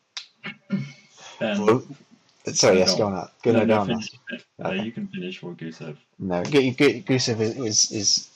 Ben. 1.39 1.83
sorry, 2.53 2.77
yes, 2.79 2.91
Go 2.93 2.97
go 2.99 3.05
on. 3.07 3.13
on. 3.13 3.19
Out. 3.19 3.31
Go 3.43 3.51
no, 3.51 3.59
no, 3.59 3.65
no, 3.65 3.75
down. 3.75 3.87
finish, 3.87 4.09
uh, 4.63 4.67
Okay. 4.67 4.83
You 4.83 4.91
can 4.91 5.07
finish 5.07 5.43
what 5.43 5.57
Gusev. 5.57 5.97
No, 6.19 6.41
Gu- 6.43 6.71
Gu- 6.71 7.01
Gusev 7.03 7.39
is, 7.41 7.57
is, 7.57 7.91
is 7.91 8.29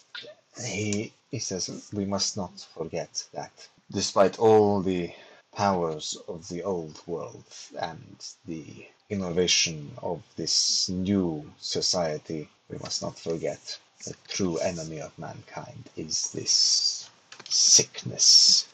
he, 0.68 1.14
he 1.36 1.40
says 1.40 1.90
we 1.92 2.06
must 2.06 2.38
not 2.38 2.66
forget 2.74 3.28
that 3.34 3.68
despite 3.92 4.40
all 4.40 4.82
the 4.82 5.14
powers 5.54 6.18
of 6.30 6.48
the 6.48 6.64
old 6.64 7.02
world 7.08 7.44
and 7.78 8.16
the 8.46 8.88
innovation 9.10 9.92
of 10.02 10.24
this 10.38 10.88
new 10.88 11.52
society, 11.60 12.48
we 12.70 12.78
must 12.78 13.02
not 13.02 13.20
forget 13.20 13.78
the 14.06 14.16
true 14.30 14.56
enemy 14.60 15.02
of 15.02 15.20
mankind 15.20 15.90
is 15.98 16.32
this 16.32 17.10
sickness, 17.50 18.70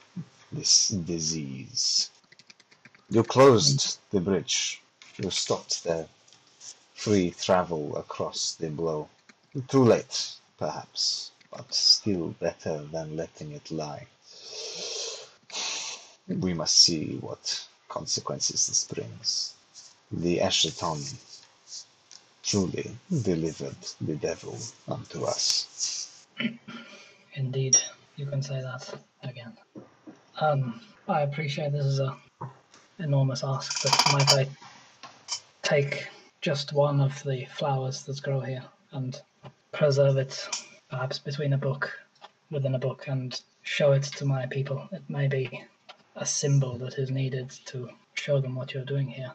this 0.51 0.89
disease. 0.89 2.11
You 3.09 3.23
closed 3.23 3.97
the 4.11 4.21
bridge 4.21 4.83
you 5.17 5.31
stopped 5.31 5.83
the 5.83 6.07
free 6.93 7.31
travel 7.31 7.97
across 7.97 8.53
the 8.53 8.69
blow. 8.69 9.09
Too 9.67 9.83
late, 9.83 10.33
perhaps, 10.59 11.30
but 11.51 11.73
still 11.73 12.29
better 12.39 12.83
than 12.91 13.15
letting 13.15 13.51
it 13.51 13.71
lie. 13.71 14.07
We 16.27 16.53
must 16.53 16.77
see 16.77 17.17
what 17.17 17.67
consequences 17.89 18.67
this 18.67 18.85
brings. 18.85 19.53
The 20.11 20.39
Eschaton 20.39 20.99
truly 22.43 22.91
delivered 23.23 23.75
the 23.99 24.15
devil 24.15 24.57
unto 24.87 25.25
us. 25.25 26.25
Indeed, 27.33 27.77
you 28.15 28.25
can 28.25 28.41
say 28.41 28.61
that 28.61 28.93
again. 29.23 29.57
Um, 30.39 30.81
I 31.07 31.21
appreciate 31.21 31.71
this 31.71 31.85
is 31.85 31.99
a 31.99 32.17
enormous 32.99 33.43
ask, 33.43 33.83
but 33.83 34.13
might 34.13 34.33
I 34.33 34.47
take 35.61 36.07
just 36.41 36.73
one 36.73 36.99
of 36.99 37.21
the 37.23 37.45
flowers 37.45 38.03
that 38.03 38.21
grow 38.21 38.39
here 38.39 38.63
and 38.91 39.19
preserve 39.71 40.17
it, 40.17 40.47
perhaps 40.91 41.17
between 41.17 41.53
a 41.53 41.57
book, 41.57 41.97
within 42.51 42.75
a 42.75 42.79
book, 42.79 43.07
and 43.07 43.41
show 43.63 43.93
it 43.93 44.03
to 44.03 44.25
my 44.25 44.45
people? 44.45 44.87
It 44.91 45.01
may 45.09 45.27
be 45.27 45.63
a 46.15 46.25
symbol 46.25 46.77
that 46.79 46.99
is 46.99 47.09
needed 47.09 47.49
to 47.65 47.89
show 48.13 48.39
them 48.39 48.55
what 48.55 48.73
you're 48.73 48.85
doing 48.85 49.07
here 49.07 49.31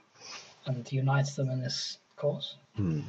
and 0.66 0.90
unite 0.92 1.28
them 1.34 1.50
in 1.50 1.60
this 1.60 1.98
cause. 2.16 2.54
Hmm. 2.76 3.00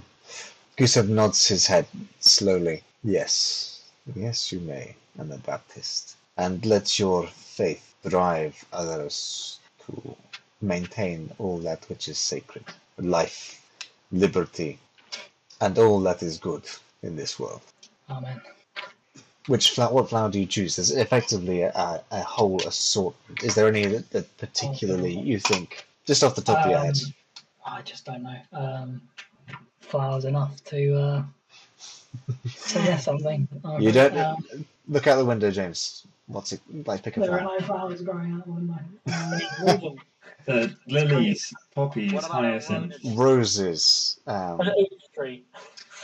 Gusev 0.77 1.09
nods 1.09 1.47
his 1.47 1.67
head 1.67 1.87
slowly. 2.19 2.83
Yes, 3.03 3.83
yes, 4.15 4.51
you 4.51 4.59
may, 4.61 4.95
Anabaptist. 5.19 6.15
And 6.37 6.65
let 6.65 6.97
your 6.97 7.27
faith 7.27 7.95
drive 8.07 8.63
others 8.71 9.59
to 9.85 10.15
maintain 10.61 11.31
all 11.37 11.57
that 11.59 11.87
which 11.89 12.07
is 12.07 12.17
sacred 12.17 12.63
life, 12.97 13.61
liberty, 14.11 14.79
and 15.61 15.77
all 15.77 15.99
that 16.01 16.23
is 16.23 16.37
good 16.37 16.63
in 17.03 17.15
this 17.15 17.39
world. 17.39 17.61
Amen. 18.09 18.41
Which 19.47 19.71
flower, 19.71 19.93
what 19.93 20.09
flower 20.09 20.29
do 20.29 20.39
you 20.39 20.45
choose? 20.45 20.75
There's 20.75 20.91
effectively 20.91 21.61
a, 21.61 22.03
a 22.11 22.21
whole 22.21 22.61
assortment. 22.67 23.43
Is 23.43 23.55
there 23.55 23.67
any 23.67 23.85
that, 23.85 24.09
that 24.11 24.37
particularly 24.37 25.17
you 25.17 25.39
think, 25.39 25.87
just 26.05 26.23
off 26.23 26.35
the 26.35 26.41
top 26.41 26.65
of 26.65 26.71
your 26.71 26.79
head? 26.79 26.97
Um, 27.05 27.13
I 27.65 27.81
just 27.81 28.05
don't 28.05 28.23
know. 28.23 28.37
Um, 28.51 29.01
flowers 29.79 30.25
enough 30.25 30.61
to 30.65 30.95
uh, 30.99 31.23
suggest 32.47 33.05
something. 33.05 33.47
Um, 33.63 33.81
You 33.81 33.91
don't 33.93 34.17
um, 34.17 34.65
look 34.89 35.07
out 35.07 35.15
the 35.15 35.25
window, 35.25 35.49
James. 35.49 36.05
What's 36.27 36.51
it 36.51 36.59
like? 36.85 37.03
Pick 37.03 37.15
a 37.15 37.21
flower. 37.25 37.37
there 37.37 37.47
are 37.47 37.59
no 37.59 37.65
flowers 37.65 38.01
growing 38.01 38.33
out 38.33 38.45
the 38.45 38.51
window. 38.51 38.79
Um, 39.13 39.39
Reuben, 39.65 39.99
Uh, 40.49 40.67
lilies, 40.87 41.53
poppies, 41.75 42.11
What 42.13 42.25
about 42.25 42.43
hyacinth. 42.43 42.93
roses? 43.03 43.17
Roses. 43.17 44.19
Um, 44.27 44.59
an 44.61 44.69
oak 44.77 44.89
tree. 45.15 45.43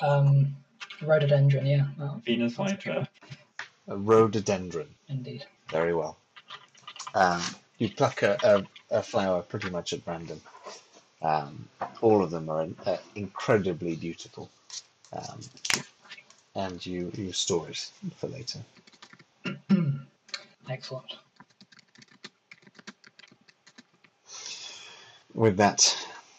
um, 0.02 0.54
rhododendron, 1.02 1.66
yeah, 1.66 1.86
that, 1.98 2.22
Venus 2.26 2.56
flytrap. 2.56 3.08
a 3.88 3.98
rhododendron. 3.98 4.90
indeed. 5.10 5.46
Very 5.70 5.94
well. 5.94 6.18
Um, 7.16 7.42
you 7.78 7.90
pluck 7.90 8.24
a, 8.24 8.38
a, 8.92 8.98
a 9.00 9.04
flower 9.04 9.42
pretty 9.42 9.70
much 9.70 9.94
at 9.94 10.02
random. 10.06 10.42
Um, 11.22 11.68
all 12.02 12.24
of 12.24 12.32
them 12.32 12.50
are 12.50 12.68
uh, 12.86 12.98
incredibly 13.16 13.96
beautiful. 13.96 14.50
Um, 15.14 15.40
and 16.56 16.86
you, 16.86 17.12
you 17.16 17.32
store 17.34 17.70
it 17.70 17.90
for 18.18 18.28
later. 18.28 18.60
Excellent. 20.70 21.16
With 25.34 25.58
that, 25.58 25.96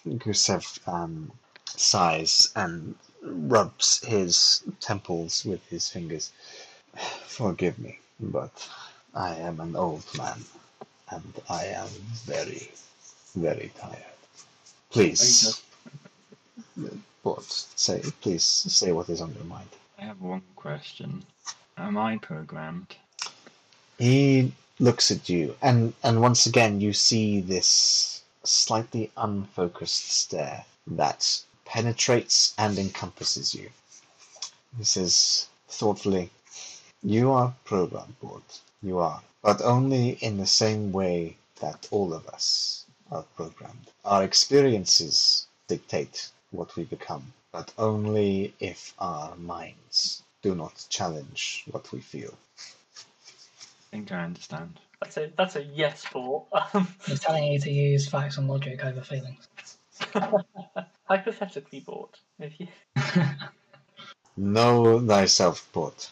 Gusev 0.06 0.86
um, 0.88 1.32
sighs 1.66 2.50
and 2.56 2.94
rubs 3.24 4.04
his 4.04 4.62
temples 4.80 5.44
with 5.44 5.64
his 5.68 5.88
fingers. 5.88 6.32
Forgive 7.26 7.78
me, 7.78 7.98
but 8.20 8.68
I 9.14 9.34
am 9.36 9.60
an 9.60 9.76
old 9.76 10.04
man, 10.16 10.44
and 11.10 11.32
I 11.48 11.64
am 11.66 11.88
very, 12.26 12.70
very 13.34 13.72
tired. 13.78 14.04
Please, 14.90 15.62
but 17.24 17.42
say? 17.76 18.02
Please 18.20 18.44
say 18.44 18.92
what 18.92 19.08
is 19.08 19.20
on 19.20 19.34
your 19.34 19.44
mind. 19.44 19.68
I 19.98 20.04
have 20.04 20.20
one 20.20 20.42
question. 20.54 21.24
Am 21.76 21.96
I 21.96 22.18
programmed? 22.18 22.94
He 23.98 24.52
looks 24.78 25.10
at 25.10 25.28
you, 25.28 25.56
and 25.62 25.94
and 26.02 26.20
once 26.20 26.46
again 26.46 26.80
you 26.80 26.92
see 26.92 27.40
this 27.40 28.22
slightly 28.44 29.10
unfocused 29.16 30.10
stare 30.10 30.64
that 30.86 31.42
penetrates 31.74 32.54
and 32.56 32.78
encompasses 32.78 33.52
you. 33.52 33.68
He 34.78 34.84
says 34.84 35.48
thoughtfully, 35.66 36.30
"You 37.02 37.32
are 37.32 37.52
programmed, 37.64 38.14
Bort. 38.20 38.60
You 38.80 39.00
are, 39.00 39.20
but 39.42 39.60
only 39.60 40.10
in 40.26 40.36
the 40.36 40.46
same 40.46 40.92
way 40.92 41.36
that 41.60 41.88
all 41.90 42.14
of 42.14 42.28
us 42.28 42.84
are 43.10 43.24
programmed. 43.34 43.90
Our 44.04 44.22
experiences 44.22 45.48
dictate 45.66 46.30
what 46.52 46.76
we 46.76 46.84
become, 46.84 47.32
but 47.50 47.72
only 47.76 48.54
if 48.60 48.94
our 49.00 49.34
minds 49.34 50.22
do 50.42 50.54
not 50.54 50.86
challenge 50.88 51.64
what 51.72 51.90
we 51.90 52.00
feel." 52.00 52.34
I 52.56 53.90
think 53.90 54.12
I 54.12 54.22
understand. 54.22 54.78
That's 55.00 55.16
a 55.16 55.32
that's 55.36 55.56
a 55.56 55.64
yes 55.64 56.04
for. 56.04 56.46
Um, 56.72 56.86
He's 57.04 57.18
telling 57.18 57.44
you 57.52 57.58
to 57.58 57.70
use 57.70 58.08
facts 58.08 58.38
and 58.38 58.46
logic 58.46 58.84
over 58.84 59.02
feelings. 59.02 59.48
hypothetically 61.04 61.80
Bort. 61.80 62.18
If 62.38 62.58
you 62.60 62.68
Know 64.36 65.00
thyself, 65.06 65.68
Bort, 65.72 66.10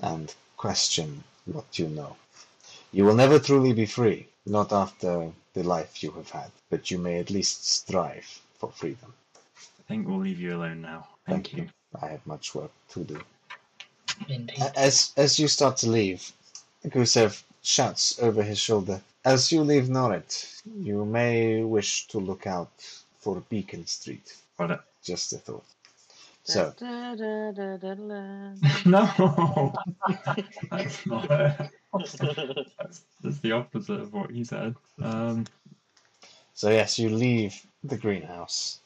and 0.00 0.34
question 0.56 1.24
what 1.46 1.78
you 1.78 1.88
know. 1.88 2.16
You 2.92 3.04
will 3.04 3.14
never 3.14 3.38
truly 3.38 3.72
be 3.72 3.86
free, 3.86 4.28
not 4.44 4.72
after 4.72 5.32
the 5.54 5.62
life 5.62 6.02
you 6.02 6.10
have 6.12 6.30
had, 6.30 6.50
but 6.68 6.90
you 6.90 6.98
may 6.98 7.18
at 7.18 7.30
least 7.30 7.66
strive 7.66 8.40
for 8.58 8.70
freedom. 8.70 9.14
I 9.56 9.82
think 9.88 10.06
we'll 10.06 10.18
leave 10.18 10.40
you 10.40 10.56
alone 10.56 10.82
now. 10.82 11.08
Thank, 11.26 11.48
Thank 11.48 11.56
you. 11.56 11.68
I 12.02 12.08
have 12.08 12.26
much 12.26 12.54
work 12.54 12.72
to 12.90 13.04
do. 13.04 13.20
Indeed. 14.28 14.62
As 14.76 15.12
as 15.16 15.38
you 15.38 15.48
start 15.48 15.76
to 15.78 15.90
leave, 15.90 16.32
Gusev 16.86 17.42
shouts 17.62 18.18
over 18.20 18.42
his 18.42 18.58
shoulder, 18.58 19.00
As 19.24 19.50
you 19.50 19.62
leave 19.62 19.88
Norrit, 19.88 20.62
you 20.78 21.04
may 21.04 21.62
wish 21.64 22.06
to 22.08 22.18
look 22.18 22.46
out 22.46 22.70
for 23.26 23.42
Beacon 23.50 23.84
Street. 23.88 24.36
Got 24.56 24.70
it. 24.70 24.80
Just 25.02 25.32
a 25.32 25.38
thought. 25.38 25.64
So, 26.44 26.72
no, 28.86 29.74
that's 30.70 31.06
not 31.06 31.28
it. 31.30 31.70
That's, 32.78 33.02
that's 33.24 33.40
the 33.40 33.50
opposite 33.50 34.00
of 34.00 34.12
what 34.12 34.30
he 34.30 34.44
said. 34.44 34.76
Um, 35.02 35.44
So 36.54 36.70
yes, 36.70 37.00
you 37.00 37.10
leave 37.10 37.66
the 37.82 37.96
greenhouse, 37.98 38.78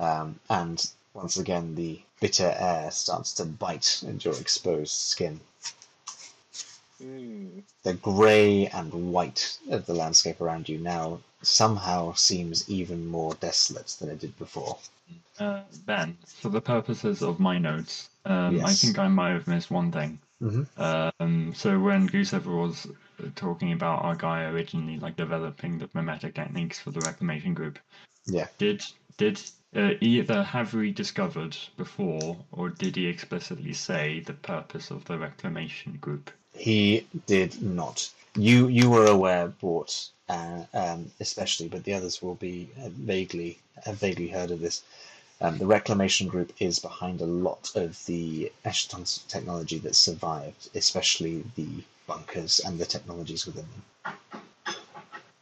um, 0.00 0.40
and 0.50 0.84
once 1.14 1.36
again 1.36 1.76
the 1.76 2.00
bitter 2.20 2.52
air 2.58 2.90
starts 2.90 3.34
to 3.34 3.44
bite 3.44 4.02
into 4.04 4.30
your 4.30 4.40
exposed 4.40 4.94
skin. 4.94 5.40
Hmm. 7.00 7.60
The 7.84 7.94
grey 7.94 8.66
and 8.66 9.12
white 9.12 9.58
of 9.70 9.86
the 9.86 9.94
landscape 9.94 10.40
around 10.40 10.68
you 10.68 10.78
now 10.78 11.20
somehow 11.42 12.12
seems 12.14 12.68
even 12.68 13.06
more 13.06 13.34
desolate 13.34 13.86
than 14.00 14.10
it 14.10 14.20
did 14.20 14.36
before. 14.38 14.78
uh, 15.38 15.62
ben, 15.86 16.16
for 16.26 16.48
the 16.48 16.60
purposes 16.60 17.22
of 17.22 17.38
my 17.38 17.58
notes, 17.58 18.10
um, 18.24 18.64
I 18.64 18.72
think 18.74 18.98
I 18.98 19.08
might 19.08 19.30
have 19.30 19.46
missed 19.46 19.70
one 19.70 19.92
thing. 19.92 20.18
Mhm. 20.42 20.66
Um, 21.20 21.54
so 21.54 21.78
when 21.78 22.08
Gusev 22.08 22.44
was 22.46 22.86
talking 23.34 23.72
about 23.72 24.02
our 24.04 24.14
guy 24.14 24.44
originally 24.44 24.98
like 24.98 25.16
developing 25.16 25.78
the 25.78 25.88
mimetic 25.94 26.34
techniques 26.34 26.78
for 26.78 26.90
the 26.90 27.00
reclamation 27.00 27.54
group, 27.54 27.78
Yeah. 28.26 28.48
did 28.58 28.84
did 29.16 29.40
uh, 29.74 29.94
either 30.00 30.42
have 30.44 30.74
we 30.74 30.92
discovered 30.92 31.56
before 31.76 32.36
or 32.52 32.68
did 32.68 32.96
he 32.96 33.06
explicitly 33.06 33.72
say 33.72 34.20
the 34.20 34.32
purpose 34.34 34.90
of 34.90 35.04
the 35.06 35.18
reclamation 35.18 35.98
group? 36.00 36.30
He 36.54 37.06
did 37.26 37.60
not. 37.62 38.10
You 38.38 38.68
you 38.68 38.88
were 38.88 39.06
aware, 39.06 39.48
Bort, 39.48 40.10
uh, 40.28 40.62
um, 40.72 41.10
especially, 41.18 41.66
but 41.68 41.82
the 41.82 41.94
others 41.94 42.22
will 42.22 42.36
be 42.36 42.70
uh, 42.80 42.88
vaguely 42.90 43.58
have 43.84 43.98
vaguely 43.98 44.28
heard 44.28 44.52
of 44.52 44.60
this. 44.60 44.82
Um, 45.40 45.58
the 45.58 45.66
reclamation 45.66 46.28
group 46.28 46.52
is 46.60 46.78
behind 46.78 47.20
a 47.20 47.26
lot 47.26 47.72
of 47.74 48.04
the 48.06 48.52
Eschaton's 48.64 49.24
technology 49.28 49.78
that 49.78 49.96
survived, 49.96 50.68
especially 50.74 51.44
the 51.56 51.68
bunkers 52.06 52.60
and 52.60 52.78
the 52.78 52.86
technologies 52.86 53.44
within 53.44 53.66
them. 53.72 54.14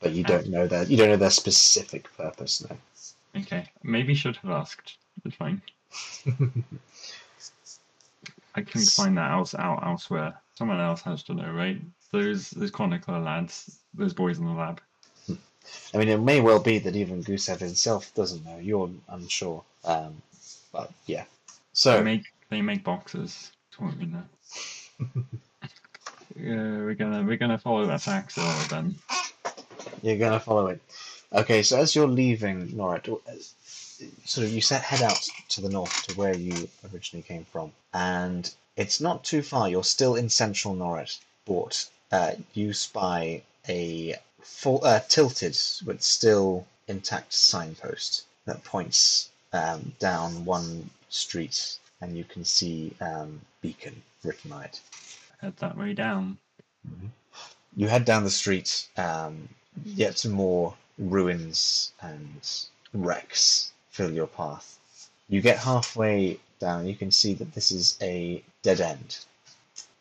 But 0.00 0.12
you 0.12 0.24
don't 0.24 0.48
know 0.48 0.66
that. 0.66 0.88
You 0.88 0.96
don't 0.96 1.08
know 1.08 1.16
their 1.16 1.30
specific 1.30 2.14
purpose, 2.16 2.66
no. 2.68 2.76
Okay, 3.40 3.68
maybe 3.82 4.14
should 4.14 4.36
have 4.36 4.50
asked. 4.50 4.96
It's 5.24 5.36
fine. 5.36 5.60
I 8.54 8.62
can't 8.62 8.88
find 8.88 9.18
that 9.18 9.32
else 9.32 9.54
out 9.54 9.84
elsewhere. 9.84 10.40
Someone 10.54 10.80
else 10.80 11.02
has 11.02 11.22
to 11.24 11.34
know, 11.34 11.50
right? 11.50 11.78
Those 12.12 12.50
those 12.50 12.70
chronicler 12.70 13.18
lads, 13.18 13.78
those 13.94 14.14
boys 14.14 14.38
in 14.38 14.46
the 14.46 14.52
lab. 14.52 14.80
I 15.92 15.98
mean, 15.98 16.08
it 16.08 16.18
may 16.20 16.40
well 16.40 16.60
be 16.60 16.78
that 16.78 16.94
even 16.94 17.24
Gusev 17.24 17.58
himself 17.58 18.14
doesn't 18.14 18.44
know. 18.44 18.58
You're 18.58 18.90
unsure. 19.08 19.64
Um, 19.84 20.22
but 20.72 20.92
yeah. 21.06 21.24
They 21.24 21.52
So 21.72 22.02
make 22.02 22.24
they 22.50 22.62
make 22.62 22.84
boxes. 22.84 23.50
We 23.78 24.06
know. 24.06 24.22
yeah, 26.36 26.78
we're 26.78 26.94
gonna 26.94 27.22
we're 27.22 27.36
gonna 27.36 27.58
follow 27.58 27.86
that 27.86 28.00
tax 28.00 28.38
order 28.38 28.68
then. 28.70 28.94
you're 30.02 30.16
gonna 30.16 30.40
follow 30.40 30.68
it. 30.68 30.80
Okay, 31.32 31.62
so 31.62 31.78
as 31.78 31.94
you're 31.94 32.06
leaving 32.08 32.68
Norret, 32.68 33.08
uh, 33.08 33.18
sort 34.24 34.46
of 34.46 34.52
you 34.52 34.60
set 34.60 34.82
head 34.82 35.02
out 35.02 35.20
to 35.48 35.60
the 35.60 35.68
north 35.68 36.06
to 36.06 36.14
where 36.14 36.34
you 36.34 36.68
originally 36.92 37.22
came 37.22 37.44
from, 37.44 37.72
and 37.92 38.54
it's 38.76 39.00
not 39.00 39.24
too 39.24 39.42
far. 39.42 39.68
You're 39.68 39.84
still 39.84 40.14
in 40.14 40.28
central 40.30 40.74
Norret, 40.74 41.18
but 41.44 41.88
uh, 42.12 42.32
you 42.54 42.72
spy 42.72 43.42
a 43.68 44.14
full, 44.40 44.84
uh, 44.84 45.00
tilted 45.08 45.56
but 45.84 46.02
still 46.02 46.66
intact 46.88 47.32
signpost 47.32 48.24
that 48.44 48.62
points 48.64 49.30
um, 49.52 49.92
down 49.98 50.44
one 50.44 50.90
street, 51.08 51.78
and 52.00 52.16
you 52.16 52.24
can 52.24 52.44
see 52.44 52.92
um, 53.00 53.40
Beacon 53.60 54.02
written 54.22 54.52
on 54.52 54.62
it. 54.62 54.80
Head 55.40 55.56
that 55.58 55.76
way 55.76 55.92
down. 55.92 56.38
You 57.76 57.88
head 57.88 58.04
down 58.04 58.24
the 58.24 58.30
street, 58.30 58.88
um, 58.96 59.48
yet 59.84 60.18
some 60.18 60.32
more 60.32 60.74
ruins 60.98 61.92
and 62.00 62.40
wrecks 62.94 63.72
fill 63.90 64.12
your 64.12 64.26
path. 64.26 64.78
You 65.28 65.40
get 65.40 65.58
halfway 65.58 66.38
down, 66.58 66.86
you 66.86 66.94
can 66.94 67.10
see 67.10 67.34
that 67.34 67.52
this 67.54 67.70
is 67.70 67.98
a 68.00 68.42
dead 68.62 68.80
end. 68.80 69.18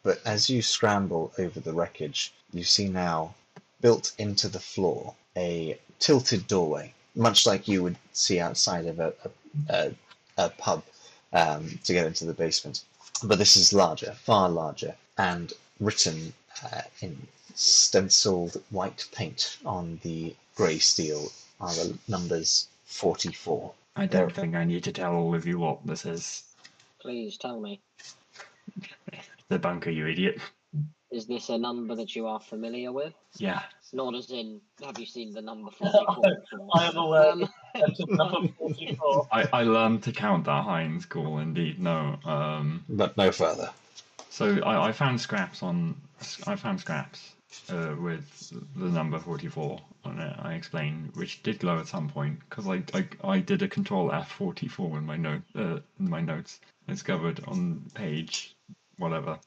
But 0.05 0.21
as 0.23 0.51
you 0.51 0.61
scramble 0.61 1.33
over 1.39 1.59
the 1.59 1.73
wreckage, 1.73 2.31
you 2.53 2.63
see 2.63 2.87
now, 2.87 3.33
built 3.81 4.13
into 4.19 4.47
the 4.47 4.59
floor, 4.59 5.15
a 5.35 5.79
tilted 5.97 6.45
doorway, 6.45 6.93
much 7.15 7.47
like 7.47 7.67
you 7.67 7.81
would 7.81 7.97
see 8.13 8.39
outside 8.39 8.85
of 8.85 8.99
a, 8.99 9.15
a, 9.23 9.29
a, 9.67 9.95
a 10.37 10.49
pub 10.49 10.83
um, 11.33 11.79
to 11.85 11.93
get 11.93 12.05
into 12.05 12.23
the 12.23 12.35
basement. 12.35 12.83
But 13.23 13.39
this 13.39 13.57
is 13.57 13.73
larger, 13.73 14.11
far 14.13 14.47
larger, 14.47 14.95
and 15.17 15.51
written 15.79 16.33
uh, 16.63 16.83
in 17.01 17.27
stenciled 17.55 18.61
white 18.69 19.07
paint 19.11 19.57
on 19.65 19.99
the 20.03 20.35
grey 20.53 20.77
steel 20.77 21.31
are 21.59 21.73
the 21.73 21.97
numbers 22.07 22.67
44. 22.85 23.73
I 23.95 24.05
don't 24.05 24.31
think 24.31 24.53
I 24.53 24.65
need 24.65 24.83
to 24.83 24.91
tell 24.91 25.15
all 25.15 25.33
of 25.33 25.47
you 25.47 25.57
what 25.57 25.83
this 25.87 26.05
is. 26.05 26.43
Please 26.99 27.37
tell 27.37 27.59
me, 27.59 27.79
The 29.49 29.59
bunker, 29.59 29.89
you 29.91 30.07
idiot. 30.07 30.39
is 31.11 31.27
this 31.27 31.49
a 31.49 31.57
number 31.57 31.95
that 31.95 32.15
you 32.15 32.27
are 32.27 32.39
familiar 32.39 32.91
with? 32.91 33.13
Yeah. 33.37 33.61
Not 33.93 34.15
as 34.15 34.31
in, 34.31 34.59
have 34.83 34.97
you 34.99 35.05
seen 35.05 35.33
the 35.33 35.41
number 35.41 35.71
44? 35.71 36.23
I 36.73 36.85
am 36.87 36.97
aware. 36.97 37.31
Um, 37.31 37.47
Number 38.09 38.47
44. 38.57 39.27
I, 39.31 39.47
I 39.53 39.63
learned 39.63 40.03
to 40.03 40.11
count 40.11 40.45
that 40.45 40.63
high 40.63 40.81
in 40.81 40.99
school, 40.99 41.37
indeed. 41.39 41.79
No. 41.79 42.17
Um, 42.25 42.83
But 42.89 43.15
no 43.17 43.31
further. 43.31 43.69
so 44.29 44.59
I, 44.63 44.87
I 44.87 44.91
found 44.91 45.21
scraps 45.21 45.61
on. 45.61 45.95
I 46.47 46.55
found 46.55 46.79
scraps 46.79 47.33
uh, 47.69 47.93
with 47.99 48.51
the 48.75 48.85
number 48.89 49.19
44 49.19 49.79
on 50.05 50.19
it. 50.19 50.35
I 50.39 50.53
explained, 50.55 51.11
which 51.15 51.43
did 51.43 51.59
glow 51.59 51.77
at 51.79 51.87
some 51.87 52.09
point 52.09 52.39
because 52.49 52.67
I, 52.67 52.81
I 52.93 53.07
I 53.23 53.39
did 53.39 53.61
a 53.61 53.67
control 53.67 54.09
F44 54.09 54.97
in 54.97 55.05
my 55.05 55.17
note 55.17 55.41
uh, 55.55 55.79
in 55.99 56.09
my 56.09 56.21
notes. 56.21 56.59
Discovered 56.87 57.41
on 57.47 57.81
page 57.93 58.54
whatever. 58.97 59.39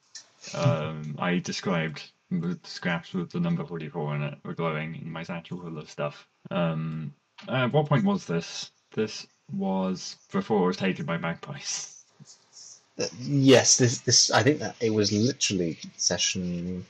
Um, 0.54 1.16
I 1.18 1.38
described 1.38 2.10
the 2.30 2.58
scraps 2.64 3.12
with 3.12 3.30
the 3.30 3.40
number 3.40 3.64
44 3.64 4.16
in 4.16 4.22
it 4.22 4.38
were 4.44 4.54
glowing 4.54 4.94
in 4.96 5.10
my 5.10 5.22
satchel 5.22 5.60
full 5.60 5.78
of 5.78 5.90
stuff. 5.90 6.26
Um, 6.50 7.12
at 7.48 7.72
what 7.72 7.86
point 7.86 8.04
was 8.04 8.26
this? 8.26 8.70
This 8.94 9.26
was 9.52 10.16
before 10.32 10.64
it 10.64 10.66
was 10.68 10.76
taken 10.76 11.04
by 11.06 11.16
Magpies. 11.16 12.04
Uh, 12.98 13.06
yes, 13.20 13.76
this 13.78 13.98
this 14.00 14.30
I 14.30 14.42
think 14.42 14.58
that 14.58 14.74
it 14.80 14.90
was 14.90 15.12
literally 15.12 15.78
session 15.96 16.84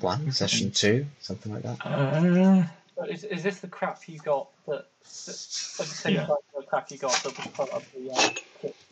one, 0.00 0.32
session 0.32 0.70
two, 0.72 1.06
something 1.20 1.52
like 1.52 1.62
that. 1.62 1.86
Uh, 1.86 2.66
But 2.96 3.10
Is, 3.10 3.24
is 3.24 3.42
this 3.42 3.60
the 3.60 3.68
crap 3.68 4.08
you 4.08 4.18
got 4.18 4.48
that, 4.66 4.86
that 5.04 5.76
like 5.78 5.88
the 5.88 5.94
same 5.94 6.14
Yeah. 6.14 6.26
type 6.26 6.38
of 6.56 6.66
crap 6.66 6.90
you 6.90 6.98
got 6.98 7.12
that 7.22 7.36
was 7.36 7.46
part 7.48 7.70
of 7.70 7.86
the 7.94 8.10
uh, 8.10 8.30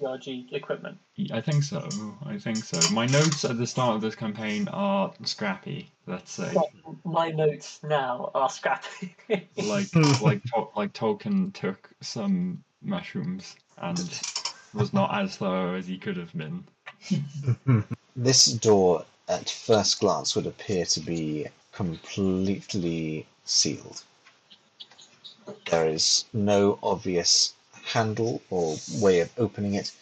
PRG 0.01 0.53
equipment? 0.53 0.99
I 1.33 1.41
think 1.41 1.63
so. 1.63 1.89
I 2.27 2.39
think 2.39 2.59
so. 2.59 2.79
My 2.93 3.07
notes 3.07 3.45
at 3.45 3.59
the 3.59 3.67
start 3.67 3.97
of 3.97 4.01
this 4.01 4.15
campaign 4.15 4.69
are 4.69 5.13
scrappy. 5.25 5.91
Let's 6.07 6.33
say, 6.33 6.53
But 6.55 6.71
my 7.05 7.31
notes 7.31 7.81
now 7.83 8.31
are 8.35 8.51
scrappy. 8.51 9.15
like 9.57 9.95
like 10.21 10.43
like 10.77 10.93
Tolkien 10.93 11.53
took 11.53 11.91
some 12.01 12.63
mushrooms 12.83 13.57
and 13.79 14.21
was 14.75 14.93
not 14.93 15.15
as 15.15 15.37
thorough 15.37 15.77
as 15.77 15.87
he 15.87 15.99
could 15.99 16.17
have 16.17 16.33
been. 16.33 16.65
This 18.15 18.45
door, 18.45 19.07
at 19.27 19.49
first 19.49 20.01
glance, 20.01 20.37
would 20.37 20.47
appear 20.47 20.85
to 20.85 21.01
be 21.01 21.47
completely 21.73 23.27
sealed. 23.47 24.05
There 25.71 25.89
is 25.89 26.27
no 26.35 26.79
obvious 26.83 27.55
handle 27.85 28.43
or 28.51 28.77
way 29.01 29.21
of 29.21 29.31
opening 29.39 29.75
it. 29.75 29.93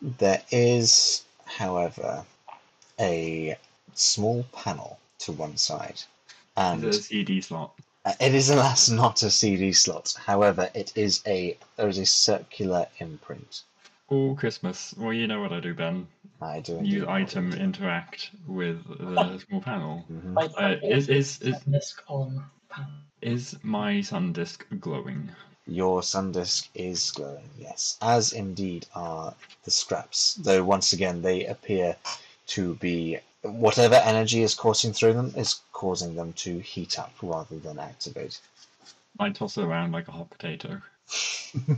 There 0.00 0.42
is, 0.50 1.24
however, 1.44 2.24
a 3.00 3.56
small 3.94 4.44
panel 4.52 4.98
to 5.20 5.32
one 5.32 5.56
side, 5.56 6.02
and 6.56 6.82
The 6.82 6.92
CD 6.92 7.40
slot. 7.40 7.74
Uh, 8.04 8.14
It 8.20 8.34
is 8.34 8.50
alas 8.50 8.88
not 8.88 9.22
a 9.22 9.30
CD 9.30 9.72
slot. 9.72 10.14
However, 10.26 10.70
it 10.74 10.92
is 10.96 11.22
a 11.26 11.56
there 11.76 11.88
is 11.88 11.98
a 11.98 12.06
circular 12.06 12.86
imprint. 12.98 13.62
Oh, 14.10 14.34
Christmas. 14.34 14.94
Well, 14.98 15.12
you 15.12 15.26
know 15.26 15.40
what 15.40 15.52
I 15.52 15.60
do, 15.60 15.74
Ben. 15.74 16.08
I 16.40 16.60
do 16.60 16.76
indeed 16.78 16.92
Use 16.94 17.08
item 17.08 17.48
it 17.48 17.54
is. 17.54 17.60
interact 17.60 18.30
with 18.46 18.84
the 18.86 19.38
small 19.38 19.60
panel. 19.62 20.04
Mhm. 20.10 20.36
Uh, 20.58 20.76
is 20.82 21.08
is 21.08 21.40
is 21.42 21.60
disc 21.60 22.02
on 22.08 22.44
panel. 22.68 22.90
is 23.20 23.56
my 23.62 24.00
sun 24.02 24.32
disk 24.32 24.66
glowing? 24.80 25.30
Your 25.66 26.02
sun 26.02 26.32
disk 26.32 26.68
is 26.74 27.10
glowing, 27.12 27.48
yes, 27.58 27.96
as 28.02 28.32
indeed 28.32 28.86
are 28.94 29.34
the 29.64 29.70
scraps. 29.70 30.34
Though 30.34 30.64
once 30.64 30.92
again, 30.92 31.22
they 31.22 31.46
appear 31.46 31.96
to 32.48 32.74
be 32.76 33.18
whatever 33.42 33.94
energy 33.96 34.42
is 34.42 34.54
coursing 34.54 34.92
through 34.92 35.14
them 35.14 35.32
is 35.36 35.60
causing 35.72 36.14
them 36.14 36.32
to 36.34 36.58
heat 36.60 36.98
up 36.98 37.12
rather 37.22 37.58
than 37.58 37.78
activate. 37.78 38.40
I 39.18 39.30
toss 39.30 39.56
it 39.56 39.64
around 39.64 39.92
like 39.92 40.08
a 40.08 40.12
hot 40.12 40.30
potato. 40.30 40.80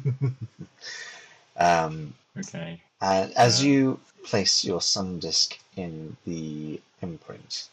um, 1.56 2.15
Okay. 2.39 2.81
And 3.01 3.32
as 3.32 3.62
Yeah. 3.62 3.70
you 3.70 4.01
place 4.24 4.65
your 4.65 4.81
sun 4.81 5.19
disk 5.19 5.59
in 5.77 6.16
the 6.24 6.81
imprint, 7.02 7.69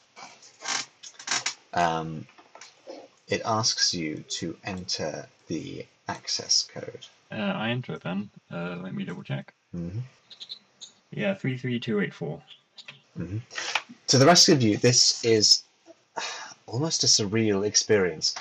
um, 1.73 2.27
it 3.27 3.41
asks 3.45 3.93
you 3.93 4.23
to 4.39 4.57
enter 4.63 5.27
the 5.51 5.85
access 6.07 6.63
code. 6.63 7.05
Uh, 7.29 7.53
I 7.63 7.69
enter 7.69 7.93
it 7.93 8.03
then. 8.03 8.29
Uh, 8.49 8.77
let 8.81 8.93
me 8.93 9.03
double 9.03 9.23
check. 9.23 9.53
hmm 9.71 9.99
Yeah, 11.11 11.33
three 11.33 11.57
three 11.57 11.79
two 11.79 11.99
eight 11.99 12.13
four. 12.13 12.41
To 14.07 14.17
the 14.17 14.25
rest 14.25 14.47
of 14.49 14.61
you, 14.61 14.77
this 14.77 15.23
is 15.25 15.63
almost 16.65 17.03
a 17.03 17.07
surreal 17.07 17.65
experience. 17.65 18.33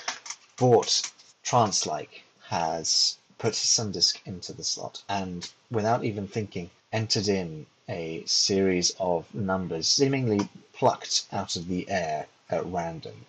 Bort, 0.56 1.10
trance 1.42 1.84
like, 1.84 2.22
has 2.48 3.18
put 3.38 3.54
sun 3.56 3.90
disk 3.90 4.20
into 4.26 4.52
the 4.52 4.64
slot 4.64 5.02
and, 5.08 5.50
without 5.70 6.04
even 6.04 6.28
thinking, 6.28 6.70
entered 6.92 7.28
in 7.28 7.66
a 7.88 8.22
series 8.24 8.94
of 9.00 9.34
numbers 9.34 9.88
seemingly 9.88 10.48
plucked 10.72 11.26
out 11.32 11.56
of 11.56 11.66
the 11.66 11.88
air 11.90 12.26
at 12.50 12.64
random. 12.66 13.26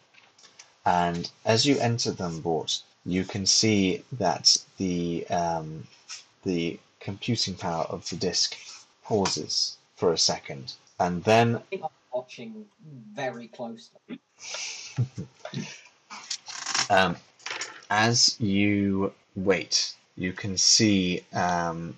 And 0.85 1.31
as 1.45 1.65
you 1.65 1.79
enter 1.79 2.11
them, 2.11 2.41
Bort, 2.41 2.81
you 3.05 3.23
can 3.23 3.45
see 3.45 4.03
that 4.13 4.57
the 4.77 5.25
um, 5.27 5.87
the 6.43 6.79
computing 6.99 7.55
power 7.55 7.85
of 7.85 8.07
the 8.09 8.15
disk 8.15 8.55
pauses 9.03 9.77
for 9.95 10.13
a 10.13 10.17
second, 10.17 10.73
and 10.99 11.23
then 11.23 11.61
I'm 11.73 11.89
watching 12.13 12.65
very 13.13 13.47
closely. 13.47 14.19
Um, 16.89 17.15
as 17.89 18.35
you 18.37 19.13
wait, 19.37 19.95
you 20.17 20.33
can 20.33 20.57
see 20.57 21.23
um, 21.31 21.95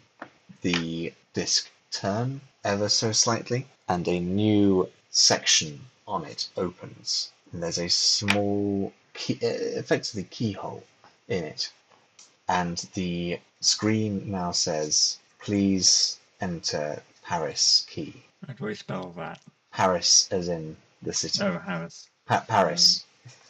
the 0.61 1.11
disk 1.33 1.71
turn 1.89 2.41
ever 2.63 2.89
so 2.89 3.11
slightly, 3.11 3.65
and 3.89 4.07
a 4.07 4.19
new 4.19 4.87
section 5.09 5.81
on 6.07 6.25
it 6.25 6.47
opens. 6.57 7.31
And 7.51 7.63
there's 7.63 7.79
a 7.79 7.89
small, 7.89 8.93
key, 9.15 9.39
effectively 9.41 10.25
keyhole 10.25 10.83
in 11.33 11.43
it, 11.43 11.71
and 12.47 12.77
the 12.93 13.39
screen 13.59 14.29
now 14.31 14.51
says, 14.51 15.17
"Please 15.39 16.19
enter 16.39 17.01
Paris 17.23 17.85
key." 17.89 18.23
How 18.47 18.53
do 18.53 18.65
we 18.65 18.75
spell 18.75 19.09
that? 19.17 19.39
Paris, 19.71 20.27
as 20.31 20.47
in 20.49 20.77
the 21.01 21.13
city. 21.13 21.41
Oh, 21.43 21.57
Harris. 21.57 22.07
Pa- 22.27 22.45
Paris. 22.47 23.05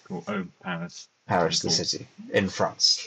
Cool. 0.05 0.23
Oh, 0.27 0.45
Paris. 0.63 1.07
Paris, 1.27 1.59
the 1.59 1.69
city, 1.69 2.07
in 2.31 2.49
France. 2.49 3.05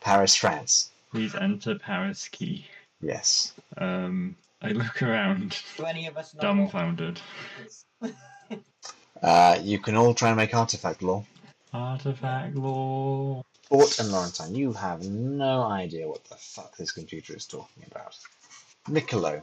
Paris, 0.00 0.34
France. 0.34 0.90
Please 1.10 1.34
enter 1.34 1.78
Paris 1.78 2.28
key. 2.28 2.66
Yes. 3.00 3.52
Um, 3.76 4.36
I 4.62 4.68
look 4.70 5.02
around, 5.02 5.56
Do 5.76 5.84
any 5.84 6.06
of 6.06 6.16
us 6.16 6.34
know? 6.34 6.40
dumbfounded. 6.42 7.20
Uh, 9.20 9.58
you 9.62 9.80
can 9.80 9.96
all 9.96 10.14
try 10.14 10.28
and 10.28 10.36
make 10.36 10.54
artifact 10.54 11.02
lore. 11.02 11.26
Artifact 11.74 12.54
lore. 12.54 13.44
Bort 13.70 13.98
and 13.98 14.10
Laurentine, 14.10 14.56
you 14.56 14.72
have 14.72 15.02
no 15.04 15.62
idea 15.62 16.08
what 16.08 16.24
the 16.24 16.36
fuck 16.36 16.76
this 16.76 16.90
computer 16.90 17.36
is 17.36 17.44
talking 17.44 17.84
about. 17.90 18.16
Niccolo, 18.88 19.42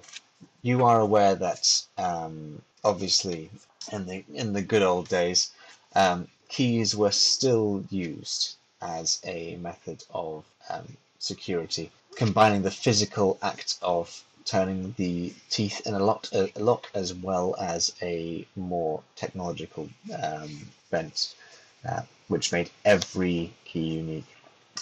you 0.63 0.83
are 0.83 0.99
aware 0.99 1.35
that 1.35 1.83
um, 1.97 2.61
obviously 2.83 3.51
in 3.91 4.07
the 4.07 4.25
in 4.33 4.53
the 4.53 4.63
good 4.63 4.81
old 4.81 5.07
days, 5.09 5.51
um, 5.95 6.27
keys 6.49 6.95
were 6.95 7.11
still 7.11 7.83
used 7.91 8.55
as 8.81 9.19
a 9.23 9.57
method 9.57 10.03
of 10.09 10.43
um, 10.69 10.97
security, 11.19 11.91
combining 12.15 12.63
the 12.63 12.71
physical 12.71 13.37
act 13.43 13.77
of 13.83 14.23
turning 14.43 14.93
the 14.97 15.33
teeth 15.51 15.85
in 15.85 15.93
a 15.93 15.99
lock, 15.99 16.27
a 16.33 16.51
lock 16.57 16.89
as 16.95 17.13
well 17.13 17.55
as 17.59 17.93
a 18.01 18.47
more 18.55 19.03
technological 19.15 19.87
um, 20.23 20.67
bent 20.89 21.35
uh, 21.87 22.01
which 22.27 22.51
made 22.51 22.69
every 22.83 23.53
key 23.65 23.95
unique. 23.95 24.25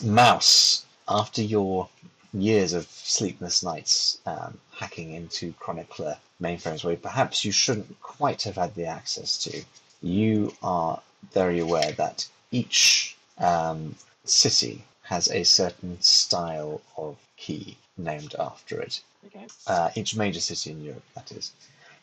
Mouse, 0.01 0.85
after 1.07 1.41
your 1.41 1.89
years 2.33 2.73
of 2.73 2.87
sleepless 2.87 3.61
nights 3.61 4.17
um, 4.25 4.59
hacking 4.71 5.13
into 5.13 5.53
chronicler 5.59 6.17
mainframes 6.41 6.83
where 6.83 6.95
perhaps 6.95 7.45
you 7.45 7.51
shouldn't 7.51 8.01
quite 8.01 8.41
have 8.43 8.55
had 8.55 8.73
the 8.75 8.85
access 8.85 9.37
to, 9.43 9.63
you 10.01 10.53
are 10.63 11.01
very 11.31 11.59
aware 11.59 11.91
that 11.93 12.27
each 12.51 13.15
um, 13.37 13.95
city 14.25 14.83
has 15.03 15.29
a 15.29 15.43
certain 15.43 16.01
style 16.01 16.81
of 16.97 17.17
key 17.37 17.77
named 17.97 18.35
after 18.39 18.79
it. 18.79 19.01
Okay. 19.27 19.45
Uh, 19.67 19.89
each 19.95 20.15
major 20.15 20.39
city 20.39 20.71
in 20.71 20.83
Europe, 20.83 21.03
that 21.15 21.31
is. 21.31 21.51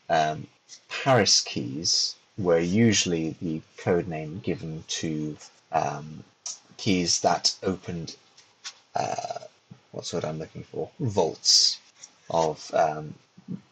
Um, 0.09 0.47
Paris 0.89 1.41
keys 1.41 2.15
were 2.41 2.59
usually 2.59 3.35
the 3.41 3.61
code 3.77 4.07
name 4.07 4.39
given 4.39 4.83
to 4.87 5.37
um, 5.71 6.23
keys 6.77 7.21
that 7.21 7.55
opened 7.63 8.15
uh, 8.95 9.39
what's 9.91 10.13
what 10.13 10.25
I'm 10.25 10.39
looking 10.39 10.63
for 10.63 10.89
vaults 10.99 11.79
of 12.29 12.73
um, 12.73 13.13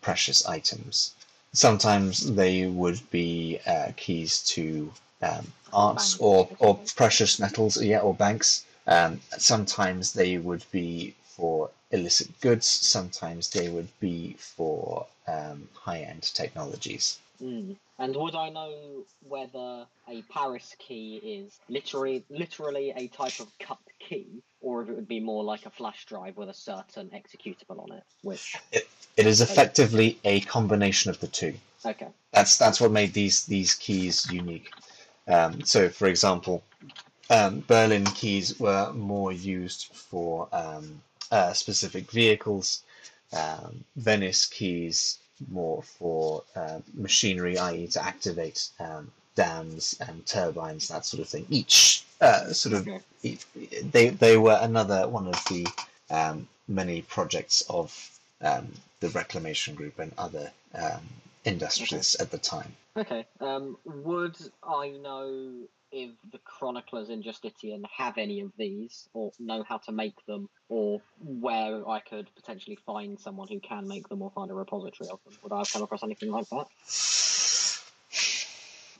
precious 0.01 0.45
items. 0.45 1.13
Sometimes 1.53 2.35
they 2.35 2.67
would 2.67 3.01
be 3.09 3.59
uh, 3.65 3.91
keys 3.97 4.43
to 4.53 4.91
um, 5.21 5.51
arts 5.73 6.17
or, 6.19 6.47
or 6.59 6.79
precious 6.95 7.39
metals, 7.39 7.81
yeah, 7.81 7.99
or 7.99 8.13
banks. 8.13 8.65
Um, 8.87 9.21
sometimes 9.37 10.13
they 10.13 10.37
would 10.37 10.63
be 10.71 11.15
for 11.23 11.69
illicit 11.91 12.39
goods. 12.41 12.67
Sometimes 12.67 13.49
they 13.49 13.69
would 13.69 13.89
be 13.99 14.35
for 14.39 15.05
um, 15.27 15.67
high-end 15.73 16.23
technologies. 16.33 17.17
Mm. 17.41 17.77
And 17.97 18.15
would 18.15 18.35
I 18.35 18.49
know 18.49 19.05
whether 19.27 19.85
a 20.07 20.21
Paris 20.29 20.75
key 20.79 21.17
is 21.23 21.59
literally 21.69 22.23
literally 22.29 22.93
a 22.95 23.07
type 23.07 23.39
of 23.39 23.47
cut 23.59 23.79
key, 23.99 24.41
or 24.61 24.81
if 24.81 24.89
it 24.89 24.95
would 24.95 25.07
be 25.07 25.19
more 25.19 25.43
like 25.43 25.65
a 25.65 25.69
flash 25.69 26.05
drive 26.05 26.37
with 26.37 26.49
a 26.49 26.53
certain 26.53 27.09
executable 27.09 27.81
on 27.81 27.91
it? 27.91 28.03
Which 28.21 28.55
It 28.71 29.25
is 29.25 29.41
effectively 29.41 30.17
a 30.23 30.39
combination 30.41 31.09
of 31.09 31.19
the 31.19 31.27
two. 31.27 31.55
okay, 31.85 32.07
That's 32.31 32.57
that's 32.57 32.79
what 32.79 32.91
made 32.91 33.13
these 33.13 33.45
these 33.45 33.75
keys 33.75 34.31
unique. 34.31 34.71
Um, 35.27 35.63
so, 35.63 35.89
for 35.89 36.07
example, 36.07 36.63
um, 37.29 37.63
Berlin 37.67 38.05
keys 38.05 38.59
were 38.59 38.91
more 38.93 39.31
used 39.31 39.93
for 39.93 40.47
um, 40.51 41.01
uh, 41.31 41.53
specific 41.53 42.09
vehicles. 42.11 42.83
Um, 43.31 43.83
Venice 43.95 44.45
keys 44.47 45.19
more 45.49 45.83
for 45.83 46.43
uh, 46.55 46.79
machinery, 46.93 47.57
i.e., 47.57 47.87
to 47.87 48.03
activate 48.03 48.69
um, 48.79 49.11
dams 49.35 49.97
and 50.05 50.25
turbines, 50.25 50.87
that 50.89 51.05
sort 51.05 51.21
of 51.21 51.29
thing. 51.29 51.45
Each 51.49 52.03
uh, 52.21 52.51
sort 52.51 52.75
of 52.75 52.87
okay, 52.87 53.37
they 53.91 54.09
they 54.09 54.37
were 54.37 54.59
another 54.61 55.07
one 55.07 55.27
of 55.27 55.41
the 55.45 55.67
um, 56.09 56.47
many 56.67 57.01
projects 57.03 57.61
of 57.69 58.19
um, 58.41 58.67
the 58.99 59.09
Reclamation 59.09 59.75
Group 59.75 59.99
and 59.99 60.11
other 60.17 60.51
um, 60.75 61.01
industrialists 61.45 62.19
at 62.19 62.31
the 62.31 62.37
time. 62.37 62.75
okay. 62.97 63.25
Um, 63.39 63.77
would 63.85 64.37
I 64.63 64.89
know 64.89 65.53
if 65.91 66.11
the 66.31 66.37
chroniclers 66.39 67.09
in 67.09 67.21
Justitian 67.21 67.85
have 67.95 68.17
any 68.17 68.41
of 68.41 68.51
these, 68.57 69.07
or 69.13 69.31
know 69.39 69.63
how 69.63 69.77
to 69.77 69.91
make 69.91 70.25
them, 70.27 70.49
or 70.69 71.01
where 71.19 71.87
I 71.87 71.99
could 71.99 72.29
potentially 72.35 72.77
find 72.85 73.19
someone 73.19 73.47
who 73.47 73.59
can 73.59 73.87
make 73.87 74.07
them, 74.09 74.21
or 74.21 74.31
find 74.31 74.51
a 74.51 74.53
repository 74.53 75.09
of 75.09 75.19
them? 75.25 75.33
Would 75.43 75.53
I 75.53 75.59
have 75.59 75.71
come 75.71 75.83
across 75.83 76.03
anything 76.03 76.31
like 76.31 76.47
that? 76.49 76.67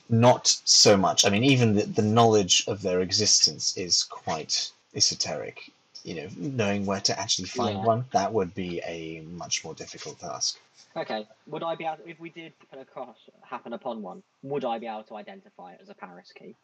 Not 0.08 0.48
so 0.64 0.96
much. 0.96 1.24
I 1.24 1.30
mean, 1.30 1.44
even 1.44 1.74
the, 1.74 1.84
the 1.84 2.02
knowledge 2.02 2.64
of 2.66 2.82
their 2.82 3.00
existence 3.00 3.76
is 3.76 4.02
quite 4.02 4.72
esoteric. 4.94 5.70
You 6.02 6.14
know, 6.14 6.28
knowing 6.36 6.86
where 6.86 7.00
to 7.02 7.20
actually 7.20 7.48
find 7.48 7.78
Yeah. 7.78 7.84
one, 7.84 8.04
that 8.12 8.32
would 8.32 8.54
be 8.54 8.80
a 8.86 9.20
much 9.20 9.62
more 9.64 9.74
difficult 9.74 10.18
task. 10.18 10.58
Okay. 10.96 11.28
Would 11.46 11.62
I 11.62 11.76
be 11.76 11.84
able, 11.84 11.98
if 12.06 12.18
we 12.18 12.30
did 12.30 12.52
happen 12.60 12.80
across, 12.80 13.16
happen 13.42 13.72
upon 13.72 14.02
one, 14.02 14.22
would 14.42 14.64
I 14.64 14.78
be 14.78 14.86
able 14.86 15.04
to 15.04 15.16
identify 15.16 15.72
it 15.72 15.80
as 15.82 15.88
a 15.88 15.94
Paris 15.94 16.32
key? 16.36 16.56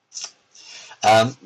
Um, 1.04 1.36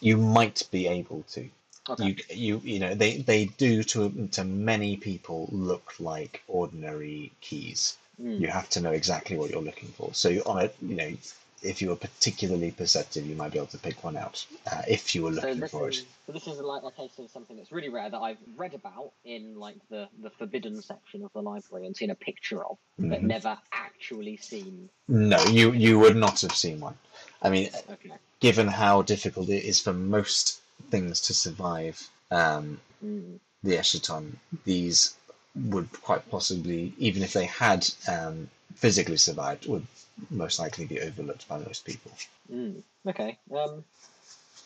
you 0.00 0.16
might 0.16 0.68
be 0.70 0.86
able 0.86 1.24
to. 1.30 1.48
Okay. 1.88 2.04
You, 2.04 2.16
you, 2.30 2.60
you 2.62 2.78
know, 2.78 2.94
they, 2.94 3.18
they 3.18 3.46
do 3.46 3.82
to 3.84 4.28
to 4.32 4.44
many 4.44 4.96
people 4.96 5.48
look 5.50 5.94
like 5.98 6.42
ordinary 6.46 7.32
keys. 7.40 7.96
Mm. 8.22 8.38
You 8.38 8.48
have 8.48 8.68
to 8.70 8.80
know 8.80 8.92
exactly 8.92 9.38
what 9.38 9.50
you're 9.50 9.62
looking 9.62 9.88
for. 9.88 10.12
So 10.12 10.30
on 10.44 10.64
a, 10.64 10.70
you 10.82 10.96
know, 10.96 11.12
if 11.62 11.82
you 11.82 11.88
were 11.90 11.96
particularly 11.96 12.70
perceptive, 12.70 13.26
you 13.26 13.34
might 13.36 13.52
be 13.52 13.58
able 13.58 13.68
to 13.68 13.78
pick 13.78 14.02
one 14.02 14.16
out 14.16 14.44
uh, 14.70 14.82
if 14.88 15.14
you 15.14 15.22
were 15.22 15.32
So 15.32 15.36
looking 15.40 15.60
this 15.60 15.70
for 15.70 15.88
is 15.88 15.98
it. 15.98 16.04
so 16.26 16.32
this 16.32 16.46
is 16.46 16.58
like 16.60 16.82
a 16.82 16.90
case 16.90 17.18
of 17.18 17.30
something 17.30 17.56
that's 17.56 17.72
really 17.72 17.88
rare 17.88 18.10
that 18.10 18.18
I've 18.18 18.38
read 18.56 18.74
about 18.74 19.12
in 19.24 19.54
like 19.56 19.76
the 19.90 20.08
the 20.22 20.30
forbidden 20.30 20.80
section 20.80 21.24
of 21.24 21.32
the 21.34 21.42
library 21.42 21.86
and 21.86 21.96
seen 21.96 22.10
a 22.10 22.14
picture 22.14 22.64
of, 22.64 22.78
but 22.98 23.20
Mhm. 23.20 23.22
never 23.22 23.58
actually 23.72 24.36
seen. 24.36 24.88
No, 25.08 25.42
you 25.44 25.72
you 25.72 25.98
would 25.98 26.16
not 26.16 26.40
have 26.40 26.54
seen 26.54 26.80
one. 26.80 26.96
I 27.42 27.50
mean, 27.50 27.70
Okay. 27.88 28.12
given 28.40 28.68
how 28.68 29.02
difficult 29.02 29.48
it 29.48 29.64
is 29.64 29.80
for 29.80 29.92
most 29.92 30.60
things 30.90 31.20
to 31.22 31.34
survive 31.34 32.08
um, 32.30 32.80
Mm. 33.04 33.40
the 33.62 33.76
Eschaton, 33.76 34.36
these 34.64 35.14
would 35.54 35.90
quite 36.02 36.28
possibly, 36.30 36.94
even 36.98 37.22
if 37.22 37.32
they 37.32 37.46
had 37.46 37.88
um, 38.08 38.48
physically 38.74 39.16
survived, 39.16 39.66
would 39.66 39.86
most 40.30 40.58
likely 40.58 40.86
be 40.86 41.00
overlooked 41.00 41.48
by 41.48 41.58
most 41.58 41.84
people. 41.84 42.12
Mm. 42.52 42.82
Okay. 43.06 43.38
Um. 43.54 43.84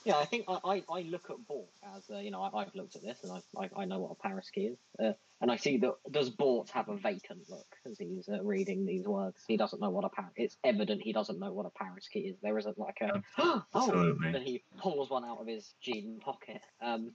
Yeah, 0.04 0.18
I 0.18 0.26
think 0.26 0.44
I, 0.48 0.58
I, 0.64 0.82
I 0.90 1.00
look 1.02 1.30
at 1.30 1.46
Bort 1.48 1.66
as 1.96 2.02
uh, 2.14 2.18
you 2.18 2.30
know 2.30 2.42
I, 2.42 2.58
I've 2.58 2.74
looked 2.74 2.94
at 2.94 3.02
this 3.02 3.18
and 3.22 3.32
I, 3.32 3.40
I, 3.58 3.82
I 3.82 3.84
know 3.86 4.00
what 4.00 4.10
a 4.10 4.14
Paris 4.16 4.50
key 4.50 4.66
is 4.66 4.78
uh, 5.00 5.12
and 5.40 5.50
I 5.50 5.56
see 5.56 5.78
that 5.78 5.94
does 6.10 6.28
Bort 6.28 6.68
have 6.70 6.90
a 6.90 6.96
vacant 6.96 7.48
look 7.48 7.66
as 7.90 7.98
he's 7.98 8.28
uh, 8.28 8.42
reading 8.42 8.84
these 8.84 9.06
words 9.06 9.38
he 9.48 9.56
doesn't 9.56 9.80
know 9.80 9.88
what 9.88 10.04
a 10.04 10.10
Paris 10.10 10.32
it's 10.36 10.56
evident 10.62 11.00
he 11.00 11.14
doesn't 11.14 11.40
know 11.40 11.54
what 11.54 11.64
a 11.64 11.70
Paris 11.70 12.06
key 12.06 12.20
is 12.20 12.36
there 12.42 12.58
isn't 12.58 12.78
like 12.78 12.98
a 13.00 13.22
oh 13.38 13.64
Absolutely. 13.74 14.32
then 14.32 14.42
he 14.42 14.62
pulls 14.78 15.08
one 15.08 15.24
out 15.24 15.40
of 15.40 15.46
his 15.46 15.72
jean 15.80 16.20
pocket 16.22 16.60
um 16.82 17.12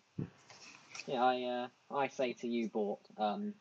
yeah 1.07 1.23
I 1.23 1.43
uh, 1.43 1.67
I 1.95 2.07
say 2.07 2.33
to 2.33 2.47
you 2.47 2.69
Bort 2.69 2.99
um 3.17 3.53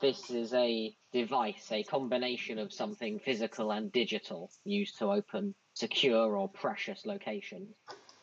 this 0.00 0.30
is 0.30 0.52
a 0.54 0.94
device 1.12 1.70
a 1.72 1.82
combination 1.82 2.58
of 2.58 2.72
something 2.72 3.18
physical 3.18 3.72
and 3.72 3.92
digital 3.92 4.50
used 4.64 4.98
to 4.98 5.10
open 5.10 5.54
secure 5.74 6.36
or 6.36 6.48
precious 6.48 7.04
locations 7.06 7.74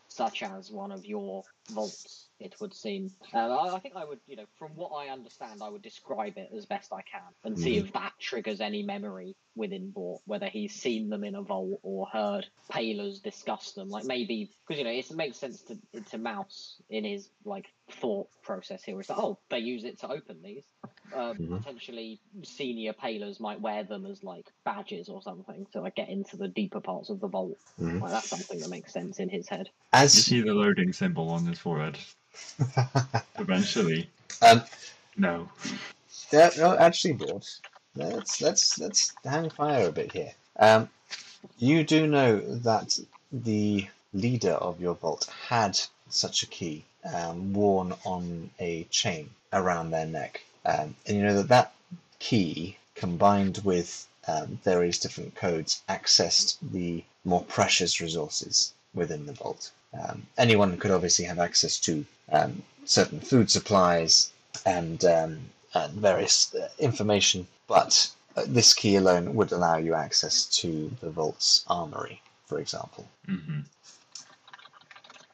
such 0.07 0.43
as 0.43 0.71
one 0.71 0.91
of 0.91 1.05
your 1.05 1.43
vaults, 1.69 2.27
it 2.39 2.55
would 2.59 2.73
seem. 2.73 3.11
Uh, 3.33 3.37
I, 3.37 3.75
I 3.75 3.79
think 3.79 3.95
I 3.95 4.03
would, 4.03 4.19
you 4.27 4.35
know, 4.35 4.45
from 4.57 4.71
what 4.75 4.89
I 4.89 5.09
understand, 5.09 5.61
I 5.61 5.69
would 5.69 5.81
describe 5.81 6.37
it 6.37 6.49
as 6.55 6.65
best 6.65 6.91
I 6.91 7.01
can 7.01 7.21
and 7.43 7.57
see 7.57 7.77
if 7.77 7.93
that 7.93 8.13
triggers 8.19 8.61
any 8.61 8.83
memory 8.83 9.35
within 9.55 9.91
Bort, 9.91 10.21
whether 10.25 10.47
he's 10.47 10.73
seen 10.73 11.09
them 11.09 11.23
in 11.23 11.35
a 11.35 11.41
vault 11.41 11.79
or 11.83 12.07
heard 12.07 12.47
Palers 12.71 13.21
discuss 13.21 13.73
them. 13.73 13.89
Like 13.89 14.05
maybe, 14.05 14.49
because, 14.67 14.79
you 14.79 14.85
know, 14.85 14.91
it 14.91 15.11
makes 15.11 15.37
sense 15.37 15.61
to, 15.63 16.01
to 16.01 16.17
Mouse 16.17 16.81
in 16.89 17.03
his, 17.03 17.29
like, 17.45 17.67
thought 17.91 18.29
process 18.43 18.83
here. 18.83 18.99
It's 18.99 19.09
like, 19.09 19.19
oh, 19.19 19.37
they 19.49 19.59
use 19.59 19.83
it 19.83 19.99
to 19.99 20.11
open 20.11 20.41
these. 20.43 20.65
Uh, 21.13 21.33
Mhm. 21.33 21.57
Potentially, 21.57 22.21
senior 22.43 22.93
Palers 22.93 23.39
might 23.41 23.59
wear 23.59 23.83
them 23.83 24.05
as, 24.05 24.23
like, 24.23 24.45
badges 24.63 25.09
or 25.09 25.21
something 25.21 25.67
to, 25.73 25.81
like, 25.81 25.95
get 25.95 26.07
into 26.07 26.37
the 26.37 26.47
deeper 26.47 26.79
parts 26.79 27.09
of 27.09 27.19
the 27.19 27.27
vault. 27.27 27.57
Mhm. 27.77 27.99
Like, 27.99 28.11
that's 28.11 28.29
something 28.29 28.59
that 28.59 28.69
makes 28.69 28.93
sense 28.93 29.19
in 29.19 29.27
his 29.27 29.49
head. 29.49 29.69
As 29.91 30.15
you 30.15 30.21
see 30.21 30.41
the 30.41 30.53
loading 30.53 30.93
symbol 30.93 31.29
on 31.29 31.43
his 31.51 31.59
forehead. 31.59 31.97
Eventually. 33.37 34.09
um, 34.41 34.63
No. 35.17 35.49
Yeah, 36.31 36.49
no, 36.57 36.77
actually, 36.77 37.13
Bort. 37.13 37.59
Let's 37.95 38.41
let's 38.41 38.79
let's 38.79 39.13
hang 39.23 39.49
fire 39.49 39.89
a 39.89 39.91
bit 39.91 40.13
here. 40.13 40.33
Um, 40.57 40.89
you 41.57 41.83
do 41.83 42.07
know 42.07 42.39
that 42.39 42.97
the 43.31 43.87
leader 44.13 44.53
of 44.53 44.79
your 44.81 44.95
vault 44.95 45.29
had 45.47 45.79
such 46.09 46.43
a 46.43 46.47
key 46.47 46.85
um, 47.13 47.53
worn 47.53 47.93
on 48.05 48.49
a 48.59 48.83
chain 48.85 49.29
around 49.53 49.91
their 49.91 50.05
neck. 50.05 50.43
Um, 50.65 50.95
and 51.05 51.17
you 51.17 51.23
know 51.23 51.35
that 51.35 51.49
that 51.49 51.73
key, 52.19 52.77
combined 52.95 53.59
with 53.63 54.07
um, 54.27 54.59
various 54.63 54.99
different 54.99 55.35
codes, 55.35 55.81
accessed 55.89 56.57
the 56.61 57.03
more 57.25 57.43
precious 57.43 57.99
resources 57.99 58.73
within 58.93 59.25
the 59.25 59.33
vault. 59.33 59.71
Um, 59.93 60.25
anyone 60.37 60.77
could 60.77 60.91
obviously 60.91 61.25
have 61.25 61.39
access 61.39 61.77
to 61.81 62.05
um, 62.31 62.63
certain 62.85 63.19
food 63.19 63.51
supplies 63.51 64.31
and, 64.65 65.03
um, 65.05 65.39
and 65.73 65.93
various 65.93 66.53
uh, 66.55 66.69
information, 66.79 67.47
but 67.67 68.09
uh, 68.37 68.43
this 68.47 68.73
key 68.73 68.95
alone 68.95 69.35
would 69.35 69.51
allow 69.51 69.77
you 69.77 69.93
access 69.93 70.45
to 70.45 70.91
the 71.01 71.09
vault's 71.09 71.65
armory, 71.67 72.21
for 72.45 72.59
example. 72.59 73.07
hmm 73.25 73.61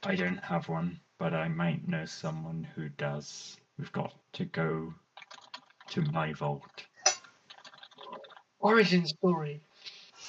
I 0.03 0.15
don't 0.15 0.43
have 0.43 0.69
one, 0.69 0.99
but 1.17 1.33
I 1.33 1.47
might 1.49 1.87
know 1.87 2.05
someone 2.05 2.65
who 2.75 2.89
does. 2.89 3.57
We've 3.77 3.91
got 3.91 4.13
to 4.33 4.45
go 4.45 4.93
to 5.89 6.01
my 6.01 6.33
vault. 6.33 6.85
Origin 8.59 9.05
story. 9.05 9.61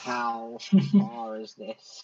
How 0.01 0.59
far 0.93 1.41
is 1.41 1.55
this? 1.55 2.03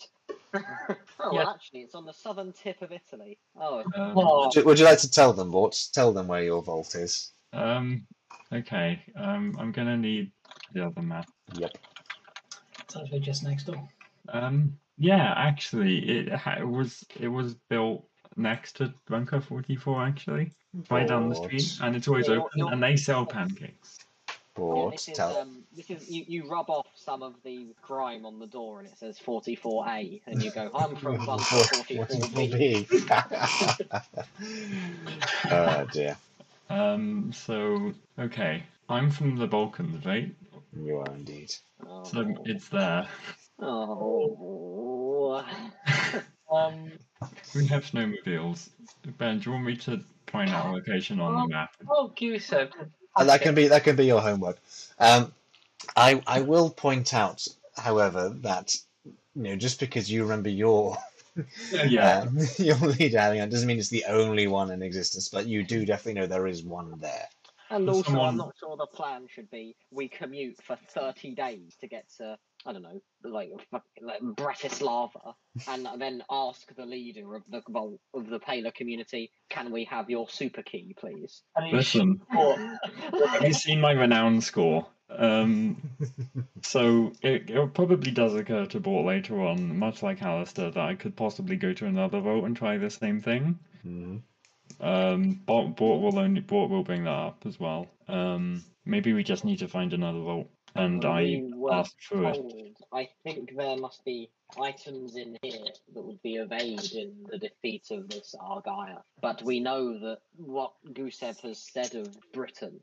oh, 1.21 1.33
Yeah. 1.33 1.45
well, 1.45 1.49
actually, 1.51 1.81
it's 1.81 1.95
on 1.95 2.05
the 2.07 2.13
southern 2.13 2.53
tip 2.53 2.81
of 2.83 2.93
Italy. 2.93 3.39
Oh, 3.61 3.83
Um, 3.97 4.15
Would 4.15 4.55
you, 4.55 4.65
would 4.65 4.79
you 4.79 4.85
like 4.85 4.99
to 5.01 5.11
tell 5.11 5.33
them, 5.33 5.51
Bort? 5.51 5.79
Tell 5.93 6.13
them 6.13 6.29
where 6.29 6.43
your 6.43 6.63
vault 6.63 6.95
is. 6.95 7.33
um, 7.53 8.07
okay. 8.53 9.01
Um, 9.17 9.57
I'm 9.59 9.73
gonna 9.73 9.97
need 9.97 10.31
the 10.73 10.87
other 10.87 11.03
map. 11.03 11.29
Yep. 11.55 11.71
It's 12.83 12.97
actually 12.97 13.21
just 13.21 13.43
next 13.45 13.65
door. 13.65 13.89
Um, 14.29 14.79
yeah, 14.99 15.35
actually, 15.37 15.99
it, 16.09 16.29
it 16.59 16.67
was 16.69 17.05
it 17.19 17.29
was 17.29 17.55
built 17.69 18.07
next 18.37 18.77
to 18.77 18.93
Bunker 19.09 19.41
44, 19.41 20.05
actually, 20.05 20.51
right 20.91 21.07
down 21.07 21.29
the 21.29 21.35
street, 21.37 21.79
and 21.83 21.95
it's 21.97 22.09
always 22.09 22.27
Yeah, 22.27 22.35
you're- 22.35 22.45
open, 22.45 22.59
you're- 22.59 22.73
and 22.73 22.83
they 22.83 22.97
sell 22.97 23.25
pancakes. 23.27 23.99
Yeah, 24.59 24.89
this 24.91 25.09
is, 25.09 25.17
tell. 25.17 25.37
um, 25.37 25.63
this 25.77 25.91
is 25.91 26.09
you, 26.09 26.25
you 26.27 26.49
rub 26.49 26.71
off 26.71 26.87
some 26.95 27.23
of 27.23 27.35
the 27.45 27.75
grime 27.83 28.25
on 28.25 28.39
the 28.39 28.47
door 28.47 28.79
and 28.79 28.89
it 28.89 28.97
says 28.99 29.19
44A, 29.25 30.23
and 30.27 30.43
you 30.43 30.51
go, 30.51 30.71
I'm 30.75 30.97
from 30.97 31.25
bunker 31.25 31.45
44B. 31.45 32.87
44B. 32.87 33.89
oh 35.51 35.87
dear. 35.93 36.17
Um, 36.71 37.33
so 37.33 37.93
okay, 38.19 38.63
I'm 38.89 39.11
from 39.11 39.37
the 39.37 39.47
Balkans, 39.47 40.05
right? 40.07 40.35
You 40.77 40.99
are 40.99 41.15
indeed. 41.15 41.51
So 41.51 41.61
Oh, 41.89 42.35
it's 42.45 42.69
there. 42.69 43.07
oh. 43.61 45.37
um, 46.51 46.91
We 47.55 47.67
have 47.67 47.85
snowmobiles. 47.85 48.71
Ben, 49.19 49.39
do 49.39 49.51
you 49.51 49.53
want 49.53 49.67
me 49.67 49.77
to 49.77 50.01
point 50.27 50.51
out 50.51 50.67
a 50.67 50.73
location 50.73 51.21
on 51.21 51.43
the 51.43 51.49
map? 51.55 51.71
oh, 51.89 52.13
Gusev. 52.17 52.71
And 53.17 53.29
that 53.29 53.43
can 53.43 53.55
be 53.55 53.69
that 53.69 53.85
can 53.85 53.97
be 53.97 54.07
your 54.07 54.21
homework. 54.21 54.59
Um, 54.99 55.33
I 55.97 56.23
I 56.27 56.41
will 56.43 56.71
point 56.71 57.15
out, 57.15 57.47
however, 57.77 58.31
that 58.41 58.77
you 59.05 59.43
know 59.43 59.57
just 59.57 59.81
because 59.81 60.11
you 60.11 60.23
remember 60.23 60.49
your 60.49 60.97
Yeah. 61.87 62.21
um, 62.21 62.39
your 62.59 62.77
lead 62.77 63.15
alien 63.15 63.51
doesn't 63.51 63.67
mean 63.67 63.79
it's 63.79 63.89
the 63.89 64.05
only 64.09 64.47
one 64.47 64.71
in 64.71 64.83
existence, 64.83 65.29
but 65.29 65.47
you 65.47 65.65
do 65.65 65.85
definitely 65.85 66.21
know 66.21 66.27
there 66.27 66.47
is 66.47 66.63
one 66.63 66.99
there. 67.01 67.29
And 67.71 67.87
There's 67.87 67.99
also, 67.99 68.11
someone- 68.11 68.29
I'm 68.31 68.37
not 68.37 68.55
sure 68.59 68.77
the 68.77 68.87
plan 68.87 69.27
should 69.29 69.51
be 69.51 69.75
we 69.91 70.09
commute 70.09 70.63
for 70.63 70.77
30 70.77 71.35
days 71.35 71.77
to 71.81 71.87
get 71.89 72.09
to, 72.19 72.39
I 72.67 72.73
don't 72.73 72.83
know, 72.83 73.01
like, 73.25 73.51
fuck- 73.71 73.85
like 74.01 74.21
Bratislava, 74.23 75.35
and 75.69 75.87
then 75.99 76.23
ask 76.31 76.75
the 76.75 76.87
leader 76.87 77.35
of 77.35 77.43
the 77.51 77.63
vault 77.69 78.01
of 78.15 78.29
the 78.29 78.39
Paler 78.39 78.71
community, 78.71 79.31
can 79.51 79.71
we 79.71 79.85
have 79.85 80.09
your 80.09 80.29
super 80.29 80.63
key, 80.63 80.95
please? 80.99 81.43
Listen, 81.71 82.21
have 82.31 83.43
you 83.47 83.53
seen 83.53 83.81
my 83.81 83.93
renown 83.93 84.41
score? 84.41 84.87
Um, 85.11 85.77
so 86.63 87.13
it, 87.23 87.51
it 87.51 87.75
probably 87.75 88.11
does 88.11 88.35
occur 88.35 88.67
to 88.67 88.81
Bort 88.81 89.07
later 89.07 89.41
on, 89.43 89.79
much 89.79 90.03
like 90.03 90.23
Alistair, 90.23 90.71
that 90.71 90.81
I 90.85 90.95
could 90.95 91.17
possibly 91.17 91.57
go 91.57 91.73
to 91.75 91.87
another 91.87 92.21
vote 92.21 92.45
and 92.45 92.57
try 92.57 92.79
the 92.79 92.91
same 92.91 93.21
thing. 93.21 93.59
Mhm. 93.87 94.23
Um, 94.81 95.41
Bort, 95.47 95.77
Bort 95.77 96.01
will 96.03 96.19
only 96.19 96.41
Bort 96.41 96.71
will 96.71 96.83
bring 96.83 97.05
that 97.05 97.11
up 97.11 97.45
as 97.47 97.61
well. 97.61 97.87
Um, 98.09 98.65
maybe 98.85 99.13
we 99.13 99.23
just 99.23 99.45
need 99.45 99.59
to 99.59 99.69
find 99.69 99.93
another 99.93 100.21
vote, 100.21 100.49
and 100.75 101.05
I 101.05 101.43
asked 101.73 102.05
for 102.05 102.25
it. 102.25 102.77
I 102.93 103.09
think 103.23 103.57
there 103.57 103.77
must 103.77 104.05
be 104.05 104.31
items 104.61 105.17
in 105.17 105.37
here 105.43 105.67
that 105.95 106.05
would 106.05 106.23
be 106.23 106.37
of 106.37 106.53
aid 106.53 106.93
in 106.93 107.27
the 107.31 107.39
defeat 107.39 107.87
of 107.91 108.09
this 108.09 108.35
Argyre. 108.41 109.03
But 109.21 109.43
we 109.43 109.61
know 109.61 109.99
that 110.01 110.19
what 110.37 110.73
Gusev 110.93 111.41
has 111.41 111.59
said 111.59 111.95
of 111.95 112.09
Britain 112.33 112.81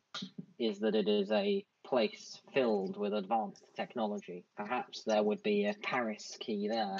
is 0.58 0.80
that 0.80 0.96
it 0.96 1.08
is 1.08 1.32
a 1.32 1.66
place 1.86 2.40
filled 2.54 2.96
with 2.98 3.14
advanced 3.14 3.66
technology. 3.76 4.46
Perhaps 4.56 5.04
there 5.04 5.24
would 5.24 5.44
be 5.44 5.66
a 5.66 5.76
Paris 5.84 6.38
key 6.40 6.68
there, 6.70 6.98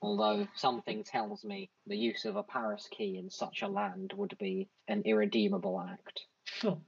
although 0.00 0.46
something 0.54 1.04
tells 1.04 1.44
me 1.44 1.68
the 1.86 1.96
use 1.96 2.24
of 2.24 2.36
a 2.36 2.42
Paris 2.42 2.88
key 2.90 3.18
in 3.18 3.28
such 3.28 3.62
a 3.62 3.68
land 3.68 4.12
would 4.16 4.36
be 4.38 4.68
an 4.88 5.02
irredeemable 5.04 5.78
act. 5.80 6.22
Sure. 6.60 6.78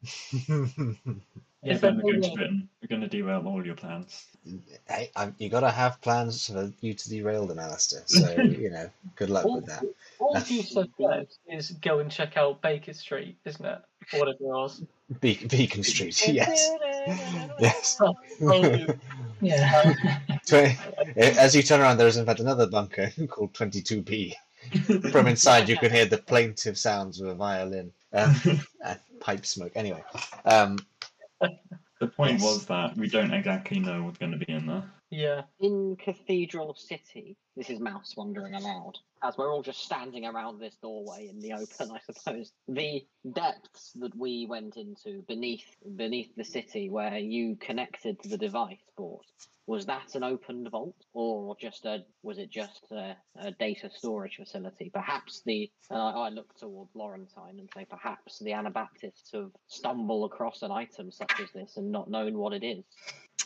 Yeah, 1.62 1.72
Is 1.72 1.80
there 1.80 1.90
Ben, 1.92 2.00
we're 2.02 2.12
going 2.12 2.22
to 2.22 2.28
way- 2.28 2.34
Britain. 2.36 2.68
We're 2.80 2.88
going 2.88 3.00
to 3.00 3.08
derail 3.08 3.42
all 3.46 3.64
your 3.64 3.74
plans. 3.74 4.26
hey, 4.88 5.10
I, 5.16 5.32
you 5.38 5.48
got 5.48 5.60
to 5.60 5.70
have 5.70 6.00
plans 6.00 6.46
for 6.46 6.70
you 6.80 6.94
to 6.94 7.08
derail 7.08 7.46
them, 7.46 7.58
Alistair. 7.58 8.02
So 8.06 8.30
you 8.40 8.70
know, 8.70 8.88
good 9.16 9.30
luck 9.30 9.46
with 9.46 9.66
that. 9.66 9.82
All 10.20 10.34
Gusev 10.36 10.88
says 11.00 11.38
is 11.48 11.70
go 11.80 11.98
and 11.98 12.10
check 12.10 12.36
out 12.36 12.62
Baker 12.62 12.92
Street, 12.92 13.36
isn't 13.44 13.64
it? 13.64 13.78
Or 14.12 14.18
whatever 14.20 14.36
it 14.40 14.42
was. 14.42 14.82
Be- 15.20 15.44
Beacon 15.48 15.82
Street, 15.82 16.20
yes, 16.28 16.70
yes. 17.58 18.00
Oh, 18.00 18.14
Yeah. 19.40 19.94
Tw- 20.46 20.76
As 21.16 21.56
you 21.56 21.62
turn 21.62 21.80
around, 21.80 21.96
there 21.96 22.06
is 22.06 22.16
in 22.16 22.26
fact 22.26 22.38
another 22.40 22.66
bunker 22.68 23.10
called 23.28 23.52
22B. 23.54 24.34
From 25.12 25.26
inside, 25.28 25.68
you 25.68 25.76
can 25.76 25.92
hear 25.92 26.06
the 26.06 26.18
plaintive 26.18 26.76
sounds 26.78 27.20
of 27.20 27.28
a 27.28 27.34
violin 27.34 27.92
um, 28.12 28.34
and 28.84 28.98
pipe 29.26 29.44
smoke. 29.44 29.72
Anyway, 29.74 30.04
um, 30.44 30.78
The 31.98 32.06
point 32.08 32.32
Yes. 32.32 32.42
was 32.42 32.66
that 32.66 32.94
we 32.96 33.08
don't 33.08 33.32
exactly 33.32 33.80
know 33.80 34.02
what's 34.02 34.18
going 34.18 34.32
to 34.32 34.38
be 34.38 34.52
in 34.52 34.66
there. 34.66 34.84
yeah. 35.10 35.42
In 35.60 35.96
Cathedral 35.96 36.74
City, 36.74 37.36
this 37.56 37.70
is 37.70 37.80
Mouse 37.80 38.14
wandering 38.16 38.54
aloud, 38.54 38.98
as 39.22 39.36
we're 39.38 39.50
all 39.52 39.62
just 39.62 39.80
standing 39.80 40.26
around 40.26 40.58
this 40.60 40.76
doorway 40.76 41.28
in 41.28 41.40
the 41.40 41.54
open, 41.54 41.90
I 41.96 42.00
suppose. 42.12 42.52
The 42.68 43.02
depths 43.32 43.92
that 43.94 44.14
we 44.14 44.46
went 44.46 44.76
into 44.76 45.22
beneath 45.26 45.64
beneath 45.96 46.34
the 46.36 46.44
city 46.44 46.90
where 46.90 47.16
you 47.18 47.56
connected 47.56 48.20
to 48.22 48.28
the 48.28 48.38
device 48.38 48.84
board, 48.96 49.24
was 49.66 49.86
that 49.86 50.14
an 50.14 50.22
opened 50.22 50.70
vault? 50.70 50.94
Or 51.12 51.56
just 51.60 51.84
a 51.86 52.04
was 52.22 52.38
it 52.38 52.50
just 52.50 52.84
a, 52.92 53.16
a 53.38 53.50
data 53.52 53.90
storage 53.92 54.36
facility? 54.36 54.90
Perhaps 54.92 55.42
the 55.44 55.70
and 55.90 56.00
I, 56.00 56.10
I 56.10 56.28
look 56.28 56.56
toward 56.58 56.88
Laurentine 56.94 57.58
and 57.58 57.68
say 57.74 57.84
perhaps 57.88 58.38
the 58.38 58.52
Anabaptists 58.52 59.32
have 59.32 59.50
stumbled 59.66 60.30
across 60.30 60.62
an 60.62 60.70
item 60.70 61.10
such 61.10 61.32
as 61.40 61.50
this 61.52 61.76
and 61.76 61.90
not 61.90 62.10
known 62.10 62.38
what 62.38 62.52
it 62.52 62.64
is. 62.64 62.84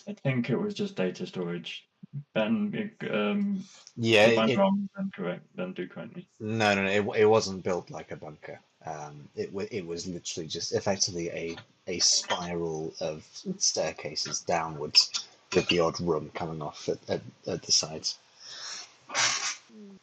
I 0.09 0.12
think 0.14 0.51
it 0.51 0.56
was 0.56 0.74
just 0.74 0.97
data 0.97 1.26
storage. 1.26 1.86
Ben, 2.34 2.90
um, 3.10 3.62
yeah, 3.97 4.26
if 4.26 4.38
I'm 4.38 4.51
it- 4.51 4.59
wrong, 4.59 4.88
then 4.97 5.10
correct. 5.14 5.47
Then 5.55 5.72
do 5.74 5.86
correct 5.86 6.16
me. 6.16 6.26
no, 6.40 6.74
no, 6.74 6.82
no, 6.84 6.90
it, 6.90 7.20
it 7.20 7.26
wasn't 7.26 7.62
built 7.62 7.90
like 7.90 8.10
a 8.10 8.16
bunker. 8.16 8.60
Um, 8.84 9.28
it 9.36 9.52
wa- 9.52 9.66
it 9.70 9.86
was 9.86 10.06
literally 10.06 10.48
just 10.48 10.72
effectively 10.74 11.28
a 11.30 11.56
a 11.86 11.98
spiral 11.98 12.94
of 13.01 13.24
staircases 13.59 14.40
downwards, 14.40 15.26
with 15.55 15.68
the 15.68 15.81
odd 15.81 16.01
room 16.01 16.31
coming 16.35 16.62
off 16.62 16.89
at, 16.89 16.98
at, 17.09 17.20
at 17.47 17.62
the 17.62 17.72
sides. 17.72 18.18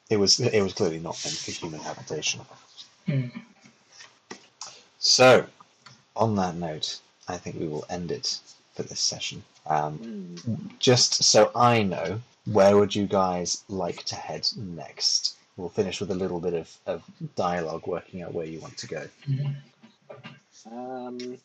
It 0.10 0.18
was 0.18 0.40
it 0.40 0.62
was 0.62 0.74
clearly 0.74 1.00
not 1.00 1.20
meant 1.24 1.38
for 1.38 1.52
human 1.52 1.80
habitation. 1.82 2.42
Hmm. 3.06 3.28
So, 5.00 5.46
on 6.16 6.36
that 6.36 6.56
note, 6.56 7.00
I 7.28 7.38
think 7.38 7.60
we 7.60 7.68
will 7.68 7.86
end 7.90 8.12
it 8.12 8.40
for 8.74 8.84
this 8.84 9.00
session. 9.00 9.44
Um, 9.66 9.98
Hmm. 9.98 10.68
just 10.80 11.24
so 11.24 11.52
I 11.56 11.84
know, 11.84 12.22
where 12.46 12.78
would 12.78 12.96
you 12.96 13.06
guys 13.06 13.64
like 13.68 14.04
to 14.06 14.16
head 14.16 14.48
next? 14.56 15.36
We'll 15.58 15.70
finish 15.70 16.00
with 16.00 16.12
a 16.12 16.16
little 16.16 16.40
bit 16.40 16.54
of, 16.54 16.78
of 16.86 17.04
dialogue, 17.36 17.88
working 17.88 18.22
out 18.22 18.34
where 18.34 18.46
you 18.46 18.60
want 18.60 18.78
to 18.78 18.88
go. 18.88 19.08
Um, 20.72 21.38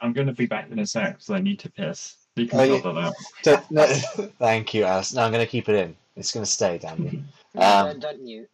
I'm 0.00 0.12
going 0.12 0.26
to 0.26 0.32
be 0.32 0.46
back 0.46 0.70
in 0.70 0.78
a 0.78 0.86
sec 0.86 1.14
because 1.14 1.30
I 1.30 1.40
need 1.40 1.58
to 1.60 1.70
piss. 1.70 2.16
You 2.36 2.46
can 2.46 2.60
Oh, 2.60 2.62
oh, 2.62 2.66
yeah. 2.74 2.80
that 2.80 2.96
out. 2.98 3.14
Don't- 3.42 3.70
no, 3.70 3.86
thank 4.38 4.74
you, 4.74 4.84
Alice. 4.84 5.12
No, 5.12 5.22
I'm 5.22 5.32
going 5.32 5.44
to 5.44 5.50
keep 5.50 5.68
it 5.68 5.74
in. 5.76 5.96
It's 6.16 6.32
going 6.32 6.44
to 6.44 6.50
stay, 6.50 6.78
damn 6.78 7.02
you. 7.04 7.22
no, 7.54 7.62
Um, 7.62 7.86
don't, 7.86 8.00
don't 8.00 8.22
mute. 8.22 8.48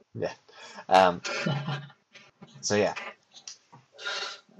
Um, 0.89 1.20
so 2.61 2.77
yeah, 2.77 2.94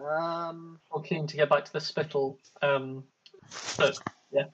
Um, 0.02 0.78
Or 0.90 1.02
keen 1.02 1.26
to 1.26 1.36
get 1.36 1.48
back 1.48 1.64
to 1.64 1.72
the 1.72 1.80
Spital. 1.80 2.38
Um, 2.62 3.05
but 3.78 3.97
Yeah, 4.32 4.44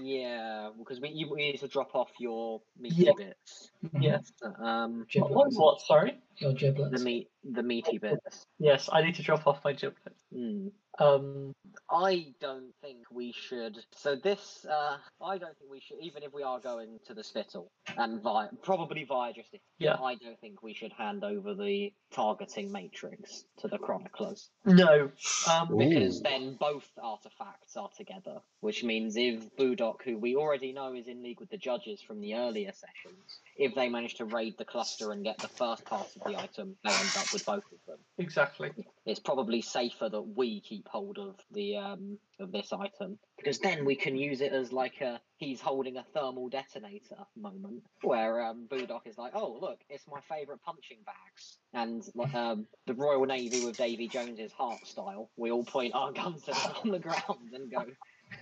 Yeah, 0.00 0.70
because 0.78 1.00
we 1.00 1.10
you 1.10 1.30
we 1.30 1.38
need 1.52 1.58
to 1.60 1.68
drop 1.68 1.94
off 1.94 2.10
your 2.18 2.60
meaty 2.78 3.04
Yeah. 3.04 3.12
bits. 3.16 3.70
Yes. 4.00 4.32
Um, 4.58 5.06
What, 5.14 5.30
what, 5.30 5.52
what? 5.52 5.80
Sorry. 5.82 6.18
Your 6.38 6.52
giblets. 6.54 6.98
the 6.98 7.04
meat, 7.04 7.30
the 7.44 7.62
meaty 7.62 7.98
bits. 7.98 8.46
Yes, 8.58 8.88
I 8.92 9.02
need 9.02 9.14
to 9.16 9.22
drop 9.22 9.46
off 9.46 9.64
my 9.64 9.72
giblet. 9.72 10.16
Hmm. 10.34 10.68
Um, 10.98 11.54
I 11.90 12.34
don't 12.40 12.72
think 12.82 12.98
we 13.10 13.32
should. 13.32 13.78
So 13.96 14.14
this, 14.16 14.66
uh, 14.70 14.98
I 15.24 15.38
don't 15.38 15.56
think 15.58 15.70
we 15.70 15.80
should. 15.80 15.98
Even 16.00 16.22
if 16.22 16.32
we 16.32 16.42
are 16.42 16.60
going 16.60 16.98
to 17.06 17.14
the 17.14 17.24
Spital 17.24 17.70
and 17.96 18.22
via, 18.22 18.48
probably 18.62 19.04
via 19.04 19.32
just, 19.32 19.54
Yeah. 19.78 19.96
I 20.00 20.16
don't 20.16 20.38
think 20.40 20.62
we 20.62 20.74
should 20.74 20.92
hand 20.92 21.24
over 21.24 21.54
the 21.54 21.92
targeting 22.12 22.70
matrix 22.70 23.44
to 23.58 23.68
the 23.68 23.78
chroniclers 23.78 24.50
no. 24.64 25.10
Um, 25.50 25.78
because 25.78 26.18
Ooh. 26.18 26.22
then 26.22 26.56
both 26.60 26.88
artifacts 27.02 27.76
are 27.76 27.90
together. 27.96 28.40
Which 28.60 28.84
means 28.84 29.16
if 29.16 29.56
Budok, 29.56 30.02
who 30.04 30.18
we 30.18 30.36
already 30.36 30.72
know 30.72 30.94
is 30.94 31.08
in 31.08 31.22
league 31.22 31.40
with 31.40 31.50
the 31.50 31.56
judges 31.56 32.00
from 32.00 32.20
the 32.20 32.34
earlier 32.34 32.72
sessions, 32.72 33.40
if 33.56 33.74
they 33.74 33.88
manage 33.88 34.14
to 34.16 34.24
raid 34.24 34.56
the 34.58 34.64
cluster 34.64 35.12
and 35.12 35.24
get 35.24 35.38
the 35.38 35.48
first 35.48 35.84
part 35.84 36.08
of 36.14 36.22
the 36.24 36.38
item, 36.38 36.76
they 36.84 36.90
end 36.90 37.10
up 37.16 37.32
with 37.32 37.44
both 37.44 37.64
of 37.72 37.78
them 37.86 37.98
exactly. 38.22 38.70
It's 39.04 39.20
probably 39.20 39.60
safer 39.60 40.08
that 40.08 40.22
we 40.22 40.60
keep 40.60 40.86
hold 40.88 41.18
of 41.18 41.36
the 41.50 41.76
um 41.76 42.18
of 42.38 42.52
this 42.52 42.72
item 42.72 43.18
because 43.36 43.58
then 43.58 43.84
we 43.84 43.94
can 43.94 44.16
use 44.16 44.40
it 44.40 44.52
as 44.52 44.72
like 44.72 45.00
a 45.00 45.20
he's 45.36 45.60
holding 45.60 45.96
a 45.96 46.04
thermal 46.14 46.48
detonator 46.48 47.16
moment 47.36 47.82
where 48.02 48.44
um 48.44 48.66
Budok 48.70 49.06
is 49.06 49.18
like 49.18 49.32
oh 49.34 49.58
look 49.60 49.78
it's 49.88 50.04
my 50.08 50.20
favorite 50.20 50.60
punching 50.64 50.98
bags 51.04 51.58
and 51.74 52.02
like, 52.14 52.34
um 52.34 52.66
the 52.86 52.94
Royal 52.94 53.24
Navy 53.26 53.64
with 53.64 53.76
Davy 53.76 54.08
Jones's 54.08 54.52
heart 54.52 54.86
style 54.86 55.30
we 55.36 55.50
all 55.50 55.64
point 55.64 55.94
our 55.94 56.12
guns 56.12 56.48
at 56.48 56.56
it 56.56 56.76
on 56.84 56.90
the 56.90 56.98
ground 56.98 57.50
and 57.52 57.70
go. 57.70 57.84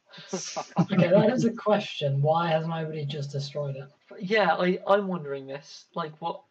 Okay, 0.81 1.09
that 1.09 1.31
is 1.31 1.45
a 1.45 1.53
question. 1.53 2.23
Why 2.23 2.49
has 2.49 2.67
nobody 2.67 3.05
just 3.05 3.33
destroyed 3.33 3.77
it? 3.77 3.89
Yeah, 4.19 4.55
I 4.55 4.79
I'm 4.87 5.07
wondering 5.07 5.47
this. 5.47 5.85
Like, 5.95 6.13
what? 6.21 6.43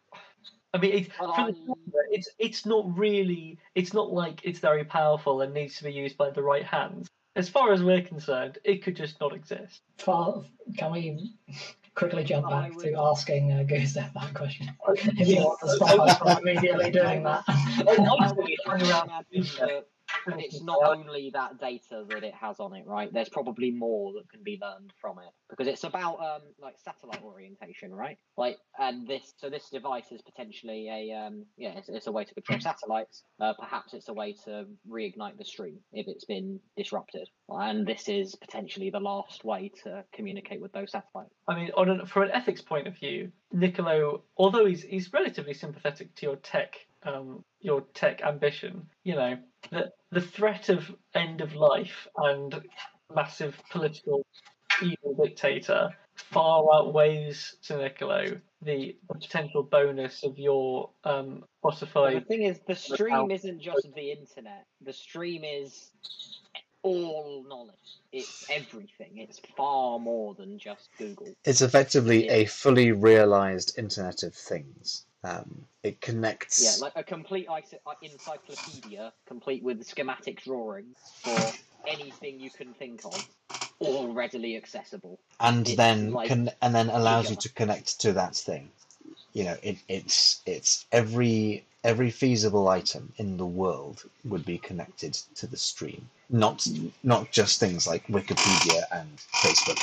I 0.74 0.78
mean, 0.78 0.92
it, 0.92 1.08
Well, 1.20 1.34
for 1.34 1.52
the 1.52 1.76
it's 2.10 2.28
it's 2.38 2.66
not 2.66 2.96
really. 2.96 3.58
It's 3.74 3.94
not 3.94 4.12
like 4.12 4.40
it's 4.44 4.58
very 4.58 4.84
powerful 4.84 5.40
and 5.40 5.54
needs 5.54 5.78
to 5.78 5.84
be 5.84 5.92
used 5.92 6.16
by 6.16 6.30
the 6.30 6.42
right 6.42 6.64
hands. 6.64 7.08
As 7.36 7.48
far 7.48 7.72
as 7.72 7.82
we're 7.82 8.02
concerned, 8.02 8.58
it 8.64 8.82
could 8.82 8.96
just 8.96 9.20
not 9.20 9.32
exist. 9.32 9.82
Far, 9.98 10.42
can 10.76 10.92
we 10.92 11.32
quickly 11.94 12.24
jump 12.24 12.50
back 12.50 12.74
would- 12.74 12.84
to 12.84 12.94
asking 12.98 13.52
uh, 13.52 13.62
Gustav 13.62 14.12
that 14.14 14.34
question? 14.34 14.70
If 14.88 15.28
you 15.28 15.36
want 15.36 15.60
to 15.60 15.68
stop 15.68 16.00
us 16.00 16.18
from 16.18 16.48
immediately 16.48 16.90
doing 16.90 17.22
that. 17.22 17.44
I 17.48 18.06
Honestly, 18.10 18.58
hang 18.66 18.82
around. 18.82 19.10
imagine 19.32 19.82
that 20.30 20.40
it's 20.40 20.62
not 20.62 20.78
only 20.84 21.30
that 21.34 21.58
data 21.60 22.04
that 22.08 22.24
it 22.24 22.34
has 22.34 22.60
on 22.60 22.74
it, 22.74 22.86
right? 22.86 23.12
There's 23.12 23.28
probably 23.28 23.70
more 23.70 24.12
that 24.14 24.30
can 24.30 24.42
be 24.42 24.58
learned 24.60 24.92
from 25.00 25.18
it 25.18 25.32
because 25.50 25.66
it's 25.66 25.84
about 25.84 26.18
um 26.20 26.42
like 26.60 26.74
satellite 26.78 27.22
orientation, 27.22 27.94
right? 27.94 28.18
Like, 28.36 28.58
and 28.78 29.06
this 29.06 29.34
so 29.36 29.50
this 29.50 29.68
device 29.70 30.12
is 30.12 30.22
potentially 30.22 30.88
a 30.88 31.16
um 31.16 31.44
yeah, 31.56 31.76
it's, 31.76 31.88
it's 31.88 32.06
a 32.06 32.12
way 32.12 32.24
to 32.24 32.34
control 32.34 32.60
satellites. 32.60 33.24
Uh, 33.40 33.52
perhaps 33.58 33.94
it's 33.94 34.08
a 34.08 34.12
way 34.12 34.34
to 34.44 34.66
reignite 34.88 35.38
the 35.38 35.44
stream 35.44 35.78
if 35.92 36.06
it's 36.08 36.24
been 36.24 36.60
disrupted, 36.76 37.28
and 37.48 37.86
this 37.86 38.08
is 38.08 38.34
potentially 38.34 38.90
the 38.90 39.00
last 39.00 39.44
way 39.44 39.70
to 39.84 40.04
communicate 40.12 40.60
with 40.60 40.72
those 40.72 40.92
satellites. 40.92 41.34
I 41.46 41.54
mean, 41.54 41.70
on 41.76 41.88
an, 41.88 42.06
from 42.06 42.24
an 42.24 42.30
ethics 42.32 42.60
point 42.60 42.86
of 42.86 42.96
view, 42.96 43.32
Niccolo, 43.52 44.22
although 44.36 44.66
he's 44.66 44.82
he's 44.82 45.12
relatively 45.12 45.54
sympathetic 45.54 46.14
to 46.16 46.26
your 46.26 46.36
tech, 46.36 46.76
um, 47.02 47.44
your 47.60 47.82
tech 47.94 48.22
ambition, 48.22 48.86
you 49.04 49.14
know, 49.14 49.38
the 49.70 49.90
the 50.10 50.20
threat 50.20 50.68
of 50.68 50.90
end 51.14 51.40
of 51.40 51.54
life 51.54 52.08
and 52.16 52.62
massive 53.14 53.60
political 53.70 54.24
evil 54.82 55.14
dictator 55.22 55.90
far 56.14 56.64
outweighs 56.74 57.56
to 57.62 57.76
Niccolo 57.76 58.40
the, 58.62 58.96
the 59.08 59.14
potential 59.14 59.62
bonus 59.62 60.24
of 60.24 60.38
your 60.38 60.90
um, 61.04 61.44
But 61.62 61.78
the 61.80 62.24
thing 62.26 62.42
is, 62.42 62.60
the 62.66 62.74
stream 62.74 63.30
isn't 63.30 63.60
just 63.60 63.88
the 63.94 64.10
internet. 64.12 64.66
The 64.80 64.92
stream 64.92 65.44
is 65.44 65.90
all 66.82 67.44
knowledge. 67.48 67.74
It's 68.12 68.48
everything. 68.50 69.18
It's 69.18 69.40
far 69.56 69.98
more 69.98 70.34
than 70.34 70.58
just 70.58 70.88
Google. 70.98 71.34
It's 71.44 71.60
effectively 71.60 72.26
Yeah. 72.26 72.32
a 72.34 72.44
fully 72.46 72.92
realized 72.92 73.78
Internet 73.78 74.22
of 74.22 74.34
Things. 74.34 75.04
Um, 75.24 75.66
it 75.82 76.00
connects. 76.00 76.62
Yeah, 76.62 76.84
like 76.84 76.92
a 76.96 77.02
complete 77.02 77.48
uh, 77.48 77.60
encyclopedia, 78.02 79.12
complete 79.26 79.62
with 79.62 79.84
schematic 79.84 80.42
drawings 80.42 80.96
for 81.22 81.52
anything 81.86 82.40
you 82.40 82.50
can 82.50 82.72
think 82.74 83.00
of, 83.04 83.14
all 83.80 84.12
readily 84.12 84.56
accessible. 84.56 85.18
and 85.40 85.66
it's 85.66 85.76
then 85.76 86.12
like 86.12 86.28
con- 86.28 86.50
and 86.62 86.74
then 86.74 86.90
allows 86.90 87.30
you 87.30 87.36
to 87.36 87.48
connect 87.52 88.00
to 88.00 88.12
that 88.12 88.36
thing. 88.36 88.70
You 89.32 89.44
know, 89.44 89.56
it, 89.62 89.78
it's 89.88 90.40
it's 90.46 90.86
every 90.92 91.64
every 91.84 92.10
feasible 92.10 92.68
item 92.68 93.12
in 93.18 93.36
the 93.36 93.46
world 93.46 94.04
would 94.24 94.44
be 94.44 94.58
connected 94.58 95.14
to 95.36 95.46
the 95.46 95.56
stream. 95.56 96.08
Not 96.30 96.66
not 97.02 97.30
just 97.30 97.60
things 97.60 97.86
like 97.86 98.06
Wikipedia 98.06 98.82
and 98.92 99.16
Facebook. 99.32 99.80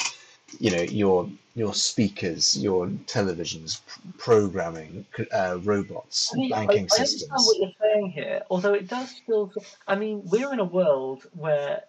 You 0.59 0.71
know, 0.71 0.81
your 0.83 1.29
your 1.55 1.73
speakers, 1.73 2.57
your 2.57 2.87
televisions, 3.05 3.81
programming, 4.17 5.05
uh, 5.33 5.57
robots, 5.63 6.31
I 6.33 6.37
mean, 6.37 6.53
I- 6.53 6.65
banking 6.65 6.87
I, 6.91 6.95
understand 6.95 7.07
systems. 7.07 7.45
what 7.47 7.57
you're 7.59 7.71
saying 7.81 8.11
here, 8.11 8.41
although 8.49 8.73
it 8.73 8.87
does 8.87 9.09
still. 9.09 9.51
I 9.87 9.95
mean, 9.95 10.21
we're 10.25 10.51
in 10.51 10.59
a 10.59 10.65
world 10.65 11.27
where 11.33 11.83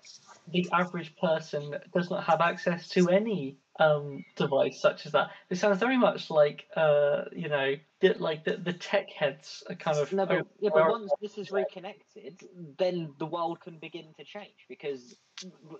the 0.53 0.69
average 0.73 1.17
person 1.17 1.77
does 1.93 2.11
not 2.11 2.23
have 2.25 2.41
access 2.41 2.89
to 2.91 3.09
any 3.09 3.57
um, 3.81 4.25
device 4.37 4.81
such 4.81 5.07
as 5.07 5.13
that. 5.13 5.31
It 5.51 5.57
sounds 5.57 5.79
very 5.79 5.97
much 5.97 6.31
like, 6.31 6.67
uh, 6.77 7.25
you 7.33 7.49
know, 7.49 7.75
the, 8.01 8.15
like 8.19 8.45
the, 8.45 8.57
the 8.57 8.73
tech 8.73 9.11
heads 9.11 9.63
are 9.69 9.75
kind 9.75 9.99
of. 9.99 10.13
No, 10.13 10.27
but, 10.27 10.47
yeah, 10.61 10.71
but 10.73 10.91
once 10.91 11.11
this 11.21 11.39
is 11.39 11.51
reconnected, 11.51 12.41
then 12.79 13.15
the 13.19 13.27
world 13.27 13.61
can 13.61 13.79
begin 13.79 14.07
to 14.19 14.25
change 14.25 14.67
because 14.69 15.17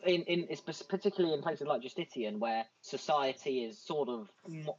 in, 0.05 0.23
in 0.23 0.47
it's 0.51 0.61
particularly 0.83 1.35
in 1.35 1.43
places 1.43 1.67
like 1.67 1.83
Justitian 1.83 2.39
where 2.39 2.65
society 2.81 3.65
is 3.65 3.79
sort 3.79 4.09
of 4.09 4.29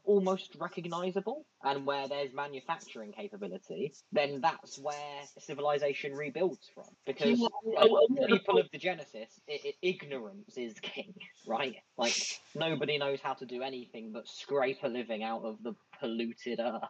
almost 0.03 0.55
recognizable 0.59 1.45
and 1.63 1.85
where 1.85 2.07
there's 2.07 2.33
manufacturing 2.33 3.11
capability, 3.11 3.93
then 4.11 4.41
that's 4.41 4.77
where 4.79 5.21
civilization 5.39 6.13
rebuilds 6.13 6.69
from. 6.73 6.85
Because 7.05 7.39
Yeah, 7.39 7.47
like, 7.79 7.89
oh, 7.91 8.07
people 8.27 8.59
of 8.59 8.71
Degenesis, 8.71 9.39
i 9.49 9.59
i 9.63 9.73
ignorance 9.81 10.57
is 10.57 10.73
king, 10.81 11.13
right? 11.47 11.75
Like 11.97 12.17
nobody 12.55 12.97
knows 12.97 13.19
how 13.21 13.33
to 13.35 13.45
do 13.45 13.61
anything 13.61 14.11
but 14.11 14.27
scrape 14.27 14.83
a 14.83 14.87
living 14.87 15.23
out 15.23 15.43
of 15.43 15.61
the 15.63 15.73
polluted 15.99 16.59
earth. 16.59 16.83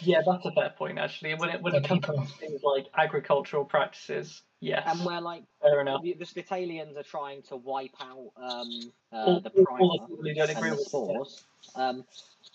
Yeah, 0.00 0.22
that's 0.26 0.44
a 0.44 0.50
fair 0.52 0.70
point, 0.76 0.98
actually. 0.98 1.34
When 1.34 1.50
it 1.50 1.62
when 1.62 1.74
it 1.74 1.84
comes 1.84 2.02
to 2.06 2.12
things 2.40 2.62
like 2.62 2.86
agricultural 2.96 3.64
practices, 3.64 4.42
yes, 4.60 4.82
And 4.86 5.04
where 5.04 5.20
like 5.20 5.44
fair 5.60 5.80
enough. 5.80 6.02
the, 6.02 6.14
the 6.14 6.24
Spitalians 6.24 6.96
are 6.96 7.02
trying 7.04 7.42
to 7.44 7.56
wipe 7.56 7.94
out 8.00 8.30
um, 8.36 8.68
uh, 9.12 9.16
All- 9.16 9.40
the 9.40 9.50
all- 9.50 9.64
primer 9.64 9.80
all 9.80 9.92
the 9.92 10.06
people 10.06 10.16
who 10.22 10.34
don't 10.34 10.50
agree 10.50 10.68
and 10.70 10.72
the 10.72 10.80
with 10.80 10.86
spores. 10.88 11.44
Um, 11.76 12.04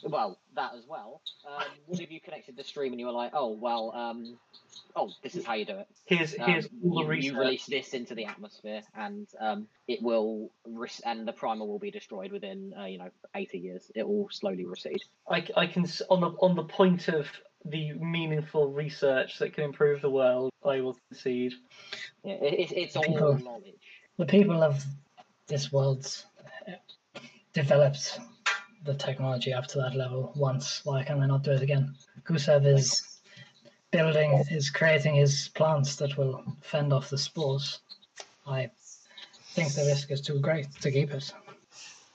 well, 0.03 0.38
that 0.55 0.73
as 0.77 0.85
well. 0.88 1.21
Um, 1.47 1.63
what 1.85 2.01
if 2.01 2.11
you 2.11 2.19
connected 2.19 2.57
the 2.57 2.63
stream 2.63 2.91
and 2.91 2.99
you 2.99 3.05
were 3.05 3.13
like, 3.13 3.31
oh 3.34 3.51
well, 3.53 3.91
um, 3.95 4.38
oh 4.95 5.09
this 5.23 5.35
is 5.35 5.45
how 5.45 5.53
you 5.53 5.65
do 5.65 5.77
it. 5.77 5.88
Here's 6.05 6.38
Um, 6.38 6.45
here's 6.45 6.67
all 6.84 7.05
the 7.07 7.15
you, 7.15 7.31
you 7.31 7.39
release 7.39 7.65
this 7.65 7.93
into 7.93 8.13
the 8.13 8.25
atmosphere, 8.25 8.81
and 8.95 9.27
um, 9.39 9.67
it 9.88 10.01
will, 10.03 10.51
res- 10.65 11.01
and 11.05 11.27
the 11.27 11.31
primer 11.31 11.65
will 11.65 11.79
be 11.79 11.89
destroyed 11.89 12.31
within, 12.31 12.73
uh, 12.79 12.85
you 12.85 12.97
know, 12.97 13.09
eighty 13.34 13.57
years. 13.59 13.89
It 13.95 14.07
will 14.07 14.27
slowly 14.29 14.65
recede. 14.65 15.01
I, 15.31 15.47
I 15.55 15.67
can 15.67 15.85
on 16.09 16.21
the 16.21 16.29
on 16.41 16.55
the 16.55 16.63
point 16.63 16.97
of 17.07 17.28
the 17.65 17.94
meaningful 17.94 18.72
research 18.72 19.40
that 19.40 19.53
can 19.53 19.64
improve 19.65 20.02
the 20.02 20.10
world, 20.10 20.52
I 20.64 20.82
will 20.82 20.98
concede. 21.10 21.53
Yeah, 22.24 22.36
it, 22.36 22.60
it's 22.60 22.72
it's 22.72 22.95
all 22.95 23.03
People- 23.03 23.38
knowledge. 23.40 23.74
The 24.18 24.26
people 24.26 24.64
of 24.64 24.84
this 25.48 25.72
world 25.72 26.11
uh, 26.68 26.72
developed 27.53 28.19
the 28.84 28.95
technology 28.95 29.53
up 29.53 29.68
to 29.68 29.78
that 29.80 29.95
level 29.95 30.32
once. 30.36 30.82
Why 30.86 31.03
can 31.03 31.19
they 31.19 31.28
not 31.28 31.44
do 31.44 31.52
it 31.52 31.61
again? 31.61 31.94
Gusev 32.24 32.65
is 32.65 33.19
building, 33.91 34.44
is 34.49 34.69
creating 34.72 35.15
his 35.15 35.49
plants 35.53 35.98
that 35.98 36.18
will 36.18 36.44
fend 36.61 36.94
off 36.94 37.10
the 37.10 37.18
spores. 37.18 37.80
I 38.48 38.69
think 39.53 39.74
the 39.74 39.86
risk 39.86 40.10
is 40.11 40.22
too 40.22 40.40
great 40.40 40.72
to 40.82 40.91
keep 40.91 41.11
it. 41.11 41.32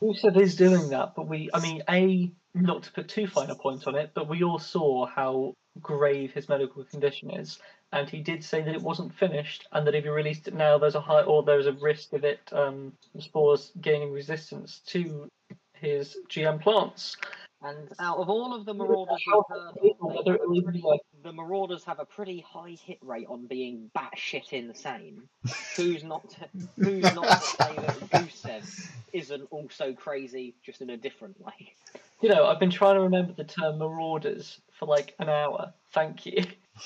Gusev 0.00 0.36
is 0.36 0.56
doing 0.56 0.88
that, 0.90 1.14
but 1.14 1.28
we, 1.28 1.50
I 1.54 1.60
mean, 1.60 1.82
a 1.88 2.32
not 2.54 2.82
to 2.84 2.92
put 2.92 3.08
too 3.08 3.26
fine 3.26 3.50
a 3.50 3.54
point 3.54 3.86
on 3.86 3.94
it, 3.94 4.10
but 4.14 4.28
we 4.28 4.42
all 4.42 4.58
saw 4.58 5.06
how 5.06 5.54
grave 5.80 6.32
his 6.32 6.48
medical 6.48 6.84
condition 6.84 7.30
is, 7.30 7.58
and 7.92 8.08
he 8.08 8.20
did 8.20 8.44
say 8.44 8.62
that 8.62 8.74
it 8.74 8.82
wasn't 8.82 9.14
finished, 9.14 9.66
and 9.72 9.86
that 9.86 9.94
if 9.94 10.04
he 10.04 10.10
released 10.10 10.48
it 10.48 10.54
now, 10.54 10.78
there's 10.78 10.94
a 10.94 11.00
high 11.00 11.22
or 11.22 11.42
there's 11.42 11.66
a 11.66 11.72
risk 11.72 12.12
of 12.12 12.24
it 12.24 12.40
um, 12.52 12.92
spores 13.18 13.72
gaining 13.80 14.12
resistance 14.12 14.80
to 14.86 15.28
his 15.74 16.16
GM 16.28 16.60
plants. 16.60 17.16
And 17.64 17.88
out 18.00 18.18
of 18.18 18.28
all 18.28 18.54
of 18.54 18.64
the 18.64 18.74
marauders 18.74 19.20
we've 19.26 19.42
heard 19.48 19.76
of, 19.76 19.96
Whether 20.00 20.34
it 20.34 20.48
will 20.48 20.54
they 20.54 20.60
be 20.60 20.64
pretty 20.64 20.82
the 21.22 21.32
Marauders 21.32 21.84
have 21.84 22.00
a 22.00 22.04
pretty 22.04 22.40
high 22.40 22.76
hit 22.84 22.98
rate 23.00 23.26
on 23.28 23.46
being 23.46 23.90
batshit 23.96 24.52
insane. 24.52 25.22
who's 25.76 26.02
not 26.02 26.28
to, 26.30 26.48
who's 26.76 27.14
not 27.14 27.24
to 27.24 27.40
say 27.40 27.76
that 27.76 28.00
Gusev 28.10 28.90
isn't 29.12 29.46
also 29.50 29.92
crazy, 29.92 30.54
just 30.64 30.80
in 30.80 30.90
a 30.90 30.96
different 30.96 31.40
way? 31.40 31.74
You 32.22 32.28
know, 32.28 32.46
I've 32.46 32.60
been 32.60 32.70
trying 32.70 32.94
to 32.94 33.00
remember 33.02 33.32
the 33.32 33.44
term 33.44 33.78
marauders 33.78 34.60
for 34.78 34.86
like 34.86 35.14
an 35.18 35.28
hour. 35.28 35.72
Thank 35.92 36.24
you. 36.26 36.44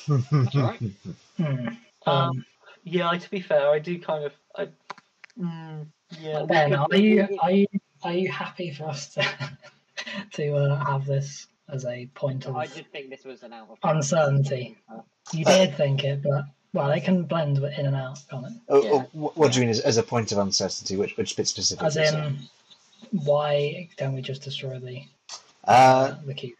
That's. 0.09 0.79
Hmm. 1.37 1.69
Um, 1.69 1.79
Um, 2.07 2.45
yeah, 2.85 3.11
I- 3.11 3.19
to 3.19 3.31
be 3.31 3.41
fair, 3.41 3.69
I 3.71 3.79
do 3.79 3.99
kind 4.01 4.25
of. 4.25 4.33
I, 4.57 4.69
mm, 5.39 5.87
yeah, 6.21 6.45
ben, 6.49 6.73
are 6.75 6.97
you 6.97 7.29
are 7.43 7.51
you 7.51 7.67
are 8.03 8.13
you 8.15 8.31
happy 8.31 8.71
for 8.73 8.85
us 8.85 9.09
to 9.15 9.23
to 10.33 10.55
uh, 10.57 10.85
have 10.85 11.05
this 11.05 11.49
as 11.69 11.85
a 11.85 12.07
point 12.15 12.47
of 12.47 12.57
I 12.57 12.67
did 12.67 12.91
think 12.93 13.11
this 13.11 13.25
was 13.25 13.43
an 13.43 13.53
out 13.53 13.69
of 13.71 13.79
uncertainty? 13.83 14.79
Uh, 14.91 15.01
You 15.33 15.45
did 15.45 15.77
think 15.77 16.05
it, 16.05 16.23
but 16.23 16.45
well, 16.73 16.91
it 16.93 17.05
can 17.05 17.25
blend 17.25 17.59
in 17.59 17.87
and 17.87 17.97
out, 17.97 18.19
can't 18.31 18.47
it? 18.47 18.53
Oh, 18.69 18.83
Yeah. 18.83 18.91
oh, 18.93 19.33
what 19.35 19.53
do 19.53 19.59
you 19.59 19.67
mean 19.67 19.71
as, 19.71 19.81
as 19.81 19.97
a 19.97 20.03
point 20.03 20.31
of 20.33 20.39
uncertainty? 20.39 20.97
Which 20.97 21.17
which 21.17 21.37
bit 21.37 21.49
specifically? 21.49 21.87
As 21.89 21.95
sorry? 21.95 22.27
in, 22.27 22.39
why 23.11 23.89
don't 23.97 24.15
we 24.15 24.23
just 24.23 24.43
destroy 24.43 24.79
the 24.79 25.03
uh, 25.67 26.15
the 26.25 26.35
key? 26.35 26.55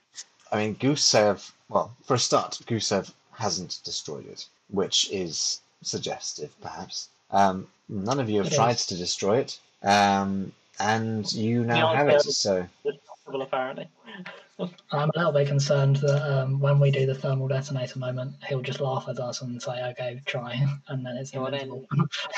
I 0.53 0.57
mean, 0.59 0.77
Gusev. 0.77 1.51
Well, 1.69 1.95
for 2.05 2.15
a 2.15 2.19
start, 2.19 2.59
Gusev 2.67 3.13
hasn't 3.33 3.81
destroyed 3.85 4.27
it, 4.27 4.47
which 4.71 5.11
is 5.11 5.61
suggestive, 5.83 6.55
perhaps. 6.61 7.09
Um, 7.31 7.69
none 7.89 8.21
of 8.21 8.31
you 8.31 8.39
have 8.39 8.53
It 8.53 8.57
tried 8.57 8.77
is. 8.77 8.87
to 8.87 8.97
destroy 8.97 9.39
it, 9.39 9.59
um, 9.83 10.53
and 10.79 11.31
you 11.33 11.65
now 11.65 11.95
have 11.95 12.09
it. 12.09 12.23
So, 12.23 12.67
it's 12.85 12.99
possible, 13.07 13.43
apparently. 13.43 13.89
I'm 14.59 15.11
a 15.11 15.19
little 15.19 15.33
bit 15.33 15.49
concerned 15.49 15.97
that 15.97 16.23
um, 16.33 16.61
when 16.61 16.81
we 16.81 16.91
do 16.91 17.05
the 17.05 17.15
thermal 17.15 17.49
detonator 17.49 17.99
moment, 17.99 18.37
he'll 18.49 18.63
just 18.63 18.81
laugh 18.81 19.07
at 19.09 19.19
us 19.19 19.43
and 19.43 19.61
say, 19.61 19.83
"Okay, 19.91 20.23
try," 20.25 20.55
and 20.89 21.05
then 21.05 21.17
it's 21.17 21.33
Well, 21.35 21.51
then- 21.51 21.87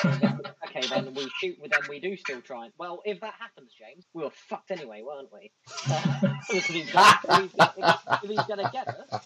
okay, 0.05 0.19
then, 0.21 0.41
okay, 0.65 0.87
then 0.89 1.15
we 1.15 1.29
shoot. 1.41 1.59
Then 1.61 1.81
we 1.89 2.01
do 2.01 2.17
still 2.17 2.41
try. 2.41 2.71
Well, 2.79 3.03
if 3.05 3.21
that 3.21 3.35
happens, 3.39 3.73
James, 3.79 4.05
we 4.15 4.25
were 4.25 4.31
fucked 4.31 4.71
anyway, 4.73 5.03
weren't 5.03 5.29
we? 5.33 5.53
Uh, 5.91 6.35
if, 6.51 6.67
he's 6.67 6.91
gonna, 6.91 7.19
if, 7.29 7.41
he's 7.43 7.53
gonna, 7.55 8.01
if 8.25 8.31
he's 8.31 8.47
gonna 8.49 8.71
get 8.73 8.89
us, 8.89 9.25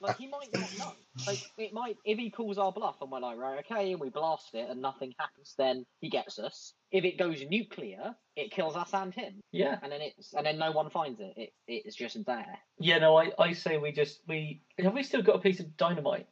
like 0.00 0.16
he 0.16 0.26
might 0.26 0.48
not 0.54 0.78
know. 0.78 0.92
Like 1.26 1.42
it 1.58 1.72
might 1.74 1.96
if 2.04 2.18
he 2.18 2.30
calls 2.30 2.56
our 2.56 2.72
bluff 2.72 2.96
and 3.02 3.10
we're 3.10 3.20
like, 3.20 3.36
right, 3.36 3.58
okay, 3.70 3.92
and 3.92 4.00
we 4.00 4.08
blast 4.08 4.54
it 4.54 4.70
and 4.70 4.80
nothing 4.80 5.12
happens, 5.18 5.54
then 5.58 5.84
he 6.00 6.08
gets 6.08 6.38
us. 6.38 6.72
If 6.92 7.04
it 7.04 7.18
goes 7.18 7.42
nuclear, 7.48 8.14
it 8.36 8.50
kills 8.50 8.76
us 8.76 8.92
and 8.94 9.12
him, 9.14 9.40
Yeah, 9.52 9.78
and 9.82 9.92
then 9.92 10.00
it's 10.00 10.32
and 10.32 10.46
then 10.46 10.58
no 10.58 10.72
one 10.72 10.88
finds 10.90 11.20
it. 11.20 11.34
It 11.36 11.52
it's 11.66 11.96
just 11.96 12.16
there. 12.36 12.58
yeah. 12.78 12.98
No, 12.98 13.16
I, 13.16 13.30
I 13.38 13.52
say 13.52 13.78
we 13.78 13.92
just 13.92 14.20
we 14.26 14.60
have 14.78 14.94
we 14.94 15.02
still 15.02 15.22
got 15.22 15.36
a 15.36 15.40
piece 15.40 15.60
of 15.60 15.76
dynamite. 15.76 16.26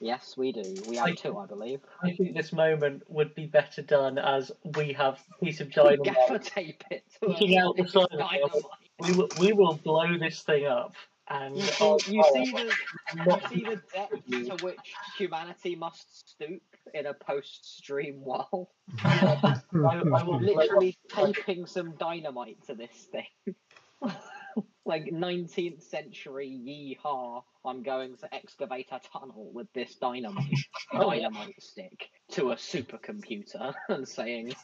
Yes, 0.00 0.36
we 0.36 0.52
do. 0.52 0.62
We 0.88 0.96
have 0.96 1.08
I- 1.08 1.14
two, 1.14 1.38
I 1.38 1.46
believe. 1.46 1.80
I 2.02 2.12
think 2.12 2.34
this 2.36 2.52
moment 2.52 3.02
would 3.08 3.34
be 3.34 3.46
better 3.46 3.80
done 3.82 4.18
as 4.18 4.52
we 4.76 4.92
have 4.92 5.18
a 5.40 5.44
piece 5.44 5.60
of 5.60 5.70
Gaffer 5.72 5.94
dynamite. 6.04 6.42
tape 6.42 6.84
it 6.90 7.04
to 7.22 7.58
out 7.58 7.76
the 7.76 7.88
side 7.88 8.06
dynamite. 8.10 8.62
We 8.98 9.12
will 9.12 9.28
we 9.40 9.52
will 9.52 9.74
blow 9.74 10.18
this 10.18 10.42
thing 10.42 10.66
up, 10.66 10.94
and 11.28 11.56
You 11.56 11.62
see, 11.62 11.96
you 12.08 12.22
see 12.32 12.52
the 12.52 12.72
you 13.16 13.38
see 13.48 13.64
the 13.64 13.80
depth 13.92 14.58
to 14.58 14.64
which 14.64 14.94
humanity 15.18 15.74
must 15.74 16.30
stoop 16.30 16.62
in 16.92 17.06
a 17.06 17.14
post-stream 17.14 18.22
world. 18.22 18.68
I, 19.04 19.60
I 19.72 20.22
will 20.22 20.38
Literally 20.40 20.96
taping 21.08 21.66
some 21.66 21.92
dynamite 21.96 22.58
to 22.66 22.74
this 22.74 23.08
thing. 23.10 23.54
like 24.84 25.06
19th 25.06 25.82
century 25.82 26.48
yeehaw, 26.48 27.42
I'm 27.64 27.82
going 27.82 28.16
to 28.18 28.34
excavate 28.34 28.88
a 28.92 29.00
tunnel 29.12 29.50
with 29.52 29.72
this 29.72 29.94
dynamite 29.96 30.52
Oh, 30.92 31.10
dynamite 31.10 31.62
stick 31.62 32.10
to 32.32 32.50
a 32.50 32.56
supercomputer 32.56 33.74
and 33.88 34.06
saying 34.06 34.54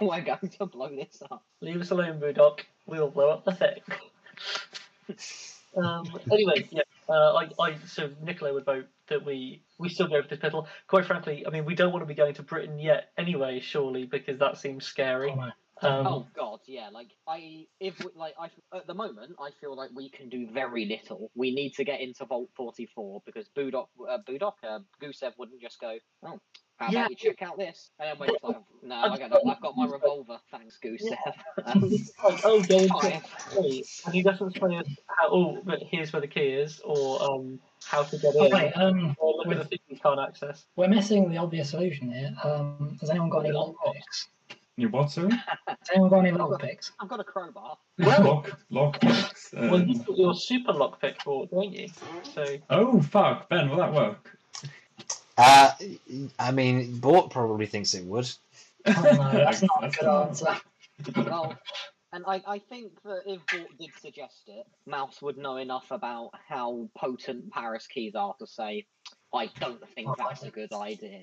we're 0.00 0.20
going 0.22 0.50
to 0.58 0.66
blow 0.66 0.88
this 0.88 1.22
up. 1.30 1.42
Leave 1.60 1.80
us 1.80 1.90
alone, 1.90 2.20
Budok. 2.20 2.60
We 2.86 2.98
will 2.98 3.10
blow 3.10 3.30
up 3.30 3.44
the 3.44 3.54
thing. 3.54 3.80
um, 5.76 6.06
anyway, 6.30 6.68
yeah. 6.70 6.82
Uh, 7.08 7.32
I, 7.32 7.48
I, 7.58 7.76
so 7.86 8.10
Nicola 8.22 8.52
would 8.52 8.66
vote 8.66 8.86
that 9.08 9.24
we 9.24 9.62
we 9.78 9.88
still 9.88 10.08
go 10.08 10.20
for 10.20 10.28
this 10.28 10.38
battle. 10.38 10.68
Quite 10.86 11.06
frankly, 11.06 11.46
I 11.46 11.50
mean, 11.50 11.64
we 11.64 11.74
don't 11.74 11.90
want 11.90 12.02
to 12.02 12.06
be 12.06 12.14
going 12.14 12.34
to 12.34 12.42
Britain 12.42 12.78
yet, 12.78 13.10
anyway. 13.16 13.60
Surely, 13.60 14.04
because 14.04 14.38
that 14.40 14.58
seems 14.58 14.84
scary. 14.84 15.30
Oh, 15.30 15.34
no. 15.36 15.50
Um, 15.82 16.06
oh 16.06 16.26
god, 16.34 16.60
yeah. 16.66 16.88
Like 16.92 17.08
I, 17.26 17.66
if 17.80 17.98
we, 18.00 18.06
like 18.16 18.34
I, 18.38 18.50
at 18.76 18.86
the 18.86 18.94
moment, 18.94 19.36
I 19.40 19.50
feel 19.60 19.76
like 19.76 19.90
we 19.94 20.08
can 20.10 20.28
do 20.28 20.48
very 20.52 20.84
little. 20.86 21.30
We 21.34 21.54
need 21.54 21.74
to 21.74 21.84
get 21.84 22.00
into 22.00 22.24
Vault 22.24 22.50
Forty 22.56 22.86
Four 22.86 23.22
because 23.26 23.48
Budok, 23.56 23.86
uh, 24.08 24.18
Budok, 24.28 24.54
uh, 24.66 24.80
Gusev 25.02 25.32
wouldn't 25.38 25.60
just 25.60 25.80
go, 25.80 25.96
oh, 26.24 26.40
how 26.78 26.90
Yeah. 26.90 27.00
about 27.00 27.10
you 27.10 27.16
check 27.16 27.42
out 27.42 27.58
this? 27.58 27.90
And 27.98 28.08
then 28.08 28.16
we're 28.18 28.32
just 28.32 28.42
like, 28.44 28.56
no, 28.82 28.94
I 28.96 29.18
got, 29.18 29.32
I've 29.46 29.60
got 29.60 29.76
my 29.76 29.86
revolver, 29.86 30.38
thanks, 30.50 30.78
Gusev. 30.82 31.16
Um, 31.64 31.80
like, 31.80 32.00
oh, 32.44 32.62
go 32.62 32.78
into 32.78 32.88
fine. 32.94 33.22
Wait, 33.56 33.86
and 34.06 34.14
he 34.14 34.22
doesn't 34.22 34.52
say 34.54 34.76
us 34.76 34.86
how. 35.06 35.28
Oh, 35.30 35.62
but 35.64 35.80
here's 35.82 36.12
where 36.12 36.20
the 36.22 36.28
key 36.28 36.40
is, 36.48 36.80
or 36.84 37.22
um, 37.22 37.60
how 37.84 38.02
to 38.04 38.18
get 38.18 38.34
Oh, 38.36 38.46
in. 38.46 38.52
wait, 38.52 38.72
um, 38.74 39.16
Or 39.18 39.34
look 39.36 39.48
at 39.56 39.58
the 39.62 39.64
thing 39.64 39.78
you 39.88 39.98
can't 39.98 40.18
access. 40.20 40.66
we're 40.76 40.88
missing 40.88 41.30
the 41.30 41.36
obvious 41.38 41.70
solution 41.70 42.10
here. 42.12 42.34
Um, 42.44 42.96
has 43.00 43.10
anyone 43.10 43.28
got 43.30 43.44
any 43.44 43.54
lockpicks? 43.54 44.26
You 44.78 44.88
what, 44.90 45.10
sorry? 45.10 45.30
Has 45.66 45.76
anyone 45.92 46.08
got 46.08 46.18
any 46.20 46.30
lockpicks? 46.30 46.92
I've 47.00 47.08
got 47.08 47.18
a 47.18 47.24
crowbar. 47.24 47.76
Lock, 47.98 48.56
lock 48.70 49.00
picks. 49.00 49.52
Well, 49.52 49.74
Um, 49.74 49.88
you've 49.88 50.06
got 50.06 50.16
your 50.16 50.34
super 50.36 50.72
lockpick 50.72 51.24
board, 51.24 51.50
don't 51.50 51.72
you? 51.72 51.88
So 52.32 52.44
oh, 52.70 53.02
fuck. 53.02 53.48
Ben, 53.48 53.68
will 53.68 53.78
that 53.78 53.92
work? 53.92 54.38
uh, 55.36 55.72
I 56.38 56.52
mean, 56.52 56.96
Bort 57.00 57.32
probably 57.32 57.66
thinks 57.66 57.92
it 57.94 58.04
would. 58.04 58.30
Oh, 58.86 59.02
no, 59.02 59.32
that's 59.32 59.62
not 59.62 59.82
a 59.84 59.90
good 59.90 60.08
answer. 60.08 60.56
Well, 61.16 61.58
and 62.12 62.24
I, 62.26 62.40
I 62.46 62.58
think 62.60 62.92
that 63.02 63.22
if 63.26 63.40
Bort 63.52 63.76
did 63.78 63.90
suggest 64.00 64.42
it, 64.46 64.64
Mouse 64.86 65.20
would 65.20 65.36
know 65.36 65.56
enough 65.56 65.90
about 65.90 66.30
how 66.48 66.88
potent 66.96 67.50
Paris 67.50 67.88
keys 67.88 68.14
are 68.14 68.34
to 68.38 68.46
say, 68.46 68.86
I 69.34 69.50
don't 69.58 69.86
think 69.96 70.08
that's 70.16 70.44
a 70.44 70.50
good 70.50 70.72
idea. 70.72 71.22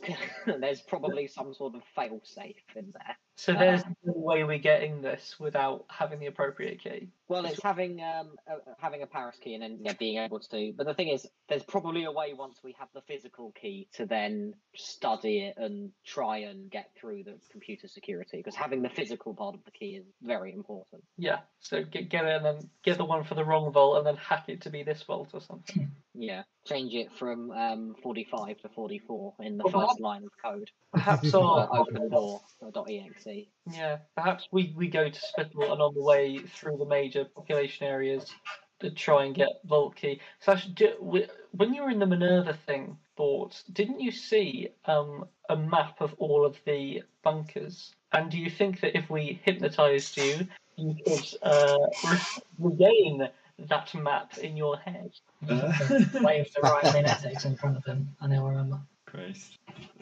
There's 0.46 0.80
probably 0.82 1.26
some 1.26 1.54
sort 1.54 1.74
of 1.74 1.82
fail 1.94 2.20
safe 2.24 2.56
in 2.76 2.92
there. 2.92 3.16
So 3.38 3.52
there's 3.52 3.84
no 4.02 4.14
way 4.16 4.42
we're 4.42 4.58
getting 4.58 5.00
this 5.00 5.36
without 5.38 5.84
having 5.88 6.18
the 6.18 6.26
appropriate 6.26 6.82
key. 6.82 7.06
Well, 7.28 7.44
it's 7.44 7.62
having 7.62 8.02
um 8.02 8.34
uh, 8.50 8.56
having 8.80 9.02
a 9.02 9.06
Paris 9.06 9.36
key 9.40 9.54
and 9.54 9.62
then 9.62 9.78
yeah, 9.80 9.92
being 9.92 10.18
able 10.18 10.40
to. 10.40 10.72
But 10.76 10.86
the 10.86 10.94
thing 10.94 11.06
is, 11.06 11.24
there's 11.48 11.62
probably 11.62 12.02
a 12.02 12.10
way 12.10 12.34
once 12.34 12.58
we 12.64 12.74
have 12.80 12.88
the 12.94 13.00
physical 13.02 13.52
key 13.52 13.86
to 13.92 14.06
then 14.06 14.54
study 14.74 15.46
it 15.46 15.54
and 15.56 15.92
try 16.04 16.38
and 16.38 16.68
get 16.68 16.90
through 17.00 17.22
the 17.22 17.38
computer 17.52 17.86
security. 17.86 18.38
Because 18.38 18.56
having 18.56 18.82
the 18.82 18.88
physical 18.88 19.34
part 19.34 19.54
of 19.54 19.64
the 19.64 19.70
key 19.70 19.90
is 19.94 20.06
very 20.20 20.52
important. 20.52 21.04
Yeah. 21.16 21.40
So 21.60 21.84
get 21.84 22.08
get 22.08 22.24
it 22.24 22.34
and 22.34 22.44
then 22.44 22.70
get 22.82 22.98
the 22.98 23.04
one 23.04 23.22
for 23.22 23.36
the 23.36 23.44
wrong 23.44 23.70
vault 23.72 23.98
and 23.98 24.06
then 24.06 24.16
hack 24.16 24.48
it 24.48 24.62
to 24.62 24.70
be 24.70 24.82
this 24.82 25.04
vault 25.04 25.30
or 25.32 25.40
something. 25.40 25.92
Yeah, 26.14 26.42
change 26.66 26.94
it 26.94 27.12
from 27.12 27.52
um 27.52 27.94
45 28.02 28.58
to 28.62 28.68
44 28.70 29.34
in 29.40 29.58
the 29.58 29.64
Well, 29.64 29.86
first 29.86 30.00
line 30.00 30.24
of 30.24 30.32
code. 30.42 30.68
Perhaps 30.92 31.32
Uh, 31.32 31.40
our 31.40 31.68
open 31.78 32.08
door 32.08 32.40
dot 32.72 32.88
exe. 32.90 33.27
Yeah. 33.70 33.98
Perhaps 34.16 34.48
we 34.52 34.72
we 34.76 34.88
go 34.88 35.08
to 35.08 35.20
Spital 35.20 35.72
and 35.72 35.82
on 35.82 35.94
the 35.94 36.02
way 36.02 36.38
through 36.38 36.78
the 36.78 36.86
major 36.86 37.24
population 37.24 37.86
areas 37.86 38.32
to 38.80 38.90
try 38.90 39.24
and 39.24 39.34
get 39.34 39.48
vault 39.64 39.96
key. 39.96 40.20
So 40.40 40.52
actually, 40.52 40.74
do, 40.74 41.26
when 41.52 41.74
you 41.74 41.82
were 41.82 41.90
in 41.90 41.98
the 41.98 42.06
Minerva 42.06 42.56
thing, 42.66 42.96
Bort, 43.16 43.62
didn't 43.72 44.00
you 44.00 44.12
see 44.12 44.68
um 44.84 45.26
a 45.48 45.56
map 45.56 46.00
of 46.00 46.14
all 46.18 46.44
of 46.44 46.56
the 46.64 47.02
bunkers? 47.22 47.94
And 48.12 48.30
do 48.30 48.38
you 48.38 48.50
think 48.50 48.80
that 48.80 48.96
if 48.96 49.10
we 49.10 49.40
hypnotized 49.44 50.16
you, 50.16 50.46
you 50.76 50.96
could 51.04 51.26
uh, 51.42 51.76
regain 52.58 53.28
that 53.58 53.94
map 53.94 54.38
in 54.38 54.56
your 54.56 54.78
head? 54.78 55.10
Uh, 55.48 55.72
Wave 56.22 56.46
the 56.54 56.60
right 56.62 56.84
kinetics 56.84 57.44
in 57.44 57.56
front 57.56 57.76
of 57.76 57.84
him, 57.84 58.08
and 58.20 58.32
he'll 58.32 58.46
remember. 58.46 58.80
Christ. 59.06 59.58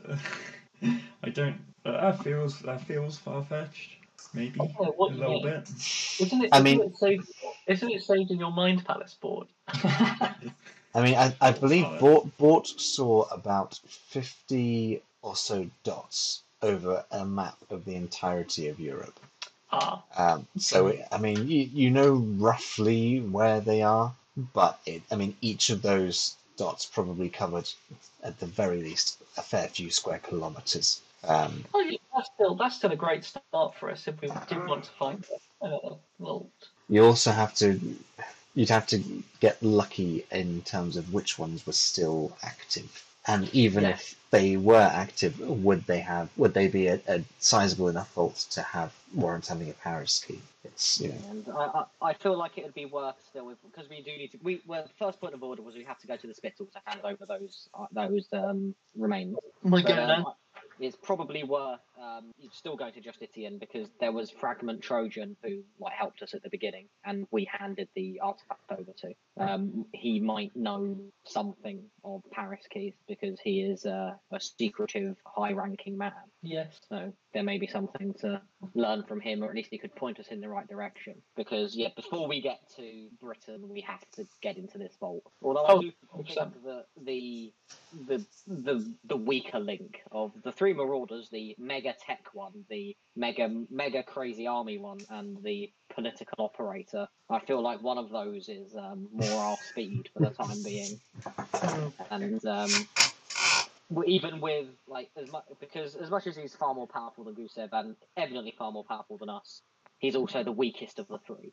I 1.23 1.31
don't. 1.31 1.59
That 1.93 2.23
feels 2.23 2.59
that 2.61 2.81
feels 2.83 3.19
far 3.19 3.45
fetched. 3.45 3.91
Maybe 4.35 4.59
know 4.61 4.95
a 4.99 5.03
little 5.05 5.31
mean. 5.35 5.43
bit. 5.43 5.69
Isn't 6.21 6.43
it? 6.45 6.51
I 6.53 6.57
isn't 6.57 6.65
mean- 6.65 6.81
it 6.83 6.97
saved, 6.97 7.29
isn't 7.67 7.91
it 7.91 8.03
saved 8.03 8.31
in 8.31 8.39
your 8.39 8.51
mind 8.53 8.85
palace 8.85 9.15
board? 9.15 9.47
I 9.69 11.03
mean, 11.03 11.15
I, 11.15 11.35
I 11.41 11.53
believe 11.53 11.85
Solid. 11.85 12.01
Bort, 12.01 12.39
Bort 12.39 12.67
saw 12.69 13.23
about 13.31 13.79
50 13.87 15.03
or 15.23 15.37
so 15.37 15.67
dots 15.85 16.43
over 16.63 17.05
a 17.11 17.25
map 17.27 17.59
of 17.71 17.85
the 17.85 17.95
entirety 17.95 18.69
of 18.69 18.81
Europe. 18.81 19.21
Ah, 19.73 20.03
Um, 20.17 20.47
so, 20.57 20.87
it, 20.89 21.07
I 21.13 21.19
mean, 21.19 21.47
you, 21.49 21.69
you 21.73 21.91
know 21.91 22.15
roughly 22.39 23.21
where 23.21 23.61
they 23.61 23.83
are, 23.83 24.15
but 24.55 24.81
it, 24.87 25.03
I 25.11 25.17
mean, 25.17 25.37
each 25.43 25.69
of 25.69 25.83
those 25.83 26.37
dots 26.57 26.87
probably 26.87 27.29
covered, 27.29 27.69
at 28.23 28.41
the 28.41 28.47
very 28.47 28.81
least, 28.83 29.19
a 29.37 29.43
fair 29.43 29.69
few 29.69 29.91
square 29.91 30.21
kilometres. 30.21 31.03
Um, 31.27 31.65
oh, 31.75 31.81
yeah, 31.81 31.99
that's 32.15 32.31
still 32.35 32.55
that's 32.55 32.77
still 32.77 32.93
a 32.93 32.97
great 32.97 33.25
start 33.25 33.75
for 33.77 33.91
us 33.91 34.07
if 34.09 34.21
we 34.21 34.29
did 34.49 34.67
want 34.67 34.85
to 34.85 34.91
find 34.93 35.25
a 35.63 35.67
uh, 35.67 35.95
vault. 36.21 36.51
you 36.89 37.05
also 37.05 37.33
have 37.33 37.55
to 37.57 37.79
you'd 38.55 38.71
have 38.71 38.87
to 38.89 38.99
get 39.41 39.63
lucky 39.63 40.25
in 40.31 40.63
terms 40.63 40.97
of 40.97 41.13
which 41.13 41.39
ones 41.39 41.67
were 41.67 41.73
still 41.73 42.37
active. 42.43 43.05
And 43.29 43.53
even 43.55 43.85
Yeah. 43.85 43.91
if 43.91 44.15
they 44.31 44.57
were 44.57 44.77
active, 45.05 45.41
would 45.41 45.85
they 45.87 46.01
have 46.01 46.31
would 46.37 46.55
they 46.55 46.69
be 46.69 46.87
a, 46.87 47.01
a 47.09 47.23
sizable 47.39 47.89
enough 47.89 48.13
vault 48.15 48.47
to 48.53 48.63
have 48.63 48.93
warrant 49.15 49.47
having 49.49 49.69
a 49.71 49.75
Paris 49.75 50.25
key? 50.25 50.41
It's 50.65 51.01
you 51.01 51.09
know 51.09 51.21
And 51.31 51.49
I, 51.49 51.85
I, 52.01 52.11
I 52.11 52.15
feel 52.15 52.37
like 52.39 52.57
it 52.59 52.65
would 52.65 52.75
be 52.75 52.87
worth 52.87 53.17
still 53.29 53.53
because 53.65 53.89
we 53.91 54.03
do 54.03 54.13
need 54.17 54.33
to. 54.33 54.39
We 54.43 54.63
well, 54.67 54.83
the 54.85 54.89
first 54.99 55.21
point 55.21 55.35
of 55.35 55.43
order 55.43 55.63
was 55.63 55.75
we 55.75 55.85
have 55.85 55.99
to 56.01 56.07
go 56.07 56.17
to 56.17 56.27
the 56.27 56.35
Spital 56.35 56.67
to 56.67 56.81
hand 56.85 57.01
over 57.05 57.27
those 57.27 57.69
uh, 57.75 57.87
those 57.93 58.27
um, 58.33 58.75
remains. 58.97 59.37
My 59.63 59.81
So, 59.81 59.89
goodness. 59.89 60.25
um, 60.27 60.33
it's 60.81 60.97
probably 60.97 61.43
worth 61.45 61.81
um, 62.01 62.33
you'd 62.39 62.53
still 62.55 62.77
go 62.77 62.91
to 62.91 63.01
Justitian 63.01 63.59
because 63.59 63.89
there 64.01 64.13
was 64.13 64.31
Fragment 64.31 64.83
Trojan 64.83 65.37
who 65.43 65.63
like 65.81 65.93
helped 65.95 66.23
us 66.23 66.35
at 66.35 66.43
the 66.43 66.51
beginning, 66.51 66.89
and 67.05 67.27
we 67.31 67.49
handed 67.51 67.89
the 67.95 68.21
artifact 68.23 68.71
over 68.71 68.93
to. 69.03 69.13
Um, 69.39 69.87
he 69.93 70.21
might 70.21 70.55
know 70.57 70.97
something 71.25 71.83
of 72.05 72.23
Paris 72.33 72.63
keys 72.71 72.95
because 73.09 73.39
he 73.41 73.61
is 73.61 73.85
a, 73.85 74.19
a 74.33 74.41
secretive, 74.41 75.17
high-ranking 75.27 75.97
man. 75.99 76.13
Yes. 76.43 76.79
So 76.89 77.13
there 77.35 77.43
may 77.43 77.59
be 77.59 77.67
something 77.67 78.15
to 78.21 78.41
learn 78.75 79.03
from 79.05 79.21
him, 79.21 79.43
or 79.43 79.49
at 79.49 79.55
least 79.55 79.69
he 79.71 79.79
could 79.79 79.95
point 79.95 80.19
us 80.21 80.29
in 80.29 80.41
the 80.41 80.49
right 80.49 80.67
direction. 80.69 81.15
Because 81.37 81.75
yeah, 81.77 81.89
before 81.97 82.29
we 82.29 82.41
get 82.41 82.61
to 82.77 83.09
Britain, 83.21 83.69
we 83.69 83.81
have 83.83 84.05
to 84.13 84.27
get 84.43 84.57
into 84.57 84.79
this 84.79 84.95
vault. 85.01 85.23
Although 85.43 85.65
I 85.65 85.73
Oh, 85.73 85.81
do 85.83 85.93
100%. 86.15 86.27
think 86.27 86.65
that 86.65 86.87
the 87.05 87.53
the 88.09 88.25
the 88.47 88.95
the 89.05 89.17
weaker 89.17 89.59
link 89.59 90.01
of 90.13 90.33
the 90.45 90.53
three 90.53 90.73
Marauders, 90.73 91.29
the 91.31 91.55
mega 91.59 91.86
tech 91.95 92.27
one, 92.33 92.65
the 92.69 92.97
mega 93.15 93.49
mega 93.71 94.03
crazy 94.03 94.47
army 94.47 94.79
one, 94.79 94.99
and 95.11 95.43
the 95.43 95.71
political 95.95 96.45
operator, 96.45 97.09
I 97.31 97.41
feel 97.41 97.63
like 97.63 97.83
one 97.83 97.99
of 97.99 98.11
those 98.11 98.49
is 98.49 98.75
um, 98.77 99.09
more 99.13 99.41
our 99.41 99.57
speed 99.57 100.09
for 100.13 100.21
the 100.21 100.31
time 100.31 100.63
being 100.63 101.01
and 102.11 102.45
um, 102.47 102.71
even 104.07 104.41
with 104.41 104.67
like 104.87 105.11
as 105.17 105.31
much 105.31 105.45
because 105.61 105.95
as 105.95 106.11
much 106.11 106.27
as 106.27 106.37
he's 106.37 106.55
far 106.55 106.75
more 106.75 106.87
powerful 106.87 107.25
than 107.25 107.35
Gusev 107.35 107.69
and 107.73 107.97
evidently 108.17 108.55
far 108.57 108.73
more 108.73 108.85
powerful 108.85 109.17
than 109.17 109.29
us, 109.29 109.63
he's 109.99 110.17
also 110.17 110.43
the 110.43 110.53
weakest 110.53 110.99
of 110.99 111.09
the 111.09 111.19
three. 111.19 111.53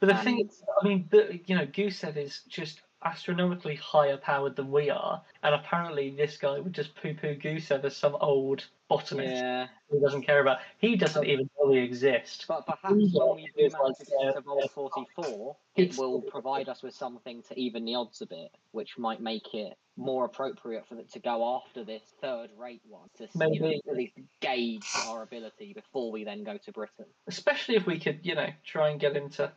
But 0.00 0.08
the 0.08 0.16
thing 0.16 0.40
is, 0.40 0.62
I 0.80 0.86
mean, 0.86 1.06
the, 1.10 1.40
you 1.46 1.56
know, 1.56 1.66
Gusev 1.66 2.16
is 2.16 2.40
just 2.48 2.80
astronomically 3.04 3.76
higher 3.76 4.16
powered 4.16 4.56
than 4.56 4.70
we 4.70 4.90
are, 4.90 5.22
and 5.42 5.54
apparently 5.54 6.10
this 6.10 6.36
guy 6.36 6.58
would 6.58 6.72
just 6.72 6.94
poo-poo 6.96 7.36
Gusev 7.36 7.84
as 7.84 7.96
some 7.96 8.16
old 8.16 8.66
botanist 8.96 9.42
Yeah, 9.42 9.66
who 9.90 10.00
doesn't 10.00 10.22
care 10.22 10.40
about. 10.40 10.58
He 10.78 10.96
doesn't 10.96 11.24
even 11.24 11.48
know 11.58 11.70
we 11.70 11.78
exist. 11.78 12.44
but 12.48 12.66
perhaps 12.66 12.94
Yeah, 12.96 13.24
when 13.24 13.36
we 13.36 13.50
do 13.56 13.62
manage 13.62 13.72
to 13.72 13.82
like, 13.82 13.98
get 13.98 14.28
uh, 14.28 14.32
to 14.32 14.40
Vault 14.42 14.70
44, 14.72 15.56
it's- 15.76 15.96
it 15.98 16.00
will 16.00 16.22
provide 16.22 16.68
us 16.68 16.82
with 16.82 16.94
something 16.94 17.42
to 17.44 17.58
even 17.58 17.84
the 17.84 17.94
odds 17.94 18.20
a 18.22 18.26
bit, 18.26 18.50
which 18.72 18.98
might 18.98 19.20
make 19.20 19.54
it 19.54 19.76
more 19.96 20.24
appropriate 20.24 20.86
for 20.88 20.98
it 20.98 21.10
to 21.12 21.20
go 21.20 21.56
after 21.56 21.84
this 21.84 22.02
third-rate 22.20 22.82
one 22.88 23.08
to 23.16 23.24
you 23.24 23.60
know, 23.60 23.66
Maybe. 23.68 23.80
at 23.88 23.96
least 23.96 24.14
gauge 24.40 24.90
our 25.06 25.22
ability 25.22 25.72
before 25.72 26.10
we 26.10 26.24
then 26.24 26.42
go 26.42 26.56
to 26.58 26.72
Britain. 26.72 27.06
Especially 27.28 27.76
if 27.76 27.86
we 27.86 27.98
could, 28.00 28.20
you 28.22 28.34
know, 28.34 28.48
try 28.64 28.88
and 28.90 28.98
get 28.98 29.16
him 29.16 29.30
to 29.30 29.52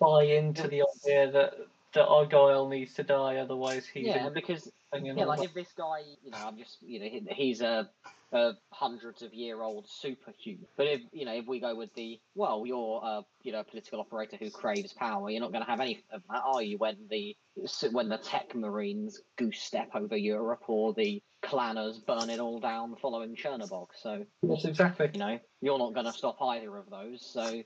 buy 0.00 0.24
into 0.24 0.68
the 0.68 0.82
idea 1.04 1.30
that 1.30 1.54
that 1.92 2.08
Argyre 2.08 2.68
needs 2.68 2.92
to 2.94 3.04
die, 3.04 3.36
otherwise 3.36 3.86
he's 3.86 4.06
Yeah, 4.08 4.26
in 4.26 4.32
because 4.32 4.72
and 4.92 5.06
Yeah, 5.06 5.26
like 5.26 5.44
if 5.44 5.54
this 5.54 5.70
guy, 5.76 6.00
you 6.24 6.32
know, 6.32 6.38
I'm 6.38 6.56
just, 6.58 6.82
you 6.82 6.98
know, 6.98 7.06
he- 7.06 7.26
he's 7.34 7.60
a, 7.60 7.88
a 8.34 8.52
hundreds 8.72 9.22
of 9.22 9.32
year 9.32 9.62
old 9.62 9.88
superhuman. 9.88 10.66
But 10.76 10.86
if, 10.86 11.00
you 11.12 11.24
know, 11.24 11.34
if 11.34 11.46
we 11.46 11.60
go 11.60 11.74
with 11.74 11.94
the, 11.94 12.20
well, 12.34 12.64
you're 12.66 13.00
a, 13.02 13.22
you 13.42 13.52
know, 13.52 13.60
a 13.60 13.64
political 13.64 14.00
operator 14.00 14.36
who 14.36 14.50
craves 14.50 14.92
power, 14.92 15.30
you're 15.30 15.40
not 15.40 15.52
going 15.52 15.64
to 15.64 15.70
have 15.70 15.80
any 15.80 16.02
of 16.12 16.22
that, 16.30 16.42
are 16.44 16.62
you? 16.62 16.78
When 16.78 16.96
the 17.08 17.36
when 17.92 18.08
the 18.08 18.18
tech 18.18 18.54
marines 18.54 19.20
goose 19.38 19.60
step 19.60 19.90
over 19.94 20.16
Europe 20.16 20.64
or 20.68 20.92
the 20.92 21.22
clanners 21.44 22.04
burn 22.04 22.30
it 22.30 22.40
all 22.40 22.58
down 22.58 22.96
following 23.00 23.36
Chernobog. 23.36 23.88
So 23.94 24.24
Yes, 24.42 24.64
exactly. 24.64 25.10
you 25.12 25.20
know, 25.20 25.38
you're 25.60 25.78
not 25.78 25.94
going 25.94 26.06
to 26.06 26.12
stop 26.12 26.38
either 26.40 26.76
of 26.76 26.90
those. 26.90 27.24
So 27.32 27.62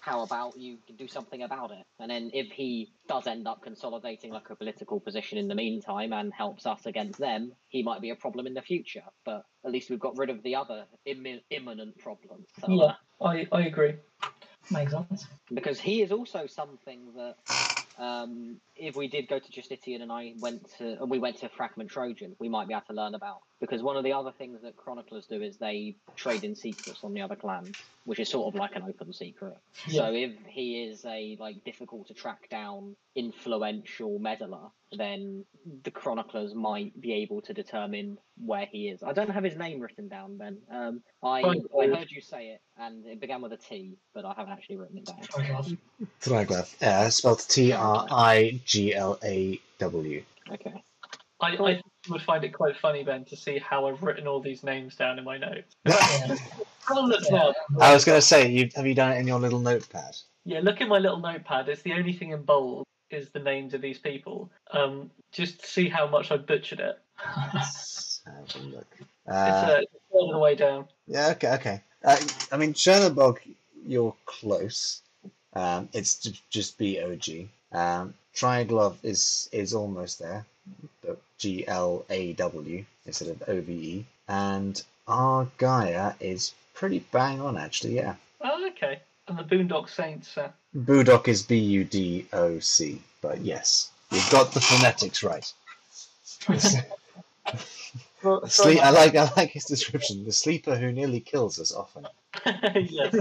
how 0.00 0.22
about 0.22 0.58
you 0.58 0.78
do 0.96 1.06
something 1.06 1.42
about 1.42 1.70
it? 1.70 1.84
And 1.98 2.10
then 2.10 2.30
if 2.32 2.50
he 2.50 2.90
does 3.06 3.26
end 3.26 3.46
up 3.46 3.62
consolidating 3.62 4.32
like 4.32 4.48
a 4.50 4.56
political 4.56 4.98
position 4.98 5.36
in 5.38 5.46
the 5.46 5.54
meantime 5.54 6.12
and 6.12 6.32
helps 6.32 6.66
us 6.66 6.86
against 6.86 7.18
them, 7.20 7.52
he 7.68 7.82
might 7.82 8.00
be 8.00 8.10
a 8.10 8.16
problem 8.16 8.46
in 8.46 8.54
the 8.54 8.62
future. 8.62 9.02
But 9.24 9.44
at 9.64 9.70
least 9.70 9.90
we've 9.90 10.00
got 10.00 10.16
rid 10.16 10.30
of 10.30 10.42
the 10.42 10.56
other 10.56 10.86
immi- 11.06 11.42
imminent 11.50 11.98
problem. 11.98 12.44
So, 12.60 12.72
Yeah. 12.72 12.84
uh, 13.20 13.24
I, 13.24 13.46
I 13.52 13.60
agree. 13.66 13.94
Makes 14.70 14.92
sense. 14.92 15.26
because 15.52 15.80
he 15.80 16.00
is 16.00 16.12
also 16.12 16.46
something 16.46 17.12
that 17.16 17.36
um, 17.98 18.56
if 18.76 18.96
we 18.96 19.08
did 19.08 19.28
go 19.28 19.38
to 19.38 19.50
Justitian 19.52 20.00
and 20.00 20.10
I 20.12 20.32
went 20.40 20.70
to 20.78 20.98
and 21.00 21.10
we 21.10 21.18
went 21.18 21.38
to 21.38 21.48
Fragment 21.50 21.90
Trojan, 21.90 22.36
we 22.38 22.48
might 22.48 22.68
be 22.68 22.74
able 22.74 22.84
to 22.88 22.94
learn 22.94 23.14
about. 23.14 23.40
Because 23.60 23.82
one 23.82 23.96
of 23.96 24.04
the 24.04 24.12
other 24.14 24.32
things 24.32 24.62
that 24.62 24.76
chroniclers 24.76 25.26
do 25.26 25.42
is 25.42 25.58
they 25.58 25.96
trade 26.16 26.44
in 26.44 26.54
secrets 26.54 27.00
on 27.04 27.12
the 27.12 27.20
other 27.20 27.36
clans, 27.36 27.76
which 28.04 28.18
is 28.18 28.28
sort 28.28 28.48
of 28.48 28.58
like 28.58 28.74
an 28.74 28.82
open 28.82 29.12
secret. 29.12 29.58
Yeah. 29.86 30.00
So 30.00 30.14
if 30.14 30.32
he 30.48 30.84
is 30.84 31.04
a 31.04 31.36
like 31.38 31.62
difficult 31.62 32.08
to 32.08 32.14
track 32.14 32.48
down 32.48 32.96
influential 33.14 34.18
meddler, 34.18 34.70
then 34.96 35.44
the 35.82 35.90
chroniclers 35.90 36.54
might 36.54 36.98
be 36.98 37.12
able 37.12 37.42
to 37.42 37.52
determine 37.52 38.16
where 38.42 38.64
he 38.64 38.88
is. 38.88 39.02
I 39.02 39.12
don't 39.12 39.30
have 39.30 39.44
his 39.44 39.56
name 39.56 39.80
written 39.80 40.08
down, 40.08 40.38
Ben. 40.38 40.56
Um, 40.70 41.02
I 41.22 41.42
I 41.42 41.86
heard 41.86 42.10
you 42.10 42.22
say 42.22 42.48
it, 42.48 42.62
and 42.78 43.04
it 43.04 43.20
began 43.20 43.42
with 43.42 43.52
a 43.52 43.58
T, 43.58 43.98
but 44.14 44.24
I 44.24 44.32
haven't 44.34 44.54
actually 44.54 44.78
written 44.78 44.98
it 44.98 45.04
down. 45.04 45.20
Triglav. 45.20 45.76
Triglav. 46.22 46.82
Uh, 46.82 47.10
spelled 47.10 47.46
T 47.46 47.72
R 47.72 48.06
I 48.10 48.58
G 48.64 48.94
L 48.94 49.18
A 49.22 49.60
W. 49.78 50.22
Okay. 50.50 50.82
I, 51.42 51.56
I 51.56 51.80
would 52.08 52.22
find 52.22 52.44
it 52.44 52.50
quite 52.50 52.76
funny, 52.76 53.04
Ben, 53.04 53.24
to 53.26 53.36
see 53.36 53.58
how 53.58 53.86
I've 53.86 54.02
written 54.02 54.26
all 54.26 54.40
these 54.40 54.62
names 54.62 54.94
down 54.96 55.18
in 55.18 55.24
my 55.24 55.36
notes. 55.38 55.76
Yeah. 55.86 56.36
Look, 57.02 57.22
Yeah. 57.30 57.38
Bob. 57.38 57.54
I 57.80 57.92
was 57.94 58.04
going 58.04 58.16
to 58.18 58.22
say, 58.26 58.48
you 58.50 58.68
have 58.74 58.86
you 58.86 58.94
done 58.94 59.12
it 59.12 59.18
in 59.18 59.26
your 59.26 59.38
little 59.38 59.60
notepad? 59.60 60.16
Yeah, 60.44 60.60
look 60.60 60.80
at 60.80 60.88
my 60.88 60.98
little 60.98 61.18
notepad. 61.20 61.68
It's 61.68 61.82
the 61.82 61.92
only 61.92 62.12
thing 62.14 62.30
in 62.30 62.42
bold 62.42 62.84
is 63.10 63.28
the 63.30 63.38
names 63.38 63.74
of 63.74 63.80
these 63.82 63.98
people. 63.98 64.50
Um, 64.72 65.10
just 65.30 65.60
to 65.60 65.66
see 65.66 65.88
how 65.88 66.08
much 66.08 66.32
I 66.32 66.36
butchered 66.38 66.80
it. 66.80 66.98
Let's 67.54 68.22
have 68.26 68.62
a 68.62 68.66
look. 68.66 68.86
It's 69.26 69.36
Uh, 69.36 69.78
it's 69.82 69.92
all 70.10 70.32
the 70.32 70.38
way 70.38 70.56
down. 70.56 70.86
yeah, 71.06 71.28
okay, 71.28 71.52
okay. 71.52 71.82
Uh, 72.04 72.16
I 72.50 72.56
mean, 72.56 72.72
Chernobog, 72.72 73.38
you're 73.86 74.16
close. 74.24 75.02
Um, 75.52 75.88
it's 75.92 76.16
ju- 76.18 76.32
just 76.48 76.76
B 76.78 76.98
O 77.00 77.14
G. 77.14 77.48
Um, 77.70 78.14
Triglove 78.34 78.96
is 79.04 79.48
is 79.52 79.72
almost 79.74 80.18
there, 80.18 80.44
but 81.02 81.20
G 81.40 81.66
L 81.66 82.04
A 82.10 82.34
W 82.34 82.84
instead 83.06 83.28
of 83.28 83.42
O 83.48 83.60
V 83.60 83.72
E. 83.72 84.04
And 84.28 84.80
Argaia 85.08 86.14
is 86.20 86.52
pretty 86.74 87.00
bang 87.10 87.40
on, 87.40 87.56
actually. 87.56 87.96
Yeah. 87.96 88.14
Oh, 88.40 88.66
okay. 88.68 89.00
And 89.26 89.38
the 89.38 89.42
Boondock 89.42 89.88
Saints. 89.88 90.36
Uh, 90.36 90.50
Budok 90.76 91.26
is 91.28 91.42
B 91.42 91.56
U 91.56 91.84
D 91.84 92.26
O 92.32 92.60
C, 92.60 93.00
but 93.22 93.40
yes, 93.40 93.90
you've 94.10 94.30
got 94.30 94.52
the 94.52 94.60
phonetics 94.60 95.22
right. 95.22 95.52
well, 98.22 98.40
The 98.40 98.48
sleep, 98.48 98.80
I 98.80 98.90
like 98.90 99.16
I 99.16 99.30
like 99.36 99.50
his 99.50 99.64
description. 99.64 100.24
The 100.24 100.32
sleeper 100.32 100.76
who 100.76 100.92
nearly 100.92 101.20
kills 101.20 101.58
us 101.58 101.72
often. 101.72 102.06
yes. 102.74 103.16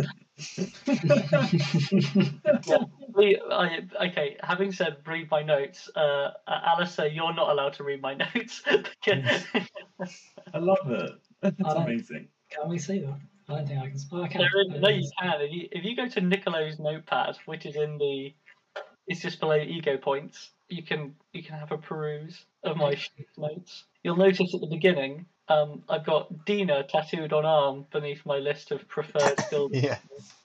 We- 3.19 3.41
I, 3.51 3.79
okay, 4.07 4.37
having 4.41 4.71
said 4.71 4.97
read 5.05 5.29
my 5.29 5.43
notes, 5.43 5.89
uh, 5.95 5.99
uh, 5.99 6.31
Alistair, 6.47 7.07
you're 7.07 7.33
not 7.33 7.49
allowed 7.49 7.73
to 7.73 7.83
read 7.83 8.01
my 8.01 8.13
notes. 8.35 8.63
I 8.67 10.57
love 10.57 10.77
it. 10.89 11.11
It's 11.43 11.73
amazing. 11.73 12.27
Can 12.49 12.69
we 12.69 12.77
see 12.77 12.99
that? 12.99 13.19
I 13.49 13.55
don't 13.55 13.67
think 13.67 13.79
I 13.79 13.87
can. 13.89 13.99
Oh, 14.11 14.23
I 14.23 14.27
can. 14.27 14.41
There 14.41 14.61
is, 14.61 14.81
no, 14.81 14.89
you 14.89 15.09
can. 15.21 15.41
If 15.41 15.51
you, 15.51 15.67
if 15.71 15.83
you 15.83 15.95
go 15.95 16.07
to 16.07 16.21
Nicolo's 16.21 16.79
notepad, 16.79 17.35
which 17.45 17.65
is 17.65 17.75
in 17.75 17.97
the, 17.97 18.33
it's 19.07 19.21
just 19.21 19.39
below 19.39 19.57
ego 19.57 19.97
points. 19.97 20.51
You 20.69 20.83
can 20.83 21.15
you 21.33 21.41
can 21.43 21.55
have 21.57 21.71
a 21.71 21.77
peruse 21.77 22.45
of 22.63 22.77
my 22.77 22.95
notes. 23.37 23.85
You'll 24.03 24.17
notice 24.17 24.53
at 24.53 24.61
the 24.61 24.67
beginning, 24.67 25.25
um, 25.47 25.83
I've 25.89 26.05
got 26.05 26.45
Dina 26.45 26.83
tattooed 26.83 27.33
on 27.33 27.43
arm 27.43 27.85
beneath 27.91 28.23
my 28.25 28.37
list 28.37 28.71
of 28.71 28.87
preferred 28.87 29.39
skills, 29.47 29.71
Yeah. 29.73 29.97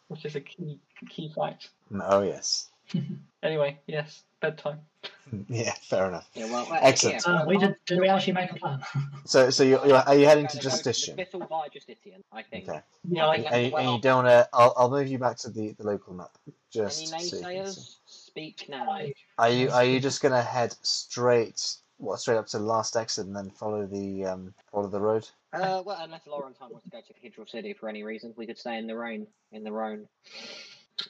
Which 0.09 0.24
is 0.24 0.36
a 0.36 0.40
key 0.40 0.78
key 1.09 1.32
fact. 1.35 1.70
Oh 2.02 2.22
yes. 2.22 2.68
Anyway, 3.43 3.78
yes, 3.86 4.22
bedtime. 4.40 4.81
Yeah. 5.48 5.72
Fair 5.82 6.09
enough. 6.09 6.28
Yeah, 6.35 6.47
well, 6.51 6.66
uh, 6.70 6.78
Excellent. 6.81 7.22
yeah, 7.26 7.32
Uh, 7.43 7.47
we 7.47 7.59
did. 7.59 7.76
Did 7.86 8.01
we 8.01 8.09
actually 8.09 8.35
make 8.35 8.52
a 8.52 8.55
plan? 8.55 8.81
So 9.26 9.51
so 9.51 9.62
you're, 9.64 9.85
you're 9.86 9.97
are 9.98 10.14
you 10.14 10.24
heading 10.26 10.47
to 10.48 10.56
Gotta 10.56 10.68
go 10.68 10.70
Justitian? 10.76 11.16
the 11.16 11.24
Spital 11.24 11.47
via 11.47 11.68
Justitian, 11.70 12.22
I 12.32 12.43
think. 12.43 12.68
Okay. 12.68 12.81
Yeah, 13.10 13.28
I, 13.28 13.36
think 13.36 13.52
And, 13.52 13.64
you- 13.66 13.72
well- 13.72 13.82
and 13.86 13.97
you 13.97 14.01
don't 14.02 14.24
want 14.24 14.28
to. 14.28 14.48
I'll 14.55 14.74
I'll 14.76 14.90
move 14.90 15.09
you 15.09 15.18
back 15.18 15.36
to 15.39 15.51
the, 15.51 15.72
the 15.78 15.85
local 15.86 16.14
map. 16.14 16.31
Any 16.47 16.55
Just 16.72 16.98
so 16.98 17.05
you 17.05 17.10
can 17.10 17.20
see. 17.28 17.36
naysayers? 17.43 17.97
Speak 18.06 18.66
now. 18.68 18.98
Are 19.39 19.51
you 19.51 19.70
are 19.70 19.85
you 19.85 20.01
just 20.01 20.22
gonna 20.22 20.43
head 20.43 20.74
straight 20.82 21.76
what 21.98 22.18
straight 22.20 22.36
up 22.39 22.47
to 22.48 22.59
the 22.59 22.64
last 22.64 22.97
exit 22.97 23.26
and 23.26 23.35
then 23.36 23.51
follow 23.51 23.86
the 23.86 24.24
um 24.24 24.55
follow 24.72 24.89
the 24.89 25.01
road? 25.01 25.28
Uh, 25.55 25.82
well, 25.85 25.98
unless 26.01 26.26
Laurentine 26.26 26.70
wants 26.70 26.85
to 26.85 26.90
go 26.90 27.01
to 27.01 27.12
Cathedral 27.12 27.47
City 27.47 27.72
for 27.72 27.89
any 27.89 28.02
reason, 28.02 28.35
we 28.36 28.47
could 28.47 28.59
stay 28.59 28.76
in 28.76 28.86
the 28.86 28.97
rain, 28.97 29.26
in 29.52 29.62
the 29.62 29.72
Rhone. 29.72 30.09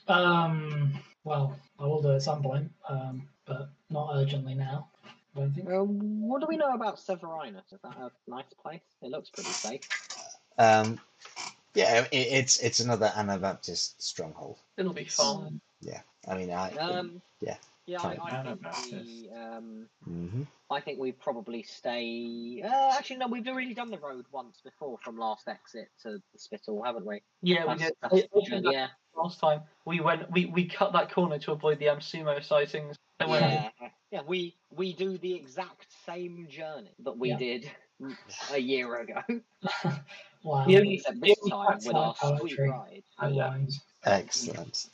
Um, 0.07 0.93
well, 1.23 1.57
I 1.79 1.85
will 1.85 2.01
do 2.01 2.11
at 2.11 2.21
some 2.21 2.43
point, 2.43 2.71
um, 2.89 3.27
but 3.45 3.69
not 3.89 4.11
urgently 4.13 4.53
now. 4.53 4.89
I 5.35 5.39
don't 5.39 5.53
think. 5.53 5.69
Uh, 5.69 5.83
what 5.83 6.41
do 6.41 6.47
we 6.47 6.57
know 6.57 6.73
about 6.73 6.97
Severinus? 6.97 7.73
Is 7.73 7.79
that 7.83 7.97
a 7.97 8.11
nice 8.27 8.53
place? 8.61 8.81
It 9.01 9.11
looks 9.11 9.29
pretty 9.29 9.51
safe. 9.51 9.81
Um, 10.57 10.99
yeah, 11.73 12.01
it, 12.03 12.09
it's 12.11 12.57
it's 12.59 12.79
another 12.79 13.11
Anabaptist 13.15 14.01
stronghold. 14.01 14.59
It'll 14.77 14.93
be 14.93 15.05
fun. 15.05 15.59
Yeah, 15.81 16.01
I 16.27 16.37
mean, 16.37 16.51
I. 16.51 16.71
Um, 16.75 17.21
yeah. 17.41 17.57
Yeah, 17.87 17.99
I, 18.01 18.17
I 18.19 18.43
think 18.43 18.61
we, 18.91 19.29
um, 19.37 19.87
hmm 20.03 20.41
I 20.71 20.79
think 20.79 20.99
we 20.99 21.11
probably 21.11 21.61
stay. 21.61 22.63
Uh, 22.65 22.95
actually, 22.97 23.17
no, 23.17 23.27
we've 23.27 23.47
already 23.47 23.75
done 23.75 23.91
the 23.91 23.99
road 23.99 24.25
once 24.31 24.59
before 24.63 24.97
from 25.03 25.17
last 25.19 25.47
exit 25.47 25.89
to 26.01 26.13
the 26.33 26.39
Spital, 26.39 26.81
haven't 26.83 27.05
we? 27.05 27.21
Yeah, 27.43 27.61
we 27.61 27.67
That's, 27.67 27.81
did. 27.83 27.93
that's 28.01 28.13
I- 28.13 28.17
I 28.17 28.21
did 28.21 28.45
journey, 28.49 28.61
that 28.63 28.73
yeah, 28.73 28.87
last 29.15 29.39
time. 29.39 29.61
We 29.85 29.99
went. 29.99 30.31
We, 30.31 30.47
we 30.47 30.65
cut 30.65 30.93
that 30.93 31.11
corner 31.11 31.37
to 31.37 31.51
avoid 31.51 31.77
the 31.77 31.85
Amsumo 31.85 32.43
sightings. 32.43 32.95
Yeah, 33.19 33.69
yeah. 34.11 34.21
We 34.27 34.55
we 34.71 34.93
do 34.93 35.17
the 35.19 35.35
exact 35.35 35.85
same 36.07 36.47
journey 36.49 36.95
that 37.03 37.15
we 37.15 37.29
Yeah. 37.29 37.37
did 37.37 37.71
a 38.51 38.57
year 38.57 38.95
ago, 39.01 39.21
Wow. 40.43 40.65
The 40.65 40.77
only- 40.77 40.95
except 40.95 41.21
this 41.21 41.37
time 41.49 41.77
with 41.85 41.95
our 41.95 42.13
facts 42.15 42.39
sweet 42.39 42.57
ride. 42.59 43.03
Outlines. 43.21 43.79
Excellent. 44.05 44.87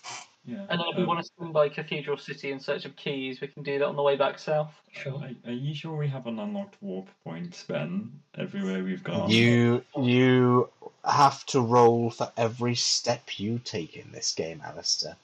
Yeah. 0.46 0.66
And 0.70 0.80
then 0.80 0.88
if 0.90 0.98
we 0.98 1.04
um, 1.04 1.08
want 1.08 1.24
to 1.24 1.32
swing 1.38 1.52
by 1.52 1.70
Cathedral 1.70 2.18
City 2.18 2.52
in 2.52 2.60
search 2.60 2.86
of 2.86 2.96
keys, 2.96 3.42
we 3.42 3.48
can 3.48 3.62
do 3.62 3.78
that 3.78 3.86
on 3.86 3.96
the 3.96 4.02
way 4.02 4.16
back 4.16 4.40
south. 4.40 4.74
Sure. 4.92 5.14
Are, 5.14 5.50
are 5.50 5.54
you 5.54 5.76
sure 5.76 5.96
we 5.96 6.08
have 6.08 6.26
an 6.26 6.40
unlocked 6.40 6.78
warp 6.82 7.10
point, 7.24 7.64
Ben? 7.68 8.12
Everywhere 8.38 8.84
we've 8.84 9.04
gone. 9.04 9.30
You 9.30 9.84
you 9.98 10.70
have 11.06 11.46
to 11.48 11.62
roll 11.62 12.10
for 12.10 12.32
every 12.38 12.76
step 12.76 13.40
you 13.40 13.60
take 13.64 13.96
in 13.96 14.12
this 14.12 14.34
game, 14.34 14.62
Alistair. 14.66 15.16